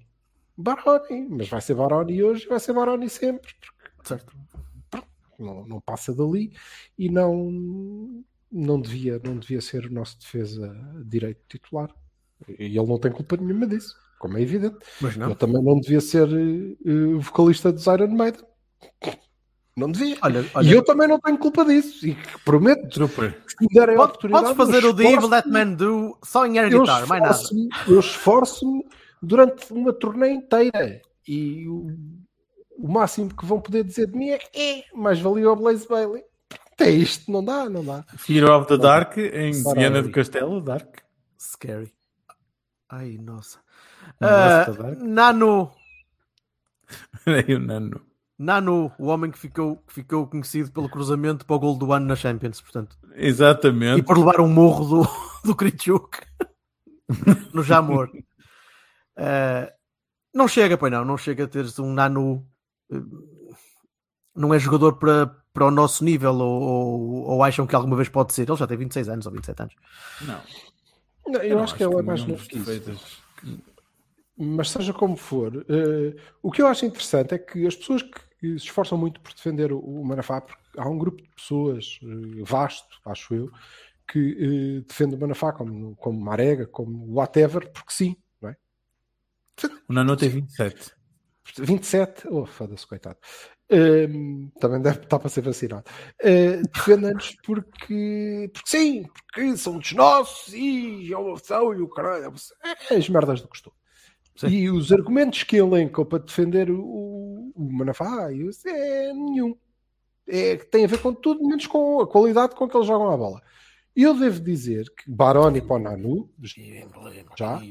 Baroni, 0.57 1.29
mas 1.29 1.47
vai 1.47 1.61
ser 1.61 1.73
Baroni 1.73 2.21
hoje, 2.21 2.45
vai 2.47 2.59
ser 2.59 2.73
Baroni 2.73 3.09
sempre, 3.09 3.49
porque 3.59 4.07
Certo. 4.07 4.35
não, 5.39 5.65
não 5.65 5.79
passa 5.79 6.13
dali 6.13 6.51
e 6.97 7.09
não, 7.09 8.21
não, 8.51 8.79
devia, 8.79 9.19
não 9.23 9.37
devia 9.37 9.61
ser 9.61 9.85
o 9.85 9.93
nosso 9.93 10.19
defesa 10.19 10.75
direito 11.05 11.41
titular. 11.47 11.95
E 12.59 12.77
ele 12.77 12.85
não 12.85 12.99
tem 12.99 13.11
culpa 13.11 13.37
nenhuma 13.37 13.65
disso, 13.65 13.95
como 14.19 14.37
é 14.37 14.41
evidente. 14.41 14.77
Mas 14.99 15.15
não. 15.15 15.27
Ele 15.27 15.35
também 15.35 15.63
não 15.63 15.79
devia 15.79 16.01
ser 16.01 16.27
eh, 16.27 17.13
vocalista 17.19 17.71
dos 17.71 17.87
Iron 17.87 18.09
Maiden. 18.09 18.43
Não 19.75 19.91
devia. 19.91 20.17
Olha, 20.21 20.45
olha, 20.53 20.67
E 20.67 20.71
eu 20.71 20.83
também 20.83 21.07
não 21.07 21.19
tenho 21.19 21.37
culpa 21.37 21.65
disso. 21.65 22.05
E 22.07 22.15
prometo 22.45 22.89
Trooper. 22.89 23.41
que 23.43 23.51
se 23.51 23.55
me 23.61 23.67
derem 23.69 23.95
a 23.95 23.97
Pode- 23.97 24.09
oportunidade. 24.11 24.55
podes 24.55 24.57
fazer 24.73 24.87
o 24.87 24.93
The 24.95 25.03
Evil 25.11 25.29
That 25.29 25.49
Man 25.49 25.73
Do 25.73 26.17
só 26.23 26.45
em 26.45 26.59
air 26.59 26.71
eu 26.71 26.81
guitar, 26.81 27.07
mais 27.07 27.21
nada. 27.23 27.33
esforço-me- 27.33 27.69
Eu 27.87 27.99
esforço-me 27.99 28.85
durante 29.21 29.73
uma 29.73 29.91
turnê 29.91 30.29
inteira 30.31 31.01
e 31.27 31.67
o, 31.67 31.87
o 32.77 32.87
máximo 32.91 33.33
que 33.35 33.45
vão 33.45 33.59
poder 33.59 33.83
dizer 33.83 34.07
de 34.11 34.15
mim 34.17 34.29
é, 34.29 34.39
é 34.53 34.83
mais 34.93 35.19
valia 35.19 35.49
o 35.49 35.55
Blaze 35.55 35.87
Bailey. 35.87 36.23
Até 36.73 36.89
isto, 36.91 37.31
não 37.31 37.43
dá, 37.43 37.67
não 37.69 37.83
dá. 37.83 38.03
Fear 38.17 38.49
of 38.51 38.67
the 38.67 38.77
Dark 38.77 39.17
em 39.17 39.63
Baroni. 39.63 39.79
Viana 39.79 40.01
do 40.03 40.11
Castelo, 40.11 40.61
Dark. 40.61 40.97
Scary. 41.39 41.91
Ai, 42.89 43.17
nossa. 43.19 43.59
Não 44.19 44.27
Ah. 44.29 44.65
Nano. 45.01 45.71
Aí 47.25 47.55
o 47.55 47.59
Nano. 47.59 48.01
Nano, 48.37 48.91
o 48.97 49.07
homem 49.07 49.29
que 49.31 49.37
ficou, 49.37 49.77
que 49.87 49.93
ficou 49.93 50.27
conhecido 50.27 50.71
pelo 50.71 50.89
cruzamento 50.89 51.45
para 51.45 51.55
o 51.55 51.59
gol 51.59 51.75
do 51.77 51.93
ano 51.93 52.07
na 52.07 52.15
Champions, 52.15 52.59
portanto. 52.61 52.97
E 53.15 53.27
Exatamente. 53.27 54.03
por 54.03 54.17
levar 54.17 54.41
um 54.41 54.47
morro 54.49 54.85
do, 55.03 55.09
do 55.45 55.55
Kritchuk 55.55 56.19
no 57.53 57.61
Jamor. 57.63 58.09
Eh, 59.15 59.73
Não 60.33 60.47
chega, 60.47 60.77
pois 60.77 60.91
não, 60.91 61.05
não 61.05 61.17
chega 61.17 61.43
a 61.43 61.47
teres 61.47 61.77
um 61.79 61.93
Nanu. 61.93 62.45
eh, 62.91 62.97
Não 64.35 64.51
é 64.53 64.57
jogador 64.57 64.93
para, 64.97 65.27
para 65.53 65.65
o 65.67 65.71
nosso 65.71 66.03
nível, 66.03 66.33
ou, 66.35 66.61
ou, 66.61 67.13
ou 67.33 67.43
acham 67.43 67.67
que 67.67 67.75
alguma 67.75 67.95
vez 67.95 68.09
pode 68.09 68.33
ser. 68.33 68.49
Ele 68.49 68.57
já 68.57 68.65
tem 68.65 68.77
26 68.77 69.09
anos 69.09 69.25
ou 69.27 69.31
27 69.31 69.61
anos. 69.61 69.75
Não. 70.21 70.41
Não, 71.27 71.39
eu, 71.41 71.55
não 71.55 71.63
acho 71.63 71.75
que 71.75 71.83
ele 71.83 71.95
é 71.95 72.01
mais 72.01 72.21
nenhum 72.25 72.35
novo 72.37 72.49
que 72.49 72.57
isso. 72.57 73.23
Mas 74.35 74.71
seja 74.71 74.93
como 74.93 75.15
for, 75.15 75.65
eh, 75.69 76.15
o 76.41 76.51
que 76.51 76.61
eu 76.61 76.67
acho 76.67 76.85
interessante 76.85 77.35
é 77.35 77.37
que 77.37 77.67
as 77.67 77.75
pessoas 77.75 78.01
que 78.01 78.19
se 78.41 78.65
esforçam 78.65 78.97
muito 78.97 79.21
por 79.21 79.31
defender 79.31 79.71
o, 79.71 79.79
o 79.79 80.03
Manafá, 80.03 80.41
porque 80.41 80.61
há 80.77 80.89
um 80.89 80.97
grupo 80.97 81.21
de 81.21 81.29
pessoas 81.29 81.99
eh, 82.01 82.43
vasto, 82.43 82.99
acho 83.05 83.35
eu, 83.35 83.51
que 84.07 84.79
eh, 84.79 84.85
defende 84.87 85.15
o 85.15 85.19
Manafá 85.19 85.53
como, 85.53 85.95
como 85.97 86.19
Marega, 86.19 86.65
como 86.65 87.13
whatever, 87.13 87.71
porque 87.71 87.93
sim, 87.93 88.15
não 88.41 88.49
é? 88.49 88.55
O 89.87 89.93
Nano 89.93 90.17
tem 90.17 90.29
27. 90.29 90.91
27, 91.59 92.27
oh, 92.29 92.45
foda-se, 92.45 92.87
coitado. 92.87 93.17
Ehm, 93.69 94.49
também 94.59 94.81
deve 94.81 94.99
estar 95.01 95.19
para 95.19 95.29
ser 95.29 95.41
vacinado. 95.41 95.89
Uh, 96.21 96.61
Defendem-nos 96.73 97.35
porque, 97.43 98.49
porque 98.53 98.69
sim, 98.69 99.03
porque 99.03 99.57
são 99.57 99.77
dos 99.77 99.93
nossos 99.93 100.53
e 100.53 101.13
a 101.13 101.19
ovação 101.19 101.73
e 101.73 101.81
o 101.81 101.87
caralho. 101.87 102.33
É 102.89 102.95
as 102.95 103.09
merdas 103.09 103.41
do 103.41 103.47
costume. 103.47 103.75
Sim. 104.35 104.47
E 104.47 104.69
os 104.69 104.91
argumentos 104.91 105.43
que 105.43 105.57
elencam 105.57 106.05
para 106.05 106.23
defender 106.23 106.69
o, 106.71 107.51
o 107.55 107.69
Manafá 107.71 108.31
é 108.31 109.13
nenhum. 109.13 109.55
É, 110.27 110.57
que 110.57 110.65
tem 110.65 110.85
a 110.85 110.87
ver 110.87 111.01
com 111.01 111.13
tudo, 111.13 111.45
menos 111.45 111.67
com 111.67 111.99
a 111.99 112.07
qualidade 112.07 112.55
com 112.55 112.67
que 112.67 112.75
eles 112.75 112.87
jogam 112.87 113.09
a 113.11 113.17
bola. 113.17 113.41
E 113.95 114.03
eu 114.03 114.17
devo 114.17 114.39
dizer 114.39 114.85
que 114.95 115.11
Baroni 115.11 115.61
para 115.61 115.75
o 115.75 115.79
Nanu, 115.79 116.29
já, 117.37 117.61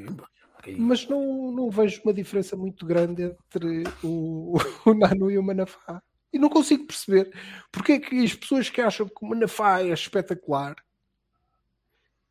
mas 0.78 1.08
não, 1.08 1.50
não 1.50 1.70
vejo 1.70 2.00
uma 2.04 2.12
diferença 2.12 2.56
muito 2.56 2.86
grande 2.86 3.22
entre 3.24 3.82
o, 4.04 4.56
o 4.86 4.94
Nanu 4.94 5.30
e 5.30 5.38
o 5.38 5.42
Manafá. 5.42 6.00
E 6.32 6.38
não 6.38 6.48
consigo 6.48 6.86
perceber 6.86 7.32
porque 7.70 7.92
é 7.92 7.98
que 7.98 8.24
as 8.24 8.34
pessoas 8.34 8.70
que 8.70 8.80
acham 8.80 9.06
que 9.08 9.14
o 9.24 9.26
Manafá 9.28 9.80
é 9.82 9.88
espetacular 9.92 10.76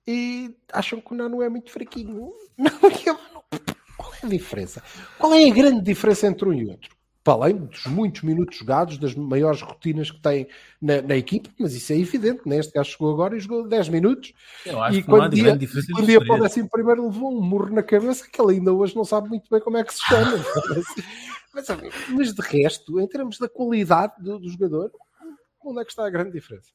e 0.08 0.56
acham 0.72 1.00
que 1.02 1.14
o 1.14 1.16
Nanu 1.16 1.42
é 1.42 1.50
muito 1.50 1.72
fraquinho. 1.72 2.32
Não, 2.58 2.72
eu 3.06 3.14
não- 3.34 3.41
qual 4.22 4.32
é 4.32 4.36
a 4.36 4.38
diferença? 4.38 4.84
Qual 5.18 5.34
é 5.34 5.44
a 5.46 5.54
grande 5.54 5.82
diferença 5.82 6.28
entre 6.28 6.48
um 6.48 6.54
e 6.54 6.68
outro? 6.68 6.90
Para 7.24 7.34
além 7.34 7.56
dos 7.58 7.86
muitos 7.86 8.24
minutos 8.24 8.58
jogados, 8.58 8.98
das 8.98 9.14
maiores 9.14 9.62
rotinas 9.62 10.10
que 10.10 10.20
tem 10.22 10.48
na, 10.82 11.04
na 11.04 11.16
equipe, 11.16 11.52
mas 11.60 11.76
isso 11.76 11.94
é 11.94 11.98
evidente, 12.00 12.42
né? 12.48 12.58
este 12.58 12.74
gajo 12.74 12.90
chegou 12.92 13.14
agora 13.14 13.38
e 13.38 13.40
jogou 13.40 13.68
10 13.68 13.90
minutos 13.90 14.34
Eu 14.66 14.82
acho 14.82 14.98
e 14.98 15.04
que 15.04 15.08
não 15.08 15.18
há 15.18 15.20
quando 15.20 15.34
dia, 15.34 15.44
grande 15.44 15.60
diferença 15.60 15.88
quando 15.92 16.00
entre 16.04 16.18
dia 16.18 16.26
para 16.26 16.36
o 16.40 16.42
décimo 16.42 16.70
primeiro 16.72 17.06
levou 17.06 17.38
um 17.38 17.42
murro 17.44 17.70
na 17.70 17.84
cabeça 17.84 18.28
que 18.28 18.42
ele 18.42 18.54
ainda 18.54 18.74
hoje 18.74 18.96
não 18.96 19.06
sabe 19.06 19.30
muito 19.30 19.48
bem 19.52 19.60
como 19.62 19.78
é 19.78 19.84
que 19.84 19.94
se 19.94 20.02
chama. 20.04 20.32
mas, 21.54 21.68
mas 22.10 22.34
de 22.34 22.42
resto, 22.42 23.00
em 23.00 23.08
termos 23.08 23.38
da 23.38 23.48
qualidade 23.48 24.14
do, 24.20 24.40
do 24.40 24.50
jogador, 24.50 24.92
onde 25.64 25.80
é 25.80 25.86
que 25.86 25.92
está 25.92 26.08
a 26.08 26.10
grande 26.10 26.32
diferença? 26.32 26.72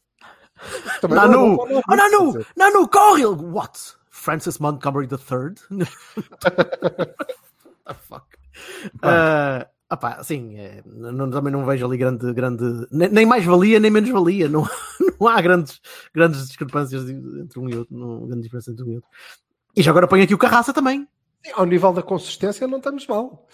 Também 1.01 1.17
não- 1.19 1.27
Nanu! 1.27 1.57
não- 1.57 1.67
não- 1.67 1.83
Oh, 1.89 1.97
não- 1.97 1.97
Nanu! 1.97 2.47
Nanu, 2.57 2.89
corre! 2.89 3.27
What? 3.27 3.79
Francis 4.17 4.59
Montgomery 4.59 5.07
III? 5.07 5.55
the 7.85 7.95
fuck? 7.95 8.25
Ah, 9.03 9.69
opá, 9.93 10.23
sim, 10.25 10.57
é, 10.57 10.83
não- 10.87 11.31
também 11.31 11.53
não 11.53 11.65
vejo 11.67 11.85
ali 11.87 11.99
grande, 11.99 12.33
grande 12.33 12.65
nem, 12.91 13.09
nem 13.09 13.27
mais 13.27 13.45
valia 13.45 13.79
nem 13.79 13.91
menos 13.91 14.09
valia. 14.11 14.49
Não, 14.49 14.67
não 15.21 15.29
há 15.29 15.41
grandes, 15.41 15.81
grandes 16.15 16.47
discrepâncias 16.49 17.09
entre 17.09 17.59
um 17.61 17.69
e 17.69 17.77
outro, 17.77 17.97
não, 17.97 18.27
grande 18.27 18.43
diferença 18.43 18.71
entre 18.71 18.85
um 18.85 18.93
e 18.93 18.97
outro. 18.97 19.11
E 19.77 19.83
já 19.83 19.91
agora 19.91 20.09
põe 20.09 20.23
aqui 20.23 20.35
o 20.35 20.39
Carraça 20.39 20.73
também. 20.73 21.07
Ao 21.55 21.67
nível 21.67 21.93
da 21.93 22.03
consistência, 22.03 22.67
não 22.67 22.79
estamos 22.79 23.07
mal. 23.07 23.47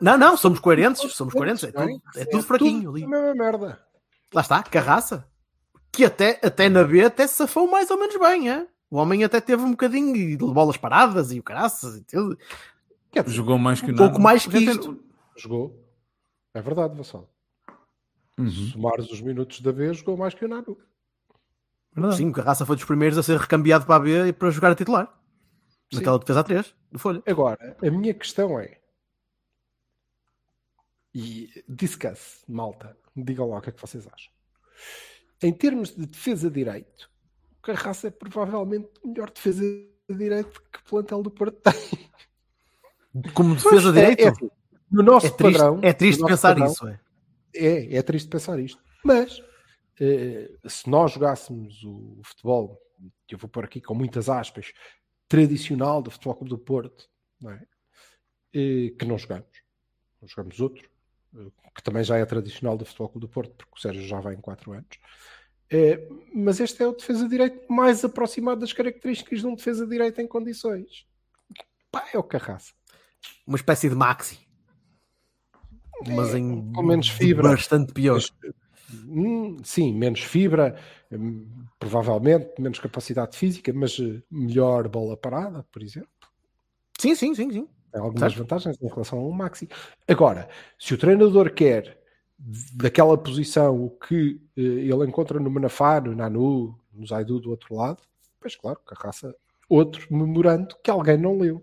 Não, 0.00 0.18
não, 0.18 0.36
somos 0.36 0.58
coerentes, 0.58 1.00
somos 1.12 1.32
coerentes. 1.32 1.64
É 1.64 1.70
tudo, 1.72 2.02
é 2.16 2.24
tudo 2.24 2.42
fraquinho 2.42 2.90
ali. 2.90 3.06
mesma 3.06 3.34
merda. 3.34 3.80
Lá 4.34 4.40
está, 4.40 4.62
Carraça. 4.64 5.26
Que 5.92 6.04
até, 6.04 6.40
até 6.42 6.68
na 6.68 6.82
B 6.82 7.04
até 7.04 7.26
se 7.26 7.34
safou 7.34 7.70
mais 7.70 7.90
ou 7.90 7.98
menos 7.98 8.18
bem, 8.18 8.50
é? 8.50 8.66
O 8.92 8.98
homem 8.98 9.24
até 9.24 9.40
teve 9.40 9.62
um 9.62 9.70
bocadinho 9.70 10.12
de 10.12 10.36
bolas 10.36 10.76
paradas 10.76 11.32
e 11.32 11.38
o 11.40 11.42
caraças 11.42 11.96
e 11.96 12.04
tudo. 12.04 12.38
Quer 13.10 13.24
dizer, 13.24 13.36
Jogou 13.36 13.56
mais 13.56 13.80
que 13.80 13.90
o 13.90 13.94
Um 13.94 13.96
pouco 13.96 14.12
Nano. 14.12 14.22
mais 14.24 14.46
que 14.46 14.58
isto. 14.58 15.02
jogou. 15.34 15.82
É 16.52 16.60
verdade, 16.60 16.94
Vassal. 16.94 17.26
Uhum. 18.36 18.50
Somares 18.50 19.10
os 19.10 19.22
minutos 19.22 19.62
da 19.62 19.72
vez, 19.72 19.96
jogou 19.96 20.18
mais 20.18 20.34
que 20.34 20.44
o 20.44 20.48
Nanu. 20.48 20.76
Verdade. 21.94 22.16
Sim, 22.18 22.28
o 22.28 22.32
Carraça 22.34 22.66
foi 22.66 22.76
dos 22.76 22.84
primeiros 22.84 23.16
a 23.16 23.22
ser 23.22 23.38
recambiado 23.40 23.86
para 23.86 23.96
a 23.96 23.98
B 24.00 24.26
e 24.28 24.32
para 24.34 24.50
jogar 24.50 24.72
a 24.72 24.74
titular. 24.74 25.06
Sim. 25.90 25.96
Naquela 25.96 26.18
defesa 26.18 26.40
a 26.40 26.44
3, 26.44 26.74
do 26.92 26.98
Folha. 26.98 27.22
Agora, 27.26 27.74
a 27.82 27.90
minha 27.90 28.12
questão 28.12 28.60
é. 28.60 28.78
E 31.14 31.64
discuss, 31.66 32.44
malta, 32.46 32.94
digam 33.16 33.48
lá 33.48 33.56
o 33.56 33.60
que 33.62 33.70
é 33.70 33.72
que 33.72 33.80
vocês 33.80 34.06
acham. 34.06 34.30
Em 35.42 35.50
termos 35.52 35.96
de 35.96 36.04
defesa 36.04 36.50
de 36.50 36.62
direito, 36.62 37.10
Carraça 37.62 38.08
é 38.08 38.10
provavelmente 38.10 38.88
o 39.02 39.08
melhor 39.08 39.30
defesa 39.30 39.62
de 39.62 39.88
direito 40.10 40.62
que 40.72 40.78
o 40.80 40.84
plantel 40.84 41.22
do 41.22 41.30
Porto 41.30 41.60
tem. 41.60 42.10
Como 43.34 43.54
defesa 43.54 43.92
de 43.92 43.98
é- 43.98 44.02
direito, 44.02 44.24
é 44.24 44.28
assim, 44.28 44.50
no 44.90 45.02
nosso 45.02 45.26
é, 45.26 45.30
triste, 45.30 45.58
padrão. 45.58 45.80
é 45.82 45.92
triste 45.92 46.20
no 46.20 46.26
pensar 46.26 46.48
padrão, 46.48 46.72
isso. 46.72 46.88
É. 46.88 47.00
É, 47.54 47.96
é 47.96 48.02
triste 48.02 48.28
pensar 48.28 48.58
isto. 48.58 48.82
Mas 49.04 49.42
eh, 50.00 50.50
se 50.66 50.88
nós 50.88 51.12
jogássemos 51.12 51.82
o 51.84 52.20
futebol, 52.24 52.80
eu 53.30 53.38
vou 53.38 53.48
pôr 53.48 53.64
aqui 53.64 53.80
com 53.80 53.94
muitas 53.94 54.28
aspas, 54.28 54.72
tradicional 55.28 56.02
do 56.02 56.10
Futebol 56.10 56.34
Clube 56.34 56.50
do 56.50 56.58
Porto, 56.58 57.08
não 57.40 57.50
é? 57.50 57.62
Eh, 58.54 58.90
que 58.98 59.04
não 59.04 59.16
jogamos, 59.16 59.48
não 60.20 60.28
jogamos 60.28 60.60
outro, 60.60 60.88
eh, 61.36 61.50
que 61.74 61.82
também 61.82 62.04
já 62.04 62.18
é 62.18 62.24
tradicional 62.24 62.76
do 62.76 62.84
Futebol 62.84 63.08
Clube 63.10 63.26
do 63.26 63.32
Porto, 63.32 63.54
porque 63.56 63.72
o 63.74 63.80
Sérgio 63.80 64.02
já 64.02 64.20
vai 64.20 64.34
em 64.34 64.40
4 64.40 64.72
anos. 64.72 64.98
Eh, 65.72 66.06
mas 66.34 66.60
este 66.60 66.82
é 66.82 66.86
o 66.86 66.92
defesa 66.92 67.24
de 67.24 67.30
direito 67.30 67.72
mais 67.72 68.04
aproximado 68.04 68.60
das 68.60 68.72
características 68.72 69.40
de 69.40 69.46
um 69.46 69.54
defesa 69.54 69.84
de 69.84 69.90
direito 69.90 70.20
em 70.20 70.26
condições. 70.26 71.06
Pá, 71.90 72.06
é 72.12 72.18
o 72.18 72.22
Carraça. 72.22 72.72
Uma 73.46 73.56
espécie 73.56 73.88
de 73.88 73.94
maxi. 73.94 74.38
Mas 76.06 76.34
em 76.34 76.58
É, 76.70 76.74
com 76.74 76.82
menos 76.82 77.08
fibra. 77.08 77.50
bastante 77.50 77.92
pior. 77.92 78.20
Hum, 78.92 79.56
sim, 79.64 79.94
menos 79.94 80.20
fibra, 80.20 80.76
hum, 81.10 81.46
provavelmente 81.78 82.60
menos 82.60 82.78
capacidade 82.78 83.36
física, 83.36 83.72
mas 83.72 83.98
eh, 83.98 84.20
melhor 84.30 84.88
bola 84.88 85.16
parada, 85.16 85.64
por 85.72 85.82
exemplo. 85.82 86.10
Sim, 86.98 87.14
sim, 87.14 87.34
sim, 87.34 87.50
sim. 87.50 87.68
Tem 87.90 88.00
algumas 88.00 88.32
Certo. 88.32 88.38
vantagens 88.42 88.76
em 88.82 88.88
relação 88.88 89.18
ao 89.18 89.30
Maxi. 89.30 89.68
Agora, 90.08 90.48
se 90.78 90.92
o 90.92 90.98
treinador 90.98 91.52
quer 91.54 92.01
daquela 92.74 93.16
posição 93.16 93.84
o 93.84 93.90
que 93.90 94.40
eh, 94.56 94.60
ele 94.60 95.06
encontra 95.06 95.38
no 95.38 95.50
Manafá, 95.50 96.00
no 96.00 96.14
Nanu, 96.14 96.76
no 96.92 97.06
Zaidu 97.06 97.38
do 97.40 97.50
outro 97.50 97.74
lado, 97.76 97.98
pois 98.40 98.56
claro, 98.56 98.78
Carraça, 98.86 99.34
outro 99.68 100.06
memorando 100.10 100.74
que 100.82 100.90
alguém 100.90 101.16
não 101.16 101.38
leu. 101.38 101.62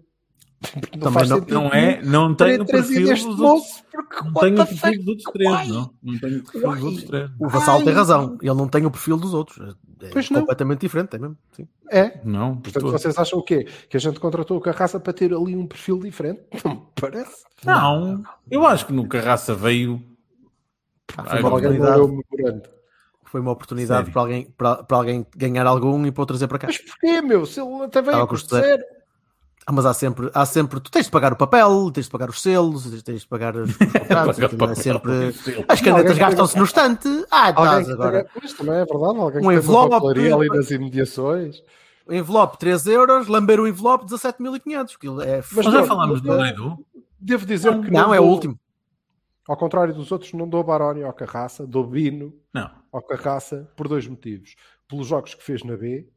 Porque 0.62 1.00
Também 1.00 1.26
não- 1.26 1.40
Não 1.48 1.68
é, 1.74 2.02
não 2.04 2.36
tem 2.36 2.48
ter 2.58 2.62
o 2.62 2.66
trazido 2.66 3.08
perfil 3.08 3.28
dos 3.30 3.40
outros. 3.40 3.40
moço, 3.40 3.84
porque 3.94 4.24
Não 4.26 4.34
the 4.34 4.48
o 4.64 4.68
perfil 4.68 5.00
dos 5.00 5.08
outros 5.08 5.32
três, 5.32 5.68
não. 5.70 5.94
Não 6.04 6.20
tem 6.20 6.36
o 6.36 6.44
perfil 6.44 6.72
dos 6.74 6.84
outros 6.84 7.04
três. 7.06 7.32
O 7.40 7.48
Vassal 7.48 7.82
tem 7.84 7.94
razão. 7.94 8.38
Ele 8.42 8.54
não 8.54 8.68
tem 8.68 8.86
o 8.86 8.92
perfil 8.92 9.16
dos 9.16 9.34
outros. 9.34 9.74
É 10.02 10.10
Pois 10.12 10.30
não. 10.30 10.42
completamente 10.42 10.82
diferente, 10.82 11.16
é 11.16 11.20
mesmo. 11.20 11.38
Sim. 11.54 11.66
É, 11.90 12.20
Não, 12.26 12.58
Portanto, 12.58 12.84
todo. 12.84 12.92
vocês 12.92 13.18
acham 13.18 13.40
o 13.40 13.44
quê? 13.44 13.68
Que 13.90 13.96
a 13.96 14.00
gente 14.02 14.20
contratou 14.20 14.58
o 14.58 14.62
Carraça 14.62 15.00
para 15.00 15.14
ter 15.14 15.34
ali 15.34 15.56
um 15.56 15.66
perfil 15.66 15.98
diferente? 16.00 16.42
Não 16.66 16.76
me 16.76 16.82
parece. 16.94 17.44
Não, 17.66 18.22
eu 18.52 18.66
acho 18.66 18.86
que 18.86 18.92
no 18.94 19.08
Carraça 19.08 19.56
veio. 19.56 20.02
Foi, 21.14 21.39
uma 21.39 21.49
não 21.49 21.57
oportunidade, 21.57 22.64
foi 23.26 23.41
uma 23.41 23.51
oportunidade 23.51 23.99
Sério. 23.99 24.12
para 24.14 24.22
alguém, 24.22 24.53
para, 24.57 24.84
para 24.84 24.97
alguém 24.97 25.26
ganhar 25.36 25.66
algum 25.68 26.05
e 26.05 26.12
para 26.12 26.24
o 26.24 26.26
trazer 26.26 26.47
para 26.47 26.60
cá. 26.60 26.68
Mas 26.68 26.78
porquê, 26.80 27.22
meu? 27.22 27.45
Se 27.45 27.60
ele 27.62 27.84
até 27.84 28.01
veio 28.01 28.22
a 28.22 28.28
custo 28.28 28.55
zero. 28.55 28.84
Ah, 29.68 29.72
mas 29.72 29.86
há 29.86 29.93
sempre, 29.93 30.32
há 30.34 30.45
sempre, 30.47 30.80
tu 30.80 30.89
tens 30.89 31.05
de 31.05 31.12
pagar 31.12 31.32
o 31.32 31.36
papel, 31.36 31.91
tens 31.91 32.05
de 32.05 32.12
pagar 32.12 32.28
os 32.30 32.41
selos, 32.41 33.03
tens- 33.03 33.22
de 33.22 33.28
pagar 33.28 33.55
os, 33.55 33.70
os 33.78 33.78
contratos, 33.78 34.39
é 34.39 34.76
sempre. 34.82 35.12
As 35.68 35.80
canetas 35.80 36.18
gastam-se 36.18 36.57
no 36.57 36.64
estante. 36.64 37.07
Ah, 37.30 37.53
Alguém 37.55 37.82
estás 37.82 37.89
agora. 37.91 38.28
Mas 38.41 38.53
também 38.53 38.76
é 38.76 38.86
verdade. 38.86 39.20
Alguém 39.20 39.45
Um 39.45 39.51
envelope, 39.51 39.93
uma 39.93 40.01
papelaria 40.01 40.34
ali 40.36 40.47
nas 40.47 40.72
imediações. 40.72 41.62
O 42.07 42.14
envelope 42.14 42.57
3 42.57 42.88
euros, 42.88 43.28
lamber 43.28 43.60
o 43.60 43.68
envelope 43.68 44.05
17.500. 44.07 44.95
Aquilo 44.95 45.22
é 45.22 45.43
Mas 45.51 45.66
já 45.66 45.72
não, 45.72 45.86
falámos 45.86 46.20
do 46.22 46.32
eu- 46.32 46.41
Leidu. 46.41 46.86
Devo 47.20 47.45
dizer 47.45 47.80
que 47.82 47.91
Não, 47.91 48.12
é 48.12 48.20
o 48.20 48.24
último. 48.24 48.57
Ao 49.50 49.58
contrário 49.58 49.93
dos 49.95 50.12
outros, 50.12 50.32
não 50.34 50.47
dou 50.47 50.64
Baroni 50.64 51.02
ao 51.04 51.12
Carraça, 51.12 51.66
dou 51.66 51.84
Bino 51.84 52.32
Não. 52.54 52.70
ao 52.91 53.02
Carraça 53.02 53.68
por 53.76 53.88
dois 53.88 54.06
motivos. 54.08 54.56
Pelos 54.88 55.08
jogos 55.08 55.34
que 55.34 55.43
fez 55.43 55.64
na 55.64 55.76
B 55.76 56.08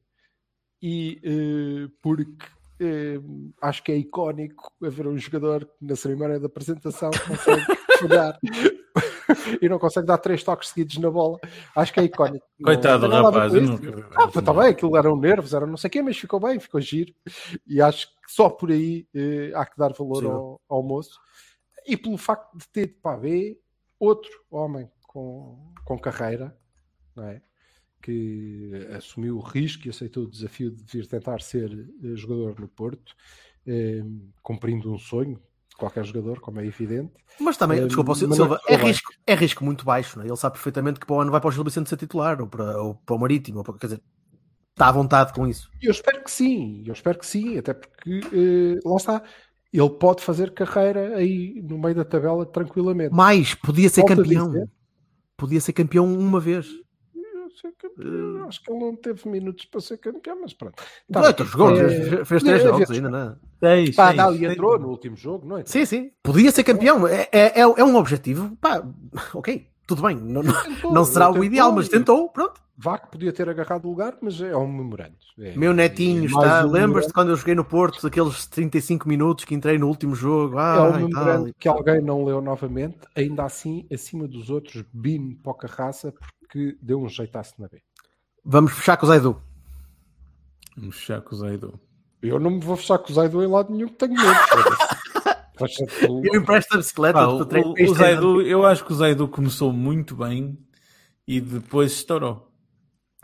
e 0.83 1.19
eh, 1.25 1.91
porque 2.03 2.47
eh, 2.81 3.19
acho 3.63 3.83
que 3.83 3.91
é 3.93 3.97
icónico 3.97 4.71
haver 4.85 5.07
um 5.07 5.17
jogador 5.17 5.65
que 5.65 5.73
na 5.87 5.97
cerimónia 5.97 6.39
da 6.39 6.47
apresentação 6.47 7.11
consegue 7.27 7.65
falhar 8.01 8.39
e 9.63 9.69
não 9.69 9.79
consegue 9.79 10.07
dar 10.07 10.19
três 10.19 10.43
toques 10.45 10.69
seguidos 10.69 10.99
na 10.99 11.11
bola. 11.11 11.39
Acho 11.75 11.93
que 11.95 12.01
é 12.01 12.05
icónico. 12.05 12.45
Não- 12.61 12.67
Coitado 12.67 13.09
não 13.09 13.09
do 13.09 13.15
tem 13.15 13.23
nada 13.23 13.39
a 13.39 13.43
rapaz. 13.45 13.53
vi 13.53 13.59
Ah, 14.15 14.43
não. 14.53 14.55
bem, 14.61 14.69
aquilo 14.71 14.97
eram 14.97 15.17
nervos, 15.17 15.55
era 15.55 15.67
não 15.67 15.77
sei 15.79 15.89
o 15.89 15.91
quê, 15.91 16.03
mas 16.03 16.19
ficou 16.19 16.39
bem, 16.41 16.61
ficou 16.61 16.81
giro. 16.81 17.15
E 17.67 17.81
acho 17.81 18.09
que 18.09 18.15
só 18.33 18.51
por 18.51 18.71
aí 18.71 19.07
eh, 19.15 19.53
há 19.55 19.65
que 19.65 19.77
dar 19.79 19.93
valor 19.95 20.27
ao, 20.27 20.61
ao 20.69 20.83
moço. 20.83 21.19
E 21.87 21.97
pelo 21.97 22.19
facto 22.19 22.57
de 22.57 22.69
ter 22.69 22.99
para 23.03 23.17
ver 23.19 23.61
outro 23.99 24.31
homem 24.51 24.91
com, 25.07 25.73
com 25.85 25.99
carreira, 25.99 26.57
não 27.15 27.25
é? 27.25 27.43
que 28.03 28.89
assumiu 28.97 29.37
o 29.37 29.41
risco 29.41 29.87
e 29.87 29.91
aceitou 29.91 30.25
o 30.25 30.29
desafio 30.29 30.71
de 30.73 30.83
vir 30.85 31.07
tentar 31.07 31.41
ser 31.41 31.71
eh, 32.03 32.17
jogador 32.17 32.59
no 32.59 32.67
Porto, 32.67 33.15
eh, 33.65 34.03
cumprindo 34.43 34.93
um 34.93 34.99
sonho 34.99 35.41
de 35.71 35.77
qualquer 35.77 36.05
jogador, 36.05 36.41
como 36.41 36.59
é 36.59 36.67
evidente. 36.67 37.13
Mas 37.39 37.57
também, 37.57 37.79
Eh, 37.79 37.87
desculpa, 37.87 38.15
Silva, 38.17 38.61
é 38.69 38.75
risco, 38.75 39.13
é 39.25 39.35
risco 39.35 39.65
muito 39.65 39.85
baixo, 39.85 40.19
não 40.19 40.25
é? 40.25 40.29
Ele 40.29 40.37
sabe 40.37 40.55
perfeitamente 40.55 40.99
que 40.99 41.07
para 41.07 41.15
o 41.15 41.21
ano 41.21 41.31
vai 41.31 41.41
para 41.41 41.49
o 41.49 41.53
Gil 41.53 41.63
Vicente 41.63 41.89
ser 41.89 41.97
titular, 41.97 42.41
ou 42.41 42.49
para, 42.49 42.77
ou 42.83 42.97
para 42.97 43.15
o 43.15 43.19
Marítimo, 43.21 43.59
ou 43.59 43.65
para, 43.65 43.79
quer 43.79 43.87
dizer, 43.87 44.03
está 44.73 44.89
à 44.89 44.93
vontade 44.93 45.33
com 45.33 45.47
isso. 45.47 45.71
Eu 45.81 45.93
espero 45.93 46.25
que 46.25 46.31
sim, 46.31 46.83
eu 46.85 46.93
espero 46.93 47.19
que 47.21 47.27
sim, 47.27 47.57
até 47.57 47.73
porque 47.73 48.21
eh, 48.33 48.81
lá 48.85 48.97
está, 48.97 49.23
ele 49.73 49.91
pode 49.91 50.23
fazer 50.23 50.53
carreira 50.53 51.17
aí 51.17 51.63
no 51.63 51.79
meio 51.79 51.95
da 51.95 52.05
tabela 52.05 52.45
tranquilamente. 52.45 53.15
Mais, 53.15 53.55
podia 53.55 53.89
ser 53.89 54.03
Volto 54.03 54.13
a 54.13 54.17
campeão. 54.17 54.69
Podia 55.37 55.61
ser 55.61 55.73
campeão 55.73 56.07
uma 56.13 56.39
vez. 56.39 56.69
Eu 57.99 58.45
acho 58.47 58.63
que 58.63 58.73
ele 58.73 58.81
não 58.81 58.97
teve 58.97 59.29
minutos 59.29 59.65
para 59.67 59.81
ser 59.81 59.99
campeão, 59.99 60.41
mas 60.41 60.53
pronto. 60.55 60.83
Tá, 61.11 61.31
então 61.31 61.47
jogou, 61.47 61.71
É, 61.77 62.25
fez, 62.25 62.43
é, 62.43 62.47
três 62.47 62.61
é, 62.65 62.65
jogos 62.69 62.91
é, 62.91 62.95
ainda, 62.95 63.11
não 63.11 63.19
é? 63.19 63.37
Seis, 63.61 63.97
Pá, 63.97 64.09
seis, 64.15 64.35
e 64.35 64.39
seis. 64.39 64.53
entrou 64.53 64.79
no 64.79 64.89
último 64.89 65.17
jogo, 65.17 65.47
não 65.47 65.59
é? 65.59 65.65
Sim, 65.67 65.85
sim. 65.85 66.11
Podia 66.23 66.51
ser 66.51 66.65
campeão. 66.65 67.07
É, 67.07 67.29
é, 67.31 67.61
é- 67.61 67.61
é 67.61 67.85
um 67.85 67.97
objetivo. 67.97 68.57
Pá, 68.61 68.83
ok, 69.35 69.67
tudo 69.95 70.07
bem. 70.07 70.17
Não, 70.17 70.43
não, 70.43 70.63
Tentou, 70.63 70.93
não 70.93 71.05
será 71.05 71.29
o 71.29 71.33
tentou, 71.33 71.45
ideal, 71.45 71.73
mas 71.73 71.89
tentou. 71.89 72.29
Pronto. 72.29 72.61
Vá 72.77 72.99
que 72.99 73.11
podia 73.11 73.33
ter 73.33 73.49
agarrado 73.49 73.85
o 73.85 73.91
lugar, 73.91 74.17
mas 74.21 74.41
é 74.41 74.57
um 74.57 74.67
memorando. 74.67 75.15
É- 75.39 75.55
Meu 75.57 75.73
netinho 75.75 76.23
é 76.23 76.27
está. 76.27 76.65
um 76.67 76.71
Lembras-te 76.71 77.13
quando 77.13 77.29
eu 77.31 77.37
joguei 77.37 77.55
no 77.55 77.65
Porto, 77.65 78.05
aqueles 78.07 78.47
35 78.47 79.07
minutos 79.09 79.45
que 79.45 79.55
entrei 79.55 79.79
no 79.79 79.87
último 79.89 80.15
jogo? 80.15 80.59
É 80.59 80.63
Ah, 80.63 80.83
um 80.85 80.89
e 80.89 80.93
tal. 80.93 81.25
memorando 81.25 81.55
que 81.59 81.69
alguém 81.69 82.01
não 82.01 82.25
leu 82.25 82.41
novamente, 82.41 82.99
ainda 83.15 83.45
assim, 83.45 83.87
acima 83.93 84.27
dos 84.27 84.49
outros, 84.51 84.83
bim 84.93 85.35
para 85.43 85.53
o 85.53 85.55
Carraça, 85.55 86.13
porque 86.41 86.77
deu 86.83 87.01
um 87.01 87.09
jeitaço 87.09 87.55
na 87.59 87.69
B. 87.69 87.81
Vamos 88.45 88.73
fechar 88.73 88.97
com 88.97 89.05
o 89.07 89.09
Zaidu. 89.09 89.41
Vamos 90.77 90.97
fechar 90.97 91.21
com 91.21 91.35
o 91.35 91.39
Zaidu. 91.39 91.79
Eu 92.23 92.41
não 92.41 92.51
me 92.53 92.61
vou 92.61 92.77
fechar 92.77 92.99
com 92.99 93.13
o 93.13 93.15
Zaido 93.15 93.43
em 93.45 93.47
lado 93.49 93.73
nenhum 93.73 93.89
que 93.89 93.95
tenho 93.95 94.15
medo. 94.15 94.39
Eu 96.25 96.41
empresto 96.41 96.75
a 96.75 96.77
bicicleta. 96.79 97.19
Tu 97.27 97.59
o, 97.59 97.91
o- 97.91 97.95
Zaidu, 97.95 98.43
eu 98.43 98.65
acho 98.67 98.85
que 98.85 98.93
o 98.93 98.97
Zaidu 98.97 99.29
começou 99.29 99.73
muito 99.73 100.15
bem 100.17 100.59
e 101.27 101.41
depois 101.41 101.93
estourou. 101.93 102.49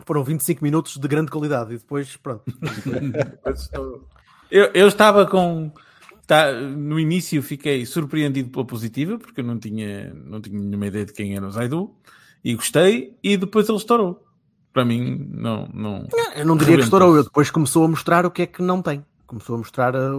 Foram 0.07 0.23
25 0.23 0.63
minutos 0.63 0.97
de 0.97 1.09
grande 1.09 1.31
qualidade 1.31 1.75
e 1.75 1.79
depois, 1.79 2.17
pronto. 2.17 2.45
Eu, 4.51 4.71
eu 4.73 4.89
estava 4.89 5.27
com. 5.27 5.71
tá, 6.27 6.53
no 6.53 6.99
início 6.99 7.43
fiquei 7.43 7.85
surpreendido 7.85 8.49
pela 8.51 8.65
positiva, 8.65 9.19
porque 9.19 9.41
eu 9.41 9.45
não 9.45 9.59
tinha, 9.59 10.13
não 10.15 10.41
tinha 10.41 10.59
nenhuma 10.59 10.87
ideia 10.87 11.05
de 11.05 11.13
quem 11.13 11.37
era 11.37 11.47
o 11.47 11.51
Zaidu, 11.51 11.95
e 12.43 12.55
gostei, 12.55 13.15
e 13.23 13.37
depois 13.37 13.69
ele 13.69 13.77
estourou. 13.79 14.25
Para 14.73 14.85
mim, 14.85 15.29
não. 15.33 15.69
não... 15.75 16.07
Eu 16.37 16.47
não 16.47 16.57
diria 16.57 16.77
que 16.77 16.85
estourou, 16.85 17.17
eu 17.17 17.25
depois 17.25 17.51
começou 17.51 17.85
a 17.85 17.89
mostrar 17.89 18.25
o 18.25 18.31
que 18.31 18.43
é 18.43 18.47
que 18.47 18.63
não 18.63 18.81
tem. 18.81 19.05
Começou 19.29 19.57
a 19.57 19.59
mostrar 19.59 19.95
a, 19.95 20.11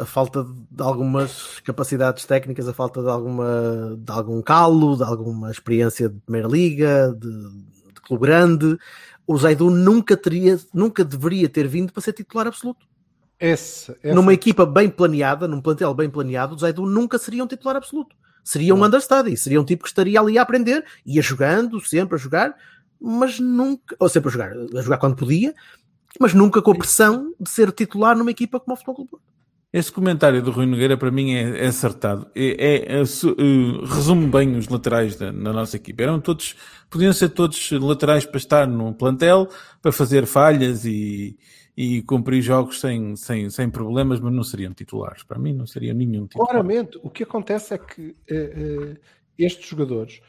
a 0.00 0.06
falta 0.06 0.42
de 0.44 0.82
algumas 0.82 1.60
capacidades 1.60 2.24
técnicas, 2.24 2.66
a 2.66 2.72
falta 2.72 3.02
de, 3.02 3.08
alguma, 3.10 3.96
de 3.98 4.10
algum 4.10 4.42
calo, 4.42 4.96
de 4.96 5.04
alguma 5.04 5.50
experiência 5.50 6.08
de 6.08 6.18
primeira 6.20 6.48
liga, 6.48 7.14
de, 7.16 7.28
de 7.30 8.00
clube 8.02 8.22
grande. 8.26 8.78
O 9.26 9.36
Zaidu 9.38 9.70
nunca 9.70 10.16
teria, 10.16 10.58
nunca 10.72 11.04
deveria 11.04 11.48
ter 11.48 11.68
vindo 11.68 11.92
para 11.92 12.02
ser 12.02 12.14
titular 12.14 12.46
absoluto. 12.46 12.86
Essa- 13.38 13.96
Numa 14.08 14.32
equipa 14.32 14.64
bem 14.64 14.88
planeada, 14.88 15.46
num 15.46 15.60
plantel 15.60 15.92
bem 15.94 16.08
planeado, 16.08 16.54
o 16.54 16.58
Zaidu 16.58 16.86
nunca 16.86 17.18
seria 17.18 17.44
um 17.44 17.46
titular 17.46 17.76
absoluto. 17.76 18.16
Seria 18.42 18.74
um 18.74 18.84
understudy, 18.84 19.36
seria 19.36 19.60
um 19.60 19.64
tipo 19.64 19.82
que 19.84 19.88
estaria 19.90 20.20
ali 20.20 20.38
a 20.38 20.42
aprender, 20.42 20.84
ia 21.04 21.22
jogando, 21.22 21.80
sempre 21.80 22.16
a 22.16 22.18
jogar, 22.18 22.54
mas 23.00 23.40
nunca, 23.40 23.96
ou 23.98 24.08
sempre 24.08 24.28
a 24.30 24.32
jogar, 24.32 24.52
a 24.52 24.82
jogar 24.82 24.98
quando 24.98 25.16
podia, 25.16 25.54
mas 26.20 26.34
nunca 26.34 26.62
com 26.62 26.70
a 26.72 26.74
pressão 26.74 27.34
de 27.40 27.48
ser 27.50 27.72
titular 27.72 28.16
numa 28.16 28.30
equipa 28.30 28.60
como 28.60 28.74
o 28.74 28.76
Futebol 28.76 28.94
Clube. 28.96 29.10
Porto. 29.10 29.34
Esse 29.72 29.90
comentário 29.90 30.40
do 30.40 30.52
Rui 30.52 30.66
Nogueira 30.66 30.96
para 30.96 31.10
mim 31.10 31.34
é, 31.34 31.64
é 31.64 31.66
acertado. 31.66 32.28
É, 32.32 32.44
é- 32.46 32.98
é 32.98 33.00
eh, 33.00 33.84
resume 33.84 34.28
bem 34.28 34.54
os 34.56 34.68
laterais 34.68 35.16
da, 35.16 35.32
na 35.32 35.52
nossa 35.52 35.76
equipa. 35.76 36.04
Eram 36.04 36.20
todos, 36.20 36.54
podiam 36.88 37.12
ser 37.12 37.30
todos 37.30 37.72
laterais 37.72 38.24
para 38.24 38.38
estar 38.38 38.68
no 38.68 38.94
plantel, 38.94 39.48
para 39.82 39.90
fazer 39.90 40.26
falhas 40.26 40.84
e, 40.84 41.36
e 41.76 42.02
cumprir 42.02 42.40
jogos 42.40 42.78
sem, 42.78 43.16
sem, 43.16 43.50
sem 43.50 43.68
problemas, 43.68 44.20
mas 44.20 44.32
não 44.32 44.44
seriam 44.44 44.72
titulares. 44.72 45.24
Para 45.24 45.40
mim 45.40 45.52
não 45.52 45.66
seriam 45.66 45.96
nenhum 45.96 46.28
titular. 46.28 46.46
Claramente, 46.50 46.96
o 47.02 47.10
que 47.10 47.24
acontece 47.24 47.74
é 47.74 47.78
que 47.78 48.14
eh, 48.30 48.52
eh, 48.56 48.96
estes 49.36 49.68
jogadores, 49.68 50.20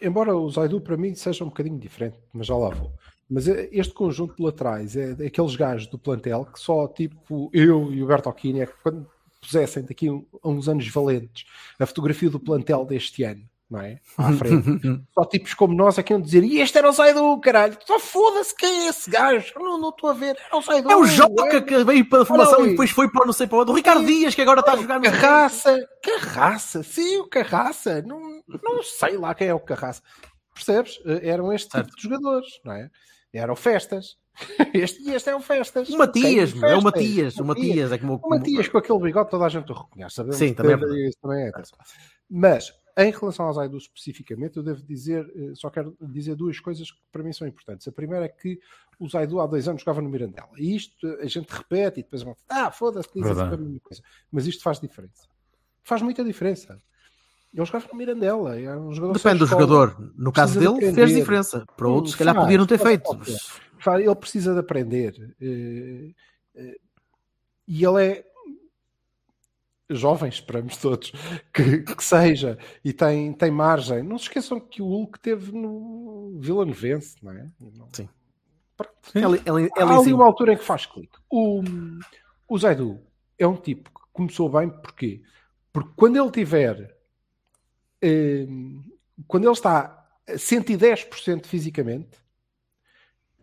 embora 0.00 0.34
o 0.34 0.50
Zaidu 0.50 0.80
para 0.80 0.96
mim 0.96 1.14
seja 1.14 1.44
um 1.44 1.48
bocadinho 1.48 1.78
diferente, 1.78 2.18
mas 2.32 2.48
já 2.48 2.56
lá 2.56 2.70
vou. 2.70 2.92
Mas 3.28 3.48
eh, 3.48 3.68
este 3.72 3.94
conjunto 3.94 4.36
de 4.36 4.42
laterais 4.42 4.96
é 4.96 5.14
daqueles 5.14 5.56
gajos 5.56 5.86
do 5.86 5.98
plantel 5.98 6.44
que 6.44 6.60
só 6.60 6.86
tipo 6.88 7.50
eu 7.52 7.92
e 7.92 8.02
o 8.02 8.06
Bertolini 8.06 8.60
é 8.60 8.66
que 8.66 8.74
quando 8.82 9.06
pusessem 9.40 9.82
daqui 9.82 10.08
a 10.08 10.48
uns 10.48 10.68
anos 10.68 10.86
valentes 10.88 11.44
a 11.78 11.84
fotografia 11.84 12.30
do 12.30 12.38
plantel 12.38 12.84
deste 12.84 13.24
ano, 13.24 13.42
não 13.68 13.80
é? 13.80 13.98
À 14.16 14.32
frente. 14.32 14.80
só 15.12 15.24
tipos 15.24 15.54
como 15.54 15.74
nós 15.74 15.98
é 15.98 16.02
que 16.02 16.12
iam 16.12 16.20
dizer 16.20 16.44
e 16.44 16.60
este 16.60 16.78
era 16.78 16.88
o 16.88 16.92
Zaidu, 16.92 17.40
caralho. 17.40 17.76
Só 17.84 17.98
foda-se 17.98 18.54
quem 18.54 18.86
é 18.86 18.88
esse 18.88 19.10
gajo. 19.10 19.52
Não 19.56 19.80
não 19.80 19.88
estou 19.88 20.10
a 20.10 20.12
ver. 20.12 20.36
Era 20.46 20.56
o 20.56 20.62
Zaidu. 20.62 20.90
É 20.90 20.96
o 20.96 21.06
Joca 21.06 21.62
que 21.62 21.82
veio 21.82 22.08
para 22.08 22.22
a 22.22 22.24
formação 22.26 22.60
Olha 22.60 22.66
e 22.66 22.70
depois 22.70 22.90
foi 22.90 23.10
para 23.10 23.26
não 23.26 23.32
sei 23.32 23.46
para 23.46 23.58
onde. 23.58 23.70
O 23.72 23.74
Ricardo 23.74 24.04
Dias, 24.06 24.34
que 24.34 24.42
agora 24.42 24.60
está 24.60 24.74
a 24.74 24.76
jogar 24.76 25.00
no 25.00 25.04
Carraça, 25.04 25.88
Carraça, 26.02 26.82
sim, 26.82 27.16
o 27.16 27.26
Carraça, 27.26 28.02
não, 28.02 28.42
não 28.62 28.82
sei 28.82 29.16
lá 29.16 29.34
quem 29.34 29.48
é 29.48 29.54
o 29.54 29.60
Carraça. 29.60 30.02
Percebes? 30.54 31.00
Eh, 31.06 31.30
Eram 31.30 31.52
este 31.52 31.70
tipo 31.70 31.96
de 31.96 32.02
jogadores, 32.02 32.60
não 32.64 32.72
é? 32.74 32.90
Eram 33.32 33.56
festas. 33.56 34.16
Este, 34.72 35.10
este 35.10 35.28
é 35.28 35.36
o 35.36 35.40
festas. 35.40 35.90
O 35.90 35.98
Matias, 35.98 36.54
é 36.62 36.74
o. 36.74 36.82
Matias. 36.82 37.36
O 37.36 37.44
Matias 37.44 37.92
é 37.92 37.98
como. 37.98 38.18
O 38.22 38.30
Matias 38.30 38.66
com 38.68 38.78
aquele 38.78 38.98
bigode 38.98 39.30
toda 39.30 39.44
a 39.44 39.48
gente 39.48 39.70
o 39.70 39.74
reconhece. 39.74 40.14
Sabemos 40.14 40.36
Sim, 40.36 40.54
também 40.54 40.72
é 40.72 41.08
isso 41.08 41.18
também 41.20 41.46
é. 41.46 41.52
Mas, 42.30 42.72
em 42.96 43.10
relação 43.10 43.46
ao 43.46 43.52
Zaidu 43.52 43.76
especificamente, 43.76 44.56
eu 44.56 44.62
devo 44.62 44.82
dizer, 44.82 45.30
eh, 45.36 45.52
só 45.54 45.68
quero 45.68 45.94
dizer 46.00 46.34
duas 46.34 46.58
coisas 46.60 46.90
que 46.90 46.98
para 47.10 47.22
mim 47.22 47.32
são 47.32 47.46
importantes. 47.46 47.86
A 47.86 47.92
primeira 47.92 48.24
é 48.24 48.28
que 48.28 48.58
o 48.98 49.08
Zaidu 49.08 49.40
há 49.40 49.46
dois 49.46 49.68
anos 49.68 49.82
jogava 49.82 50.00
no 50.00 50.08
Mirandela. 50.08 50.50
E 50.56 50.74
isto 50.74 51.06
eh, 51.06 51.22
a 51.22 51.26
gente 51.26 51.50
repete 51.50 52.00
e 52.00 52.02
depois 52.02 52.24
ah, 52.48 52.70
foda-se, 52.70 53.08
diz 53.14 53.26
a 53.26 53.56
mesma 53.56 53.80
coisa. 53.80 54.02
Mas 54.30 54.46
isto 54.46 54.62
faz 54.62 54.80
diferença. 54.80 55.26
Faz 55.84 56.00
muita 56.00 56.24
diferença. 56.24 56.78
Ele 57.54 57.66
jogava 57.66 57.86
no 57.92 57.98
Mirandela. 57.98 58.58
Era 58.58 58.80
um 58.80 59.12
Depende 59.12 59.40
do 59.40 59.46
jogador. 59.46 60.12
No 60.16 60.32
caso 60.32 60.54
Precisa 60.54 60.74
de 60.74 60.80
dele, 60.80 60.94
fez 60.94 61.14
diferença. 61.14 61.66
Para 61.76 61.88
outros, 61.88 62.12
se 62.12 62.18
calhar, 62.18 62.34
faz, 62.34 62.46
podia 62.46 62.58
não 62.58 62.66
ter 62.66 62.78
faz 62.78 62.88
feito. 62.88 64.00
Ele 64.00 64.14
precisa 64.14 64.54
de 64.54 64.60
aprender. 64.60 65.34
eh, 65.40 66.10
eh, 66.54 66.76
E 67.68 67.84
ele 67.84 68.04
é 68.04 68.24
jovem, 69.90 70.28
esperamos 70.28 70.76
todos 70.78 71.12
que, 71.52 71.80
que 71.80 72.04
seja, 72.04 72.58
e 72.84 72.92
tem, 72.92 73.32
tem 73.32 73.50
margem. 73.50 74.02
Não 74.02 74.16
se 74.18 74.24
esqueçam 74.24 74.58
que 74.58 74.80
o 74.80 74.86
Hulk 74.86 75.20
teve 75.20 75.52
no 75.52 76.38
Vila 76.40 76.64
Novense, 76.64 77.16
não 77.22 77.32
é? 77.32 77.50
Sim. 77.92 78.08
Ele, 79.14 79.40
ele, 79.44 79.70
Há 79.76 79.98
ali 79.98 80.12
uma 80.12 80.24
altura 80.24 80.54
em 80.54 80.56
que 80.56 80.64
faz 80.64 80.86
clique. 80.86 81.16
O, 81.30 81.62
o 82.48 82.58
Zaidu 82.58 83.00
é 83.38 83.46
um 83.46 83.56
tipo 83.56 83.90
que 83.90 84.00
começou 84.12 84.48
bem, 84.48 84.70
porquê? 84.70 85.22
Porque 85.72 85.90
quando 85.94 86.16
ele 86.16 86.30
tiver, 86.30 86.96
quando 89.26 89.44
ele 89.44 89.52
está 89.52 90.06
a 90.28 90.32
110% 90.38 91.46
fisicamente, 91.46 92.18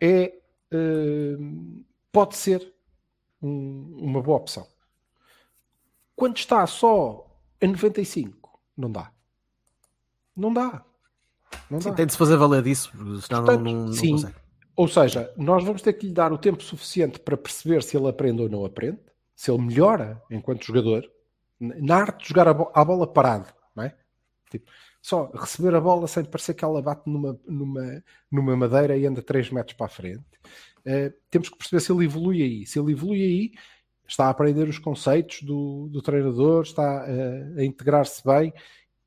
é, 0.00 0.34
eh, 0.70 1.36
pode 2.12 2.36
ser 2.36 2.72
um- 3.42 3.96
uma 3.98 4.22
boa 4.22 4.38
opção. 4.38 4.66
Quando 6.14 6.36
está 6.36 6.66
só 6.66 7.26
a 7.62 7.66
95, 7.66 8.60
não 8.76 8.90
dá. 8.90 9.10
Não 10.36 10.52
dá. 10.52 10.84
Não 11.70 11.80
Sim, 11.80 11.90
dá. 11.90 11.94
tem 11.96 12.06
de 12.06 12.12
se 12.12 12.18
fazer 12.18 12.36
valer 12.36 12.62
disso, 12.62 12.90
porque 12.92 13.20
senão 13.26 13.44
Portanto, 13.44 13.62
não, 13.64 13.86
não, 13.86 13.92
sim. 13.92 14.12
consegue. 14.12 14.34
Ou 14.76 14.88
seja, 14.88 15.32
nós 15.36 15.62
vamos 15.64 15.82
ter 15.82 15.92
que 15.94 16.06
lhe 16.06 16.12
dar 16.12 16.32
o 16.32 16.38
tempo 16.38 16.62
suficiente 16.62 17.18
para 17.20 17.36
perceber 17.36 17.82
se 17.82 17.96
ele 17.96 18.08
aprende 18.08 18.40
ou 18.42 18.48
não 18.48 18.64
aprende, 18.64 18.98
se 19.34 19.50
ele 19.50 19.60
melhora 19.62 20.22
enquanto 20.30 20.64
jogador, 20.64 21.10
na 21.58 21.96
arte 21.96 22.22
de 22.22 22.28
jogar 22.28 22.48
a, 22.48 22.54
bo- 22.54 22.70
a 22.74 22.84
bola 22.84 23.06
parado, 23.06 23.52
não 23.74 23.84
é? 23.84 23.94
Tipo, 24.50 24.70
só 25.00 25.30
receber 25.32 25.74
a 25.74 25.80
bola 25.80 26.06
sem 26.06 26.24
parecer 26.24 26.54
que 26.54 26.64
ela 26.64 26.82
bate 26.82 27.08
numa, 27.08 27.38
numa, 27.46 28.04
numa 28.30 28.56
madeira 28.56 28.96
e 28.96 29.06
anda 29.06 29.22
3 29.22 29.50
metros 29.50 29.76
para 29.76 29.86
a 29.86 29.88
frente. 29.88 30.24
Eh, 30.84 31.12
temos 31.30 31.48
que 31.48 31.56
perceber 31.56 31.80
se 31.80 31.92
ele 31.92 32.04
evolui 32.04 32.42
aí. 32.42 32.66
Se 32.66 32.78
ele 32.78 32.92
evolui 32.92 33.22
aí, 33.22 33.52
está 34.06 34.26
a 34.26 34.30
aprender 34.30 34.68
os 34.68 34.78
conceitos 34.78 35.42
do, 35.42 35.88
do 35.88 36.02
treinador, 36.02 36.62
está 36.62 37.04
eh, 37.06 37.54
a 37.58 37.64
integrar-se 37.64 38.22
bem 38.24 38.52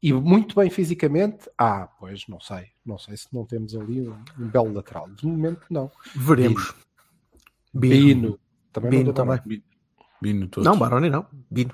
e 0.02 0.12
muito 0.12 0.56
bem 0.56 0.70
fisicamente. 0.70 1.50
Ah, 1.58 1.88
pois 2.00 2.28
não 2.28 2.40
sei, 2.40 2.68
não 2.86 2.98
sei 2.98 3.16
se 3.18 3.28
não 3.32 3.46
temos 3.46 3.76
ali 3.76 4.02
um, 4.02 4.16
um 4.40 4.48
belo 4.48 4.74
lateral. 4.74 5.10
De 5.10 5.26
momento, 5.26 5.66
não. 5.70 5.92
Veremos. 6.16 6.74
Bino, 7.74 8.40
também 8.72 8.90
Bino 8.92 9.04
não 9.06 9.14
dou 9.14 9.26
também. 9.26 9.42
bem. 9.46 9.64
Bino 10.22 10.48
todos. 10.48 10.66
Não, 10.66 10.78
Baroni 10.78 11.10
não. 11.10 11.26
Bino. 11.50 11.74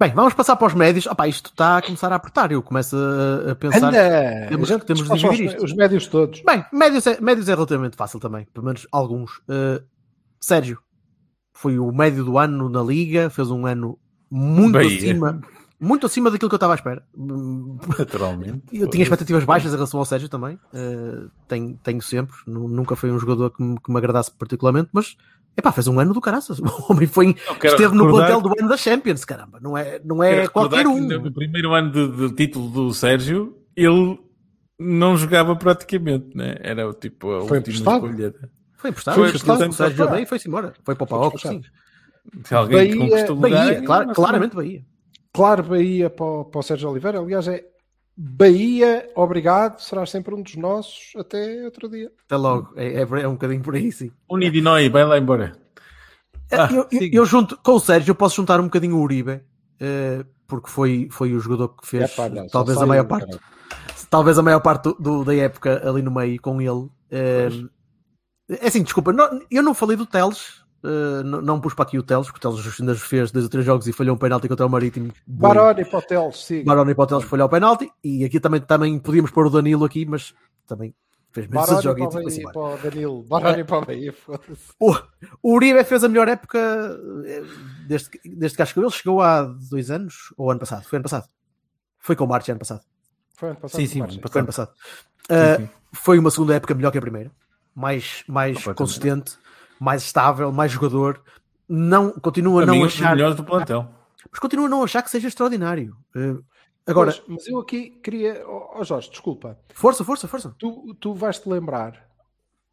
Bem, 0.00 0.12
vamos 0.14 0.32
passar 0.32 0.56
para 0.56 0.66
os 0.66 0.72
médios. 0.74 1.06
Opá, 1.06 1.28
isto 1.28 1.50
está 1.50 1.76
a 1.76 1.82
começar 1.82 2.10
a 2.10 2.16
apertar. 2.16 2.50
Eu 2.50 2.62
começo 2.62 2.96
a, 2.96 3.50
a 3.50 3.54
pensar. 3.54 3.88
Anda! 3.88 4.46
Temos- 4.48 4.70
A 4.70 4.74
gente 4.74 4.86
temos 4.86 5.02
de 5.02 5.14
dividir 5.18 5.46
os, 5.46 5.52
isto. 5.52 5.64
os 5.64 5.74
médios 5.74 6.06
todos. 6.06 6.40
Bem, 6.42 6.64
médios 6.72 7.06
é, 7.06 7.20
médios 7.20 7.48
é 7.50 7.54
relativamente 7.54 7.96
fácil 7.96 8.18
também, 8.18 8.46
pelo 8.54 8.64
menos 8.64 8.86
alguns. 8.90 9.38
Uh, 9.40 9.84
Sérgio 10.40 10.78
foi 11.52 11.78
o 11.78 11.92
médio 11.92 12.24
do 12.24 12.38
ano 12.38 12.70
na 12.70 12.82
Liga, 12.82 13.28
fez 13.28 13.50
um 13.50 13.66
ano 13.66 13.98
muito 14.30 14.72
Bahia. 14.72 14.96
acima, 14.96 15.40
muito 15.78 16.06
acima 16.06 16.30
daquilo 16.30 16.48
que 16.48 16.54
eu 16.54 16.56
estava 16.56 16.72
à 16.72 16.76
espera. 16.76 17.04
Naturalmente. 17.98 18.62
Eu 18.72 18.88
tinha 18.88 19.02
expectativas 19.02 19.44
baixas 19.44 19.70
em 19.72 19.76
relação 19.76 20.00
ao 20.00 20.06
Sérgio 20.06 20.30
também, 20.30 20.54
uh, 20.72 21.30
tenho, 21.46 21.78
tenho 21.82 22.00
sempre, 22.00 22.34
Nu- 22.46 22.68
nunca 22.68 22.96
foi 22.96 23.10
um 23.10 23.18
jogador 23.18 23.50
que 23.50 23.62
me, 23.62 23.78
que 23.78 23.90
me 23.92 23.98
agradasse 23.98 24.30
particularmente, 24.30 24.88
mas 24.94 25.14
epá, 25.56 25.72
fez 25.72 25.86
um 25.88 25.98
ano 26.00 26.12
do 26.14 26.20
caraças. 26.20 26.58
O 26.64 26.92
homem 26.92 27.06
foi, 27.06 27.34
esteve 27.64 27.94
no 27.94 28.08
plantel 28.08 28.40
do 28.40 28.52
ano 28.58 28.68
da 28.68 28.76
Champions, 28.76 29.24
caramba, 29.24 29.58
não 29.60 29.76
é, 29.76 30.00
não 30.04 30.22
é 30.22 30.46
qualquer 30.48 30.86
um. 30.86 31.00
No 31.00 31.32
primeiro 31.32 31.72
ano 31.74 31.90
de, 31.92 32.28
de 32.28 32.34
título 32.34 32.68
do 32.70 32.92
Sérgio, 32.94 33.56
ele 33.76 34.18
não 34.78 35.16
jogava 35.16 35.54
praticamente, 35.56 36.34
né? 36.36 36.56
Era 36.60 36.88
o 36.88 36.94
tipo 36.94 37.28
a 37.30 37.40
Foi 37.46 37.58
última 37.58 37.58
emprestado? 37.58 38.06
escolha. 38.06 38.34
Foi 38.76 38.90
emprestado, 38.90 39.14
Foi 39.14 39.22
foi 39.24 39.28
emprestado, 39.28 39.56
emprestado, 39.56 39.70
o 39.70 39.72
Sérgio 39.74 40.06
foi. 40.06 40.16
bem 40.16 40.26
foi-se 40.26 40.48
embora, 40.48 40.72
foi 40.84 40.94
para 40.94 41.04
o 41.04 41.06
Paok, 41.06 41.38
sim. 41.40 41.60
Se 42.44 42.54
alguém 42.54 42.76
Bahia- 42.78 42.96
conquistou 42.96 43.36
o 43.36 43.40
lugar, 43.40 43.66
Bahia, 43.66 43.82
claro, 43.82 44.12
claramente 44.14 44.56
Bahia. 44.56 44.82
Claro, 45.32 45.62
Bahia 45.64 46.10
para 46.10 46.24
o, 46.24 46.44
para 46.46 46.58
o 46.58 46.62
Sérgio 46.62 46.88
Oliveira. 46.90 47.18
Aliás, 47.20 47.46
é 47.46 47.64
Bahia, 48.22 49.08
obrigado, 49.14 49.80
serás 49.80 50.10
sempre 50.10 50.34
um 50.34 50.42
dos 50.42 50.54
nossos 50.54 51.12
até 51.16 51.64
outro 51.64 51.88
dia. 51.88 52.12
Até 52.26 52.36
logo, 52.36 52.70
é, 52.76 52.96
é, 52.96 53.00
é 53.00 53.26
um 53.28 53.32
bocadinho 53.32 53.62
por 53.62 53.74
aí, 53.74 53.90
sim. 53.90 54.12
Unidinói, 54.28 54.90
vai 54.90 55.04
lá 55.06 55.16
embora. 55.18 55.56
Ah, 56.52 56.68
eu, 56.70 56.86
eu- 56.92 57.08
eu 57.12 57.24
junto 57.24 57.56
com 57.56 57.72
o 57.72 57.80
Sérgio, 57.80 58.10
eu 58.10 58.14
posso 58.14 58.36
juntar 58.36 58.60
um 58.60 58.64
bocadinho 58.64 58.96
o 58.96 59.00
Uribe, 59.02 59.40
eh, 59.80 60.22
porque 60.46 60.68
foi, 60.68 61.08
foi 61.10 61.32
o 61.32 61.40
jogador 61.40 61.68
que 61.70 61.86
fez 61.86 62.12
Epá, 62.12 62.28
não, 62.28 62.42
só 62.42 62.58
talvez 62.58 62.76
a 62.82 62.84
maior 62.86 63.04
parte, 63.06 63.24
caralho. 63.26 63.40
talvez 64.10 64.38
a 64.38 64.42
maior 64.42 64.60
parte 64.60 64.94
do, 65.00 65.24
da 65.24 65.34
época 65.34 65.88
ali 65.88 66.02
no 66.02 66.10
meio 66.10 66.38
com 66.42 66.60
ele. 66.60 66.90
Eh, 67.10 67.48
é 68.50 68.66
assim, 68.66 68.82
desculpa, 68.82 69.14
não- 69.14 69.40
eu 69.50 69.62
não 69.62 69.72
falei 69.72 69.96
do 69.96 70.04
Teles, 70.04 70.59
eh, 70.84 71.22
não, 71.24 71.40
não 71.42 71.60
pus 71.60 71.74
para 71.74 71.84
aqui 71.84 71.98
o 71.98 72.02
Teles, 72.02 72.26
porque 72.30 72.46
o 72.46 72.50
Teles 72.50 72.80
ainda 72.80 72.94
fez 72.94 73.30
dois 73.30 73.44
ou 73.44 73.50
três 73.50 73.64
jogos 73.66 73.86
e 73.86 73.92
falhou 73.92 74.14
um 74.14 74.18
penalti 74.18 74.48
contra 74.48 74.66
o 74.66 74.70
Marítimo. 74.70 75.12
Baroni 75.26 75.84
para 75.84 75.98
o 75.98 76.02
Teles, 76.02 76.36
siga. 76.44 76.64
Baroni 76.64 76.94
para 76.94 77.04
o 77.04 77.06
Teles 77.06 77.24
falhou 77.24 77.46
o 77.46 77.50
penalti, 77.50 77.90
e 78.02 78.24
aqui 78.24 78.38
também, 78.40 78.60
também 78.60 78.98
podíamos 78.98 79.30
pôr 79.30 79.46
o 79.46 79.50
Danilo 79.50 79.84
aqui, 79.84 80.04
mas 80.06 80.34
também 80.66 80.94
fez 81.32 81.46
menos 81.46 81.66
Baroni 81.66 81.82
jogo 81.82 81.94
para, 81.94 82.04
e 82.04 82.08
o 82.08 82.10
foi 82.10 82.24
Bahia, 82.24 82.40
embora. 82.40 82.52
para 82.52 82.88
o 82.88 82.90
Danilo. 82.90 83.22
Baroni 83.24 83.64
para 83.64 83.78
o 83.78 83.84
Bahia, 83.84 84.12
foda-se. 84.12 84.72
O, 84.80 84.96
o 85.42 85.54
Uribe 85.54 85.84
fez 85.84 86.02
a 86.04 86.08
melhor 86.08 86.28
época 86.28 86.58
eh, 87.26 87.42
desde, 87.86 88.10
que- 88.10 88.28
desde 88.36 88.56
que 88.56 88.62
acho 88.62 88.74
que 88.74 88.80
ele 88.80 88.90
chegou 88.90 89.20
há 89.22 89.42
dois 89.42 89.90
anos, 89.90 90.14
ou 90.36 90.50
ano 90.50 90.60
passado? 90.60 90.84
Foi 90.84 90.96
ano 90.96 91.04
passado. 91.04 91.28
Foi 91.98 92.16
com 92.16 92.24
o 92.24 92.28
March 92.28 92.48
ano 92.48 92.58
passado. 92.58 92.80
Foi 93.36 93.50
ano 93.50 93.58
passado. 93.60 93.80
Sim, 93.80 93.86
sim, 93.86 93.98
Foi 94.28 94.40
ano 94.40 94.46
passado. 94.46 94.70
Sim, 94.74 94.80
Uh, 95.30 95.56
sim. 95.60 95.68
foi 95.92 96.18
uma 96.18 96.30
segunda 96.30 96.54
época 96.54 96.74
melhor 96.74 96.90
que 96.90 96.98
a 96.98 97.00
primeira. 97.00 97.30
Mais, 97.72 98.24
mais 98.26 98.64
consistente, 98.74 99.38
mais 99.80 100.02
estável, 100.02 100.52
mais 100.52 100.70
jogador. 100.70 101.22
Não, 101.68 102.12
continua 102.12 102.62
a 102.62 102.66
não 102.66 102.84
achar, 102.84 103.16
melhores 103.16 103.36
do 103.36 103.44
plantel. 103.44 103.88
mas 104.30 104.38
continua 104.38 104.66
a 104.66 104.68
não 104.68 104.84
achar 104.84 105.02
que 105.02 105.10
seja 105.10 105.28
extraordinário. 105.28 105.96
Uh, 106.14 106.44
agora, 106.86 107.12
Pois, 107.12 107.24
mas 107.26 107.48
eu 107.48 107.58
aqui 107.58 107.90
queria. 108.02 108.44
Ó 108.46 108.60
ó, 108.80 108.84
Jorge, 108.84 109.10
desculpa. 109.10 109.58
força, 109.74 110.04
força, 110.04 110.28
força. 110.28 110.54
Tu, 110.58 110.94
tu 111.00 111.14
vais-te 111.14 111.48
lembrar, 111.48 112.08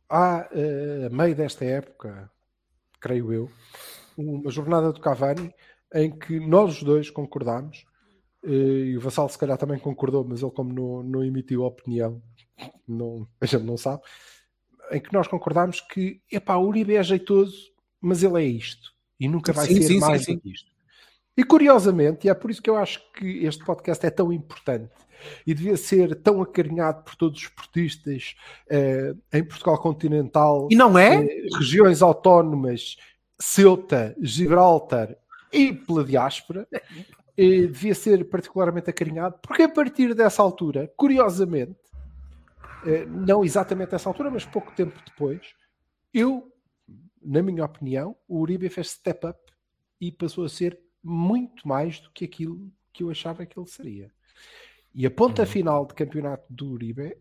há 0.10 0.42
a 0.42 1.10
meio 1.12 1.36
desta 1.36 1.66
época, 1.66 2.30
creio 3.00 3.32
eu, 3.34 3.52
uma 4.18 4.50
jornada 4.50 4.92
do 4.92 5.00
Cavani 5.00 5.54
em 5.94 6.18
que 6.18 6.40
nós 6.40 6.78
os 6.78 6.84
dois 6.84 7.10
concordámos, 7.10 7.86
eh, 8.44 8.50
e 8.50 8.98
o 8.98 9.02
Vassal 9.02 9.30
se 9.30 9.38
calhar 9.38 9.58
também 9.58 9.80
concordou, 9.80 10.24
mas 10.24 10.42
ele 10.42 10.52
como 10.52 10.74
não, 10.74 11.04
não 11.04 11.24
emitiu 11.24 11.64
opinião, 11.64 12.22
não, 12.88 13.28
a 13.40 13.46
gente 13.46 13.64
não 13.64 13.78
sabe, 13.78 14.02
em 14.92 15.00
que 15.00 15.14
nós 15.14 15.28
concordámos 15.28 15.82
que, 15.82 16.22
epá, 16.32 16.56
o 16.56 16.68
Uribe 16.68 16.96
é 16.96 17.04
jeitoso, 17.04 17.72
mas 18.00 18.24
ele 18.24 18.42
é 18.44 18.46
isto, 18.46 18.92
e 19.20 19.28
nunca 19.28 19.52
vai 19.52 19.68
Sim, 19.68 19.82
ser 19.82 19.88
sim, 19.88 20.00
mais 20.00 20.24
sim. 20.26 20.36
do 20.36 20.42
que 20.42 20.52
isto. 20.52 20.72
E 21.36 21.44
curiosamente, 21.44 22.26
e 22.26 22.30
é 22.30 22.34
por 22.34 22.50
isso 22.50 22.62
que 22.62 22.70
eu 22.70 22.76
acho 22.76 23.00
que 23.14 23.46
este 23.46 23.64
podcast 23.64 24.04
é 24.06 24.10
tão 24.10 24.34
importante 24.34 24.92
e 25.46 25.54
devia 25.54 25.78
ser 25.78 26.16
tão 26.16 26.42
acarinhado 26.42 27.04
por 27.04 27.16
todos 27.16 27.38
os 27.38 27.44
esportistas 27.44 28.36
eh, 28.70 29.14
em 29.34 29.44
Portugal 29.44 29.78
continental, 29.80 30.68
E 30.72 30.76
não 30.76 30.98
é? 30.98 31.24
eh, 31.24 31.48
regiões 31.56 32.02
autónomas, 32.02 32.98
Ceuta, 33.40 34.16
Gibraltar 34.20 35.16
e 35.54 35.74
pela 35.74 36.04
diáspora, 36.04 36.68
eh, 36.72 36.82
devia 37.68 37.94
ser 37.94 38.24
particularmente 38.26 38.90
acarinhado, 38.90 39.36
porque 39.42 39.64
a 39.64 39.70
partir 39.70 40.16
dessa 40.16 40.42
altura, 40.42 40.92
curiosamente, 40.98 41.78
não 43.06 43.44
exatamente 43.44 43.92
nessa 43.92 44.10
altura, 44.10 44.32
mas 44.32 44.46
pouco 44.46 44.72
tempo 44.74 45.00
depois, 45.06 45.54
eu, 46.14 46.52
na 47.22 47.42
minha 47.42 47.66
opinião, 47.66 48.16
o 48.28 48.40
Uribe 48.40 48.70
fez 48.70 48.92
step 48.92 49.28
up 49.28 49.40
e 50.00 50.12
passou 50.12 50.46
a 50.46 50.50
ser 50.50 50.80
muito 51.04 51.68
mais 51.68 52.00
do 52.00 52.12
que 52.12 52.26
aquilo 52.26 52.72
que 52.94 53.04
eu 53.04 53.10
achava 53.10 53.46
que 53.46 53.60
ele 53.60 53.68
seria. 53.68 54.12
E 54.94 55.06
a 55.06 55.12
ponta 55.12 55.46
final 55.46 55.86
de 55.86 55.94
campeonato 55.94 56.46
do 56.50 56.72
Uribe 56.72 57.18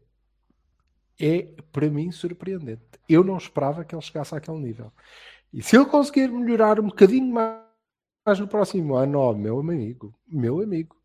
é, 1.18 1.42
para 1.72 1.88
mim, 1.88 2.10
surpreendente. 2.10 2.82
Eu 3.08 3.24
não 3.24 3.36
esperava 3.36 3.84
que 3.84 3.94
ele 3.94 4.02
chegasse 4.02 4.34
àquele 4.34 4.58
nível. 4.58 4.92
E 5.52 5.62
se 5.62 5.76
ele 5.76 5.86
conseguir 5.86 6.28
melhorar 6.28 6.78
um 6.78 6.88
bocadinho 6.88 7.32
mais 7.32 8.38
no 8.38 8.46
próximo 8.46 8.94
ano, 8.94 9.18
ó, 9.18 9.32
meu 9.32 9.58
amigo, 9.58 10.14
meu 10.26 10.60
amigo, 10.60 10.96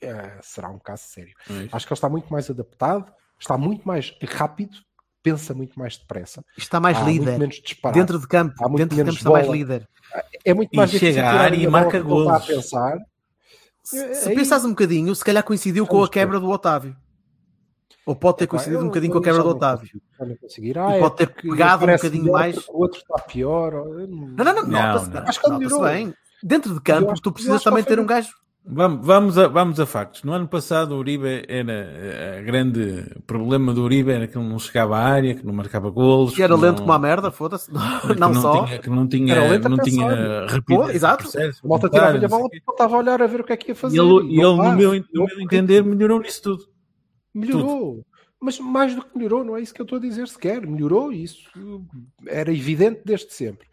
eh, 0.00 0.38
será 0.42 0.68
um 0.68 0.78
caso 0.78 1.04
sério. 1.04 1.34
Acho 1.72 1.86
que 1.86 1.92
ele 1.92 1.96
está 1.96 2.08
muito 2.08 2.30
mais 2.30 2.48
adaptado, 2.48 3.12
está 3.38 3.56
muito 3.58 3.86
mais 3.86 4.14
rápido, 4.28 4.76
pensa 5.22 5.52
muito 5.54 5.78
mais 5.78 5.96
depressa, 5.96 6.44
Está 6.56 6.80
mais 6.80 6.96
há 6.96 7.00
muito 7.04 7.20
líder. 7.20 7.38
menos 7.38 7.56
disparado. 7.60 7.98
Dentro 8.00 8.18
de 8.18 8.26
campo, 8.28 8.54
Há 8.64 8.68
muito 8.68 8.78
dentro 8.78 8.96
de 8.96 9.02
campo 9.02 9.06
menos 9.06 9.16
está 9.18 9.30
mais 9.30 9.46
bola. 9.46 9.56
líder. 9.58 9.88
é 10.44 10.54
muito 10.54 10.70
E 10.72 10.76
mais 10.76 10.90
chega 10.90 11.00
difícil 11.06 11.22
à 11.22 11.30
tirar 11.30 11.40
a 11.40 11.44
área 11.44 11.56
e 11.56 11.58
bola 11.66 11.70
marca 11.70 11.98
a 11.98 12.00
golos. 12.00 12.46
pensar. 12.46 12.98
Se, 13.82 13.98
É, 13.98 14.14
se 14.14 14.28
aí- 14.30 14.34
pensares 14.34 14.64
um 14.64 14.70
bocadinho, 14.70 15.14
se 15.14 15.24
calhar 15.24 15.42
coincidiu 15.42 15.86
com 15.86 15.92
a 15.96 15.98
Vamos 15.98 16.08
ver. 16.08 16.12
quebra 16.12 16.40
do 16.40 16.48
Otávio. 16.50 16.96
Ou 18.06 18.16
pode 18.16 18.38
ter 18.38 18.46
coincidido 18.46 18.78
eu- 18.78 18.84
um 18.84 18.86
bocadinho 18.88 19.12
com 19.12 19.18
a 19.18 19.22
quebra 19.22 19.42
do 19.42 19.48
não 19.50 19.56
Otávio. 19.56 19.88
não 20.18 20.86
Ah, 20.88 20.96
é 20.96 20.98
pode 21.00 21.16
ter 21.16 21.26
pegado 21.34 21.84
um 21.84 21.88
bocadinho 21.92 22.32
mais. 22.32 22.56
O 22.68 22.78
outro 22.82 22.98
está 23.00 23.18
pior. 23.22 23.72
Não, 23.72 23.86
não, 24.08 24.44
não, 24.44 24.62
Não, 24.62 24.64
não. 24.66 25.22
Acho 25.22 25.40
que 25.40 25.46
ele 25.46 25.52
nota-se 25.54 25.58
melhorou. 25.58 25.82
bem. 25.84 26.14
Dentro 26.42 26.70
de 26.70 26.76
Eu 26.78 26.82
campo, 26.82 27.10
acho- 27.10 27.20
tu 27.22 27.28
eu 27.28 27.32
precisas 27.32 27.56
acho 27.56 27.64
que 27.64 27.70
também 27.70 27.80
ele 27.80 27.86
ter 27.88 27.94
foi- 27.96 28.04
um 28.04 28.06
gajo. 28.06 28.30
Vamos, 28.70 29.06
vamos, 29.06 29.38
a, 29.38 29.48
vamos 29.48 29.80
a 29.80 29.86
factos. 29.86 30.22
No 30.24 30.32
ano 30.32 30.46
passado, 30.46 30.92
o 30.94 30.98
Uribe 30.98 31.42
era. 31.48 31.72
eh, 31.72 32.38
A 32.38 32.42
grande 32.42 33.06
problema 33.26 33.72
do 33.72 33.82
Uribe 33.82 34.10
era 34.10 34.26
que 34.26 34.36
ele 34.36 34.46
não 34.46 34.58
chegava 34.58 34.98
à 34.98 35.04
área, 35.04 35.34
que 35.34 35.46
não 35.46 35.54
marcava 35.54 35.88
golos. 35.88 36.34
Que 36.34 36.42
era 36.42 36.54
que 36.54 36.60
lento 36.60 36.76
não- 36.78 36.82
como 36.84 36.92
a 36.92 36.98
merda, 36.98 37.30
foda-se. 37.30 37.70
que 38.06 38.20
Não 38.20 38.34
só. 38.34 38.66
Tinha, 38.66 38.78
que 38.78 38.90
não 38.90 39.08
tinha, 39.08 39.34
Era 39.34 39.48
lento 39.48 39.68
não 39.70 39.78
tinha 39.78 40.46
rapidez. 40.46 40.90
Exato. 40.96 41.22
processo, 41.22 41.60
A 41.64 41.68
malta 41.68 41.88
tirava-lhe 41.88 42.18
a 42.18 42.28
não 42.28 42.28
bola 42.28 42.44
o 42.44 42.70
estava 42.70 42.94
a 42.94 42.98
olhar 42.98 43.22
a 43.22 43.26
ver 43.26 43.40
o 43.40 43.44
que 43.44 43.52
é 43.54 43.56
que 43.56 43.70
ia 43.70 43.74
fazer. 43.74 43.96
E 43.96 44.00
ele, 44.00 44.26
e 44.26 44.32
ele, 44.34 44.42
não 44.42 44.56
no 44.56 44.76
meu, 44.76 44.92
no 44.94 45.04
Não 45.14 45.26
meu 45.26 45.40
entender, 45.40 45.82
melhorou 45.82 46.20
nisso 46.20 46.42
tudo. 46.42 46.64
Melhorou. 47.34 48.04
Mas 48.40 48.60
mais 48.60 48.94
do 48.94 49.02
que 49.02 49.16
melhorou, 49.16 49.42
não 49.44 49.56
é 49.56 49.62
isso 49.62 49.72
que 49.74 49.80
eu 49.80 49.84
estou 49.84 49.98
a 49.98 50.02
dizer 50.02 50.28
sequer. 50.28 50.66
Melhorou, 50.66 51.10
isso 51.10 51.48
era 52.26 52.52
evidente 52.52 53.00
desde 53.04 53.32
sempre. 53.32 53.66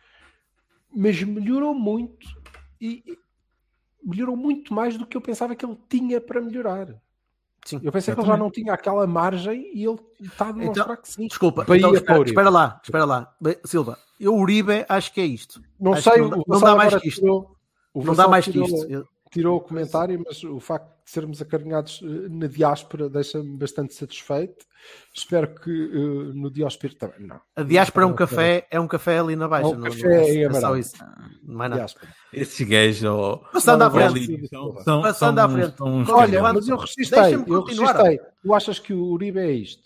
Mas 0.96 1.22
melhorou 1.22 1.76
muito 1.76 2.26
e 2.80 3.04
e 3.06 3.18
melhorou 4.06 4.36
muito 4.38 4.74
mais 4.74 4.98
do 4.98 5.06
que 5.06 5.18
eu 5.18 5.22
pensava 5.22 5.56
que 5.56 5.66
ele 5.66 5.78
tinha 5.90 6.22
para 6.22 6.40
melhorar. 6.42 6.96
Sim, 7.66 7.80
eu 7.84 7.92
pensei 7.92 8.14
que 8.14 8.20
ele 8.20 8.28
já 8.28 8.38
não 8.38 8.52
tinha 8.52 8.74
aquela 8.74 9.08
margem 9.08 9.72
e 9.74 9.84
ele 9.84 10.00
está 10.22 10.50
a 10.50 10.52
demonstrar 10.52 10.86
Então, 10.86 11.02
que 11.02 11.10
sim. 11.12 11.28
Desculpa, 11.28 11.64
então, 11.68 11.90
para 11.92 11.98
espera, 12.00 12.24
espera 12.24 12.50
lá, 12.50 12.80
espera 12.84 13.06
lá. 13.06 13.36
Silva, 13.66 13.98
eu 14.20 14.36
Uribe 14.36 14.86
acho 14.88 15.12
que 15.12 15.20
é 15.20 15.26
isto. 15.26 15.62
Não 15.80 15.94
Acho 15.94 16.04
sei, 16.12 16.22
não 16.22 16.44
não 16.48 16.60
dá 16.60 16.76
mais 16.76 16.96
que 16.96 17.08
isto. 17.08 17.22
tirou- 17.22 17.56
o 17.94 18.04
Não 18.04 18.14
dá 18.14 18.28
mais 18.28 18.46
que 18.46 18.52
tirou- 18.52 18.68
isto. 18.68 19.08
Tirou 19.32 19.58
o 19.58 19.62
comentário, 19.62 20.24
mas 20.26 20.44
o 20.44 20.60
facto 20.60 20.95
de 21.06 21.12
sermos 21.12 21.40
acarinhados 21.42 22.02
eh, 22.04 22.28
na 22.30 22.48
diáspora 22.48 23.08
deixa-me 23.08 23.58
bastante 23.58 23.94
satisfeito. 23.94 24.66
Espero 25.14 25.54
que 25.54 25.70
eh, 25.72 26.34
no 26.34 26.50
Diospiro 26.52 26.96
também. 26.96 27.28
Não. 27.28 27.40
A 27.56 27.62
diáspora 27.64 28.04
é 28.04 28.08
um 28.08 28.10
Não, 28.10 28.16
café, 28.16 28.68
é 28.72 28.80
um 28.80 28.88
café 28.88 29.20
ali 29.20 29.36
na 29.36 29.48
baixa. 29.48 29.68
É 29.68 29.72
um 29.72 29.76
não- 29.76 29.84
café 29.84 30.04
não 30.04 30.12
é, 30.12 30.44
é 30.44 30.54
só 30.62 30.76
isso. 30.76 30.96
Não 31.44 31.64
é 31.64 31.70
nada. 31.70 31.86
Gajos, 32.68 33.04
ó, 33.04 33.38
Passando 33.54 33.84
à 33.84 33.92
frente. 33.92 34.48
são, 34.84 35.02
Passando 35.02 35.40
à 35.40 35.48
frente. 35.50 35.82
uns- 35.84 36.10
Olha, 36.10 36.42
mas 36.42 36.68
eu 36.68 36.76
resistei, 36.78 37.36
eu 37.36 37.64
resistei. 37.64 38.20
Tu 38.42 38.54
achas 38.54 38.80
que 38.80 38.94
o 38.94 39.04
Uribe 39.06 39.40
é 39.40 39.52
isto? 39.52 39.84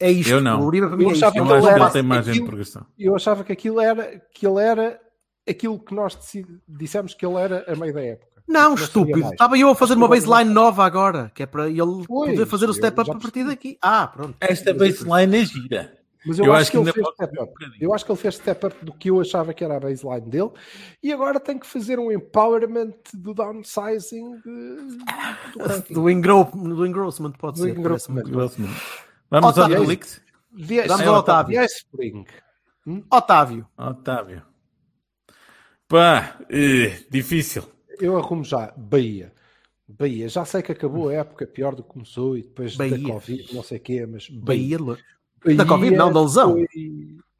É 0.00 0.10
isto. 0.10 0.30
Eu 0.30 0.40
não. 0.40 0.60
O 0.60 0.66
Uribe 0.66 0.86
para 0.86 0.96
mim 0.96 1.02
Eu 1.04 1.10
é 1.10 1.12
isto. 1.14 1.24
achava 1.24 1.38
Eu 1.38 1.44
que 1.46 1.52
acho 1.52 1.58
ele 1.58 1.66
que 1.66 1.74
era 1.74 1.84
ele 1.84 1.92
tem 1.92 2.02
margem 2.04 2.24
de 2.24 2.30
aquilo- 2.38 2.46
progressão. 2.46 2.86
Eu 2.96 3.16
achava 3.16 3.42
que 3.44 3.52
aquilo 3.52 3.80
era 3.80 4.22
que 4.32 4.46
ele 4.46 4.60
era 4.62 5.00
aquilo 5.48 5.78
que 5.80 5.92
nós 5.94 6.16
dissemos 6.68 7.12
que 7.14 7.26
ele 7.26 7.34
era 7.36 7.64
a 7.70 7.74
meio 7.74 7.92
da 7.92 8.02
época. 8.04 8.37
Não, 8.48 8.70
seria 8.70 8.84
estúpido. 8.86 9.30
Estava 9.32 9.58
eu 9.58 9.68
a 9.68 9.74
fazer 9.74 9.94
uma 9.94 10.08
baseline 10.08 10.50
nova 10.50 10.84
agora, 10.84 11.30
que 11.34 11.42
é 11.42 11.46
para 11.46 11.68
ele 11.68 12.04
Pois, 12.06 12.30
poder 12.30 12.46
fazer 12.46 12.68
o 12.68 12.72
step 12.72 12.98
up 13.00 13.10
a 13.10 13.14
partir 13.16 13.44
daqui. 13.44 13.76
Ah, 13.82 14.06
pronto. 14.06 14.34
Esta 14.40 14.72
baseline 14.72 15.36
é 15.36 15.44
gira. 15.44 15.98
Mas 16.26 16.38
eu, 16.38 16.46
Eu 16.46 16.52
acho, 16.52 16.62
acho 16.62 16.70
que 16.72 16.76
ele 16.78 16.92
fez 16.92 17.06
step 17.14 17.38
um 17.38 17.42
up. 17.42 17.52
bocadinho. 17.52 17.78
Eu 17.80 17.94
acho 17.94 18.04
que 18.04 18.10
ele 18.10 18.18
fez 18.18 18.34
step 18.34 18.66
up 18.66 18.84
do 18.84 18.92
que 18.92 19.08
eu 19.10 19.20
achava 19.20 19.54
que 19.54 19.62
era 19.62 19.76
a 19.76 19.80
baseline 19.80 20.28
dele 20.28 20.50
e 21.02 21.12
agora 21.12 21.38
tem 21.38 21.56
que 21.58 21.66
fazer 21.66 21.98
um 21.98 22.10
empowerment 22.10 22.92
do 23.14 23.32
downsizing 23.32 24.36
de- 24.38 24.98
do. 25.54 25.94
Do, 25.94 26.10
engro... 26.10 26.44
do 26.52 26.84
engrossment, 26.86 27.32
pode 27.32 27.60
Do 27.60 27.66
ser. 27.66 27.78
engrossment. 27.78 28.22
Grossman. 28.24 28.68
Vamos 29.30 29.58
ao 29.58 29.64
Otávio. 29.66 29.80
Delict? 29.80 30.20
The- 30.66 30.86
Vamos 30.88 31.06
ao 31.06 31.14
Otávio. 31.16 31.54
The 31.60 31.64
Spring. 31.66 32.24
Otávio. 33.10 33.66
Otávio. 33.78 34.42
Pá, 35.86 36.36
eh, 36.50 36.98
difícil. 37.10 37.62
Eu 38.00 38.16
arrumo 38.18 38.44
já. 38.44 38.72
Bahia. 38.76 39.32
Bahia. 39.88 40.28
Já 40.28 40.44
sei 40.44 40.62
que 40.62 40.72
acabou 40.72 41.08
a 41.08 41.14
época 41.14 41.46
pior 41.46 41.74
do 41.74 41.82
que 41.82 41.88
começou 41.88 42.36
e 42.36 42.42
depois 42.42 42.76
Bahia. 42.76 42.98
da 42.98 43.08
Covid, 43.14 43.54
não 43.54 43.62
sei 43.62 43.78
o 43.78 43.80
quê, 43.80 44.06
mas 44.06 44.28
Bahia. 44.28 44.78
Bahia. 44.78 45.56
Da 45.56 45.64
Covid, 45.64 45.96
não, 45.96 46.12
da 46.12 46.20
lesão. 46.22 46.52
foi 46.52 46.66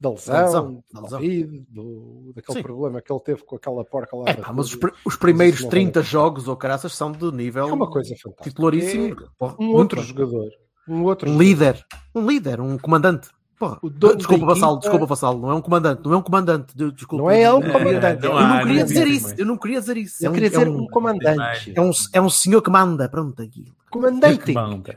Da 0.01 0.11
lesão, 0.11 0.33
Da 0.35 0.45
lesão, 0.45 0.85
da 0.93 1.01
lesão. 1.03 1.19
Covid, 1.21 1.67
do, 1.69 2.33
daquele 2.35 2.59
Sim. 2.59 2.63
problema 2.63 3.03
que 3.03 3.13
ele 3.13 3.21
teve 3.21 3.43
com 3.43 3.57
aquela 3.57 3.85
porca 3.85 4.17
lá. 4.17 4.31
É 4.31 4.35
pá, 4.35 4.53
mas 4.53 4.73
os, 4.73 4.79
os 5.05 5.17
primeiros 5.17 5.57
Isso 5.57 5.65
não 5.65 5.71
30 5.71 6.01
vale. 6.01 6.11
jogos 6.11 6.49
ou 6.49 6.57
caraças 6.57 6.93
são 6.95 7.13
de 7.13 7.31
nível 7.33 7.69
É 7.69 7.73
uma 7.73 7.91
coisa 7.91 8.15
fantástica. 8.17 8.45
titularíssimo. 8.45 9.17
É 9.41 9.45
um 9.63 9.71
outro 9.73 10.01
jogador. 10.01 10.49
Um 10.89 11.03
outro 11.05 11.29
Um 11.31 11.37
líder. 11.39 11.85
Um 12.15 12.27
líder, 12.27 12.61
um 12.61 12.79
comandante. 12.79 13.29
Porra, 13.59 13.81
desculpa, 14.17 14.47
Vassalo, 14.47 14.73
equipa- 14.75 14.81
desculpa, 14.81 15.07
Vassalo. 15.07 15.41
Não 15.41 15.51
é 15.51 15.55
um 15.55 15.61
comandante, 15.61 16.03
não 16.05 16.13
é 16.13 16.17
um 16.17 16.23
comandante. 16.23 16.77
de- 16.77 16.93
Desculpa. 16.93 17.25
Não 17.25 17.31
é 17.31 17.41
ele 17.41 17.49
o 17.49 17.63
Eu 17.63 17.73
comandante. 17.73 18.23
não 18.23 18.31
não, 18.33 18.39
há, 18.39 18.59
queria 18.63 18.79
não 18.81 18.87
dizer 18.87 19.05
tem 19.05 19.13
isso. 19.13 19.27
mais. 19.27 19.39
Eu 19.39 19.47
não 19.47 19.57
queria 19.59 19.81
dizer 19.81 19.97
isso. 19.97 20.23
Eu 20.25 20.27
É 20.27 20.31
um- 20.31 20.33
queria 20.35 20.47
é 20.47 20.51
dizer 20.51 20.69
um- 20.69 20.79
um 20.83 20.87
comandante. 20.87 21.73
É 21.75 21.81
um, 21.81 21.91
é 22.13 22.21
um 22.21 22.31
senhor 22.31 22.63
que 22.63 22.71
manda. 22.71 23.09
Pronto, 23.09 23.43
aqui. 23.43 23.73
Comandante. 23.91 24.53
Manda. 24.53 24.97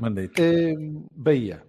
Mandei-te. 0.00 0.42
Eh, 0.42 0.74
Bahia. 1.14 1.62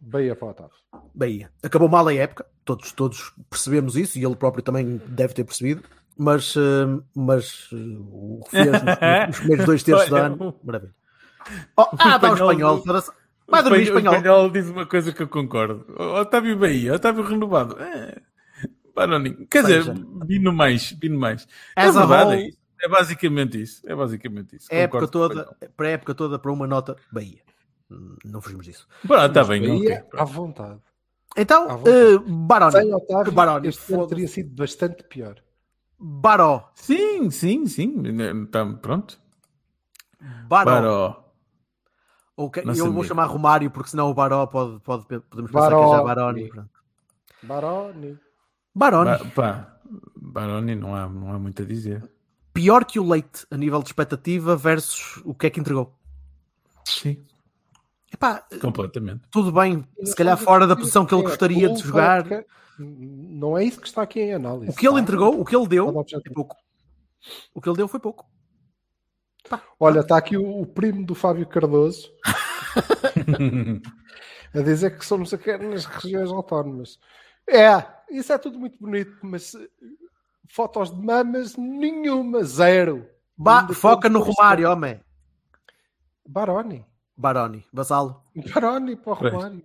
Bahia 0.00 0.36
para 0.36 0.46
o 0.46 0.50
Otávio. 0.52 0.72
Bahia. 1.14 1.50
Acabou 1.62 1.88
mal 1.88 2.06
a 2.06 2.14
época, 2.14 2.46
todos, 2.64 2.92
todos 2.92 3.32
percebemos 3.50 3.96
isso 3.96 4.18
e 4.18 4.24
ele 4.24 4.36
próprio 4.36 4.62
também 4.62 5.00
deve 5.08 5.34
ter 5.34 5.42
percebido, 5.44 5.82
mas, 6.16 6.54
eh, 6.56 7.02
mas 7.14 7.68
eh, 7.72 7.76
o 7.98 8.40
que 8.44 8.50
fez 8.52 8.66
nos, 8.72 8.82
nos 9.28 9.36
primeiros 9.38 9.66
dois 9.66 9.82
terços 9.82 10.08
do 10.08 10.16
ano, 10.16 10.54
maravilha. 10.62 10.94
Oh, 11.76 11.82
ah, 11.98 12.16
está 12.16 12.30
o 12.30 12.34
espanhol- 12.34 12.82
Vai 13.50 13.60
O 13.60 13.64
dormir 13.64 13.82
espanhol, 13.84 13.98
espanhol. 14.14 14.14
o 14.14 14.16
espanhol 14.18 14.50
diz 14.50 14.68
uma 14.68 14.86
coisa 14.86 15.12
que 15.12 15.22
eu 15.22 15.28
concordo. 15.28 15.86
Otávio 15.98 16.56
Bahia, 16.58 16.94
Otávio 16.94 17.22
renovado. 17.24 17.76
É, 17.82 18.20
Baroninho. 18.94 19.46
Quer 19.46 19.62
dizer, 19.64 19.84
vino 20.26 20.52
mais, 20.52 20.92
vino 20.92 21.18
mais. 21.18 21.46
É 21.74 21.82
As 21.84 21.94
verdade, 21.94 22.30
whole- 22.30 22.42
é, 22.42 22.48
isso. 22.48 22.58
é 22.82 22.88
basicamente 22.88 23.60
isso. 23.62 23.82
É 23.90 23.94
basicamente 23.94 24.56
isso. 24.56 24.68
A 24.70 24.74
época 24.76 25.08
toda, 25.08 25.56
para 25.76 25.88
a 25.88 25.90
época 25.92 26.14
toda, 26.14 26.38
para 26.38 26.52
uma 26.52 26.66
nota, 26.66 26.96
Bahia. 27.10 27.40
Hum, 27.90 28.16
Não 28.24 28.40
fugimos 28.42 28.66
disso. 28.66 28.86
Pronto, 29.06 29.24
está 29.26 29.44
bem, 29.44 29.62
Bahia 29.62 30.04
ok. 30.06 30.20
à 30.20 30.24
vontade. 30.24 30.80
Então, 31.36 31.70
À 31.70 31.76
vontade. 31.76 31.96
eh, 31.96 32.18
Baroni. 32.26 32.72
Sem 32.72 32.94
Otávio, 32.94 33.32
Baroni, 33.32 33.68
este 33.68 34.06
teria 34.08 34.28
sido 34.28 34.54
bastante 34.54 35.04
pior. 35.04 35.36
Baró. 35.98 36.70
Sim, 36.74 37.30
sim, 37.30 37.66
sim. 37.66 38.02
Tá, 38.50 38.66
pronto. 38.66 39.18
Baró. 40.48 40.70
Baró. 40.70 41.27
Ou 42.38 42.48
que- 42.48 42.60
eu 42.60 42.92
vou 42.92 43.02
chamar 43.02 43.24
Romário, 43.26 43.68
porque 43.68 43.90
senão 43.90 44.08
o 44.08 44.14
Baró 44.14 44.46
pode, 44.46 44.78
pode, 44.80 45.04
podemos 45.06 45.50
pensar 45.50 45.70
Baró. 45.70 45.78
que 45.80 45.84
é 45.92 45.96
já 45.96 46.02
Baroni. 46.04 46.50
Baroni. 47.42 48.18
Baroni. 48.72 49.32
Ba 49.34 49.80
Baroni 50.14 50.74
não 50.76 50.94
há, 50.94 51.08
não 51.08 51.32
há 51.32 51.38
muito 51.38 51.62
a 51.62 51.64
dizer. 51.64 52.08
Pior 52.54 52.84
que 52.84 53.00
o 53.00 53.08
Leite 53.08 53.44
a 53.50 53.56
nível 53.56 53.80
de 53.82 53.88
expectativa 53.88 54.54
versus 54.56 55.20
o 55.24 55.34
que 55.34 55.48
é 55.48 55.50
que 55.50 55.58
entregou. 55.58 55.92
Sim, 56.84 57.24
Epá, 58.12 58.44
completamente. 58.60 59.22
tudo 59.32 59.50
bem, 59.50 59.84
se 60.04 60.14
calhar 60.14 60.36
fora 60.38 60.64
da 60.64 60.76
posição 60.76 61.04
que 61.04 61.12
ele 61.14 61.22
gostaria 61.24 61.68
de 61.72 61.82
jogar. 61.82 62.24
Não 62.78 63.58
é 63.58 63.64
isso 63.64 63.80
que 63.80 63.88
está 63.88 64.02
aqui 64.02 64.20
em 64.20 64.34
análise. 64.34 64.70
O 64.70 64.74
que 64.76 64.86
ele 64.86 64.94
tá? 64.94 65.00
entregou, 65.00 65.40
o 65.40 65.44
que 65.44 65.56
ele 65.56 65.66
deu, 65.66 65.88
é 65.88 66.30
pouco. 66.32 66.56
O 67.52 67.60
que 67.60 67.68
ele 67.68 67.76
deu 67.76 67.88
foi 67.88 67.98
pouco. 67.98 68.24
Olha, 69.78 70.00
está 70.00 70.16
aqui 70.16 70.36
o, 70.36 70.60
o 70.60 70.66
primo 70.66 71.04
do 71.04 71.14
Fábio 71.14 71.46
Cardoso 71.46 72.10
a 74.54 74.60
dizer 74.60 74.96
que 74.98 75.04
somos 75.04 75.32
aqui 75.32 75.56
nas 75.58 75.84
regiões 75.84 76.30
autónomas. 76.30 76.98
É, 77.48 77.84
isso 78.10 78.32
é 78.32 78.38
tudo 78.38 78.58
muito 78.58 78.78
bonito, 78.78 79.16
mas 79.22 79.54
eh, 79.54 79.68
fotos 80.48 80.90
de 80.90 81.04
mamas, 81.04 81.56
nenhuma, 81.56 82.42
zero. 82.44 83.06
Ba- 83.36 83.68
foca 83.68 84.08
no 84.08 84.20
Romário, 84.20 84.70
homem. 84.70 85.00
Baroni. 86.26 86.84
Baroni, 87.16 87.64
Vasalo. 87.72 88.22
Baroni 88.54 88.96
para 88.96 89.12
o 89.12 89.16
Pois. 89.16 89.32
Romário. 89.32 89.62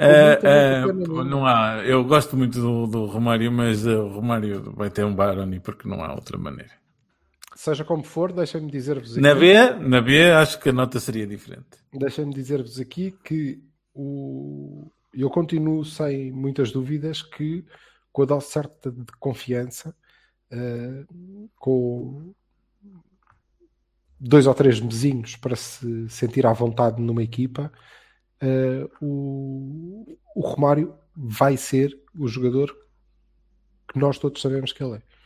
É, 0.00 0.38
é, 0.44 0.86
não 1.24 1.44
há, 1.44 1.82
eu 1.84 2.04
gosto 2.04 2.36
muito 2.36 2.60
do, 2.60 2.86
do 2.86 3.06
Romário, 3.06 3.50
mas 3.50 3.84
eh, 3.84 3.96
o 3.96 4.06
Romário 4.08 4.72
vai 4.76 4.90
ter 4.90 5.04
um 5.04 5.12
Baroni 5.12 5.58
porque 5.58 5.88
não 5.88 6.04
há 6.04 6.14
outra 6.14 6.38
maneira. 6.38 6.70
Seja 7.58 7.84
como 7.84 8.04
for, 8.04 8.32
deixem-me 8.32 8.70
dizer-vos 8.70 9.14
aqui. 9.14 9.20
Na 9.20 9.34
B, 9.34 9.52
na 9.80 10.00
B 10.00 10.30
acho 10.30 10.60
que 10.60 10.68
a 10.68 10.72
nota 10.72 11.00
seria 11.00 11.26
diferente. 11.26 11.66
Deixem-me 11.92 12.32
dizer-vos 12.32 12.78
aqui 12.78 13.10
que 13.10 13.60
o... 13.92 14.88
eu 15.12 15.28
continuo 15.28 15.84
sem 15.84 16.30
muitas 16.30 16.70
dúvidas 16.70 17.20
que 17.20 17.64
com 18.12 18.22
a 18.22 18.26
dose 18.26 18.46
certa 18.46 18.92
de 18.92 19.04
confiança, 19.18 19.92
eh, 20.52 21.04
com 21.56 22.32
dois 24.20 24.46
ou 24.46 24.54
três 24.54 24.78
mesinhos 24.78 25.34
para 25.34 25.56
se 25.56 26.08
sentir 26.08 26.46
à 26.46 26.52
vontade 26.52 27.02
numa 27.02 27.24
equipa, 27.24 27.72
eh, 28.40 28.88
o, 29.02 30.16
o 30.32 30.40
Romário 30.42 30.94
vai 31.12 31.56
ser 31.56 32.00
o 32.16 32.28
jogador 32.28 32.72
que 33.92 33.98
nós 33.98 34.16
todos 34.16 34.40
sabemos 34.40 34.72
que 34.72 34.80
ele 34.80 34.98
é. 34.98 35.17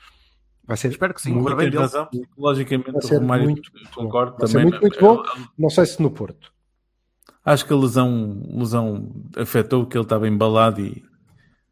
Vai 0.64 0.76
ser 0.76 0.88
Espero 0.88 1.12
que 1.14 1.20
sim, 1.20 1.32
muito 1.32 1.54
bem 1.56 1.70
razão. 1.70 2.08
Logicamente, 2.38 2.92
Vai 2.92 3.00
o 3.02 3.06
ser 3.06 3.18
Romário 3.18 3.44
muito 3.44 3.70
concordo 3.94 4.36
Vai 4.38 4.46
ser 4.46 4.52
também. 4.54 4.70
muito, 4.70 4.80
muito 4.80 5.00
bom. 5.00 5.22
Não 5.58 5.68
sei 5.70 5.86
se 5.86 6.00
no 6.00 6.10
Porto. 6.10 6.52
Acho 7.44 7.66
que 7.66 7.72
a 7.72 7.76
lesão, 7.76 8.40
lesão 8.54 9.10
afetou 9.36 9.84
que 9.86 9.96
ele 9.96 10.04
estava 10.04 10.28
embalado 10.28 10.80
e 10.80 11.02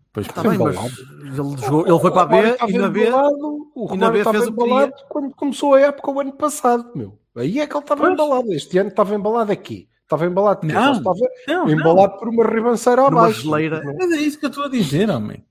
depois 0.06 0.26
Está 0.26 0.42
bem, 0.42 0.58
mas 0.58 0.74
embalado. 0.74 0.94
ele, 1.22 1.62
jogou, 1.64 1.86
ele 1.86 1.98
foi 2.00 2.10
para 2.10 2.22
a 2.22 2.26
B 2.26 2.56
e 2.68 2.78
na 2.78 2.88
B. 2.88 3.06
embalado, 3.06 3.70
o 3.76 3.94
e 3.94 3.96
na 3.96 4.10
B 4.10 4.18
estava 4.18 4.38
fez 4.38 4.48
o 4.48 4.52
embalado 4.52 4.92
quando 5.08 5.34
começou 5.36 5.74
a 5.74 5.80
época 5.80 6.10
o 6.10 6.20
ano 6.20 6.32
passado, 6.32 6.90
meu. 6.96 7.16
Aí 7.36 7.60
é 7.60 7.66
que 7.68 7.72
ele 7.76 7.84
estava 7.84 8.00
Pois. 8.00 8.12
embalado. 8.12 8.52
Este 8.52 8.76
ano 8.78 8.88
estava 8.90 9.14
embalado 9.14 9.52
aqui. 9.52 9.88
Estava 10.02 10.26
embalado 10.26 10.66
Não. 10.66 10.92
estava 10.94 11.18
Não, 11.46 11.66
não. 11.66 11.70
embalado 11.70 12.18
por 12.18 12.28
uma 12.28 12.44
ribanceira 12.44 13.06
abaixo. 13.06 13.42
geleira. 13.42 13.80
Mas 13.96 14.10
é 14.10 14.16
isso 14.16 14.40
que 14.40 14.46
eu 14.46 14.50
estou 14.50 14.64
a 14.64 14.68
dizer, 14.68 15.08
homem. 15.08 15.44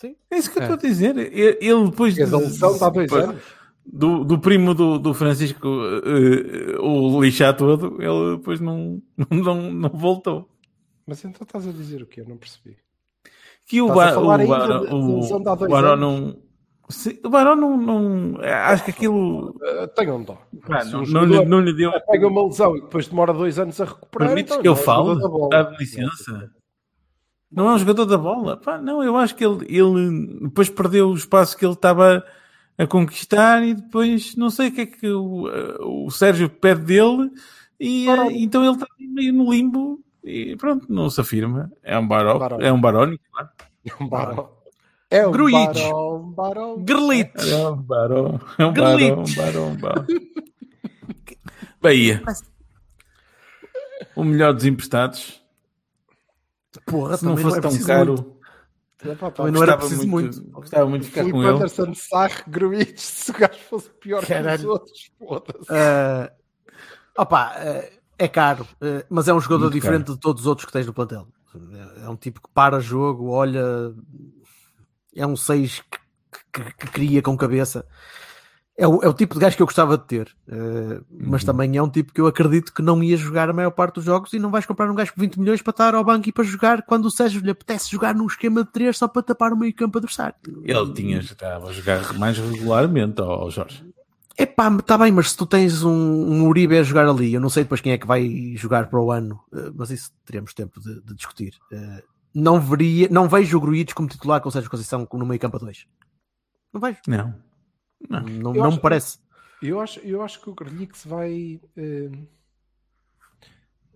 Sim. 0.00 0.14
É 0.30 0.38
isso 0.38 0.50
que 0.52 0.58
eu 0.58 0.62
É. 0.62 0.64
estou 0.66 0.76
a 0.76 0.80
dizer. 0.90 1.16
Ele 1.18 1.90
depois 1.90 2.16
É 2.16 2.24
da 2.24 2.38
lesão 2.38 2.78
de 2.78 3.14
anos. 3.16 3.42
do, 3.84 4.22
do 4.24 4.38
primo 4.38 4.72
do, 4.72 4.96
do 4.96 5.12
Francisco 5.12 5.66
eh, 5.66 6.74
eh, 6.74 6.78
o 6.78 7.20
lixar 7.20 7.56
todo, 7.56 8.00
ele 8.00 8.36
depois 8.36 8.60
não, 8.60 9.02
não, 9.28 9.72
não 9.72 9.88
voltou. 9.88 10.48
Mas 11.04 11.24
então 11.24 11.42
estás 11.44 11.66
a 11.66 11.72
dizer 11.72 12.00
o 12.02 12.06
quê? 12.06 12.20
Eu 12.20 12.28
não 12.28 12.36
percebi. 12.36 12.76
Que 13.66 13.82
o, 13.82 13.88
Barão- 13.92 14.24
o, 14.24 14.38
de 14.38 15.68
Barão 15.68 15.96
não. 15.96 16.38
Sim, 16.88 17.18
o 17.24 17.28
Barão 17.28 17.56
não, 17.56 17.76
não. 17.76 18.40
Acho 18.42 18.84
que 18.84 18.90
aquilo. 18.92 19.50
Uh, 19.50 19.88
tenham 19.96 20.22
dó. 20.22 20.38
Se 20.84 20.92
não, 20.92 21.00
não, 21.02 21.24
lhe, 21.24 21.32
jogador 21.34 21.44
não 21.46 21.60
lhe 21.60 21.74
deu. 21.74 21.92
pega 22.06 22.28
uma 22.28 22.44
lesão 22.46 22.76
e 22.76 22.80
depois 22.82 23.08
demora 23.08 23.32
dois 23.34 23.58
anos 23.58 23.78
a 23.80 23.84
recuperar. 23.84 24.28
Permites 24.28 24.52
então 24.52 24.62
que 24.62 24.68
eu 24.68 24.72
é 24.72 24.76
fale? 24.76 25.20
Dá-me 25.50 25.76
licença. 25.76 26.50
Não 27.50 27.68
é 27.68 27.74
um 27.74 27.78
jogador 27.78 28.04
da 28.04 28.18
bola. 28.18 28.56
Pá, 28.56 28.78
não, 28.78 29.02
eu 29.02 29.16
acho 29.16 29.34
que 29.34 29.44
ele, 29.44 29.64
ele 29.68 30.38
depois 30.42 30.68
perdeu 30.68 31.08
o 31.08 31.14
espaço 31.14 31.56
que 31.56 31.64
ele 31.64 31.72
estava 31.72 32.24
a 32.76 32.86
conquistar 32.86 33.62
e 33.64 33.74
depois 33.74 34.36
não 34.36 34.50
sei 34.50 34.68
o 34.68 34.72
que 34.72 34.80
é 34.82 34.86
que 34.86 35.08
o, 35.10 35.48
eh, 35.48 35.78
o 35.80 36.10
Sérgio 36.10 36.48
pede 36.48 36.82
dele 36.82 37.30
e 37.80 38.08
eh, 38.08 38.32
então 38.32 38.62
ele 38.62 38.74
está 38.74 38.86
meio 38.98 39.32
no 39.32 39.50
limbo 39.50 40.00
e 40.22 40.54
pronto, 40.56 40.86
não 40.88 41.10
se 41.10 41.20
afirma. 41.20 41.72
É 41.82 41.98
um 41.98 42.06
baró, 42.06 42.58
é 42.60 42.72
um 42.72 42.80
barónico, 42.80 43.24
claro. 43.32 43.48
É 43.84 44.02
um 44.02 44.08
barão. 44.08 44.50
É 45.10 45.26
um 45.26 45.32
Gruitch. 45.32 45.56
barão, 45.56 46.32
barão. 46.32 46.84
Grelite. 46.84 47.50
É 47.50 47.68
um 47.68 47.76
baró, 47.76 48.38
é 48.58 48.66
um 48.66 48.72
baró, 48.72 49.22
um 49.22 49.34
baró, 49.34 49.64
um 49.64 49.76
baró. 49.76 50.04
Bahia. 51.80 52.22
O 54.14 54.22
melhor 54.22 54.52
dos 54.52 54.66
emprestados. 54.66 55.42
Porra, 56.88 57.16
Se 57.16 57.24
não 57.24 57.36
fosse 57.36 57.58
é 57.58 57.60
tão 57.60 57.78
caro, 57.84 58.14
muito. 58.14 58.38
Epá, 59.04 59.14
pá, 59.14 59.30
Também 59.30 59.52
não 59.52 59.62
era 59.62 59.76
preciso 59.76 60.08
muito. 60.08 60.42
Gostava 60.50 60.88
muito 60.88 61.02
de 61.02 61.08
ficar 61.08 61.20
Filipe 61.20 61.38
com 61.38 61.42
ele. 61.44 61.52
Anderson, 61.56 61.94
Sarre, 61.94 62.42
Gruitch, 62.48 62.98
se 62.98 63.30
o 63.30 63.34
gajo 63.34 63.58
fosse 63.70 63.90
pior 63.90 64.18
que 64.18 64.24
os 64.24 64.28
Caralho. 64.28 64.68
outros, 64.70 65.10
foda-se. 65.18 65.66
Eh, 65.72 66.32
opa, 67.16 67.52
eh, 67.58 67.92
é 68.18 68.26
caro, 68.28 68.66
eh, 68.80 69.06
mas 69.08 69.28
é 69.28 69.34
um 69.34 69.40
jogador 69.40 69.64
Muito 69.66 69.74
diferente 69.74 70.12
de 70.12 70.18
todos 70.18 70.42
os 70.42 70.46
outros 70.48 70.66
que 70.66 70.72
tens 70.72 70.86
no 70.86 70.92
plantel. 70.92 71.28
É- 72.00 72.04
É 72.06 72.08
um 72.08 72.16
tipo 72.16 72.40
que 72.42 72.48
para 72.52 72.80
jogo, 72.80 73.28
olha, 73.30 73.62
é 75.14 75.26
um 75.26 75.36
6 75.36 75.80
que, 75.80 75.98
que- 76.64 76.72
que 76.74 76.86
cria 76.88 77.22
com 77.22 77.36
cabeça. 77.36 77.86
É 78.80 78.86
o, 78.86 79.02
é 79.02 79.08
o 79.08 79.12
tipo 79.12 79.34
de 79.34 79.40
gajo 79.40 79.56
que 79.56 79.62
eu 79.62 79.66
gostava 79.66 79.98
de 79.98 80.04
ter, 80.04 80.28
uh, 80.46 81.04
mas 81.10 81.42
também 81.42 81.76
é 81.76 81.82
um 81.82 81.90
tipo 81.90 82.12
que 82.12 82.20
eu 82.20 82.28
acredito 82.28 82.72
que 82.72 82.80
não 82.80 83.02
ia 83.02 83.16
jogar 83.16 83.50
a 83.50 83.52
maior 83.52 83.72
parte 83.72 83.96
dos 83.96 84.04
jogos 84.04 84.32
e 84.32 84.38
não 84.38 84.52
vais 84.52 84.64
comprar 84.66 84.88
um 84.88 84.94
gajo 84.94 85.12
com 85.12 85.20
20 85.20 85.40
milhões 85.40 85.60
para 85.60 85.72
estar 85.72 85.96
ao 85.96 86.04
banco 86.04 86.28
e 86.28 86.32
para 86.32 86.44
jogar 86.44 86.82
quando 86.82 87.06
o 87.06 87.10
Sérgio 87.10 87.40
lhe 87.40 87.50
apetece 87.50 87.90
jogar 87.90 88.14
num 88.14 88.28
esquema 88.28 88.62
de 88.62 88.70
3 88.70 88.96
só 88.96 89.08
para 89.08 89.20
tapar 89.20 89.52
o 89.52 89.56
meio 89.56 89.74
campo 89.74 89.98
adversário. 89.98 90.36
Ele 90.62 90.92
tinha, 90.92 91.18
estava 91.18 91.68
a 91.68 91.72
jogar 91.72 92.16
mais 92.16 92.38
regularmente 92.38 93.20
ao 93.20 93.50
Jorge. 93.50 93.84
Epá, 94.38 94.72
está 94.72 94.96
bem, 94.96 95.10
mas 95.10 95.32
se 95.32 95.36
tu 95.36 95.44
tens 95.44 95.82
um, 95.82 95.90
um 95.90 96.46
Uribe 96.46 96.78
a 96.78 96.84
jogar 96.84 97.08
ali, 97.08 97.34
eu 97.34 97.40
não 97.40 97.50
sei 97.50 97.64
depois 97.64 97.80
quem 97.80 97.90
é 97.90 97.98
que 97.98 98.06
vai 98.06 98.54
jogar 98.54 98.86
para 98.88 99.00
o 99.00 99.10
ano, 99.10 99.40
uh, 99.52 99.72
mas 99.74 99.90
isso 99.90 100.12
teremos 100.24 100.54
tempo 100.54 100.80
de, 100.80 101.02
de 101.02 101.16
discutir. 101.16 101.54
Uh, 101.72 102.00
não, 102.32 102.60
veria, 102.60 103.08
não 103.10 103.28
vejo 103.28 103.58
o 103.58 103.60
Gruites 103.60 103.92
como 103.92 104.08
titular 104.08 104.40
com 104.40 104.48
o 104.48 104.52
Sérgio 104.52 104.70
Conceição 104.70 105.08
no 105.12 105.26
meio 105.26 105.40
campo 105.40 105.56
a 105.56 105.58
2. 105.58 105.84
Não 106.72 106.80
vejo. 106.80 106.98
Não. 107.08 107.47
Não, 108.08 108.20
não, 108.20 108.52
não 108.52 108.70
me 108.72 108.80
parece. 108.80 109.18
Eu 109.62 109.80
acho, 109.80 109.98
eu 110.00 110.22
acho 110.22 110.40
que 110.40 110.50
o 110.50 110.54
Grelix 110.54 111.04
vai 111.04 111.60
uh, 111.76 112.28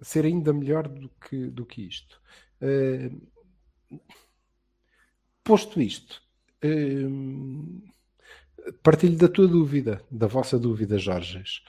ser 0.00 0.24
ainda 0.24 0.52
melhor 0.52 0.88
do 0.88 1.08
que, 1.08 1.46
do 1.46 1.64
que 1.64 1.82
isto. 1.86 2.20
Uh, 2.60 3.20
posto 5.44 5.80
isto, 5.80 6.22
uh, 6.64 7.82
partilho 8.82 9.16
da 9.16 9.28
tua 9.28 9.46
dúvida, 9.46 10.04
da 10.10 10.26
vossa 10.26 10.58
dúvida, 10.58 10.98
Jorge, 10.98 11.62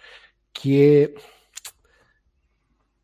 que 0.54 0.82
é 0.82 1.16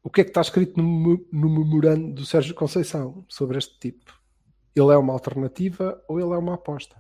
o 0.02 0.10
que 0.10 0.22
é 0.22 0.24
que 0.24 0.30
está 0.30 0.42
escrito 0.42 0.82
no, 0.82 1.26
no 1.32 1.50
memorando 1.50 2.14
do 2.14 2.26
Sérgio 2.26 2.56
Conceição 2.56 3.26
sobre 3.28 3.58
este 3.58 3.78
tipo? 3.80 4.20
Ele 4.76 4.94
é 4.94 4.98
uma 4.98 5.14
alternativa 5.14 6.02
ou 6.08 6.20
ele 6.20 6.34
é 6.34 6.38
uma 6.38 6.56
aposta? 6.56 7.00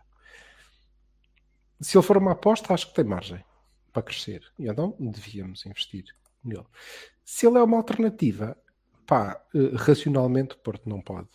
Se 1.81 1.97
ele 1.97 2.05
for 2.05 2.17
uma 2.17 2.31
aposta, 2.31 2.73
acho 2.73 2.87
que 2.87 2.93
tem 2.93 3.05
margem 3.05 3.43
para 3.91 4.03
crescer. 4.03 4.43
E 4.57 4.67
então 4.67 4.95
devíamos 4.99 5.65
investir 5.65 6.05
nele. 6.43 6.65
Se 7.23 7.45
ele 7.45 7.57
é 7.57 7.63
uma 7.63 7.77
alternativa, 7.77 8.57
pá, 9.05 9.41
eh, 9.53 9.75
racionalmente 9.75 10.55
o 10.55 10.59
Porto 10.59 10.89
não 10.89 11.01
pode 11.01 11.29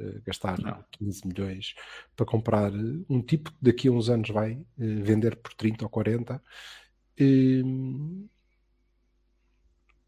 uh, 0.00 0.22
gastar 0.24 0.60
não. 0.60 0.84
15 0.92 1.26
milhões 1.26 1.74
para 2.16 2.26
comprar 2.26 2.72
uh, 2.72 3.06
um 3.08 3.22
tipo 3.22 3.50
que 3.50 3.58
daqui 3.60 3.88
a 3.88 3.92
uns 3.92 4.08
anos 4.08 4.30
vai 4.30 4.64
vender 4.76 5.36
por 5.36 5.54
30 5.54 5.84
ou 5.84 5.90
40 5.90 6.42
ehm, 7.18 8.26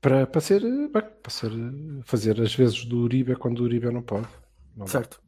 para, 0.00 0.26
para 0.26 0.40
ser, 0.40 0.62
para 0.92 1.30
ser 1.30 1.50
fazer 2.04 2.40
as 2.40 2.54
vezes 2.54 2.84
do 2.84 3.00
Uribe 3.00 3.36
quando 3.36 3.60
o 3.60 3.64
Uribe 3.64 3.90
não 3.90 4.02
pode. 4.02 4.28
Não 4.76 4.86
certo. 4.86 5.20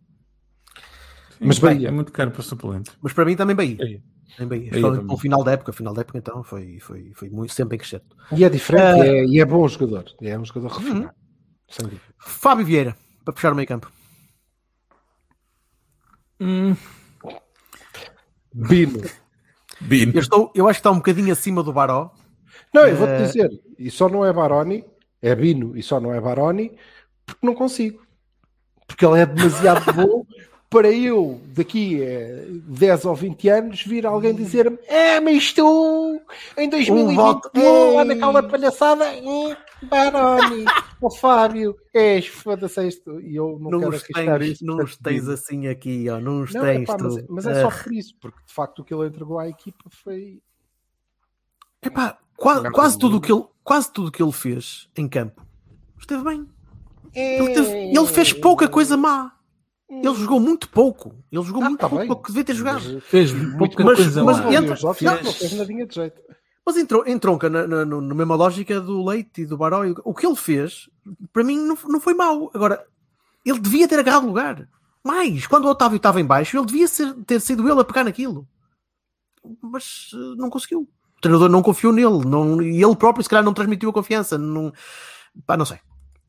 Sim, 1.32 1.46
mas 1.46 1.58
bem, 1.58 1.84
é 1.84 1.90
muito 1.90 2.12
caro 2.12 2.30
para 2.30 2.40
o 2.40 2.42
suplente. 2.42 2.90
Mas 3.02 3.12
para 3.12 3.24
mim 3.24 3.36
também 3.36 3.54
Bahia. 3.54 3.76
Bahia. 3.76 4.02
Em 4.38 4.46
Bahia. 4.46 4.70
Bahia 4.70 4.90
no 5.02 5.16
final 5.16 5.44
da 5.44 5.52
época, 5.52 5.72
final 5.72 5.92
da 5.92 6.00
época 6.00 6.18
então 6.18 6.42
foi, 6.42 6.78
foi, 6.80 7.12
foi 7.14 7.28
muito, 7.28 7.52
sempre 7.52 7.76
em 7.76 7.78
crescente. 7.78 8.06
E 8.32 8.44
é 8.44 8.48
diferente 8.48 9.00
uh... 9.00 9.04
é, 9.04 9.24
e 9.24 9.40
é 9.40 9.44
bom 9.44 9.66
jogador. 9.68 10.04
É 10.22 10.38
um 10.38 10.44
jogador 10.44 10.68
refinado. 10.68 11.14
Uhum. 11.80 11.90
Fábio 12.18 12.64
Vieira, 12.64 12.96
para 13.24 13.34
puxar 13.34 13.52
o 13.52 13.56
meio 13.56 13.68
campo. 13.68 13.90
Hum. 16.40 16.76
Bino. 18.52 19.00
Bino. 19.80 20.12
Eu, 20.14 20.20
estou, 20.20 20.52
eu 20.54 20.68
acho 20.68 20.78
que 20.78 20.80
está 20.80 20.90
um 20.90 20.96
bocadinho 20.96 21.32
acima 21.32 21.62
do 21.62 21.72
Baró. 21.72 22.12
Não, 22.74 22.86
eu 22.86 22.96
vou-te 22.96 23.22
uh... 23.22 23.26
dizer, 23.26 23.50
e 23.78 23.90
só 23.90 24.08
não 24.08 24.24
é 24.24 24.32
Baroni, 24.32 24.84
é 25.20 25.34
Bino, 25.34 25.76
e 25.76 25.82
só 25.82 26.00
não 26.00 26.12
é 26.12 26.20
Baroni, 26.20 26.76
porque 27.24 27.46
não 27.46 27.54
consigo. 27.54 28.02
Porque 28.86 29.04
ele 29.04 29.20
é 29.20 29.26
demasiado 29.26 29.92
bom 29.92 30.26
para 30.72 30.90
eu, 30.90 31.38
daqui 31.48 32.02
a 32.02 32.46
10 32.66 33.04
ou 33.04 33.14
20 33.14 33.48
anos, 33.50 33.82
vir 33.84 34.06
alguém 34.06 34.34
dizer-me: 34.34 34.78
É, 34.86 35.20
mas 35.20 35.52
tu, 35.52 36.18
em 36.56 36.68
2021, 36.70 37.94
lá 37.94 38.04
naquela 38.06 38.42
palhaçada, 38.42 39.04
é, 39.04 39.56
Baroni, 39.82 40.64
o 40.98 41.10
Fábio, 41.10 41.76
és, 41.92 42.26
foda-se 42.26 42.88
isto. 42.88 43.20
E 43.20 43.36
eu 43.36 43.58
não, 43.60 43.72
não 43.72 43.80
quero 43.80 43.92
arriscar 43.92 44.38
tens, 44.38 44.52
isso. 44.52 44.64
Não 44.64 44.78
os 44.78 44.96
tens 44.96 45.28
assim 45.28 45.66
aqui, 45.68 46.08
ó, 46.08 46.18
não 46.18 46.40
os 46.40 46.54
não, 46.54 46.62
tens. 46.62 46.88
Epá, 46.88 46.96
mas, 46.98 47.24
mas, 47.28 47.46
é 47.46 47.60
só 47.60 47.68
ah. 47.68 47.82
por 47.82 47.92
isso, 47.92 48.16
porque 48.18 48.38
de 48.46 48.52
facto 48.54 48.78
o 48.78 48.84
que 48.84 48.94
ele 48.94 49.06
entregou 49.06 49.38
à 49.38 49.46
equipa 49.46 49.84
foi. 49.90 50.40
Epá, 51.84 52.16
quase, 52.34 52.70
quase, 52.70 52.98
tudo 52.98 53.20
que 53.20 53.30
ele, 53.30 53.44
quase 53.62 53.92
tudo 53.92 54.10
que 54.10 54.22
ele 54.22 54.32
fez 54.32 54.88
em 54.96 55.06
campo 55.06 55.46
esteve 56.00 56.24
bem. 56.24 56.48
Ele, 57.14 57.52
teve, 57.52 57.70
ele 57.70 58.06
fez 58.06 58.32
pouca 58.32 58.66
coisa 58.66 58.96
má. 58.96 59.36
Ele 60.00 60.14
jogou 60.14 60.40
muito 60.40 60.68
pouco. 60.68 61.14
Ele 61.30 61.42
jogou 61.42 61.62
ah, 61.62 61.68
muito 61.68 61.80
tá 61.80 61.88
pouco 61.88 62.06
bem. 62.06 62.22
que 62.22 62.28
devia 62.28 62.44
ter 62.44 62.54
jogado. 62.54 63.00
Fez 63.02 63.32
pouca 63.58 63.84
mas, 63.84 63.96
coisa 63.96 64.24
mas, 64.24 64.40
mas 64.40 64.54
entra, 64.54 64.78
não, 64.82 65.32
fez 65.32 65.52
nadinha 65.52 65.86
de 65.86 65.94
jeito. 65.94 66.22
Mas 66.64 66.76
entrou, 66.76 67.06
entronca 67.06 67.50
na, 67.50 67.66
na, 67.66 67.84
na, 67.84 68.14
mesma 68.14 68.36
lógica 68.36 68.80
do 68.80 69.04
Leite 69.04 69.42
e 69.42 69.46
do 69.46 69.56
Baró. 69.56 69.82
O 70.04 70.14
que 70.14 70.24
ele 70.24 70.36
fez, 70.36 70.88
para 71.32 71.44
mim, 71.44 71.58
não, 71.58 71.76
não 71.88 72.00
foi 72.00 72.14
mau. 72.14 72.50
Agora, 72.54 72.86
ele 73.44 73.58
devia 73.58 73.88
ter 73.88 73.98
agarrado 73.98 74.26
lugar. 74.26 74.68
Mais, 75.04 75.46
quando 75.48 75.64
o 75.64 75.68
Otávio 75.68 75.96
estava 75.96 76.20
em 76.20 76.24
baixo, 76.24 76.56
ele 76.56 76.66
devia 76.66 76.86
ser, 76.86 77.12
ter 77.26 77.40
sido 77.40 77.68
ele 77.68 77.80
a 77.80 77.84
pegar 77.84 78.04
naquilo. 78.04 78.46
Mas 79.60 80.12
uh, 80.12 80.36
não 80.36 80.48
conseguiu. 80.48 80.88
O 81.16 81.20
treinador 81.20 81.48
não 81.48 81.62
confiou 81.62 81.92
nele. 81.92 82.24
Não, 82.24 82.62
e 82.62 82.82
ele 82.82 82.96
próprio, 82.96 83.24
se 83.24 83.28
calhar, 83.28 83.44
não 83.44 83.52
transmitiu 83.52 83.90
a 83.90 83.92
confiança. 83.92 84.38
Não, 84.38 84.72
pá, 85.44 85.56
não 85.56 85.64
sei. 85.64 85.80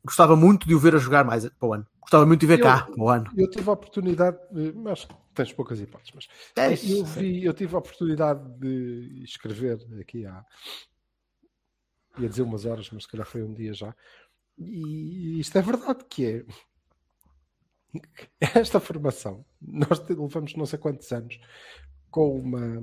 Gostava 0.04 0.34
muito 0.34 0.66
de 0.66 0.74
o 0.74 0.78
ver 0.78 0.96
a 0.96 0.98
jogar 0.98 1.24
mais 1.24 1.48
para 1.48 1.68
o 1.68 1.74
ano. 1.74 1.86
Gostava 2.04 2.26
muito 2.26 2.40
de 2.40 2.46
ver 2.46 2.58
eu, 2.58 2.62
cá 2.62 2.86
o 2.96 3.08
ano. 3.08 3.30
Eu 3.36 3.50
tive 3.50 3.68
a 3.68 3.72
oportunidade, 3.72 4.38
mas 4.74 5.08
tens 5.34 5.52
poucas 5.52 5.80
hipóteses, 5.80 6.12
mas 6.14 6.28
é 6.56 6.72
eu, 6.72 7.04
vi, 7.04 7.44
eu 7.44 7.52
tive 7.52 7.74
a 7.74 7.78
oportunidade 7.78 8.40
de 8.58 9.22
escrever 9.24 9.78
aqui 10.00 10.26
há 10.26 10.44
ia 12.18 12.28
dizer 12.28 12.42
umas 12.42 12.64
horas, 12.64 12.88
mas 12.90 13.04
se 13.04 13.08
calhar 13.08 13.26
foi 13.26 13.42
um 13.42 13.52
dia 13.52 13.72
já. 13.72 13.94
E 14.56 15.40
isto 15.40 15.58
é 15.58 15.62
verdade 15.62 16.04
que 16.08 16.26
é 16.26 16.44
esta 18.60 18.78
formação. 18.80 19.44
Nós 19.60 19.98
levamos 20.08 20.54
não 20.54 20.66
sei 20.66 20.78
quantos 20.78 21.10
anos 21.12 21.38
com 22.10 22.38
uma 22.38 22.78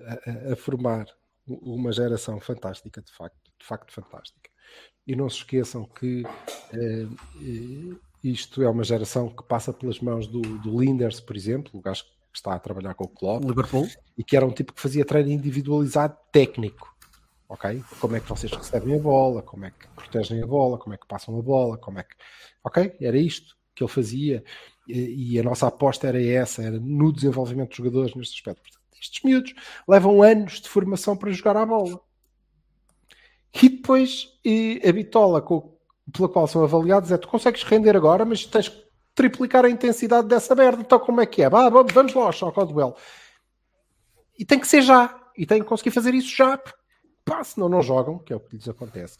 a, 0.00 0.52
a 0.52 0.56
formar 0.56 1.06
uma 1.46 1.92
geração 1.92 2.38
fantástica, 2.40 3.02
de 3.02 3.12
facto, 3.12 3.52
de 3.58 3.66
facto 3.66 3.92
fantástica. 3.92 4.50
E 5.06 5.16
não 5.16 5.28
se 5.28 5.38
esqueçam 5.38 5.84
que 5.84 6.22
eh, 6.72 7.06
isto 8.22 8.62
é 8.62 8.68
uma 8.68 8.84
geração 8.84 9.28
que 9.28 9.42
passa 9.44 9.72
pelas 9.72 10.00
mãos 10.00 10.26
do, 10.26 10.40
do 10.40 10.80
Linders, 10.80 11.20
por 11.20 11.36
exemplo, 11.36 11.70
o 11.74 11.80
gajo 11.80 12.04
que 12.04 12.10
está 12.38 12.54
a 12.54 12.58
trabalhar 12.58 12.94
com 12.94 13.04
o 13.04 13.08
Klopp. 13.08 13.44
Liverpool. 13.44 13.88
E 14.16 14.24
que 14.24 14.36
era 14.36 14.46
um 14.46 14.50
tipo 14.50 14.72
que 14.72 14.80
fazia 14.80 15.04
treino 15.04 15.30
individualizado 15.30 16.16
técnico. 16.32 16.94
Ok? 17.48 17.82
Como 17.98 18.16
é 18.16 18.20
que 18.20 18.28
vocês 18.28 18.52
recebem 18.52 18.96
a 18.96 18.98
bola, 18.98 19.42
como 19.42 19.64
é 19.64 19.70
que 19.70 19.88
protegem 19.88 20.42
a 20.42 20.46
bola, 20.46 20.76
como 20.76 20.94
é 20.94 20.98
que 20.98 21.06
passam 21.06 21.38
a 21.38 21.42
bola, 21.42 21.78
como 21.78 21.98
é 21.98 22.02
que. 22.02 22.14
Ok? 22.62 22.96
Era 23.00 23.16
isto 23.16 23.56
que 23.74 23.82
ele 23.82 23.90
fazia. 23.90 24.44
E, 24.86 25.38
a 25.38 25.42
nossa 25.42 25.66
aposta 25.66 26.08
era 26.08 26.22
essa, 26.22 26.62
era 26.62 26.78
no 26.78 27.12
desenvolvimento 27.12 27.68
dos 27.68 27.76
jogadores 27.76 28.14
neste 28.14 28.36
aspecto. 28.36 28.62
Portanto, 28.62 28.98
estes 29.00 29.22
miúdos 29.22 29.54
levam 29.86 30.22
anos 30.22 30.60
de 30.60 30.68
formação 30.68 31.16
para 31.16 31.30
jogar 31.30 31.56
a 31.56 31.66
bola. 31.66 32.00
E 33.62 33.68
depois 33.68 34.38
e 34.44 34.80
a 34.86 34.92
bitola 34.92 35.40
com, 35.42 35.77
pela 36.12 36.28
qual 36.28 36.46
são 36.46 36.62
avaliados 36.62 37.12
é 37.12 37.18
tu 37.18 37.28
consegues 37.28 37.62
render 37.62 37.96
agora, 37.96 38.24
mas 38.24 38.44
tens 38.44 38.68
que 38.68 38.88
triplicar 39.14 39.64
a 39.64 39.70
intensidade 39.70 40.28
dessa 40.28 40.54
merda. 40.54 40.80
Então 40.80 40.98
como 40.98 41.20
é 41.20 41.26
que 41.26 41.42
é? 41.42 41.50
Vamos 41.50 42.14
lá, 42.14 42.30
ao 42.42 42.66
duelo. 42.66 42.94
E 44.38 44.44
tem 44.44 44.58
que 44.58 44.68
ser 44.68 44.82
já. 44.82 45.18
E 45.36 45.46
tem 45.46 45.62
que 45.62 45.68
conseguir 45.68 45.90
fazer 45.90 46.14
isso 46.14 46.34
já. 46.34 46.60
Pá, 47.24 47.44
senão 47.44 47.68
não 47.68 47.82
jogam, 47.82 48.18
que 48.18 48.32
é 48.32 48.36
o 48.36 48.40
que 48.40 48.56
lhes 48.56 48.68
acontece. 48.68 49.18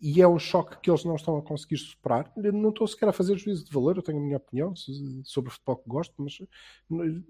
E 0.00 0.22
é 0.22 0.26
um 0.26 0.38
choque 0.38 0.78
que 0.80 0.90
eles 0.90 1.04
não 1.04 1.16
estão 1.16 1.36
a 1.36 1.42
conseguir 1.42 1.76
superar. 1.76 2.32
Eu 2.36 2.52
não 2.52 2.70
estou 2.70 2.86
sequer 2.86 3.08
a 3.08 3.12
fazer 3.12 3.36
juízo 3.36 3.66
de 3.66 3.72
valor, 3.72 3.96
eu 3.96 4.02
tenho 4.02 4.18
a 4.18 4.20
minha 4.22 4.38
opinião 4.38 4.72
sobre 5.24 5.50
o 5.50 5.52
futebol 5.52 5.76
que 5.76 5.88
gosto, 5.88 6.14
mas 6.16 6.38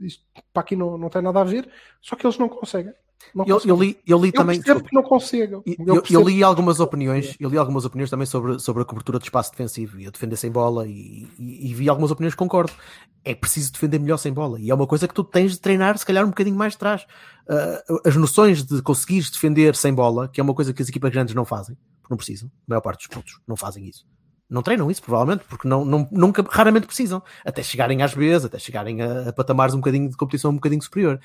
isto 0.01 0.25
para 0.53 0.63
aqui 0.63 0.77
não, 0.77 0.97
não 0.97 1.09
tem 1.09 1.21
nada 1.21 1.41
a 1.41 1.45
ver. 1.45 1.69
Só 2.01 2.15
que 2.15 2.25
eles 2.25 2.39
não 2.39 2.49
conseguem. 2.49 2.95
Eu, 3.47 3.61
eu, 3.65 3.77
li, 3.77 3.99
eu 4.07 4.19
li 4.19 4.29
eu 4.29 4.33
também. 4.33 4.61
Eu 4.67 4.81
que 4.81 4.95
não 4.95 5.03
consigo. 5.03 5.63
Eu, 5.67 6.03
eu, 6.11 6.29
li 6.29 6.43
algumas 6.43 6.81
opiniões. 6.81 7.37
Eu 7.39 7.49
li 7.49 7.57
algumas 7.57 7.85
opiniões 7.85 8.11
também 8.11 8.27
sobre, 8.27 8.59
sobre 8.59 8.83
a 8.83 8.85
cobertura 8.85 9.19
de 9.19 9.25
espaço 9.25 9.51
defensivo 9.51 10.01
e 10.01 10.07
a 10.07 10.11
defender 10.11 10.37
sem 10.37 10.51
bola 10.51 10.87
e, 10.87 11.29
e, 11.39 11.71
e, 11.71 11.75
vi 11.75 11.89
algumas 11.89 12.11
opiniões 12.11 12.35
que 12.35 12.39
concordo. 12.39 12.73
É 13.25 13.35
preciso 13.35 13.73
defender 13.73 13.99
melhor 13.99 14.17
sem 14.17 14.33
bola 14.33 14.59
e 14.59 14.71
é 14.71 14.75
uma 14.75 14.87
coisa 14.87 15.07
que 15.07 15.15
tu 15.15 15.23
tens 15.23 15.53
de 15.53 15.61
treinar, 15.61 15.97
se 15.99 16.07
calhar, 16.07 16.25
um 16.25 16.31
bocadinho 16.31 16.57
mais 16.57 16.73
de 16.73 16.79
trás. 16.79 17.07
Uh, 17.49 18.09
as 18.09 18.17
noções 18.17 18.65
de 18.65 18.83
conseguires 18.83 19.31
defender 19.31 19.77
sem 19.77 19.93
bola, 19.93 20.29
que 20.29 20.41
é 20.41 20.43
uma 20.43 20.55
coisa 20.55 20.73
que 20.73 20.83
as 20.83 20.89
equipas 20.89 21.13
grandes 21.13 21.35
não 21.35 21.45
fazem, 21.45 21.77
porque 22.01 22.13
não 22.13 22.17
precisam. 22.17 22.49
A 22.49 22.71
maior 22.71 22.81
parte 22.81 23.07
dos 23.07 23.15
pontos 23.15 23.39
não 23.47 23.57
fazem 23.57 23.87
isso 23.87 24.05
não 24.51 24.63
treinam 24.63 24.91
isso, 24.91 25.03
provavelmente, 25.03 25.45
porque 25.49 25.69
não, 25.69 25.85
não, 25.85 26.09
nunca, 26.11 26.45
raramente 26.51 26.87
precisam, 26.87 27.23
até 27.45 27.63
chegarem 27.63 28.03
às 28.03 28.13
vezes, 28.13 28.47
até 28.47 28.59
chegarem 28.59 29.01
a, 29.01 29.29
a, 29.29 29.33
patamares 29.33 29.75
um 29.75 29.79
bocadinho 29.79 30.11
de 30.11 30.17
competição 30.17 30.51
um 30.51 30.57
bocadinho 30.57 30.83
superior. 30.83 31.21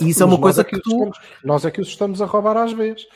E 0.00 0.10
isso 0.10 0.22
é 0.22 0.26
uma 0.26 0.38
coisa 0.38 0.60
é 0.60 0.64
que, 0.64 0.76
que 0.76 0.82
tu... 0.82 0.90
Estamos, 0.90 1.18
nós 1.44 1.64
é 1.64 1.70
que 1.70 1.80
os 1.80 1.88
estamos 1.88 2.22
a 2.22 2.26
roubar 2.26 2.56
às 2.56 2.72
vezes. 2.72 3.06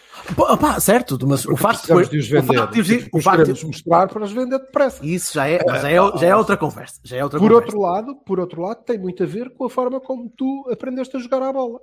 Pá, 0.61 0.81
certo, 0.81 1.19
mas 1.27 1.43
porque 1.43 1.55
o 1.55 1.57
facto 1.57 1.87
de 1.87 2.19
os 2.19 2.29
vender, 2.29 2.51
o 2.51 2.55
facto 2.55 2.73
de 2.75 2.81
os, 2.81 3.09
o 3.13 3.21
facto 3.21 3.53
de 3.53 3.67
mostrar 3.67 4.09
para 4.09 4.25
os 4.25 4.33
vender 4.33 4.59
depressa. 4.59 5.07
Isso 5.07 5.35
já 5.35 5.49
é, 5.49 5.59
já 5.59 5.91
é, 5.91 6.19
já 6.19 6.27
é 6.27 6.37
outra 6.37 6.57
conversa. 6.57 7.01
Já 7.05 7.17
é 7.17 7.25
outra 7.25 7.39
por 7.39 7.49
conversa. 7.49 7.65
outro 7.65 7.81
lado, 7.81 8.17
por 8.17 8.41
outro 8.41 8.63
lado, 8.63 8.83
tem 8.85 8.99
muito 8.99 9.23
a 9.23 9.27
ver 9.27 9.51
com 9.51 9.65
a 9.65 9.71
forma 9.71 10.01
como 10.01 10.29
tu 10.37 10.69
aprendeste 10.73 11.17
a 11.17 11.21
jogar 11.21 11.43
a 11.43 11.53
bola. 11.53 11.79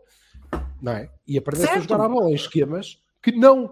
não 0.81 0.91
é? 0.91 1.09
E 1.27 1.37
aprendeste 1.37 1.71
a 1.71 1.77
Certo. 1.77 1.89
jogar 1.89 2.05
a 2.05 2.09
bola 2.09 2.31
em 2.31 2.35
esquemas 2.35 2.97
que 3.23 3.31
não, 3.31 3.71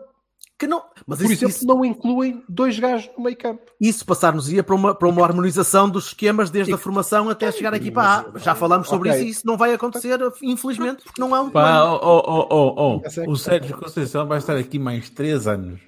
Que 0.64 0.68
não, 0.70 0.84
mas 1.05 1.20
por 1.20 1.26
isso, 1.26 1.34
exemplo, 1.34 1.49
isso, 1.49 1.66
não 1.68 1.84
incluem 1.86 2.43
dois 2.47 2.78
gajos 2.80 3.09
no 3.18 3.24
meio 3.24 3.36
campo. 3.38 3.61
isso 3.82 4.05
passar-nos-ia 4.05 4.64
para 4.64 4.76
uma, 4.76 4.95
para 4.95 5.07
uma 5.09 5.24
harmonização 5.24 5.89
dos 5.89 6.07
esquemas 6.07 6.49
desde 6.49 6.74
a 6.74 6.78
formação 6.78 7.30
até 7.30 7.51
chegar 7.51 7.74
aqui 7.74 7.91
para 7.91 8.20
A. 8.36 8.39
Já 8.39 8.55
falámos 8.55 8.88
sobre 8.88 9.09
Ok. 9.09 9.20
isso 9.22 9.28
e 9.28 9.32
isso 9.32 9.47
não 9.47 9.57
vai 9.57 9.74
acontecer, 9.74 10.18
infelizmente, 10.41 11.03
porque 11.03 11.20
não 11.22 11.36
é 11.36 11.41
um 11.41 11.49
Pá, 11.49 11.84
oh, 11.84 11.99
oh, 12.01 12.47
oh, 12.49 13.01
oh. 13.26 13.32
O. 13.32 13.36
Sérgio 13.36 13.78
Conceição 13.78 14.28
vai 14.28 14.38
estar 14.38 14.55
aqui 14.55 14.80
mais 14.80 15.09
3 15.09 15.47
anos. 15.47 15.82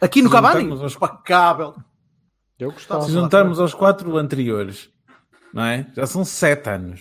Aqui 0.00 0.20
no 0.22 0.28
se 0.28 0.34
Cavani? 0.34 0.70
aos- 0.70 0.94
Impecável. 0.94 1.74
Eu 2.58 2.72
gostava. 2.72 3.02
Se 3.04 3.12
juntarmos 3.12 3.58
aos 3.60 3.72
quatro 3.72 4.16
anteriores, 4.16 4.90
não 5.54 5.64
é? 5.64 5.86
Já 5.96 6.06
são 6.06 6.24
7 6.24 6.68
anos. 6.70 7.00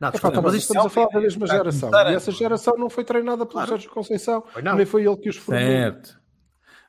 Não, 0.00 0.08
É, 0.08 0.10
pá, 0.10 0.16
desculpa, 0.18 0.36
tá, 0.36 0.42
mas 0.42 0.54
isto 0.54 0.72
estamos 0.72 0.86
a 0.86 0.90
falar 0.90 1.08
da 1.08 1.20
mesma 1.20 1.44
a 1.46 1.48
geração. 1.48 1.90
E 1.90 2.14
essa 2.14 2.30
geração 2.30 2.74
não 2.76 2.90
foi 2.90 3.02
treinada 3.04 3.38
pelo 3.46 3.52
Claro. 3.52 3.68
Sérgio 3.68 3.90
Conceição. 3.90 4.42
Foi 4.52 4.60
não. 4.60 4.74
Nem 4.76 4.84
foi 4.84 5.06
ele 5.06 5.16
que 5.16 5.30
os 5.30 5.36
formou. 5.36 5.62
Certo. 5.64 6.18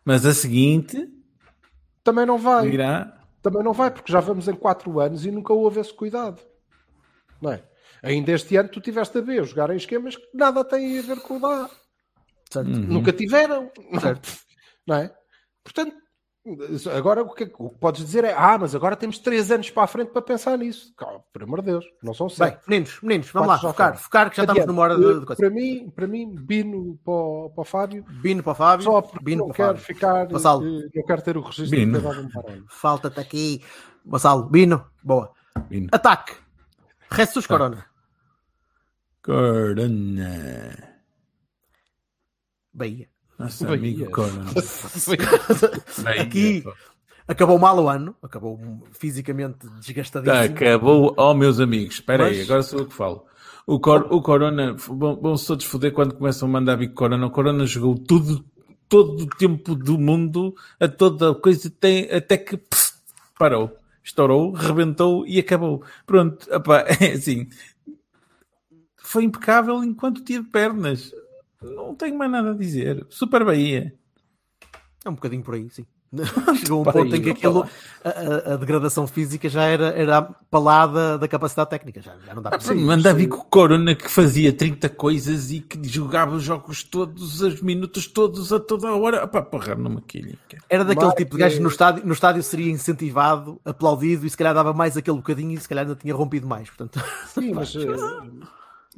Mas 0.08 0.26
a 0.26 0.34
seguinte 0.34 1.06
Também 2.02 2.26
não 2.26 2.38
vai. 2.38 2.70
virá. 2.70 3.14
Também 3.42 3.62
não 3.62 3.74
vai, 3.74 3.92
porque 3.92 4.10
já 4.10 4.22
vamos 4.22 4.48
em 4.48 4.56
4 4.56 5.02
anos 5.02 5.26
e 5.26 5.32
nunca 5.32 5.52
houve 5.52 5.82
esse 5.82 5.94
cuidado. 5.94 6.42
Não 7.42 7.52
é? 7.52 7.62
Ainda 8.02 8.32
este 8.32 8.56
ano 8.56 8.70
tu 8.70 8.80
tiveste 8.80 9.18
a 9.18 9.22
ver 9.22 9.44
jogar 9.44 9.70
em 9.70 9.76
esquemas 9.76 10.16
que 10.16 10.26
nada 10.34 10.64
têm 10.64 10.98
a 10.98 11.02
ver 11.02 11.20
com 11.20 11.36
o 11.36 11.40
da. 11.42 11.70
Certo. 12.50 12.70
Nunca 12.70 13.12
tiveram. 13.12 13.70
Certo. 14.00 14.30
Não 14.88 14.96
é? 14.96 15.14
Portanto, 15.62 15.94
agora 16.96 17.24
o 17.24 17.34
que, 17.34 17.52
o 17.58 17.70
que 17.70 17.78
podes 17.80 18.06
dizer 18.06 18.24
é: 18.24 18.34
ah, 18.34 18.58
mas 18.58 18.74
agora 18.76 18.96
temos 18.96 19.18
3 19.20 19.52
anos 19.52 19.70
para 19.70 19.84
a 19.84 19.88
frente 19.88 20.12
para 20.12 20.22
pensar 20.22 20.58
nisso. 20.58 20.94
Calma, 20.96 21.24
por 21.34 21.44
amor 21.44 21.62
de 21.62 21.68
Deus, 21.72 21.86
não 22.02 22.14
são 22.14 22.28
Bem, 22.28 22.36
7. 22.36 22.62
meninos, 22.68 23.00
meninos, 23.02 23.30
vamos 23.32 23.48
Quatro 23.50 23.68
lá, 23.68 23.74
focar, 23.74 23.88
foram. 23.90 24.04
focar, 24.04 24.30
que 24.30 24.38
já 24.38 24.44
estamos 24.44 24.66
numa 24.66 24.82
hora 24.84 24.96
de, 24.98 25.20
de 25.20 25.26
coisa. 25.26 25.42
Para 25.42 25.50
mim, 25.50 25.90
para 25.96 26.08
mim, 26.08 26.36
Bino 26.36 26.98
para 27.04 27.14
o, 27.14 27.50
para 27.54 27.62
o 27.62 27.66
Fábio, 27.66 28.06
Bino 28.10 28.44
para 28.44 28.52
o 28.52 28.56
Fábio, 28.56 28.84
só 28.86 29.02
porque 29.02 29.24
Bino 29.24 29.46
não 29.48 29.52
quero 29.54 29.68
Fábio. 29.70 29.84
ficar, 29.84 30.28
Vassalo. 30.28 30.64
eh, 30.66 30.90
não 30.96 31.04
quero 31.04 31.22
ter 31.22 31.38
o 31.38 31.42
registro 31.42 31.70
Bino. 31.70 32.00
de. 32.02 32.64
Falta-te 32.70 33.20
aqui. 33.20 33.62
Vassalo, 34.06 34.44
Bino, 34.50 34.86
boa. 35.04 35.32
Bino. 35.70 35.90
Ataque. 35.92 36.34
Jesus 37.12 37.48
Corona. 37.48 37.86
Corona. 39.24 41.00
Bahia. 42.74 43.10
Nosso 43.38 43.66
Bahia. 43.66 43.78
amigo 43.78 44.12
Corona. 44.12 44.46
Bahia, 46.04 46.22
Aqui 46.24 46.64
acabou 47.28 47.60
mal 47.60 47.78
o 47.80 47.90
ano, 47.90 48.16
acabou 48.24 48.60
fisicamente 48.94 49.68
desgastadíssimo. 49.80 50.56
Acabou, 50.56 51.14
oh 51.18 51.34
meus 51.34 51.60
amigos, 51.60 51.96
espera 51.96 52.26
aí, 52.26 52.38
Mas- 52.38 52.46
agora 52.50 52.64
sou 52.64 52.80
eu 52.80 52.86
que 52.88 52.94
falo. 52.94 53.26
O, 53.66 53.80
Cor- 53.82 54.08
o 54.12 54.22
Corona, 54.22 54.74
vão, 54.74 55.20
vão-se 55.20 55.46
todos 55.46 55.66
foder 55.66 55.92
quando 55.92 56.16
começam 56.16 56.48
a 56.48 56.52
mandar 56.52 56.78
bico 56.78 56.94
Corona. 56.96 57.28
O 57.28 57.32
Corona 57.32 57.66
jogou 57.66 57.96
tudo, 57.98 58.44
todo 58.88 59.24
o 59.24 59.28
tempo 59.28 59.76
do 59.76 60.00
mundo, 60.00 60.56
a 60.80 60.88
toda 60.88 61.36
coisa, 61.36 61.70
tem, 61.70 62.10
até 62.10 62.38
que 62.38 62.56
pff, 62.56 62.94
parou, 63.38 63.76
estourou, 64.02 64.54
rebentou 64.54 65.28
e 65.28 65.38
acabou. 65.38 65.84
Pronto, 66.06 66.48
opá, 66.56 66.86
é 67.02 67.12
assim, 67.12 67.50
foi 68.96 69.26
impecável 69.26 69.84
enquanto 69.84 70.24
tive 70.24 70.48
pernas. 70.50 71.12
Não 71.62 71.96
tenho 71.96 72.18
mais 72.18 72.32
nada 72.32 72.52
a 72.52 72.56
dizer. 72.56 73.06
Super 73.10 73.44
Bahia. 73.44 73.94
É 75.06 75.10
um 75.10 75.14
bocadinho 75.16 75.44
por 75.44 75.56
aí, 75.56 75.70
sim. 75.70 75.86
Chegou 76.62 76.82
um 76.82 76.84
Para 76.86 76.94
ponto 76.94 77.14
aí, 77.14 77.20
em 77.20 77.24
que 77.24 77.30
aquilo, 77.32 77.68
a, 78.02 78.54
a- 78.54 78.56
degradação 78.56 79.06
física 79.06 79.50
já 79.50 79.64
era, 79.64 79.88
era 79.88 80.22
para 80.22 80.60
lá 80.60 80.88
da, 80.88 81.18
da 81.18 81.28
capacidade 81.28 81.70
técnica, 81.70 82.02
já, 82.02 82.16
já 82.26 82.34
não 82.34 82.42
dá 82.42 82.52
para 82.52 83.14
vir 83.14 83.28
com 83.28 83.40
o 83.40 83.44
Corona 83.44 83.94
que 83.94 84.10
fazia 84.10 84.54
30 84.54 84.88
coisas 84.88 85.52
e 85.52 85.60
que 85.60 85.86
jogava 85.86 86.34
os 86.38 86.44
jogos 86.44 86.82
todos, 86.82 87.42
os 87.42 87.62
minutos 87.62 88.08
todos, 88.08 88.54
a 88.54 88.60
toda 88.60 88.88
a 88.88 88.96
hora. 88.96 89.28
Pá, 89.28 89.42
porra, 89.42 89.76
não 89.76 89.92
maquilhem. 89.92 90.38
cara. 90.50 90.64
Era 90.70 90.86
daquele 90.86 91.08
Marque- 91.08 91.24
tipo 91.26 91.36
de 91.36 91.42
gajo 91.44 91.58
que 91.58 91.64
no 91.64 91.70
estádio, 91.70 92.06
no 92.06 92.14
estádio 92.14 92.42
seria 92.42 92.72
incentivado, 92.72 93.60
aplaudido 93.66 94.26
e 94.26 94.30
se 94.30 94.38
calhar 94.38 94.54
dava 94.54 94.72
mais 94.72 94.96
aquele 94.96 95.18
bocadinho 95.18 95.52
e 95.56 95.58
se 95.60 95.68
calhar 95.68 95.84
ainda 95.86 95.96
tinha 96.00 96.16
rompido 96.16 96.48
mais. 96.48 96.70
Portanto, 96.70 97.04
Sim, 97.28 97.52
mas 97.54 97.74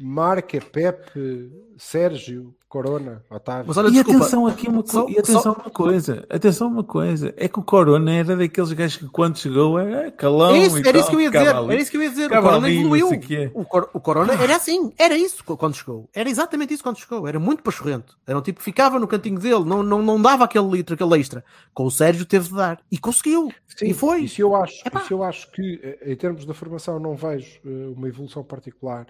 Marca, 0.01 0.59
Pepe, 0.61 1.51
Sérgio, 1.77 2.55
Corona, 2.69 3.23
Otávio. 3.29 3.65
mas 3.67 3.75
olha, 3.77 3.87
E 3.87 3.91
desculpa, 3.91 4.19
atenção 4.19 4.47
aqui 4.47 4.69
uma, 4.69 4.83
co- 4.83 4.89
só- 4.91 5.09
e 5.09 5.17
atenção 5.19 5.41
só- 5.41 5.51
uma 5.53 5.69
coisa, 5.69 6.25
atenção 6.29 6.67
uma 6.69 6.83
coisa, 6.83 7.33
é 7.35 7.47
que 7.49 7.59
o 7.59 7.63
Corona 7.63 8.11
era 8.13 8.37
daqueles 8.37 8.71
gajos 8.71 8.97
que 8.97 9.07
quando 9.09 9.37
chegou 9.37 9.77
era 9.79 10.09
calão 10.11 10.55
É 10.55 10.59
isso, 10.59 10.77
e 10.77 10.81
era 10.81 10.91
tal, 10.93 11.01
isso 11.01 11.09
que 11.09 11.15
eu 11.15 11.21
ia 11.21 11.31
dizer. 11.31 11.47
Era 11.47 11.75
isso 11.75 11.91
que 11.91 11.97
eu 11.97 12.01
ia 12.03 12.09
dizer. 12.09 12.25
O 12.31 12.41
Corona 12.41 12.69
evoluiu. 12.69 13.09
sei 13.09 13.51
o 13.53 13.65
Cor- 13.65 13.89
o 13.93 13.99
Corona 13.99 14.33
era 14.33 14.55
assim. 14.55 14.93
Era 14.97 15.17
isso 15.17 15.43
quando 15.43 15.75
chegou. 15.75 16.07
Era 16.13 16.29
exatamente 16.29 16.73
isso 16.73 16.83
quando 16.83 16.97
chegou. 16.99 17.27
Era 17.27 17.39
muito 17.39 17.61
pachorrento. 17.63 18.17
Era 18.25 18.37
um 18.37 18.41
tipo 18.41 18.59
que 18.59 18.65
ficava 18.65 18.99
no 18.99 19.07
cantinho 19.07 19.39
dele. 19.39 19.63
Não, 19.65 19.83
não, 19.83 20.01
não 20.01 20.21
dava 20.21 20.43
aquele 20.45 20.67
litro, 20.69 20.93
aquele 20.95 21.19
extra. 21.19 21.43
Com 21.73 21.85
o 21.85 21.91
Sérgio 21.91 22.25
teve 22.25 22.47
de 22.49 22.55
dar. 22.55 22.79
E 22.91 22.97
conseguiu. 22.97 23.51
Sim, 23.67 23.87
e 23.87 23.93
foi. 23.93 24.21
Isso 24.21 24.41
eu 24.41 24.55
acho, 24.55 24.75
Epá. 24.87 24.99
isso 25.01 25.13
eu 25.13 25.23
acho 25.23 25.51
que, 25.51 25.79
eh, 25.83 26.11
em 26.11 26.15
termos 26.15 26.45
da 26.45 26.53
formação, 26.53 26.99
não 26.99 27.15
vejo 27.15 27.59
eh, 27.65 27.93
uma 27.95 28.07
evolução 28.07 28.43
particular 28.43 29.07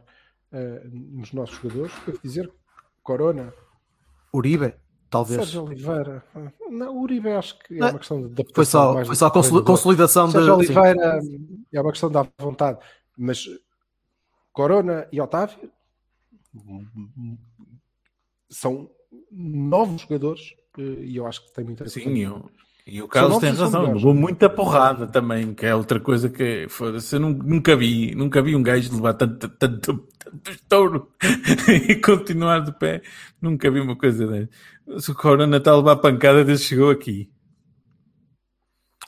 eh, 0.51 0.81
nos 0.91 1.33
nossos 1.33 1.55
jogadores. 1.57 1.93
Devo 2.05 2.19
dizer 2.23 2.47
que 2.47 2.55
Corona, 3.03 3.53
Uribe, 4.33 4.73
talvez. 5.09 5.41
Sérgio 5.41 5.63
Oliveira. 5.63 6.23
Não, 6.69 6.97
Uribe 7.01 7.29
acho 7.31 7.57
que 7.59 7.75
é 7.75 7.79
Não, 7.79 7.89
uma 7.89 7.99
questão 7.99 8.19
de 8.19 8.25
adaptação. 8.25 8.53
Foi 8.55 8.65
só, 8.65 8.93
mais 8.93 9.07
foi 9.07 9.15
só 9.15 9.29
treinador. 9.29 9.63
consolidação 9.63 10.27
de. 10.27 10.33
Sérgio 10.33 10.53
sim. 10.53 10.59
Oliveira 10.59 11.21
é 11.73 11.81
uma 11.81 11.91
questão 11.91 12.11
da 12.11 12.27
vontade, 12.37 12.79
mas 13.17 13.47
Corona 14.53 15.07
e 15.11 15.21
Otávio 15.21 15.71
são 18.49 18.89
novos 19.31 20.01
jogadores 20.01 20.53
eh, 20.77 20.81
e 20.81 21.15
eu 21.15 21.27
acho 21.27 21.45
que 21.45 21.53
tem 21.53 21.63
muita 21.63 21.87
Sim, 21.87 22.09
e 22.15 22.27
o, 22.27 22.49
e 22.89 23.01
o 23.01 23.07
Carlos 23.07 23.37
tem 23.39 23.51
razão, 23.53 23.93
levou 23.93 24.13
muita 24.13 24.49
porrada 24.49 25.05
também, 25.07 25.53
que 25.53 25.65
é 25.65 25.75
outra 25.75 25.99
coisa 25.99 26.29
que 26.29 26.67
foda-se, 26.69 27.15
eu 27.15 27.19
nun- 27.19 27.39
nunca 27.43 27.75
vi, 27.75 28.13
nunca 28.15 28.41
vi 28.41 28.55
um 28.55 28.63
gajo 28.63 28.93
levar 28.95 29.13
tanto, 29.13 29.47
tanto, 29.49 30.07
tanto 30.17 30.51
estouro 30.51 31.11
e 31.87 31.95
continuar 31.95 32.59
de 32.59 32.71
pé, 32.73 33.01
nunca 33.41 33.69
vi 33.71 33.79
uma 33.79 33.95
coisa 33.95 34.25
dessa. 34.27 34.49
Se 34.99 35.11
o 35.11 35.15
Corona 35.15 35.57
está 35.57 35.71
a 35.71 35.77
levar 35.77 35.97
pancada 35.97 36.43
desde 36.43 36.63
que 36.63 36.69
chegou 36.69 36.89
aqui. 36.89 37.29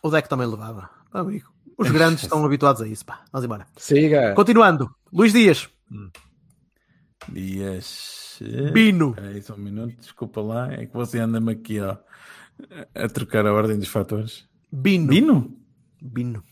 O 0.04 0.10
deck 0.10 0.28
também 0.30 0.48
levava. 0.48 0.90
Amigo. 1.12 1.50
Os 1.78 1.90
grandes 1.92 2.22
estão 2.24 2.44
habituados 2.46 2.82
a 2.82 2.88
isso. 2.88 3.06
Pá. 3.06 3.24
Vamos 3.32 3.46
embora. 3.46 3.66
Siga. 3.78 4.34
Continuando. 4.36 4.90
Luís 5.12 5.34
Dias. 5.34 5.70
Dias. 7.30 8.40
Bino. 8.74 9.10
Espera 9.12 9.28
aí 9.28 9.42
só 9.42 9.54
um 9.54 9.58
minuto, 9.58 9.96
desculpa 10.00 10.42
lá, 10.42 10.72
é 10.74 10.86
que 10.88 10.94
você 10.94 11.20
anda-me 11.20 11.52
aqui 11.52 11.80
ó, 11.80 11.96
a 12.96 13.08
trocar 13.10 13.46
a 13.46 13.54
ordem 13.54 13.78
dos 13.78 13.88
fatores. 13.88 14.48
Bino. 14.72 15.08
Bino? 15.08 15.58
Bino. 16.02 16.44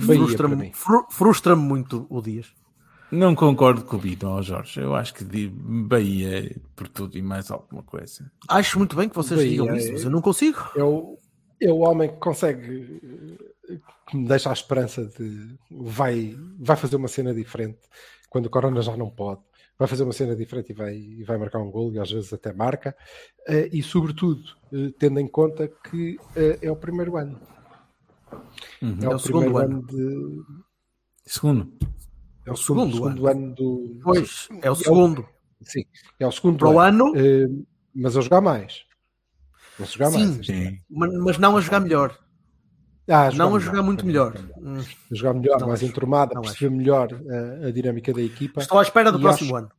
Frustra-me 0.00 0.56
mim. 0.56 0.72
fru- 0.72 1.06
frustra-me 1.10 1.62
muito 1.62 2.06
o 2.10 2.20
Dias. 2.20 2.52
Não 3.12 3.34
concordo 3.34 3.84
com 3.84 3.96
o 3.96 4.00
Bino, 4.00 4.28
ó 4.28 4.42
Jorge. 4.42 4.80
Eu 4.80 4.94
acho 4.94 5.14
que 5.14 5.24
de 5.24 5.48
Bahia 5.48 6.56
por 6.74 6.88
tudo 6.88 7.16
e 7.16 7.22
mais 7.22 7.50
alguma 7.50 7.82
coisa. 7.82 8.30
Acho 8.48 8.78
muito 8.78 8.96
bem 8.96 9.08
que 9.08 9.14
vocês 9.14 9.38
Bahia 9.38 9.50
digam 9.50 9.68
é- 9.70 9.76
isso, 9.78 9.92
mas 9.92 10.04
eu 10.04 10.10
não 10.10 10.20
consigo. 10.20 10.58
É 10.74 10.82
o, 10.82 11.16
é 11.60 11.70
o 11.70 11.78
homem 11.78 12.08
que 12.10 12.16
consegue 12.16 13.00
eh, 13.70 13.78
que 14.10 14.16
me 14.16 14.26
deixa 14.26 14.50
a 14.50 14.52
esperança 14.52 15.04
de 15.06 15.56
vai, 15.70 16.36
vai 16.58 16.76
fazer 16.76 16.96
uma 16.96 17.08
cena 17.08 17.32
diferente 17.32 17.78
quando 18.28 18.46
o 18.46 18.50
Corona 18.50 18.82
já 18.82 18.96
não 18.96 19.10
pode. 19.10 19.42
Vai 19.78 19.88
fazer 19.88 20.04
uma 20.04 20.12
cena 20.12 20.36
diferente 20.36 20.70
e 20.70 20.74
vai, 20.74 20.94
e 20.94 21.24
vai 21.24 21.36
marcar 21.36 21.58
um 21.60 21.70
gol 21.70 21.92
e 21.92 21.98
às 21.98 22.10
vezes 22.10 22.32
até 22.32 22.52
marca. 22.52 22.96
Eh, 23.48 23.70
e 23.72 23.82
sobretudo, 23.82 24.42
eh, 24.72 24.92
tendo 24.98 25.18
em 25.18 25.26
conta 25.26 25.66
que 25.68 26.16
eh, 26.36 26.58
é 26.62 26.70
o 26.70 26.76
primeiro 26.76 27.16
ano. 27.16 27.40
É, 28.30 29.04
É 29.04 29.08
o, 29.08 29.14
o 29.14 29.18
segundo 29.18 29.42
primeiro 29.44 29.58
ano. 29.58 29.78
ano 29.78 29.86
de. 29.86 30.42
Segundo. 31.26 31.72
É 32.46 32.52
o 32.52 32.56
segundo 32.56 32.92
segundo, 32.92 33.14
segundo 33.14 33.26
ano. 33.26 33.54
do. 33.54 34.00
Pois, 34.02 34.48
é 34.62 34.70
o 34.70 34.74
segundo. 34.76 35.26
Sim, 35.62 35.84
é 36.20 36.26
o 36.26 36.32
segundo 36.32 36.58
Para 36.58 36.68
o 36.68 36.78
ano, 36.78 37.12
mas 37.94 38.16
a 38.16 38.20
jogar 38.20 38.40
mais. 38.42 38.84
A 39.80 39.84
jogar 39.84 40.10
Sim. 40.12 40.26
mais. 40.26 40.48
ano. 40.48 41.24
Mas 41.24 41.38
não 41.38 41.56
a 41.56 41.60
jogar 41.60 41.80
melhor. 41.80 42.18
Ah, 43.08 43.30
Não 43.32 43.54
a 43.54 43.58
jogar 43.58 43.82
muito 43.82 44.06
melhor. 44.06 44.34
Hum. 44.58 44.78
a 44.80 45.14
jogar 45.14 45.34
melhor, 45.34 45.60
Não 45.60 45.68
mais 45.68 45.80
acho. 45.80 45.90
enturmada, 45.90 46.34
Não 46.34 46.42
perceber 46.42 46.74
melhor 46.74 47.08
a, 47.62 47.66
a 47.66 47.70
dinâmica 47.70 48.12
da 48.12 48.22
equipa. 48.22 48.60
Estou 48.60 48.78
à 48.78 48.82
espera 48.82 49.12
do 49.12 49.18
E 49.18 49.22
próximo 49.22 49.56
ano. 49.56 49.70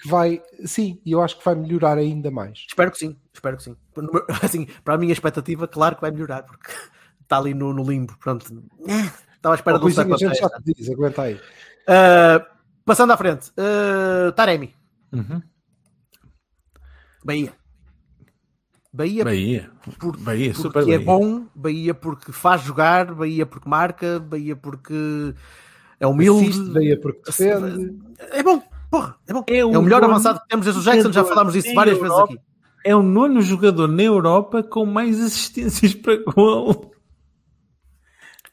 Que 0.00 0.08
vai, 0.08 0.42
sim, 0.64 1.00
e 1.04 1.12
eu 1.12 1.20
acho 1.22 1.38
que 1.38 1.44
vai 1.44 1.54
melhorar 1.54 1.96
ainda 1.98 2.30
mais. 2.30 2.64
Espero 2.66 2.90
que 2.90 2.98
sim. 2.98 3.16
Espero 3.32 3.56
que 3.56 3.62
sim. 3.62 3.76
Assim, 4.42 4.66
para 4.82 4.94
a 4.94 4.98
minha 4.98 5.12
expectativa, 5.12 5.68
claro 5.68 5.94
que 5.96 6.00
vai 6.00 6.10
melhorar, 6.10 6.42
porque 6.44 6.70
está 7.22 7.38
ali 7.38 7.52
no, 7.54 7.72
no 7.72 7.82
limbo. 7.88 8.16
Pronto. 8.18 8.46
Eh, 8.88 9.10
Estava 9.36 9.54
à 9.54 9.56
espera 9.56 9.76
Oh, 9.76 9.80
do 9.80 9.84
Luizinho, 9.86 10.14
a 10.14 10.16
step 10.16 10.30
gente 10.30 10.40
já 10.40 10.48
te 10.50 10.72
diz, 10.74 10.88
aguenta 10.90 11.22
aí. 11.22 11.34
Uh, 11.34 12.52
Passando 12.84 13.12
à 13.12 13.16
frente. 13.16 13.50
Uh, 13.50 14.32
Taremi. 14.32 14.74
Uhum. 15.12 15.42
Bahia. 17.24 17.52
Bahia 18.92 19.24
Bahia. 19.24 19.70
Por- 19.98 20.16
Bahia, 20.18 20.52
super 20.54 20.72
porque 20.84 20.90
é 20.92 20.98
Bahia. 20.98 21.06
bom, 21.06 21.46
Bahia 21.54 21.94
porque 21.94 22.30
faz 22.32 22.60
jogar, 22.62 23.14
Bahia 23.14 23.46
porque 23.46 23.68
marca, 23.68 24.20
Bahia 24.20 24.54
porque 24.54 25.34
é 25.98 26.06
humilde. 26.06 26.50
Assiste, 26.50 26.72
Bahia 26.72 27.00
porque 27.00 27.22
defende. 27.24 27.98
É 28.18 28.42
bom, 28.42 28.62
Porra, 28.90 29.16
é 29.26 29.32
bom. 29.32 29.44
É 29.48 29.56
É 29.58 29.64
o 29.64 29.80
melhor 29.82 30.02
nono 30.02 30.12
avançado 30.12 30.40
que 30.42 30.48
temos 30.48 30.66
desde 30.66 30.80
o 30.80 30.84
Jackson, 30.84 31.10
já 31.10 31.24
falámos 31.24 31.54
disso 31.54 31.72
várias 31.74 31.96
vezes 31.96 32.10
Europa. 32.12 32.34
aqui. 32.34 32.42
É 32.84 32.94
o 32.94 33.02
nono 33.02 33.40
jogador 33.40 33.88
na 33.88 34.02
Europa 34.02 34.62
com 34.62 34.84
mais 34.84 35.18
assistências 35.20 35.94
para 35.94 36.16
gol. 36.24 36.92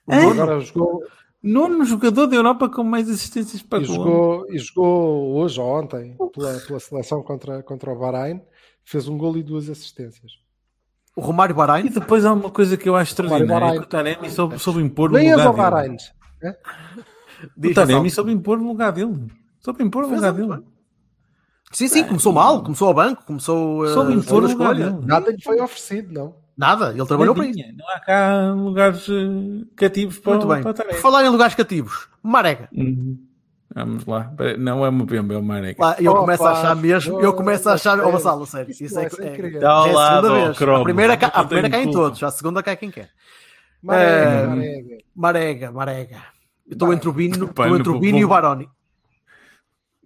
Hã? 0.07 0.31
Agora 0.31 0.59
jogou, 0.61 1.03
Nono 1.41 1.85
jogador 1.85 2.27
da 2.27 2.35
Europa 2.35 2.67
com 2.69 2.83
mais 2.83 3.09
assistências 3.09 3.61
para 3.61 3.81
e 3.83 3.87
gol. 3.87 3.95
jogou, 3.95 4.45
e 4.53 4.57
jogou 4.59 5.35
hoje 5.37 5.59
ou 5.59 5.67
ontem 5.67 6.15
pela, 6.33 6.59
pela 6.59 6.79
seleção 6.79 7.21
contra, 7.23 7.63
contra 7.63 7.91
o 7.91 7.97
Bahrein. 7.99 8.41
Fez 8.89 9.07
um 9.07 9.19
gol 9.19 9.37
e 9.37 9.43
duas 9.43 9.69
assistências. 9.69 10.31
O 11.15 11.21
Romário 11.21 11.53
E 11.53 11.55
Bahrein. 11.55 11.87
depois 11.89 12.25
há 12.25 12.33
uma 12.33 12.49
coisa 12.49 12.75
que 12.75 12.89
eu 12.89 12.95
acho 12.95 13.11
extraordinária: 13.11 13.77
é 13.77 13.79
o 13.79 13.85
Taremi 13.85 14.31
soube, 14.31 14.57
soube 14.57 14.81
impor 14.81 15.11
no 15.11 15.17
Nem 15.17 15.31
és 15.31 15.37
lugar 15.37 15.51
dele. 15.53 15.71
Bahrein. 15.71 15.97
O 17.55 17.61
diz 17.61 17.75
Taremi 17.75 18.09
soube 18.09 18.31
impor 18.31 18.57
no 18.57 18.67
lugar 18.67 18.91
dele. 18.91 19.27
Soube 19.59 19.83
impor 19.83 20.07
no 20.07 20.15
lugar 20.15 20.33
dele. 20.33 20.63
Sim, 21.71 21.87
sim, 21.87 22.03
começou 22.03 22.33
mal, 22.33 22.63
começou 22.63 22.87
ao 22.87 22.93
banco, 22.95 23.23
começou. 23.25 23.83
uh, 23.83 23.89
Soube 23.89 24.13
impor 24.13 24.41
lugar 24.41 24.73
escolha. 24.73 24.89
dele. 24.91 25.05
Nada 25.05 25.31
lhe 25.31 25.43
foi 25.43 25.61
oferecido, 25.61 26.11
não. 26.11 26.35
Nada, 26.57 26.89
ele 26.89 27.05
trabalhou 27.05 27.35
para 27.35 27.45
isso. 27.45 27.59
Não 27.77 27.87
há 27.89 27.99
cá 27.99 28.51
lugares 28.53 29.07
eh, 29.07 29.65
cativos 29.75 30.17
para, 30.17 30.33
Muito 30.33 30.47
bem. 30.47 30.63
para 30.63 30.71
o 30.71 30.73
Por 30.73 30.95
falar 30.95 31.23
em 31.23 31.29
lugares 31.29 31.53
cativos, 31.53 32.09
Marega. 32.23 32.67
Uhum. 32.73 33.19
Vamos 33.76 34.05
lá. 34.05 34.34
Não 34.57 34.84
é 34.86 34.89
uma 34.89 35.05
Pemba, 35.05 35.34
é 35.36 35.38
o 35.38 35.43
Marek. 35.43 35.80
Lá, 35.80 35.95
eu 35.99 36.15
começo 36.15 36.43
a 36.43 36.51
achar 36.51 36.76
mesmo, 36.76 37.20
eu 37.22 37.34
começo 37.34 37.70
a 37.70 37.74
achar, 37.74 37.99
ó 37.99 38.09
Vassalo, 38.11 38.45
sério, 38.45 38.72
Isso 38.72 38.99
é, 38.99 39.03
é, 39.03 39.07
é 39.55 39.59
Dá 39.59 39.80
a 39.80 39.84
segunda 40.15 40.34
vez. 40.45 40.57
cromo. 40.57 40.82
A 40.82 40.84
primeira, 40.84 41.17
ca- 41.17 41.28
a 41.28 41.43
primeira 41.43 41.70
cai 41.70 41.84
em 41.84 41.91
todos, 41.91 42.22
a 42.24 42.32
segunda 42.32 42.63
cai 42.63 42.76
quem 42.76 42.89
quer. 42.89 43.09
Marega, 43.82 44.11
É, 44.11 44.47
Marega. 44.47 44.97
Marega, 45.15 45.72
Marega. 45.72 46.17
Eu 46.67 46.74
estou 46.74 46.91
entre 46.93 47.09
o 47.09 47.13
Bino, 47.13 47.45
entre 47.76 47.89
o 47.89 47.99
Bino 47.99 48.17
e 48.17 48.26
o 48.26 48.28
vou- 48.28 48.36
Baroni. 48.36 48.67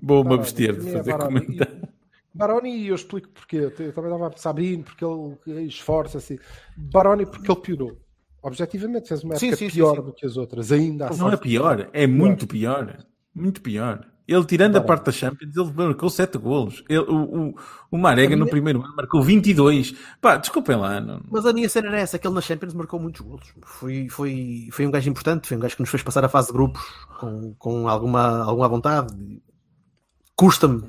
Vou-me 0.01 0.33
abster 0.35 0.73
de 0.73 0.79
para 0.79 0.83
mim 0.83 0.89
é 0.89 0.97
fazer 0.97 1.11
Baroni. 1.11 1.41
comentário. 1.45 1.81
E- 1.83 1.93
Baroni, 2.37 2.87
eu 2.87 2.95
explico 2.95 3.29
porquê. 3.29 3.57
Eu 3.57 3.71
também 3.71 3.89
estava 4.11 4.27
a 4.27 4.29
pensar 4.29 4.53
Bino, 4.53 4.83
porque 4.83 5.05
ele 5.49 5.61
esforça-se. 5.63 6.39
Baroni, 6.75 7.25
porque 7.25 7.49
ele 7.49 7.61
piorou. 7.61 7.97
Objetivamente, 8.41 9.07
fez 9.07 9.23
uma 9.23 9.35
época 9.35 9.55
sim, 9.55 9.55
sim, 9.55 9.69
pior 9.73 9.95
sim. 9.95 10.01
do 10.01 10.13
que 10.13 10.25
as 10.25 10.35
outras. 10.35 10.71
Ainda 10.71 11.07
assim. 11.07 11.19
Não 11.21 11.31
é 11.31 11.37
pior, 11.37 11.89
é 11.93 12.05
muito 12.07 12.45
pior. 12.45 12.97
Muito 13.33 13.61
pior. 13.61 14.05
Ele, 14.25 14.45
tirando 14.45 14.77
a 14.77 14.81
parte 14.81 15.05
da 15.05 15.11
Champions, 15.11 15.55
ele 15.55 15.73
marcou 15.75 16.09
7 16.09 16.37
golos. 16.37 16.81
Ele, 16.87 16.99
o, 16.99 17.49
o, 17.49 17.55
o 17.91 17.97
Marega, 17.97 18.37
no 18.37 18.47
primeiro 18.47 18.81
ano, 18.81 18.95
marcou 18.95 19.21
22. 19.21 19.93
Pá, 20.21 20.37
desculpem 20.37 20.77
lá. 20.77 21.01
Não... 21.01 21.21
Mas 21.29 21.45
a 21.45 21.51
minha 21.51 21.67
cena 21.67 21.89
era 21.89 21.99
essa, 21.99 22.17
que 22.17 22.25
ele 22.25 22.33
na 22.33 22.39
Champions 22.39 22.73
marcou 22.73 22.99
muitos 22.99 23.19
golos. 23.19 23.53
Foi, 23.65 24.07
foi, 24.09 24.69
foi 24.71 24.87
um 24.87 24.91
gajo 24.91 25.09
importante, 25.09 25.47
foi 25.47 25.57
um 25.57 25.59
gajo 25.59 25.75
que 25.75 25.81
nos 25.81 25.89
fez 25.89 26.01
passar 26.01 26.23
a 26.23 26.29
fase 26.29 26.47
de 26.47 26.53
grupos 26.53 26.81
com, 27.19 27.53
com 27.55 27.89
alguma, 27.89 28.43
alguma 28.43 28.69
vontade. 28.69 29.13
Custa-me, 30.35 30.81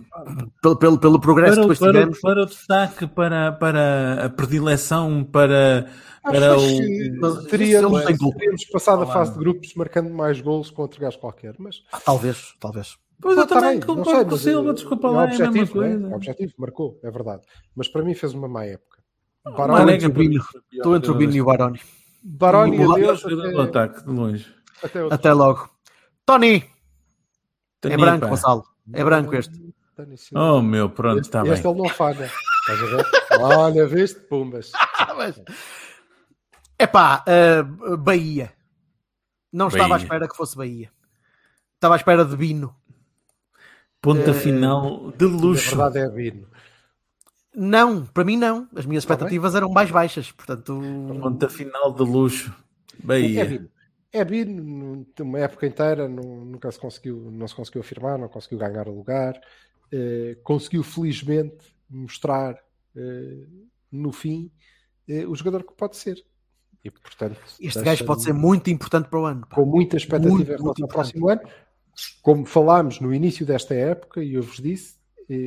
pelo, 0.62 0.76
pelo, 0.76 0.98
pelo 0.98 1.20
progresso 1.20 1.56
Para, 1.56 1.66
que 1.66 1.70
o- 1.70 1.74
depois 1.74 1.78
para, 1.78 1.88
o- 1.90 1.92
tivemos. 1.92 2.20
para 2.20 2.42
o 2.42 2.46
destaque, 2.46 3.06
para, 3.06 3.52
para 3.52 4.24
a 4.24 4.30
predileção, 4.30 5.22
para, 5.22 5.86
para 6.22 6.54
Acho 6.54 6.64
o. 6.64 7.46
teríamos, 7.48 8.04
teríamos 8.04 8.64
passado 8.72 9.02
a 9.02 9.06
fase 9.06 9.32
de 9.34 9.38
grupos 9.38 9.74
marcando 9.74 10.08
mais 10.08 10.40
golos 10.40 10.70
com 10.70 10.80
outro 10.80 10.98
gajo 10.98 11.18
qualquer. 11.18 11.54
Mas 11.58 11.82
Ah, 11.92 12.00
talvez, 12.00 12.54
talvez. 12.58 12.96
Pois 13.20 13.36
eu 13.36 13.46
Tá 13.46 13.60
também 13.60 13.80
concordo 13.80 14.10
sei, 14.10 14.22
com 14.24 14.28
o 14.28 14.30
mas, 14.30 14.40
Silva, 14.40 14.74
desculpa 14.74 15.08
é 15.08 15.10
lá, 15.10 15.22
é 15.22 15.24
a 15.24 15.28
mesma 15.28 15.46
objetivo, 15.48 15.80
né? 15.80 15.88
coisa. 15.90 16.08
É 16.08 16.16
objetivo, 16.16 16.52
marcou, 16.58 17.00
é 17.04 17.10
verdade. 17.10 17.42
Mas 17.76 17.88
para 17.88 18.02
mim 18.02 18.14
fez 18.14 18.32
uma 18.32 18.48
má 18.48 18.64
época. 18.64 19.02
O 19.46 19.52
Baroni, 19.52 20.08
Bino. 20.08 20.42
Estou 20.72 20.96
entre 20.96 21.10
o 21.10 21.14
Bino 21.14 21.34
e 21.34 21.40
o 21.42 21.44
Baroni. 21.44 21.80
Baroni 22.22 22.78
o 22.78 22.92
adeus, 22.92 23.22
até, 23.24 23.60
ataque, 23.60 24.04
de 24.04 24.10
longe. 24.10 24.46
até. 24.82 25.00
Até 25.10 25.32
logo. 25.34 25.68
Tony! 26.24 26.64
É 27.82 27.96
branco. 27.98 28.26
Gonçalo. 28.28 28.64
É 28.92 29.04
branco 29.04 29.34
este. 29.34 29.74
Oh 30.34 30.60
meu, 30.60 30.90
pronto, 30.90 31.20
está 31.22 31.42
bem. 31.42 31.52
este 31.52 31.66
ele 31.66 31.78
não 31.78 31.88
falha. 31.88 32.30
Estás 32.68 32.82
a 32.82 32.96
ver? 32.96 33.06
Olha, 33.40 33.86
viste? 33.86 34.20
Pumbas. 34.20 34.72
Epá, 36.78 37.24
uh, 37.28 37.96
Bahia. 37.96 38.52
Não 39.52 39.68
estava 39.68 39.84
à 39.84 39.88
Bahia. 39.90 40.02
espera 40.04 40.28
que 40.28 40.36
fosse 40.36 40.56
Bahia. 40.56 40.90
Estava 41.76 41.94
à 41.94 41.96
espera 41.96 42.24
de 42.24 42.36
Bino. 42.36 42.74
Ponta 44.02 44.32
Eh, 44.32 44.34
final 44.34 45.12
de 45.12 45.26
Na 45.26 45.36
luxo. 45.36 45.76
verdade 45.76 45.98
é 45.98 46.08
Bino. 46.10 46.48
Não, 47.54 48.04
para 48.04 48.24
mim 48.24 48.36
não. 48.36 48.68
As 48.74 48.84
minhas 48.84 49.04
Tá 49.04 49.14
expectativas 49.14 49.54
eram 49.54 49.70
mais 49.70 49.90
baixas. 49.90 50.32
Portanto, 50.32 50.80
Ponta 51.20 51.48
final 51.48 51.92
de 51.92 52.02
luxo. 52.02 52.52
É 53.02 53.06
Bahia. 53.06 53.44
Bino. 53.44 53.68
É 54.14 54.24
Bino, 54.24 55.04
uma 55.20 55.40
época 55.40 55.66
inteira 55.66 56.08
não, 56.08 56.44
nunca 56.44 56.70
se 56.70 56.78
conseguiu, 56.78 57.32
não 57.32 57.48
se 57.48 57.54
conseguiu 57.56 57.80
afirmar, 57.80 58.16
não 58.16 58.28
conseguiu 58.28 58.58
ganhar 58.58 58.88
o 58.88 58.94
lugar. 58.94 59.40
Eh, 59.90 60.36
conseguiu 60.44 60.84
felizmente 60.84 61.74
mostrar 61.90 62.56
eh, 62.96 63.44
no 63.90 64.12
fim 64.12 64.52
eh, 65.08 65.26
o 65.26 65.34
jogador 65.34 65.64
que 65.64 65.72
pode 65.72 65.96
ser. 65.96 66.24
E 66.84 66.92
portanto, 66.92 67.40
este 67.58 67.82
gajo 67.82 68.04
pode 68.04 68.22
ser 68.22 68.32
muito 68.32 68.70
importante 68.70 69.08
para 69.08 69.18
o 69.18 69.24
ano. 69.24 69.40
pá. 69.48 69.56
com 69.56 69.66
muita 69.66 69.96
expectativa 69.96 70.32
Muito, 70.32 70.52
em 70.52 70.56
relação 70.56 70.84
ao 70.84 70.88
próximo 70.88 71.28
ano. 71.28 71.40
Como 72.22 72.46
falámos 72.46 73.00
no 73.00 73.12
início 73.12 73.44
desta 73.44 73.74
época, 73.74 74.22
e 74.22 74.34
eu 74.34 74.42
vos 74.42 74.58
disse, 74.58 74.96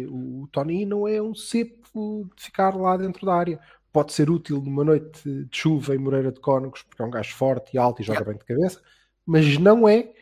o 0.09 0.45
Tony 0.51 0.86
não 0.86 1.07
é 1.07 1.22
um 1.22 1.34
cepo 1.34 2.30
de 2.36 2.43
ficar 2.43 2.76
lá 2.76 2.97
dentro 2.97 3.26
da 3.26 3.34
área. 3.34 3.59
Pode 3.97 4.13
ser 4.13 4.29
útil 4.29 4.61
numa 4.61 4.83
noite 4.83 5.27
de 5.27 5.57
chuva 5.57 5.95
em 5.95 5.97
Moreira 5.97 6.31
de 6.31 6.39
Cónegos, 6.39 6.83
porque 6.83 7.01
é 7.01 7.05
um 7.05 7.09
gajo 7.09 7.33
forte 7.33 7.73
e 7.73 7.79
alto 7.79 7.99
e 7.99 8.05
joga 8.05 8.23
bem 8.23 8.37
de 8.37 8.45
cabeça, 8.45 8.79
mas 9.25 9.57
não 9.57 9.89
é 9.89 10.13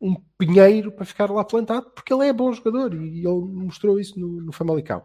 um 0.00 0.16
pinheiro 0.36 0.90
para 0.90 1.04
ficar 1.04 1.30
lá 1.30 1.44
plantado, 1.44 1.92
porque 1.92 2.12
ele 2.12 2.26
é 2.26 2.32
bom 2.32 2.52
jogador 2.52 2.92
e 2.92 3.18
ele 3.24 3.40
mostrou 3.40 4.00
isso 4.00 4.18
no, 4.18 4.40
no 4.40 4.50
Famalicão. 4.50 5.04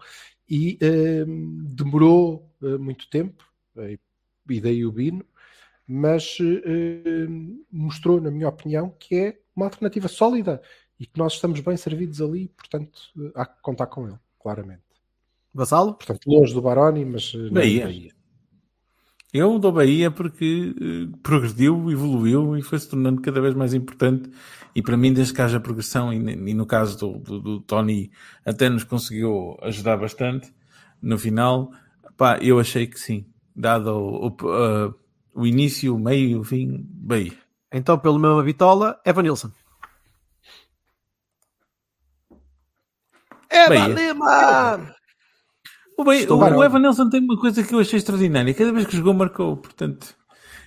E 0.49 0.75
eh, 0.81 1.23
demorou 1.27 2.51
eh, 2.63 2.79
muito 2.79 3.07
tempo, 3.11 3.43
eh, 3.77 3.99
e 4.49 4.59
daí 4.59 4.83
o 4.83 4.91
Bino, 4.91 5.23
mas 5.87 6.39
eh, 6.41 7.27
mostrou, 7.71 8.19
na 8.19 8.31
minha 8.31 8.49
opinião, 8.49 8.89
que 8.97 9.15
é 9.15 9.39
uma 9.55 9.67
alternativa 9.67 10.07
sólida 10.07 10.63
e 10.99 11.05
que 11.05 11.19
nós 11.19 11.33
estamos 11.33 11.59
bem 11.59 11.77
servidos 11.77 12.19
ali, 12.23 12.47
portanto, 12.47 12.99
eh, 13.19 13.31
há 13.35 13.45
que 13.45 13.61
contar 13.61 13.85
com 13.85 14.07
ele, 14.07 14.17
claramente. 14.39 14.84
Vassalo? 15.55 15.93
Portanto, 15.93 16.27
longe 16.27 16.53
do 16.53 16.61
Baroni, 16.61 17.05
mas 17.05 17.33
eh, 17.33 17.49
Bahia. 17.49 17.85
Bahia. 17.85 18.11
Eu 19.33 19.57
dou 19.57 19.71
Bahia 19.71 20.11
porque 20.11 20.75
eh, 20.79 21.17
progrediu, 21.23 21.89
evoluiu 21.89 22.57
e 22.57 22.61
foi-se 22.61 22.89
tornando 22.89 23.21
cada 23.21 23.39
vez 23.39 23.55
mais 23.55 23.73
importante. 23.73 24.29
E 24.75 24.81
para 24.81 24.97
mim, 24.97 25.13
desde 25.13 25.33
que 25.33 25.41
haja 25.41 25.59
progressão, 25.59 26.11
e, 26.11 26.17
e 26.17 26.53
no 26.53 26.65
caso 26.65 26.99
do, 26.99 27.19
do, 27.19 27.39
do 27.39 27.61
Tony, 27.61 28.11
até 28.45 28.67
nos 28.67 28.83
conseguiu 28.83 29.57
ajudar 29.61 29.95
bastante 29.95 30.53
no 31.01 31.17
final, 31.17 31.71
pá, 32.17 32.37
eu 32.41 32.59
achei 32.59 32.85
que 32.85 32.99
sim. 32.99 33.25
Dado 33.55 33.91
o, 33.95 34.27
o, 34.27 34.35
eh, 34.53 34.93
o 35.33 35.47
início, 35.47 35.95
o 35.95 35.99
meio 35.99 36.29
e 36.29 36.35
o 36.35 36.43
fim, 36.43 36.85
Bahia. 36.89 37.31
Então, 37.71 37.97
pelo 37.97 38.19
mesmo 38.19 38.43
bitola, 38.43 38.99
Evan 39.05 39.23
Nilsson. 39.23 39.51
Bahia. 43.69 43.87
Lima! 43.87 44.95
O, 45.97 46.11
Estou 46.11 46.41
o, 46.41 46.57
o 46.57 46.63
Evan 46.63 46.79
Nelson 46.79 47.09
tem 47.09 47.21
uma 47.21 47.39
coisa 47.39 47.63
que 47.63 47.73
eu 47.73 47.79
achei 47.79 47.97
extraordinária. 47.97 48.53
Cada 48.53 48.71
vez 48.73 48.85
que 48.85 48.97
jogou, 48.97 49.13
marcou. 49.13 49.57
Portanto, 49.57 50.15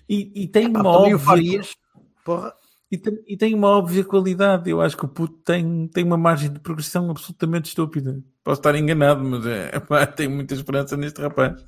e, 0.09 0.32
e 0.44 0.48
tem 0.48 0.73
Pá, 0.73 0.81
uma 0.81 0.90
o 0.90 0.93
óbvia... 1.02 1.19
Farias. 1.19 1.77
Porra. 2.24 2.52
E 2.90 2.97
tem, 2.97 3.19
e 3.27 3.36
tem 3.36 3.55
uma 3.55 3.69
óbvia 3.69 4.02
qualidade. 4.02 4.70
Eu 4.70 4.81
acho 4.81 4.97
que 4.97 5.05
o 5.05 5.09
puto 5.09 5.36
tem, 5.44 5.86
tem 5.89 6.05
uma 6.05 6.16
margem 6.16 6.51
de 6.51 6.59
progressão 6.59 7.11
absolutamente 7.11 7.69
estúpida. 7.69 8.19
Posso 8.43 8.61
estar 8.61 8.74
enganado, 8.74 9.23
mas 9.23 9.44
é, 9.44 9.78
pá, 9.81 10.07
tenho 10.09 10.31
muita 10.31 10.55
esperança 10.55 10.97
neste 10.97 11.20
rapaz. 11.20 11.62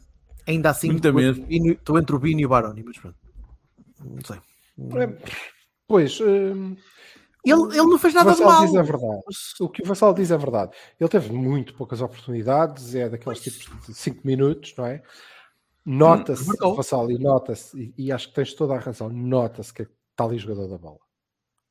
Ainda 0.48 0.70
assim, 0.70 0.90
Muita 0.92 1.08
estou 1.08 1.20
mesmo. 1.20 1.42
entre, 1.42 1.44
o 1.44 1.46
Bino- 1.60 1.72
estou 1.74 1.98
entre 1.98 2.16
o 2.16 2.18
Bino 2.18 2.40
e 2.40 2.46
o 2.46 2.48
Baroni, 2.48 2.82
mas 2.82 2.98
pronto. 2.98 3.16
Não 4.02 4.18
sei. 4.24 4.38
Pois, 5.86 6.18
eh, 6.20 6.54
Ele, 7.44 7.62
ele 7.62 7.86
não 7.86 7.98
fez 7.98 8.12
nada 8.12 8.34
de 8.34 8.42
mal. 8.42 8.64
diz 8.66 8.74
é 8.74 8.82
verdade. 8.82 9.22
O 9.60 9.68
que 9.68 9.82
o 9.82 9.86
Vassal 9.86 10.12
diz 10.12 10.30
é 10.30 10.36
verdade. 10.36 10.76
Ele 10.98 11.08
teve 11.08 11.32
muito 11.32 11.74
poucas 11.74 12.00
oportunidades, 12.00 12.94
é 12.94 13.08
daqueles 13.08 13.40
tipos 13.40 13.86
de 13.86 13.94
5 13.94 14.26
minutos, 14.26 14.74
não 14.76 14.86
é? 14.86 15.02
Nota-se, 15.84 16.46
marcou. 16.46 16.74
Vassal, 16.74 17.10
e 17.10 17.18
nota-se, 17.18 17.94
e, 17.96 18.06
e 18.06 18.12
acho 18.12 18.28
que 18.28 18.34
tens 18.34 18.52
toda 18.52 18.74
a 18.74 18.78
razão, 18.78 19.08
nota-se 19.08 19.72
que 19.72 19.82
está 19.82 20.24
ali 20.24 20.38
jogador 20.38 20.68
da 20.68 20.78
bola. 20.78 20.98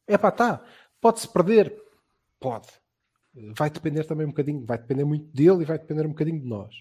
É 0.08 0.18
pá, 0.18 0.32
tá. 0.32 0.64
Pode-se 1.00 1.28
perder? 1.28 1.80
Pode. 2.40 2.68
Vai 3.56 3.70
depender 3.70 4.06
também 4.06 4.26
um 4.26 4.32
bocadinho, 4.32 4.66
vai 4.66 4.78
depender 4.78 5.06
muito 5.06 5.26
dele 5.32 5.62
e 5.62 5.66
vai 5.66 5.78
depender 5.78 6.06
um 6.06 6.10
bocadinho 6.10 6.42
de 6.42 6.48
nós. 6.48 6.74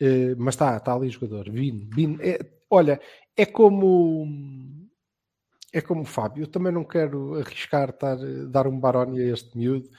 Eh, 0.00 0.34
mas 0.36 0.54
está, 0.54 0.76
está 0.76 0.94
ali 0.94 1.10
jogador. 1.10 1.50
Vino, 1.50 1.88
Vino. 1.92 2.18
É, 2.22 2.38
olha, 2.70 3.00
é 3.36 3.44
como 3.44 4.26
é 5.74 5.80
como 5.80 6.02
o 6.02 6.06
Fábio. 6.06 6.44
Eu 6.44 6.46
também 6.46 6.72
não 6.72 6.84
quero 6.84 7.34
arriscar 7.34 7.90
estar, 7.90 8.16
dar 8.48 8.68
um 8.68 8.78
Baroni 8.78 9.20
a 9.20 9.32
este 9.32 9.58
miúdo, 9.58 9.90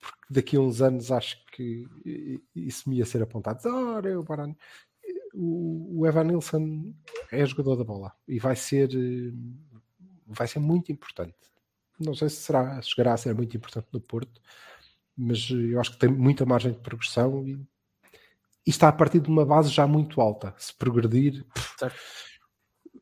porque 0.00 0.26
daqui 0.30 0.56
a 0.56 0.60
uns 0.60 0.80
anos 0.80 1.12
acho 1.12 1.44
que 1.52 1.86
eh, 2.06 2.40
isso 2.56 2.88
me 2.88 2.96
ia 2.96 3.04
ser 3.04 3.22
apontado. 3.22 3.60
Ora, 3.68 4.08
é 4.08 4.16
o. 4.16 4.24
O, 5.32 6.00
o 6.00 6.06
Evan 6.06 6.24
Nilsson 6.24 6.92
é 7.30 7.46
jogador 7.46 7.76
da 7.76 7.84
bola 7.84 8.12
e 8.26 8.40
vai 8.40 8.56
ser 8.56 8.90
eh, 8.92 9.32
vai 10.26 10.48
ser 10.48 10.58
muito 10.58 10.90
importante. 10.90 11.36
Não 11.98 12.14
sei 12.14 12.30
se 12.30 12.36
será, 12.36 12.80
chegará 12.80 13.12
a 13.12 13.16
ser 13.16 13.34
muito 13.34 13.56
importante 13.56 13.86
no 13.92 14.00
Porto, 14.00 14.40
mas 15.16 15.50
eu 15.50 15.78
acho 15.78 15.92
que 15.92 15.98
tem 15.98 16.08
muita 16.08 16.46
margem 16.46 16.72
de 16.72 16.80
progressão 16.80 17.46
e, 17.46 17.52
e 18.66 18.70
está 18.70 18.88
a 18.88 18.92
partir 18.92 19.20
de 19.20 19.28
uma 19.28 19.44
base 19.44 19.68
já 19.68 19.86
muito 19.86 20.20
alta. 20.20 20.54
Se 20.58 20.74
progredir, 20.74 21.44
pff, 21.54 21.92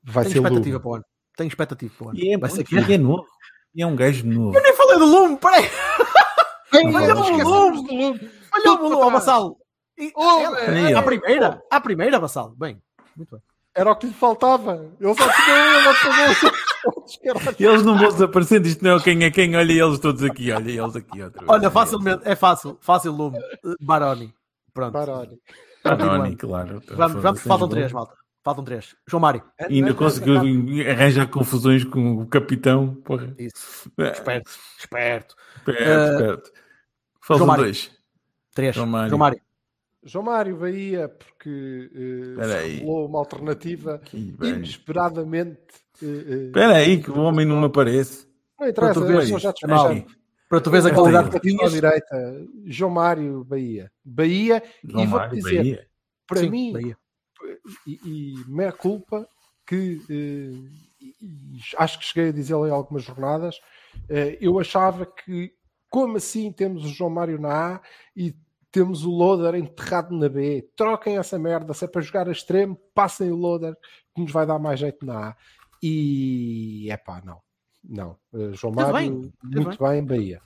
vai 0.03 0.25
Tenho 0.25 0.33
ser 0.35 0.39
expectativa 0.39 0.77
lume. 0.77 0.83
para 0.83 0.91
o 0.91 0.95
ano. 0.97 1.05
Tenho 1.39 1.47
expectativa 1.49 1.95
para 1.97 2.07
o 2.07 2.11
ano. 2.11 2.19
E 2.19 2.35
é, 2.35 2.37
Vai 2.37 2.51
ser 2.51 2.65
que- 2.65 2.77
é 2.77 2.99
novo. 2.99 3.25
E 3.73 3.81
é 3.81 3.87
um 3.87 3.95
gajo 3.95 4.27
novo. 4.27 4.57
Eu 4.57 4.63
nem 4.63 4.75
falei 4.75 4.99
do 4.99 5.07
Lume, 5.07 5.37
peraí. 5.37 5.71
Olha 6.75 7.15
o 7.15 7.71
lume. 7.71 8.31
Olha 8.53 8.73
o 8.73 8.89
Lume, 8.89 9.13
Vassal. 9.13 9.57
À 10.97 11.03
primeira, 11.03 11.63
à 11.71 11.81
primeira, 11.81 12.19
Vassal. 12.19 12.55
Bem, 12.57 12.83
muito 13.17 13.31
bem. 13.31 13.41
Era 13.73 13.93
o 13.93 13.97
que 13.97 14.09
lhe 14.09 14.13
faltava. 14.13 14.85
Ele 15.01 15.15
só 15.15 15.29
tinha 17.55 17.71
eles 17.71 17.85
não 17.85 17.97
vão 17.97 18.09
desaparecendo, 18.09 18.67
isto 18.67 18.83
não 18.83 18.93
é 18.93 18.97
o 18.97 19.01
quem 19.01 19.23
é 19.23 19.31
quem, 19.31 19.55
olha 19.55 19.73
eles 19.73 20.01
todos 20.01 20.25
aqui, 20.25 20.51
olha 20.51 20.71
eles 20.71 20.97
aqui 20.97 21.23
outra 21.23 21.41
vez. 21.41 21.49
Olha, 21.51 21.71
facilmente, 21.71 22.23
é 22.25 22.35
fácil, 22.35 22.77
fácil 22.81 23.13
Lume. 23.13 23.39
Uh, 23.65 23.77
Baroni. 23.81 24.35
Pronto. 24.75 24.93
Baroni. 24.93 25.39
Baroni, 25.85 26.37
claro. 26.37 26.83
Vamos, 26.91 27.23
vamos, 27.23 27.41
faltam 27.43 27.69
três, 27.69 27.93
malta. 27.93 28.15
Faltam 28.45 28.65
três. 28.65 28.95
João 29.07 29.21
Mário. 29.21 29.43
E 29.69 29.75
ainda 29.75 29.93
conseguiu 29.95 30.37
arranjar 30.91 31.27
confusões 31.29 31.85
com 31.85 32.19
o 32.19 32.27
capitão. 32.27 32.95
Porra. 33.05 33.35
Isso. 33.39 33.91
É, 33.99 34.11
Esperto, 34.13 34.51
esperto. 34.79 35.37
Perto, 35.65 35.81
Eh, 35.83 36.19
perto. 36.19 36.53
Faltam 37.21 37.47
João 37.47 37.57
dois. 37.59 37.91
Três. 38.55 38.75
João 38.75 38.87
Mário. 38.87 39.09
João 39.11 39.19
Mário. 39.19 39.41
João 40.05 40.25
Mário 40.25 40.57
Bahia, 40.57 41.09
porque 41.09 41.91
eh, 42.39 42.45
se 42.47 42.53
aí. 42.55 42.73
revelou 42.77 43.07
uma 43.07 43.19
alternativa 43.19 44.01
inesperadamente. 44.15 45.59
eh, 46.03 46.07
eh, 46.07 46.35
Espera 46.47 46.77
aí, 46.77 47.03
que 47.03 47.11
o 47.11 47.19
homem 47.19 47.45
não 47.45 47.59
me 47.61 47.67
aparece. 47.67 48.27
não 48.59 48.69
interessa, 48.69 48.95
Para 49.01 49.07
tu 49.07 49.13
eu 49.13 49.39
já 49.39 49.51
despejado. 49.51 50.07
Para 50.49 50.61
tu 50.63 50.71
veres 50.71 50.87
a 50.87 50.95
qualidade 50.95 51.31
que 51.31 51.41
tinhas. 51.41 51.73
direita, 51.73 52.47
João 52.65 52.91
Mário 52.93 53.45
Bahia. 53.45 53.91
Bahia, 54.03 54.63
João 54.83 55.05
e 55.05 55.07
vou 55.07 55.19
Mário, 55.19 55.35
dizer, 55.37 55.57
Bahia. 55.57 55.87
para 56.27 56.41
Sim, 56.41 56.51
mim, 56.51 56.73
Bahia. 56.73 56.97
E, 57.87 58.01
e 58.05 58.45
meia 58.49 58.73
culpa 58.73 59.29
que 59.67 60.01
eh, 60.09 60.71
e- 61.01 61.15
e 61.21 61.59
acho 61.77 61.99
que 61.99 62.05
cheguei 62.07 62.31
a 62.31 62.33
dizê-lo 62.33 62.67
em 62.67 62.71
algumas 62.71 63.03
jornadas. 63.05 63.61
eh, 64.09 64.37
eu 64.41 64.59
achava 64.59 65.05
que, 65.07 65.53
como 65.91 66.17
assim 66.17 66.51
temos 66.53 66.85
o 66.85 66.89
João 66.89 67.11
Mário 67.11 67.41
na 67.41 67.77
A 67.77 67.81
e 68.17 68.35
temos 68.71 69.05
o 69.05 69.11
Loader 69.11 69.55
enterrado 69.55 70.15
na 70.17 70.29
B? 70.29 70.69
Troquem 70.77 71.17
essa 71.19 71.39
merda, 71.39 71.73
se 71.75 71.85
é 71.85 71.89
para 71.89 72.01
jogar 72.03 72.29
a 72.29 72.33
extremo, 72.33 72.77
passem 72.95 73.31
o 73.31 73.37
Loader 73.37 73.75
que 74.15 74.21
nos 74.23 74.31
vai 74.33 74.47
dar 74.47 74.59
mais 74.59 74.79
jeito 74.81 75.05
na 75.07 75.31
A. 75.31 75.37
E 75.83 76.89
é 76.91 76.97
pá, 76.97 77.23
não, 77.25 77.41
não. 77.85 78.19
Eh, 78.35 78.53
João 78.55 78.73
Tudo 78.73 78.93
Mário, 78.93 78.93
bem, 78.95 79.33
tudo 79.41 79.63
muito 79.63 79.79
bem, 79.85 80.05
Bahia. 80.05 80.43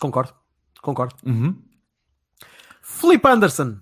Concordo. 0.00 0.34
Concordo. 0.80 1.14
Uhum. 1.26 1.62
Felipe 2.82 3.28
Anderson. 3.28 3.78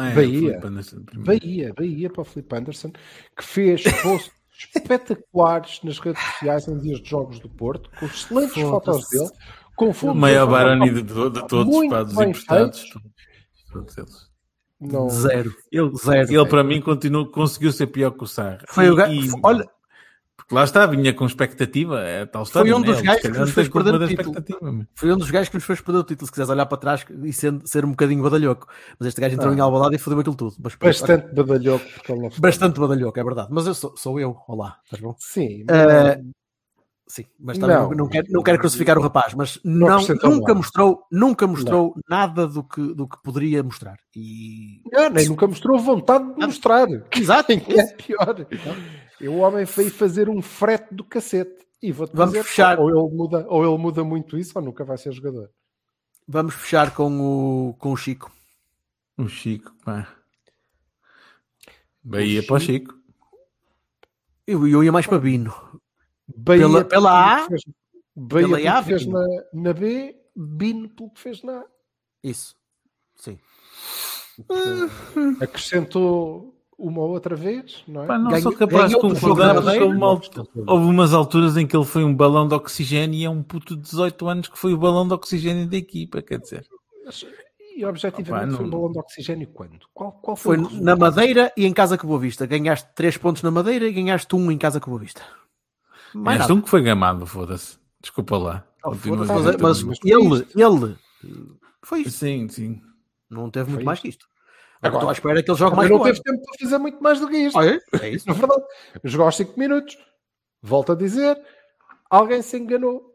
Ah, 0.00 0.10
é, 0.10 0.14
Bahia. 0.14 0.60
o. 0.64 1.20
Bahia, 1.24 1.74
Bahia 1.76 2.08
para 2.10 2.22
o 2.22 2.24
Felipe 2.24 2.54
Anderson, 2.56 2.92
que 3.36 3.42
fez 3.44 3.82
posts 4.00 4.30
espetaculares 4.76 5.80
nas 5.82 5.98
redes 5.98 6.22
sociais 6.22 6.68
em 6.68 6.78
dias 6.78 7.00
de 7.00 7.08
jogos 7.10 7.40
do 7.40 7.48
Porto, 7.48 7.90
com 7.98 8.06
excelentes 8.06 8.54
Foda-se. 8.54 8.70
fotos 8.70 9.08
dele, 9.10 9.30
com 9.74 9.88
O 9.88 9.92
fundos 9.92 10.16
maior 10.16 10.46
Barani 10.46 10.90
de, 10.90 11.02
de 11.02 11.46
todos, 11.48 11.64
Muito 11.66 11.90
pá, 11.90 12.02
dos 12.04 12.14
bem 12.14 12.28
emprestados. 12.30 12.80
feitos. 12.80 13.02
Todos 13.72 13.98
eles. 13.98 14.28
Não, 14.80 15.08
Zero. 15.10 15.52
Ele, 15.72 15.96
Zero. 15.96 16.32
ele 16.32 16.46
para 16.48 16.62
mim 16.62 16.80
continuou, 16.80 17.26
conseguiu 17.26 17.72
ser 17.72 17.88
pior 17.88 18.12
que 18.12 18.22
o 18.22 18.26
Sarra. 18.26 18.60
Foi 18.68 18.86
E- 18.86 18.90
o 18.90 18.94
gajo. 18.94 19.12
e- 19.12 19.40
Olha, 19.42 19.68
Porque 20.38 20.54
lá 20.54 20.64
está, 20.64 20.86
vinha 20.86 21.12
com 21.12 21.26
expectativa, 21.26 22.00
é 22.00 22.24
tal 22.24 22.44
história. 22.44 22.74
um 22.74 22.78
né? 22.78 22.86
dos 22.86 22.98
Ele, 22.98 23.06
gajos 23.06 23.20
que 23.22 23.28
nos 23.28 23.38
não 23.38 23.46
fez 23.48 23.68
perder 23.68 23.94
o 23.94 24.06
título. 24.08 24.86
foi 24.94 25.12
um 25.12 25.16
dos 25.18 25.30
gajos 25.30 25.48
que 25.50 25.56
nos 25.56 25.64
fez 25.64 25.80
perder 25.80 25.98
o 25.98 26.04
título. 26.04 26.26
Se 26.26 26.32
quiseres 26.32 26.48
olhar 26.48 26.64
para 26.64 26.78
trás 26.78 27.04
e 27.24 27.32
ser, 27.32 27.60
ser 27.64 27.84
um 27.84 27.90
bocadinho 27.90 28.22
badalhoco. 28.22 28.66
Mas 28.98 29.08
este 29.08 29.20
gajo 29.20 29.34
entrou 29.34 29.52
Ah. 29.52 29.56
em 29.56 29.60
Albalade 29.60 29.96
e 29.96 29.98
fodeu 29.98 30.20
aquilo 30.20 30.36
tudo. 30.36 30.54
Mas, 30.62 30.74
bastante 30.76 31.34
badalhoco 31.34 31.84
não 32.08 32.18
olha, 32.24 32.30
bastante 32.38 32.80
badalhoco, 32.80 33.18
é 33.20 33.24
verdade. 33.24 33.48
Mas 33.50 33.66
eu 33.66 33.74
sou, 33.74 33.94
sou 33.96 34.18
eu. 34.18 34.36
Olá, 34.48 34.78
estás 34.84 35.02
bom? 35.02 35.14
Sim, 35.18 35.64
Eh, 35.68 36.20
Sim, 37.10 37.24
mas 37.40 37.56
também 37.56 37.74
Não. 37.74 37.88
não, 37.88 37.96
não, 37.96 38.08
quero, 38.08 38.26
não 38.30 38.42
quero 38.42 38.58
crucificar 38.58 38.98
o 38.98 39.00
rapaz, 39.00 39.32
mas 39.32 39.58
Não 39.64 39.88
não, 39.88 40.00
nunca 40.30 40.54
mostrou, 40.54 41.02
nunca 41.10 41.46
mostrou 41.46 41.94
nada 42.06 42.46
do 42.46 42.62
que, 42.62 42.94
do 42.94 43.08
que 43.08 43.16
poderia 43.22 43.62
mostrar. 43.62 43.96
E 44.14 44.82
não, 44.92 45.08
nem 45.08 45.26
nunca 45.26 45.46
mostrou 45.46 45.78
vontade 45.78 46.34
de 46.34 46.46
mostrar. 46.46 46.86
Exato. 47.16 47.50
É 47.78 47.86
pior. 47.94 48.46
E 49.20 49.28
o 49.28 49.36
homem 49.38 49.66
foi 49.66 49.90
fazer 49.90 50.28
um 50.28 50.40
frete 50.40 50.94
do 50.94 51.02
cacete. 51.04 51.66
E 51.82 51.92
vou-te 51.92 52.14
Vamos 52.14 52.32
dizer, 52.32 52.44
fechar. 52.44 52.78
ou 52.78 52.88
ele, 52.88 53.14
muda, 53.16 53.46
ou 53.48 53.64
ele 53.64 53.78
muda 53.78 54.02
muito 54.04 54.36
isso, 54.36 54.52
ou 54.56 54.64
nunca 54.64 54.84
vai 54.84 54.98
ser 54.98 55.12
jogador. 55.12 55.50
vamos 56.26 56.54
fechar 56.54 56.94
com 56.94 57.68
o, 57.70 57.74
com 57.74 57.92
o 57.92 57.96
Chico. 57.96 58.30
O 59.16 59.28
Chico, 59.28 59.72
pá. 59.84 60.08
Bahia 62.02 62.42
para 62.44 62.56
o 62.56 62.60
Chico. 62.60 62.94
Eu, 64.46 64.66
eu 64.66 64.82
ia 64.82 64.90
mais 64.92 65.06
para 65.06 65.18
Bino. 65.18 65.52
Bahia 66.36 66.62
Pela- 66.66 66.84
pela 66.84 67.34
pelo 67.36 67.42
que 67.42 67.48
fez- 67.48 67.64
Bahia 68.16 68.46
pela 68.48 68.56
pelo 68.58 68.68
A, 68.68 68.82
que 68.82 68.88
fez 68.88 69.06
na, 69.06 69.26
na 69.52 69.72
B, 69.72 70.16
Bino 70.34 70.88
pelo 70.88 71.10
que 71.10 71.20
fez 71.20 71.42
na 71.42 71.58
A. 71.60 71.64
Isso. 72.24 72.56
Sim. 73.16 73.38
acrescentou 75.40 76.57
uma 76.78 77.00
outra 77.02 77.34
vez, 77.34 77.82
não 77.88 78.04
é? 78.04 78.06
Pá, 78.06 78.16
não 78.18 78.30
Ganhou- 78.30 78.42
sou 78.42 78.52
capaz 78.52 78.90
de 78.90 78.98
concordar, 79.00 79.54
Madeira. 79.54 79.84
houve, 79.84 79.96
uma 79.96 80.08
houve 80.10 80.86
umas 80.86 81.12
alturas 81.12 81.56
em 81.56 81.66
que 81.66 81.76
ele 81.76 81.84
foi 81.84 82.04
um 82.04 82.14
balão 82.14 82.46
de 82.46 82.54
oxigênio 82.54 83.18
e 83.18 83.24
é 83.24 83.30
um 83.30 83.42
puto 83.42 83.74
de 83.74 83.82
18 83.82 84.28
anos 84.28 84.48
que 84.48 84.58
foi 84.58 84.72
o 84.72 84.78
balão 84.78 85.06
de 85.06 85.12
oxigênio 85.14 85.66
da 85.68 85.76
equipa, 85.76 86.22
quer 86.22 86.38
dizer. 86.38 86.64
E 87.76 87.84
objetivamente 87.84 88.48
Opa, 88.48 88.56
foi 88.56 88.66
um 88.66 88.68
não- 88.70 88.78
balão 88.78 88.92
de 88.92 88.98
oxigênio 88.98 89.48
quando? 89.48 89.78
Qual, 89.92 90.12
qual 90.12 90.36
foi, 90.36 90.58
Foi 90.58 90.80
na 90.80 90.94
Madeira 90.96 91.52
e 91.56 91.66
em 91.66 91.72
casa 91.72 91.98
com 91.98 92.06
Boa 92.06 92.18
Vista. 92.20 92.46
Ganhaste 92.46 92.88
3 92.94 93.16
pontos 93.16 93.42
na 93.42 93.50
Madeira 93.50 93.86
e 93.88 93.92
ganhaste 93.92 94.34
1 94.34 94.50
em 94.52 94.58
casa 94.58 94.80
com 94.80 94.90
Boa 94.90 95.00
Vista. 95.00 95.22
Mais 96.14 96.38
Mas 96.40 96.50
um 96.50 96.60
que 96.60 96.68
foi 96.70 96.82
gamado, 96.82 97.26
foda-se. 97.26 97.76
Desculpa 98.00 98.36
lá. 98.38 98.64
Oh, 98.84 98.90
mas, 98.90 99.04
mas 99.60 99.82
mas- 99.82 99.98
ele, 100.04 100.46
ele 100.56 100.96
foi 101.82 101.98
mas- 101.98 102.06
isso. 102.08 102.18
Sim, 102.18 102.48
sim. 102.48 102.80
Não 103.28 103.50
teve 103.50 103.66
muito 103.70 103.78
Foi 103.80 103.84
mais 103.84 104.00
que 104.00 104.08
isto. 104.08 104.26
Agora 104.80 104.98
Agora, 104.98 104.98
estou 104.98 105.08
à 105.08 105.12
espera 105.12 105.42
que 105.42 105.50
ele 105.50 105.58
jogue 105.58 105.76
mais 105.76 105.90
não 105.90 106.02
teve 106.02 106.22
tempo 106.22 106.42
para 106.42 106.58
fazer 106.60 106.78
muito 106.78 107.02
mais 107.02 107.20
do 107.20 107.28
que 107.28 107.36
isto. 107.36 107.58
Olha, 107.58 107.80
é 108.00 108.10
isso. 108.10 108.28
Na 108.28 108.34
verdade, 108.34 108.62
jogou 109.04 109.26
aos 109.26 109.36
5 109.36 109.58
minutos. 109.58 109.98
Volto 110.62 110.92
a 110.92 110.94
dizer, 110.94 111.40
alguém 112.10 112.42
se 112.42 112.56
enganou. 112.58 113.12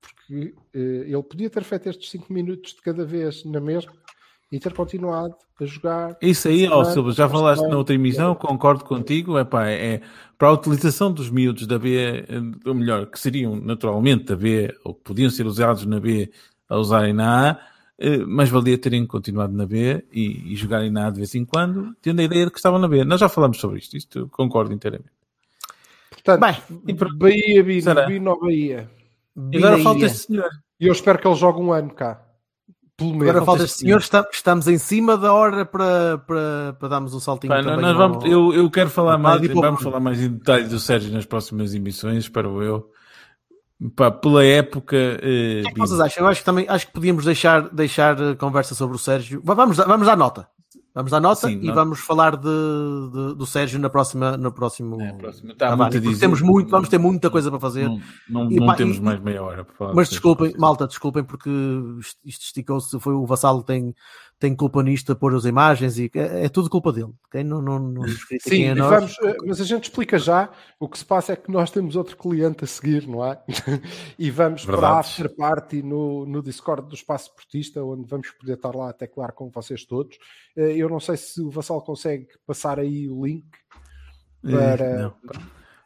Porque 0.00 0.54
eh, 0.74 1.04
ele 1.06 1.22
podia 1.22 1.48
ter 1.48 1.62
feito 1.62 1.88
estes 1.88 2.10
5 2.10 2.32
minutos 2.32 2.74
de 2.74 2.82
cada 2.82 3.04
vez 3.04 3.44
na 3.44 3.60
mesma 3.60 3.92
e 4.50 4.58
ter 4.58 4.72
continuado 4.72 5.34
a 5.60 5.64
jogar. 5.64 6.16
Isso 6.20 6.48
aí, 6.48 6.68
ó 6.68 6.84
Silva, 6.84 7.12
já 7.12 7.28
falaste 7.28 7.58
semana. 7.58 7.72
na 7.74 7.78
outra 7.78 7.94
emissão, 7.94 8.34
concordo 8.34 8.84
contigo, 8.84 9.38
é 9.38 9.44
pá, 9.44 9.68
é 9.68 10.00
para 10.38 10.48
a 10.48 10.52
utilização 10.52 11.12
dos 11.12 11.30
miúdos 11.30 11.66
da 11.66 11.78
B, 11.78 11.96
eh, 11.96 12.24
ou 12.64 12.74
melhor, 12.74 13.06
que 13.06 13.18
seriam 13.18 13.56
naturalmente 13.56 14.24
da 14.24 14.36
B, 14.36 14.72
ou 14.84 14.94
que 14.94 15.02
podiam 15.02 15.30
ser 15.30 15.46
usados 15.46 15.86
na 15.86 15.98
B, 15.98 16.30
a 16.68 16.76
usarem 16.76 17.12
na 17.12 17.50
A, 17.50 17.60
mas 18.26 18.48
valia 18.48 18.76
terem 18.78 19.06
continuado 19.06 19.52
na 19.54 19.66
B 19.66 20.04
e, 20.12 20.52
e 20.52 20.56
jogarem 20.56 20.90
na 20.90 21.06
A 21.06 21.10
de 21.10 21.18
vez 21.18 21.34
em 21.34 21.44
quando, 21.44 21.94
tendo 22.02 22.20
a 22.20 22.24
ideia 22.24 22.44
de 22.46 22.50
que 22.50 22.58
estavam 22.58 22.78
na 22.78 22.88
B. 22.88 23.04
Nós 23.04 23.20
já 23.20 23.28
falamos 23.28 23.58
sobre 23.58 23.78
isto, 23.78 23.96
isto 23.96 24.28
concordo 24.30 24.72
inteiramente. 24.72 25.10
Portanto, 26.10 26.40
Bem, 26.40 26.56
E 26.88 26.94
por- 26.94 27.14
Bahia, 27.16 27.62
Bino? 27.62 28.06
Bino 28.06 28.30
ao 28.30 28.40
Bahia. 28.40 28.90
Agora 29.54 29.78
falta 29.78 30.06
este 30.06 30.26
senhor. 30.26 30.48
E 30.80 30.86
eu 30.86 30.92
espero 30.92 31.18
que 31.18 31.26
ele 31.28 31.34
jogue 31.36 31.60
um 31.60 31.72
ano 31.72 31.90
cá. 31.94 32.20
Pelo 32.96 33.10
menos. 33.10 33.28
Agora 33.30 33.44
falta 33.44 33.64
este 33.64 33.78
senhor, 33.78 33.98
está- 33.98 34.28
estamos 34.32 34.68
em 34.68 34.78
cima 34.78 35.16
da 35.18 35.32
hora 35.32 35.64
para, 35.66 36.18
para, 36.18 36.76
para 36.78 36.88
darmos 36.88 37.12
um 37.12 37.18
saltinho 37.20 37.52
Pá, 37.52 37.60
também. 37.62 37.80
nós 37.80 37.96
ao- 38.00 38.08
vamos, 38.08 38.24
eu, 38.24 38.54
eu 38.54 38.70
quero 38.70 38.88
falar 38.88 39.14
ao 39.14 39.18
mais, 39.18 39.46
vamos 39.48 39.82
falar 39.82 39.98
mais 40.00 40.20
em 40.22 40.30
detalhe 40.30 40.68
do 40.68 40.78
Sérgio 40.78 41.12
nas 41.12 41.26
próximas 41.26 41.74
emissões, 41.74 42.18
espero 42.24 42.62
eu. 42.62 42.90
Pá, 43.96 44.10
pela 44.10 44.44
época. 44.44 44.96
eh, 44.96 45.60
O 45.60 45.62
que 45.64 45.68
é 45.68 45.72
que 45.72 45.78
vocês 45.80 46.00
acham? 46.00 46.22
Eu 46.24 46.28
acho 46.28 46.40
que 46.40 46.46
também 46.46 46.66
acho 46.68 46.86
que 46.86 46.92
podíamos 46.92 47.24
deixar, 47.24 47.68
deixar 47.70 48.20
a 48.22 48.36
conversa 48.36 48.74
sobre 48.74 48.96
o 48.96 48.98
Sérgio. 48.98 49.42
Va- 49.44 49.54
Vamos, 49.54 49.76
dar- 49.76 49.86
vamos 49.86 50.06
dar 50.06 50.16
nota. 50.16 50.46
Vamos 50.94 51.10
dar 51.10 51.18
nota 51.20 51.48
Sim, 51.48 51.54
e 51.60 51.66
nota. 51.66 51.74
vamos 51.74 51.98
falar 51.98 52.36
de, 52.36 52.42
de- 52.44 53.34
do 53.34 53.44
Sérgio 53.44 53.80
na 53.80 53.90
próxima, 53.90 54.36
no 54.36 54.52
próximo. 54.52 55.02
É, 55.02 55.12
próximo. 55.14 55.50
Está 55.50 55.70
Cavani, 55.70 55.90
muito 55.90 56.08
dizer. 56.08 56.20
temos 56.20 56.40
muito, 56.40 56.70
vamos 56.70 56.88
ter 56.88 56.98
muita 56.98 57.28
coisa 57.30 57.50
para 57.50 57.58
fazer. 57.58 57.88
Não, 57.88 58.00
não, 58.30 58.52
E 58.52 58.56
não 58.60 58.66
pá, 58.66 58.74
temos 58.76 58.98
e- 58.98 59.02
mais 59.02 59.18
meia 59.20 59.42
hora 59.42 59.64
para 59.64 59.74
falar. 59.74 59.92
Mas 59.94 60.08
desculpem, 60.08 60.54
malta, 60.56 60.86
desculpem 60.86 61.24
porque 61.24 61.50
isto 61.98 62.20
isto 62.24 62.42
esticou-se. 62.44 63.00
Foi 63.00 63.12
o 63.12 63.26
Vassalo 63.26 63.64
tem, 63.64 63.92
tem 64.46 64.54
culpa 64.54 64.82
nisto 64.82 65.12
a 65.12 65.16
pôr 65.16 65.34
as 65.34 65.44
imagens 65.44 65.98
e 65.98 66.10
é, 66.14 66.44
é 66.44 66.48
tudo 66.48 66.68
culpa 66.68 66.92
dele. 66.92 67.12
ok? 67.26 67.42
Não, 67.42 67.62
não, 67.62 67.78
não 67.78 68.02
nos 68.02 68.12
Sim, 68.20 68.26
critiquem 68.26 68.68
a 68.70 68.72
e 68.72 68.74
nós. 68.74 68.90
vamos, 68.90 69.16
eh, 69.22 69.36
mas 69.46 69.60
a 69.60 69.64
gente 69.64 69.84
explica 69.84 70.18
já. 70.18 70.50
O 70.78 70.88
que 70.88 70.98
se 70.98 71.04
passa 71.04 71.32
é 71.32 71.36
que 71.36 71.50
nós 71.50 71.70
temos 71.70 71.96
outro 71.96 72.16
cliente 72.16 72.64
a 72.64 72.66
seguir, 72.66 73.06
não 73.08 73.24
é? 73.24 73.42
e 74.18 74.30
vamos 74.30 74.64
para 74.64 74.74
a 74.76 74.80
Verdade. 74.80 75.00
after 75.00 75.34
party 75.36 75.82
no, 75.82 76.26
no 76.26 76.42
Discord 76.42 76.88
do 76.88 76.94
Espaço 76.94 77.34
Portista, 77.34 77.82
onde 77.82 78.06
vamos 78.08 78.30
poder 78.32 78.54
estar 78.54 78.74
lá 78.74 78.90
a 78.90 78.92
teclar 78.92 79.32
com 79.32 79.50
vocês 79.50 79.84
todos. 79.84 80.16
Eh, 80.56 80.76
Eu 80.76 80.88
não 80.88 81.00
sei 81.00 81.16
se 81.16 81.40
o 81.40 81.50
Vassal 81.50 81.80
consegue 81.82 82.28
passar 82.46 82.78
aí 82.78 83.08
o 83.08 83.24
link 83.24 83.46
Eh, 84.44 84.50
para- 84.76 84.98
Não. 84.98 85.14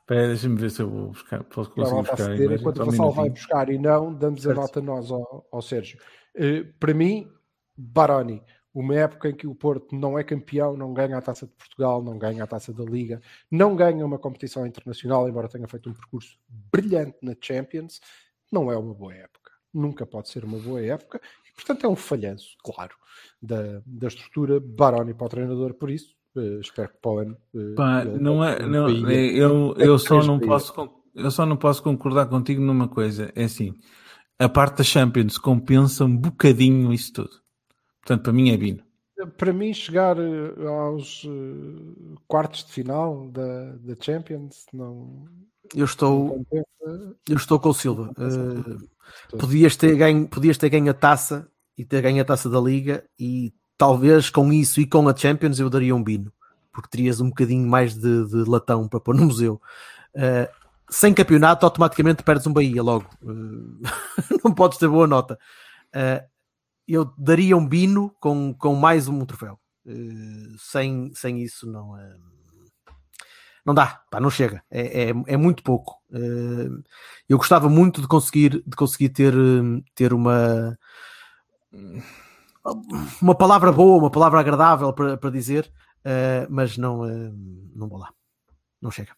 Espera, 0.00 0.26
deixa-me 0.28 0.56
ver 0.56 0.70
se 0.70 0.80
eu 0.82 0.88
vou 0.90 1.08
buscar. 1.08 1.44
Posso 1.44 1.70
conseguir 1.70 1.96
buscar 2.00 2.10
a 2.10 2.14
aceder. 2.26 2.40
imagem, 2.46 2.60
Enquanto 2.60 2.82
o 2.82 2.86
Vassal 2.86 3.12
vai 3.12 3.30
buscar 3.30 3.68
e 3.68 3.78
não, 3.78 4.14
damos 4.14 4.46
a 4.46 4.54
nota 4.54 4.80
nós 4.80 5.10
ao, 5.10 5.46
ao 5.52 5.60
Sérgio. 5.62 5.98
Eh, 6.34 6.64
para 6.80 6.94
mim, 6.94 7.28
Baroni, 7.78 8.42
uma 8.74 8.94
época 8.94 9.28
em 9.30 9.34
que 9.34 9.46
o 9.46 9.54
Porto 9.54 9.94
não 9.96 10.18
é 10.18 10.24
campeão, 10.24 10.76
não 10.76 10.92
ganha 10.92 11.16
a 11.16 11.22
taça 11.22 11.46
de 11.46 11.52
Portugal, 11.52 12.02
não 12.02 12.18
ganha 12.18 12.44
a 12.44 12.46
taça 12.46 12.72
da 12.72 12.84
Liga, 12.84 13.20
não 13.50 13.74
ganha 13.74 14.04
uma 14.04 14.18
competição 14.18 14.66
internacional, 14.66 15.28
embora 15.28 15.48
tenha 15.48 15.66
feito 15.66 15.88
um 15.88 15.94
percurso 15.94 16.38
brilhante 16.72 17.16
na 17.22 17.34
Champions, 17.40 18.00
não 18.52 18.70
é 18.70 18.76
uma 18.76 18.94
boa 18.94 19.14
época. 19.14 19.52
Nunca 19.72 20.06
pode 20.06 20.28
ser 20.28 20.44
uma 20.44 20.58
boa 20.58 20.80
época 20.82 21.20
e, 21.48 21.52
portanto, 21.54 21.84
é 21.84 21.88
um 21.88 21.96
falhanço, 21.96 22.56
claro, 22.64 22.94
da, 23.40 23.80
da 23.86 24.08
estrutura 24.08 24.58
Baroni 24.60 25.14
para 25.14 25.26
o 25.26 25.28
treinador. 25.28 25.74
Por 25.74 25.90
isso, 25.90 26.14
eh, 26.36 26.58
espero 26.60 26.88
que 26.88 26.98
para 26.98 27.10
o 27.10 27.18
ano. 27.18 27.36
eh, 27.54 27.74
Pá, 27.76 28.04
não 28.04 28.44
é, 28.44 28.66
não, 28.66 28.86
país- 28.86 29.36
eu, 29.36 29.74
é 29.78 29.86
eu 29.86 29.98
só 29.98 30.22
não 30.22 30.38
posso 30.38 30.72
eu 31.14 31.30
só 31.30 31.44
não 31.44 31.56
posso 31.56 31.82
concordar 31.82 32.26
contigo 32.26 32.62
numa 32.62 32.88
coisa, 32.88 33.32
é 33.34 33.44
assim, 33.44 33.74
a 34.38 34.48
parte 34.48 34.78
da 34.78 34.84
Champions 34.84 35.36
compensa 35.36 36.04
um 36.04 36.16
bocadinho 36.16 36.92
isso 36.92 37.12
tudo. 37.12 37.30
Portanto, 38.08 38.22
para 38.22 38.32
mim 38.32 38.50
é 38.50 38.56
Bino. 38.56 38.82
Para 39.36 39.52
mim, 39.52 39.74
chegar 39.74 40.16
eh, 40.18 40.66
aos 40.66 41.26
eh, 41.26 42.16
quartos 42.26 42.64
de 42.64 42.72
final 42.72 43.28
da, 43.28 43.72
da 43.72 43.94
Champions 44.00 44.64
não, 44.72 45.26
Eu 45.74 45.80
não 45.80 45.84
estou, 45.84 46.28
compensa. 46.30 47.16
eu 47.28 47.36
estou 47.36 47.60
com 47.60 47.68
o 47.68 47.74
Silva. 47.74 48.10
tudo. 48.14 48.88
podias, 49.38 49.76
ter 49.76 49.94
ganho, 49.96 50.26
podias 50.26 50.56
ter 50.56 50.70
ganho 50.70 50.90
a 50.90 50.94
taça 50.94 51.46
e 51.76 51.84
ter 51.84 52.00
ganho 52.00 52.22
a 52.22 52.24
taça 52.24 52.48
da 52.48 52.58
Liga 52.58 53.04
e 53.18 53.52
talvez 53.76 54.30
com 54.30 54.50
isso 54.52 54.80
e 54.80 54.86
com 54.86 55.06
a 55.06 55.14
Champions 55.14 55.58
eu 55.58 55.68
daria 55.68 55.94
um 55.94 56.02
bino, 56.02 56.32
porque 56.72 56.88
terias 56.88 57.20
um 57.20 57.28
bocadinho 57.28 57.68
mais 57.68 57.94
de, 57.94 58.24
de 58.26 58.48
latão 58.48 58.88
para 58.88 59.00
pôr 59.00 59.14
no 59.14 59.26
museu. 59.26 59.60
Eh, 60.14 60.48
sem 60.88 61.12
campeonato, 61.12 61.66
automaticamente 61.66 62.22
perdes 62.22 62.46
um 62.46 62.52
Bahia 62.52 62.82
logo. 62.82 63.06
Eh, 63.22 63.82
não 64.42 64.54
podes 64.54 64.78
ter 64.78 64.88
boa 64.88 65.06
nota. 65.06 65.38
Eh, 65.92 66.24
eu 66.88 67.04
daria 67.18 67.56
um 67.56 67.66
bino 67.66 68.14
com, 68.20 68.54
com 68.54 68.74
mais 68.74 69.08
um 69.08 69.24
troféu. 69.26 69.58
Eh, 69.86 70.56
sem, 70.58 71.12
sem 71.14 71.40
isso, 71.42 71.70
não. 71.70 71.96
eh, 71.98 72.16
não 73.64 73.74
dá, 73.74 74.02
pá, 74.10 74.18
não 74.20 74.30
chega, 74.30 74.62
é, 74.70 75.10
é, 75.10 75.14
é 75.26 75.36
muito 75.36 75.62
pouco. 75.62 75.96
Eh, 76.12 76.68
eu 77.28 77.36
gostava 77.38 77.68
muito 77.68 78.00
de 78.00 78.08
conseguir, 78.08 78.62
de 78.66 78.76
conseguir 78.76 79.10
ter, 79.10 79.34
ter 79.94 80.12
uma, 80.14 80.78
uma 83.20 83.34
palavra 83.34 83.70
boa, 83.72 83.98
uma 83.98 84.10
palavra 84.10 84.40
agradável 84.40 84.92
para, 84.92 85.16
para 85.18 85.30
dizer, 85.30 85.70
eh, 86.04 86.46
mas 86.50 86.78
não, 86.78 87.04
não 87.74 87.88
vou 87.88 87.98
lá, 87.98 88.10
não 88.80 88.90
chega. 88.90 89.14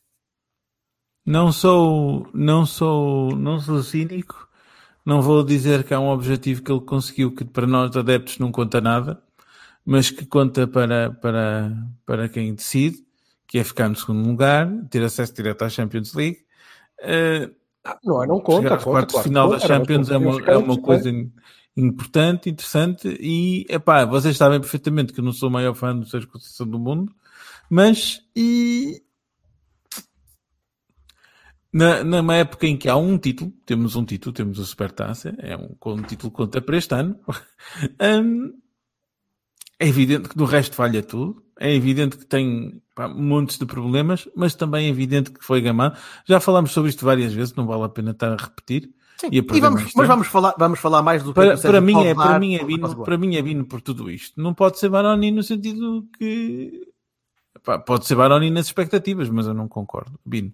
Não 1.24 1.52
sou, 1.52 2.28
não 2.34 2.66
sou, 2.66 3.36
não 3.36 3.60
sou 3.60 3.82
cínico. 3.82 4.49
Não 5.04 5.22
vou 5.22 5.42
dizer 5.44 5.84
que 5.84 5.94
há 5.94 6.00
um 6.00 6.08
objetivo 6.10 6.62
que 6.62 6.70
ele 6.72 6.80
conseguiu 6.82 7.34
que 7.34 7.44
para 7.44 7.66
nós 7.66 7.96
adeptos 7.96 8.38
não 8.38 8.52
conta 8.52 8.80
nada, 8.80 9.22
mas 9.84 10.10
que 10.10 10.26
conta 10.26 10.66
para, 10.66 11.10
para, 11.10 11.72
para 12.06 12.28
quem 12.28 12.54
decide, 12.54 13.04
que 13.46 13.58
é 13.58 13.64
ficar 13.64 13.88
no 13.88 13.96
segundo 13.96 14.28
lugar, 14.28 14.68
ter 14.90 15.02
acesso 15.02 15.34
direto 15.34 15.62
à 15.62 15.68
Champions 15.68 16.14
League. 16.14 16.38
Eh, 17.00 17.50
Não, 18.04 18.26
não 18.26 18.40
conta. 18.40 18.62
chegar 18.62 18.74
aos 18.74 18.84
conta, 18.84 19.06
claro 19.06 19.24
final 19.24 19.48
da 19.48 19.58
Champions 19.58 20.10
é 20.10 20.16
uma 20.18 20.40
é 20.50 20.56
uma 20.56 20.78
coisa 20.80 21.10
importante, 21.76 22.50
interessante 22.50 23.08
e, 23.20 23.64
epá, 23.68 24.04
vocês 24.04 24.36
sabem 24.36 24.60
perfeitamente 24.60 25.12
que 25.12 25.20
eu 25.20 25.24
não 25.24 25.32
sou 25.32 25.48
o 25.48 25.52
maior 25.52 25.74
fã 25.74 25.96
do 25.96 26.06
Sérgio 26.06 26.28
Conceição 26.28 26.66
do 26.66 26.78
mundo, 26.78 27.12
mas 27.70 28.22
e 28.36 29.02
na, 31.72 32.02
numa 32.02 32.34
época 32.34 32.66
em 32.66 32.76
que 32.76 32.88
há 32.88 32.96
um 32.96 33.16
título, 33.16 33.52
temos 33.64 33.94
um 33.96 34.04
título, 34.04 34.32
temos 34.32 34.58
a 34.58 34.64
Supertaça, 34.64 35.34
é 35.38 35.56
um, 35.56 35.76
um 35.86 36.02
título 36.02 36.30
que 36.30 36.36
conta 36.36 36.60
para 36.60 36.76
este 36.76 36.94
ano, 36.94 37.18
hum, 38.00 38.52
é 39.78 39.88
evidente 39.88 40.28
que 40.28 40.36
do 40.36 40.44
resto 40.44 40.74
falha 40.74 41.02
tudo, 41.02 41.42
é 41.58 41.74
evidente 41.74 42.18
que 42.18 42.26
tem 42.26 42.82
pá, 42.94 43.08
montes 43.08 43.58
de 43.58 43.66
problemas, 43.66 44.28
mas 44.36 44.54
também 44.54 44.86
é 44.86 44.88
evidente 44.88 45.30
que 45.30 45.44
foi 45.44 45.60
gamado. 45.60 45.96
Já 46.26 46.40
falámos 46.40 46.72
sobre 46.72 46.90
isto 46.90 47.04
várias 47.04 47.32
vezes, 47.32 47.54
não 47.54 47.66
vale 47.66 47.84
a 47.84 47.88
pena 47.88 48.10
estar 48.10 48.32
a 48.32 48.36
repetir. 48.36 48.90
E, 49.24 49.38
a 49.38 49.38
E 49.38 49.42
perder 49.42 49.60
vamos, 49.60 49.92
mas 49.94 50.08
vamos 50.08 50.26
falar, 50.26 50.54
vamos 50.58 50.78
falar 50.78 51.02
mais 51.02 51.22
do 51.22 51.30
que 51.30 51.34
para, 51.34 51.56
Sérgio 51.56 51.70
para 51.70 51.80
mim 51.80 51.92
pode 51.92 52.08
é 52.08 52.14
para 52.14 52.38
mim 52.38 52.54
é 52.56 52.64
Bino, 52.64 52.88
do 52.88 53.02
para 53.04 53.18
mim 53.18 53.36
é 53.36 53.42
Bino 53.42 53.64
por 53.64 53.80
tudo 53.80 54.10
isto. 54.10 54.40
Não 54.40 54.52
pode 54.54 54.78
ser 54.78 54.88
Baroni 54.88 55.30
no 55.30 55.42
sentido 55.42 56.06
que 56.18 56.88
pá, 57.62 57.78
pode 57.78 58.06
ser 58.06 58.16
Baroni 58.16 58.50
nas 58.50 58.66
expectativas, 58.66 59.28
mas 59.28 59.46
eu 59.46 59.54
não 59.54 59.68
concordo. 59.68 60.18
Bino. 60.24 60.52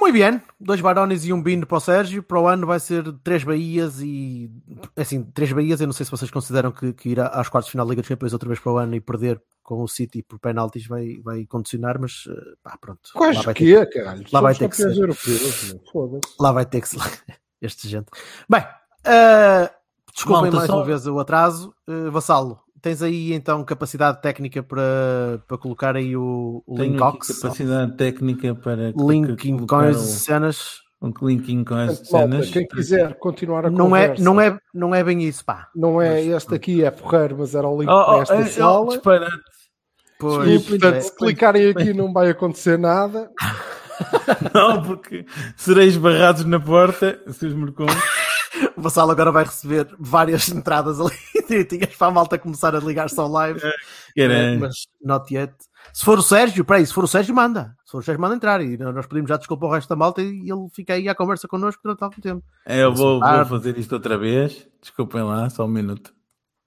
Muito 0.00 0.14
bem, 0.14 0.40
dois 0.60 0.80
Barones 0.80 1.24
e 1.24 1.32
um 1.32 1.42
Bino 1.42 1.66
para 1.66 1.76
o 1.78 1.80
Sérgio. 1.80 2.22
Para 2.22 2.40
o 2.40 2.46
ano 2.48 2.66
vai 2.66 2.78
ser 2.80 3.04
três 3.24 3.42
Bahias 3.44 4.00
e 4.00 4.50
assim, 4.96 5.22
três 5.24 5.52
Bahias. 5.52 5.80
Eu 5.80 5.86
não 5.86 5.92
sei 5.92 6.04
se 6.04 6.10
vocês 6.12 6.30
consideram 6.30 6.70
que, 6.70 6.92
que 6.92 7.10
ir 7.10 7.20
às 7.20 7.48
quartas 7.48 7.66
de 7.66 7.72
final 7.72 7.84
da 7.86 7.90
Liga 7.90 8.02
dos 8.02 8.08
Campeões 8.08 8.32
outra 8.32 8.48
vez 8.48 8.60
para 8.60 8.72
o 8.72 8.78
ano 8.78 8.94
e 8.94 9.00
perder 9.00 9.40
com 9.62 9.82
o 9.82 9.88
City 9.88 10.22
por 10.22 10.38
penaltis 10.38 10.86
vai, 10.86 11.18
vai 11.22 11.44
condicionar, 11.44 12.00
mas 12.00 12.24
eh, 12.28 12.54
pá, 12.62 12.78
pronto. 12.80 13.00
Quais 13.12 13.36
lá 13.36 13.42
vai 13.42 13.54
que 13.54 13.64
ter, 13.64 13.82
é, 13.82 13.86
caralho? 13.86 14.24
lá 14.32 14.40
vai 14.40 14.54
ter 14.54 14.68
que 14.68 14.76
ser. 14.76 14.96
europeus, 14.96 15.76
lá 16.40 16.52
vai 16.52 16.64
ter 16.64 16.80
que 16.80 16.88
se 16.88 16.96
este 17.60 17.88
gente. 17.88 18.06
Bem, 18.48 18.64
eh, 19.04 19.70
desculpem 20.14 20.42
Malta, 20.44 20.56
mais 20.56 20.66
só- 20.68 20.76
uma 20.76 20.84
vez 20.84 21.06
o 21.06 21.18
atraso. 21.18 21.74
Eh, 21.86 22.08
Vassalo, 22.08 22.58
tens 22.80 23.02
aí 23.02 23.32
então 23.32 23.64
capacidade 23.64 24.20
técnica 24.22 24.62
para, 24.62 25.40
para 25.46 25.58
colocar 25.58 25.96
aí 25.96 26.16
o, 26.16 26.62
o 26.66 26.74
Tenho 26.76 26.92
link 26.92 27.02
aqui 27.02 27.16
Ox, 27.16 27.40
capacidade 27.40 27.96
técnica 27.96 28.54
para 28.54 28.92
linking 28.96 29.66
com 29.66 29.76
as 29.76 29.96
cenas. 29.96 30.80
um 31.00 31.12
linking 31.22 31.64
com 31.64 31.74
as 31.74 31.98
cenas. 31.98 32.50
quem 32.50 32.66
quiser 32.66 33.14
continuar 33.18 33.66
a 33.66 33.70
Não 33.70 33.94
é, 33.96 34.08
conversa, 34.08 34.24
não, 34.24 34.40
é, 34.40 34.58
não 34.74 34.94
é 34.94 35.04
bem 35.04 35.22
isso, 35.22 35.44
pá. 35.44 35.68
não 35.74 36.00
é 36.00 36.22
este 36.22 36.54
aqui, 36.54 36.82
é 36.84 36.90
porreiro, 36.90 37.36
mas 37.38 37.54
era 37.54 37.68
o 37.68 37.80
link 37.80 37.90
Oh, 37.90 38.04
para 38.04 38.16
oh, 38.16 38.22
esta 38.22 38.34
eh, 38.34 38.40
oh, 38.42 38.46
sala. 38.48 38.86
disparate. 38.88 39.42
Pois, 40.18 40.48
e, 40.50 40.58
portanto, 40.68 40.96
é. 40.96 41.00
se 41.00 41.14
clicarem 41.16 41.70
aqui 41.70 41.92
não 41.94 42.12
vai 42.12 42.28
acontecer 42.30 42.76
nada. 42.78 43.30
Não, 44.54 44.80
porque 44.82 45.26
sereis 45.56 45.96
barrados 45.96 46.44
na 46.44 46.60
porta, 46.60 47.20
seus 47.32 47.52
mercões. 47.52 47.90
O 48.76 48.80
Vassalo 48.80 49.10
agora 49.10 49.30
vai 49.32 49.44
receber 49.44 49.88
várias 49.98 50.48
entradas 50.50 51.00
ali 51.00 51.10
direitinhas 51.48 51.94
para 51.96 52.06
a 52.08 52.10
malta 52.10 52.38
começar 52.38 52.74
a 52.74 52.78
ligar-se 52.80 53.18
ao 53.20 53.28
live. 53.28 53.60
Eh, 53.62 53.72
Caralho. 54.28 54.60
mas 54.60 54.74
not 55.02 55.32
yet. 55.34 55.52
Se 55.92 56.04
for 56.04 56.18
o 56.18 56.22
Sérgio, 56.22 56.64
peraí, 56.64 56.86
se 56.86 56.92
for 56.92 57.04
o 57.04 57.08
Sérgio, 57.08 57.34
manda. 57.34 57.74
Se 57.84 57.92
for 57.92 57.98
o 57.98 58.02
Sérgio, 58.02 58.20
manda 58.20 58.34
entrar. 58.34 58.60
E 58.60 58.76
nós 58.76 59.06
pedimos 59.06 59.28
já 59.28 59.36
desculpa 59.36 59.66
ao 59.66 59.72
resto 59.72 59.88
da 59.88 59.96
malta 59.96 60.20
e 60.22 60.50
ele 60.50 60.68
fica 60.74 60.94
aí 60.94 61.08
à 61.08 61.14
conversa 61.14 61.48
connosco 61.48 61.80
durante 61.82 62.02
algum 62.04 62.20
tempo. 62.20 62.42
É, 62.66 62.82
Eu 62.82 62.94
vou, 62.94 63.20
vou 63.20 63.44
fazer 63.46 63.76
isto 63.78 63.92
outra 63.92 64.18
vez. 64.18 64.66
Desculpem 64.80 65.22
lá, 65.22 65.48
só 65.50 65.64
um 65.64 65.68
minuto. 65.68 66.12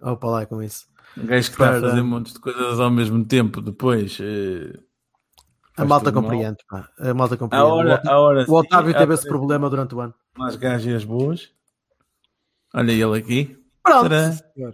Opa 0.01 0.27
lá 0.27 0.45
com 0.45 0.61
isso. 0.63 0.85
Um 1.17 1.25
gajo 1.25 1.49
que 1.49 1.55
está 1.55 1.77
a 1.77 1.81
fazer 1.81 2.01
montes 2.01 2.33
de 2.33 2.39
coisas 2.39 2.79
ao 2.79 2.89
mesmo 2.89 3.23
tempo, 3.25 3.61
depois. 3.61 4.17
eh, 4.21 4.73
A 5.77 5.85
malta 5.85 6.05
tudo 6.11 6.21
mal. 6.21 6.31
compreende, 6.31 6.57
pá. 6.69 6.87
A 6.99 7.13
malta 7.13 7.35
A 7.35 7.37
compreende. 7.37 7.65
hora, 7.67 8.01
o, 8.03 8.09
a 8.09 8.19
hora 8.19 8.45
o 8.47 8.53
Otávio 8.53 8.91
sim, 8.93 8.97
teve 8.97 9.13
esse 9.13 9.27
problema 9.27 9.69
durante 9.69 9.93
o 9.93 9.99
ano. 10.01 10.13
Umas 10.37 10.55
gajas 10.55 11.03
boas. 11.03 11.49
Olha 12.73 12.91
ele 12.91 13.17
aqui. 13.17 13.57
Pronto. 13.83 14.09
Será? 14.09 14.71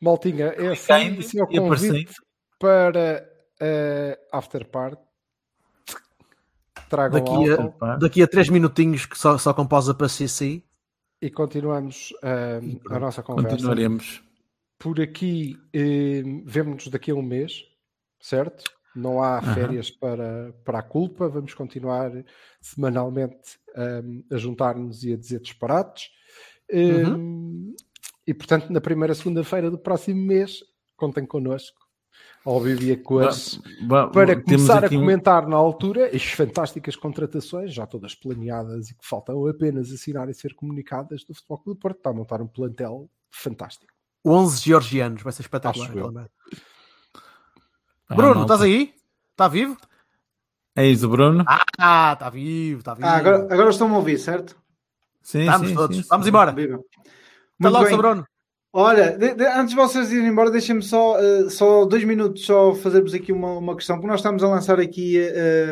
Maltinha, 0.00 0.46
é 0.46 0.72
assim, 0.72 1.18
esse 1.18 1.38
é 1.38 1.42
o 1.42 1.46
convite 1.46 2.14
para 2.58 3.26
a 4.32 4.38
After 4.38 4.68
Party. 4.68 5.02
Tragam 6.90 7.24
Daqui 7.24 7.50
a, 7.50 7.62
álcool 7.62 7.98
daqui 7.98 8.22
a 8.22 8.28
três 8.28 8.48
minutinhos 8.48 9.06
que 9.06 9.18
só, 9.18 9.38
só 9.38 9.54
composa 9.54 9.94
para 9.94 10.08
CC. 10.08 10.62
e 11.22 11.30
continuamos 11.30 12.12
ah, 12.22 12.60
a 12.94 12.98
nossa 12.98 13.22
conversa. 13.22 13.50
Continuaremos. 13.50 14.22
Por 14.78 15.00
aqui, 15.00 15.56
eh, 15.72 16.22
vemo-nos 16.44 16.88
daqui 16.88 17.10
a 17.10 17.14
um 17.14 17.22
mês, 17.22 17.64
certo? 18.20 18.64
Não 18.94 19.22
há 19.22 19.40
férias 19.40 19.90
para, 19.90 20.52
para 20.64 20.78
a 20.80 20.82
culpa, 20.82 21.28
vamos 21.28 21.54
continuar 21.54 22.12
semanalmente 22.60 23.58
um, 23.76 24.22
a 24.30 24.36
juntar-nos 24.36 25.02
e 25.02 25.14
a 25.14 25.16
dizer 25.16 25.40
disparates. 25.40 26.10
Um, 26.72 27.74
E 28.26 28.32
portanto, 28.32 28.70
na 28.72 28.80
primeira 28.80 29.14
segunda-feira 29.14 29.70
do 29.70 29.76
próximo 29.78 30.18
mês, 30.24 30.60
contem 30.96 31.26
connosco 31.26 31.76
ao 32.42 32.58
Bibia 32.60 32.96
Coas 32.96 33.60
para 34.14 34.40
começar 34.40 34.82
a 34.82 34.86
aqui 34.86 34.96
um- 34.96 35.00
comentar 35.00 35.46
na 35.46 35.56
altura 35.56 36.08
as 36.14 36.22
fantásticas 36.24 36.96
contratações, 36.96 37.74
já 37.74 37.86
todas 37.86 38.14
planeadas 38.14 38.88
e 38.90 38.94
que 38.94 39.06
faltam 39.06 39.46
apenas 39.46 39.92
assinar 39.92 40.28
e 40.30 40.34
ser 40.34 40.54
comunicadas 40.54 41.22
do 41.24 41.34
Futebol 41.34 41.58
Clube 41.58 41.78
do 41.78 41.82
Porto. 41.82 41.96
Está 41.98 42.10
a 42.10 42.12
montar 42.14 42.40
um 42.40 42.46
plantel 42.46 43.10
fantástico. 43.30 43.92
11 44.24 44.62
georgianos, 44.62 45.22
vai 45.22 45.32
ser 45.32 45.42
espetacular. 45.42 45.90
Ah, 48.08 48.14
Bruno, 48.14 48.34
malta. 48.36 48.54
estás 48.54 48.62
aí? 48.62 48.94
Está 49.32 49.48
vivo? 49.48 49.76
É 50.76 50.86
isso, 50.86 51.06
Bruno? 51.08 51.44
Ah, 51.78 52.12
está 52.14 52.30
vivo, 52.30 52.78
está 52.80 52.94
vivo. 52.94 53.06
Ah, 53.06 53.16
agora, 53.16 53.52
agora 53.52 53.68
estão-me 53.70 53.94
a 53.94 53.98
ouvir, 53.98 54.18
certo? 54.18 54.56
Sim, 55.24 55.40
Estamos 55.40 55.68
sim, 55.70 55.74
todos. 55.74 55.96
sim, 55.96 56.02
sim. 56.02 56.08
Vamos 56.08 56.26
embora. 56.28 56.52
Até 56.52 56.66
Muito 56.68 57.72
logo, 57.72 57.84
bem. 57.86 57.96
Bruno. 57.96 58.24
Olha, 58.76 59.16
de- 59.16 59.34
de- 59.36 59.46
antes 59.46 59.68
de 59.70 59.76
vocês 59.76 60.10
irem 60.10 60.26
embora, 60.26 60.50
deixem-me 60.50 60.82
só, 60.82 61.16
eh, 61.20 61.48
só 61.48 61.84
dois 61.84 62.02
minutos 62.02 62.44
só 62.44 62.74
fazermos 62.74 63.14
aqui 63.14 63.30
uma, 63.30 63.52
uma 63.52 63.76
questão, 63.76 63.94
porque 63.94 64.08
nós 64.08 64.18
estamos 64.18 64.42
a 64.42 64.48
lançar 64.48 64.80
aqui 64.80 65.16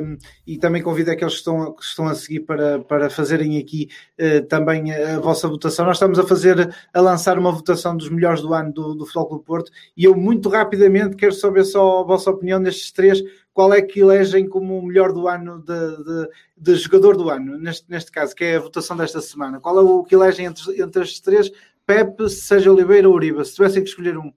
um, 0.01 0.16
e 0.47 0.57
também 0.57 0.81
convido 0.81 1.11
aqueles 1.11 1.33
que 1.33 1.39
estão, 1.41 1.62
a- 1.65 1.74
que 1.74 1.83
estão 1.83 2.07
a 2.07 2.15
seguir 2.15 2.41
para, 2.47 2.79
para 2.79 3.11
fazerem 3.11 3.59
aqui 3.59 3.89
eh, 4.16 4.43
também 4.43 4.93
a, 4.95 5.16
a 5.16 5.19
vossa 5.19 5.49
votação. 5.49 5.85
Nós 5.85 5.97
estamos 5.97 6.16
a 6.16 6.23
fazer, 6.24 6.73
a 6.95 7.01
lançar 7.01 7.37
uma 7.41 7.51
votação 7.51 7.97
dos 7.97 8.09
melhores 8.09 8.41
do 8.41 8.55
ano 8.55 8.73
do, 8.73 8.95
do 8.95 9.05
Futebol 9.05 9.27
Clube 9.27 9.43
do 9.43 9.47
Porto 9.47 9.73
e 9.97 10.05
eu 10.05 10.15
muito 10.15 10.49
rapidamente 10.49 11.16
quero 11.16 11.33
saber 11.33 11.65
só 11.65 12.03
a 12.03 12.05
vossa 12.05 12.31
opinião 12.31 12.61
nestes 12.61 12.93
três, 12.93 13.20
qual 13.53 13.73
é 13.73 13.83
que 13.83 14.01
elegem 14.01 14.49
como 14.49 14.79
o 14.79 14.87
melhor 14.87 15.12
do 15.12 15.29
ano 15.29 15.59
de, 15.62 16.05
de, 16.05 16.29
de 16.57 16.74
jogador 16.77 17.16
do 17.16 17.29
ano, 17.29 17.59
neste, 17.59 17.91
neste 17.91 18.11
caso, 18.11 18.35
que 18.35 18.45
é 18.45 18.57
a 18.57 18.61
votação 18.61 18.97
desta 18.97 19.20
semana. 19.20 19.61
Qual 19.61 19.79
é 19.79 19.83
o 19.83 20.05
que 20.05 20.15
elegem 20.15 20.47
entre, 20.47 20.81
entre 20.81 21.03
estes 21.03 21.20
três? 21.20 21.51
Pepe, 21.87 22.29
Sérgio 22.31 22.73
Oliveira 22.73 23.09
ou 23.09 23.15
Uribe? 23.15 23.45
Se 23.45 23.55
tivessem 23.55 23.83
que 23.83 23.89
escolher 23.89 24.16
um. 24.16 24.33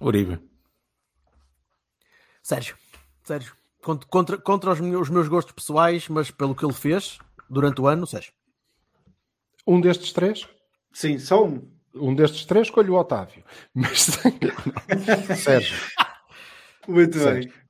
Uribe. 0.00 0.40
Sérgio, 2.42 2.76
Sérgio. 3.22 3.54
Contra, 3.82 4.08
contra, 4.08 4.38
contra 4.38 4.70
os, 4.72 4.80
meus, 4.80 5.02
os 5.02 5.10
meus 5.10 5.28
gostos 5.28 5.52
pessoais, 5.52 6.08
mas 6.08 6.30
pelo 6.30 6.54
que 6.54 6.64
ele 6.64 6.72
fez 6.72 7.18
durante 7.50 7.80
o 7.80 7.86
ano, 7.86 8.06
Sérgio. 8.06 8.32
Um 9.66 9.80
destes 9.80 10.12
três? 10.12 10.48
Sim, 10.92 11.18
só 11.18 11.44
um. 11.44 11.68
Um 11.94 12.14
destes 12.14 12.44
três 12.44 12.68
escolho 12.68 12.94
o 12.94 12.98
Otávio. 12.98 13.44
Mas 13.74 14.06
Sérgio. 15.42 15.76
Muito 16.88 17.18
Certo. 17.18 17.48
bem. 17.48 17.65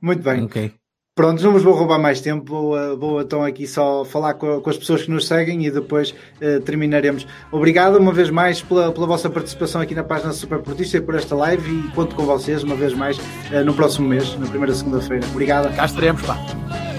Muito 0.00 0.22
bem. 0.22 0.44
Ok. 0.44 0.72
Pronto, 1.16 1.42
não 1.42 1.50
vos 1.50 1.62
vou 1.62 1.72
roubar 1.72 1.98
mais 1.98 2.20
tempo. 2.20 2.44
Vou, 2.46 2.76
uh, 2.76 2.94
vou 2.94 3.22
então 3.22 3.42
aqui 3.42 3.66
só 3.66 4.04
falar 4.04 4.34
com, 4.34 4.60
com 4.60 4.68
as 4.68 4.76
pessoas 4.76 5.02
que 5.02 5.10
nos 5.10 5.26
seguem 5.26 5.64
e 5.64 5.70
depois 5.70 6.10
uh, 6.10 6.60
terminaremos. 6.60 7.26
Obrigado 7.50 7.96
uma 7.96 8.12
vez 8.12 8.28
mais 8.28 8.60
pela, 8.60 8.92
pela 8.92 9.06
vossa 9.06 9.30
participação 9.30 9.80
aqui 9.80 9.94
na 9.94 10.04
página 10.04 10.30
Super 10.34 10.58
Portista 10.58 10.98
e 10.98 11.00
por 11.00 11.14
esta 11.14 11.34
live 11.34 11.70
e 11.70 11.90
conto 11.92 12.14
com 12.14 12.26
vocês 12.26 12.62
uma 12.62 12.76
vez 12.76 12.92
mais 12.92 13.16
uh, 13.16 13.64
no 13.64 13.72
próximo 13.72 14.06
mês, 14.06 14.38
na 14.38 14.46
primeira 14.46 14.74
segunda-feira. 14.74 15.26
Obrigado. 15.28 15.74
Cá 15.74 15.86
estaremos, 15.86 16.20
pá. 16.20 16.36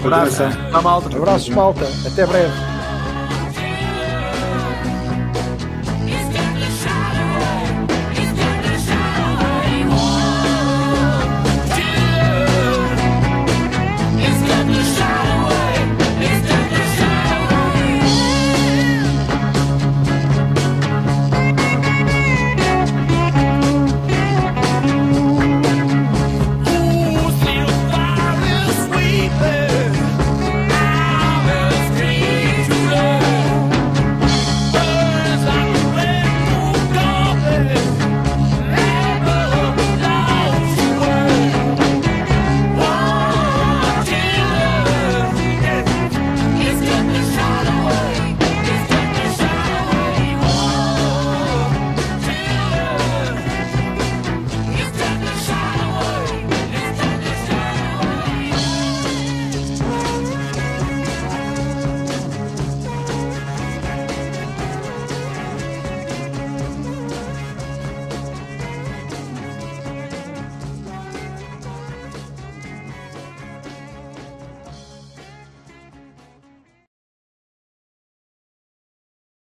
Abraço. 0.00 0.42
Malta. 0.82 1.16
Abraços, 1.16 1.48
malta. 1.50 1.86
Até 2.04 2.26
breve. 2.26 2.77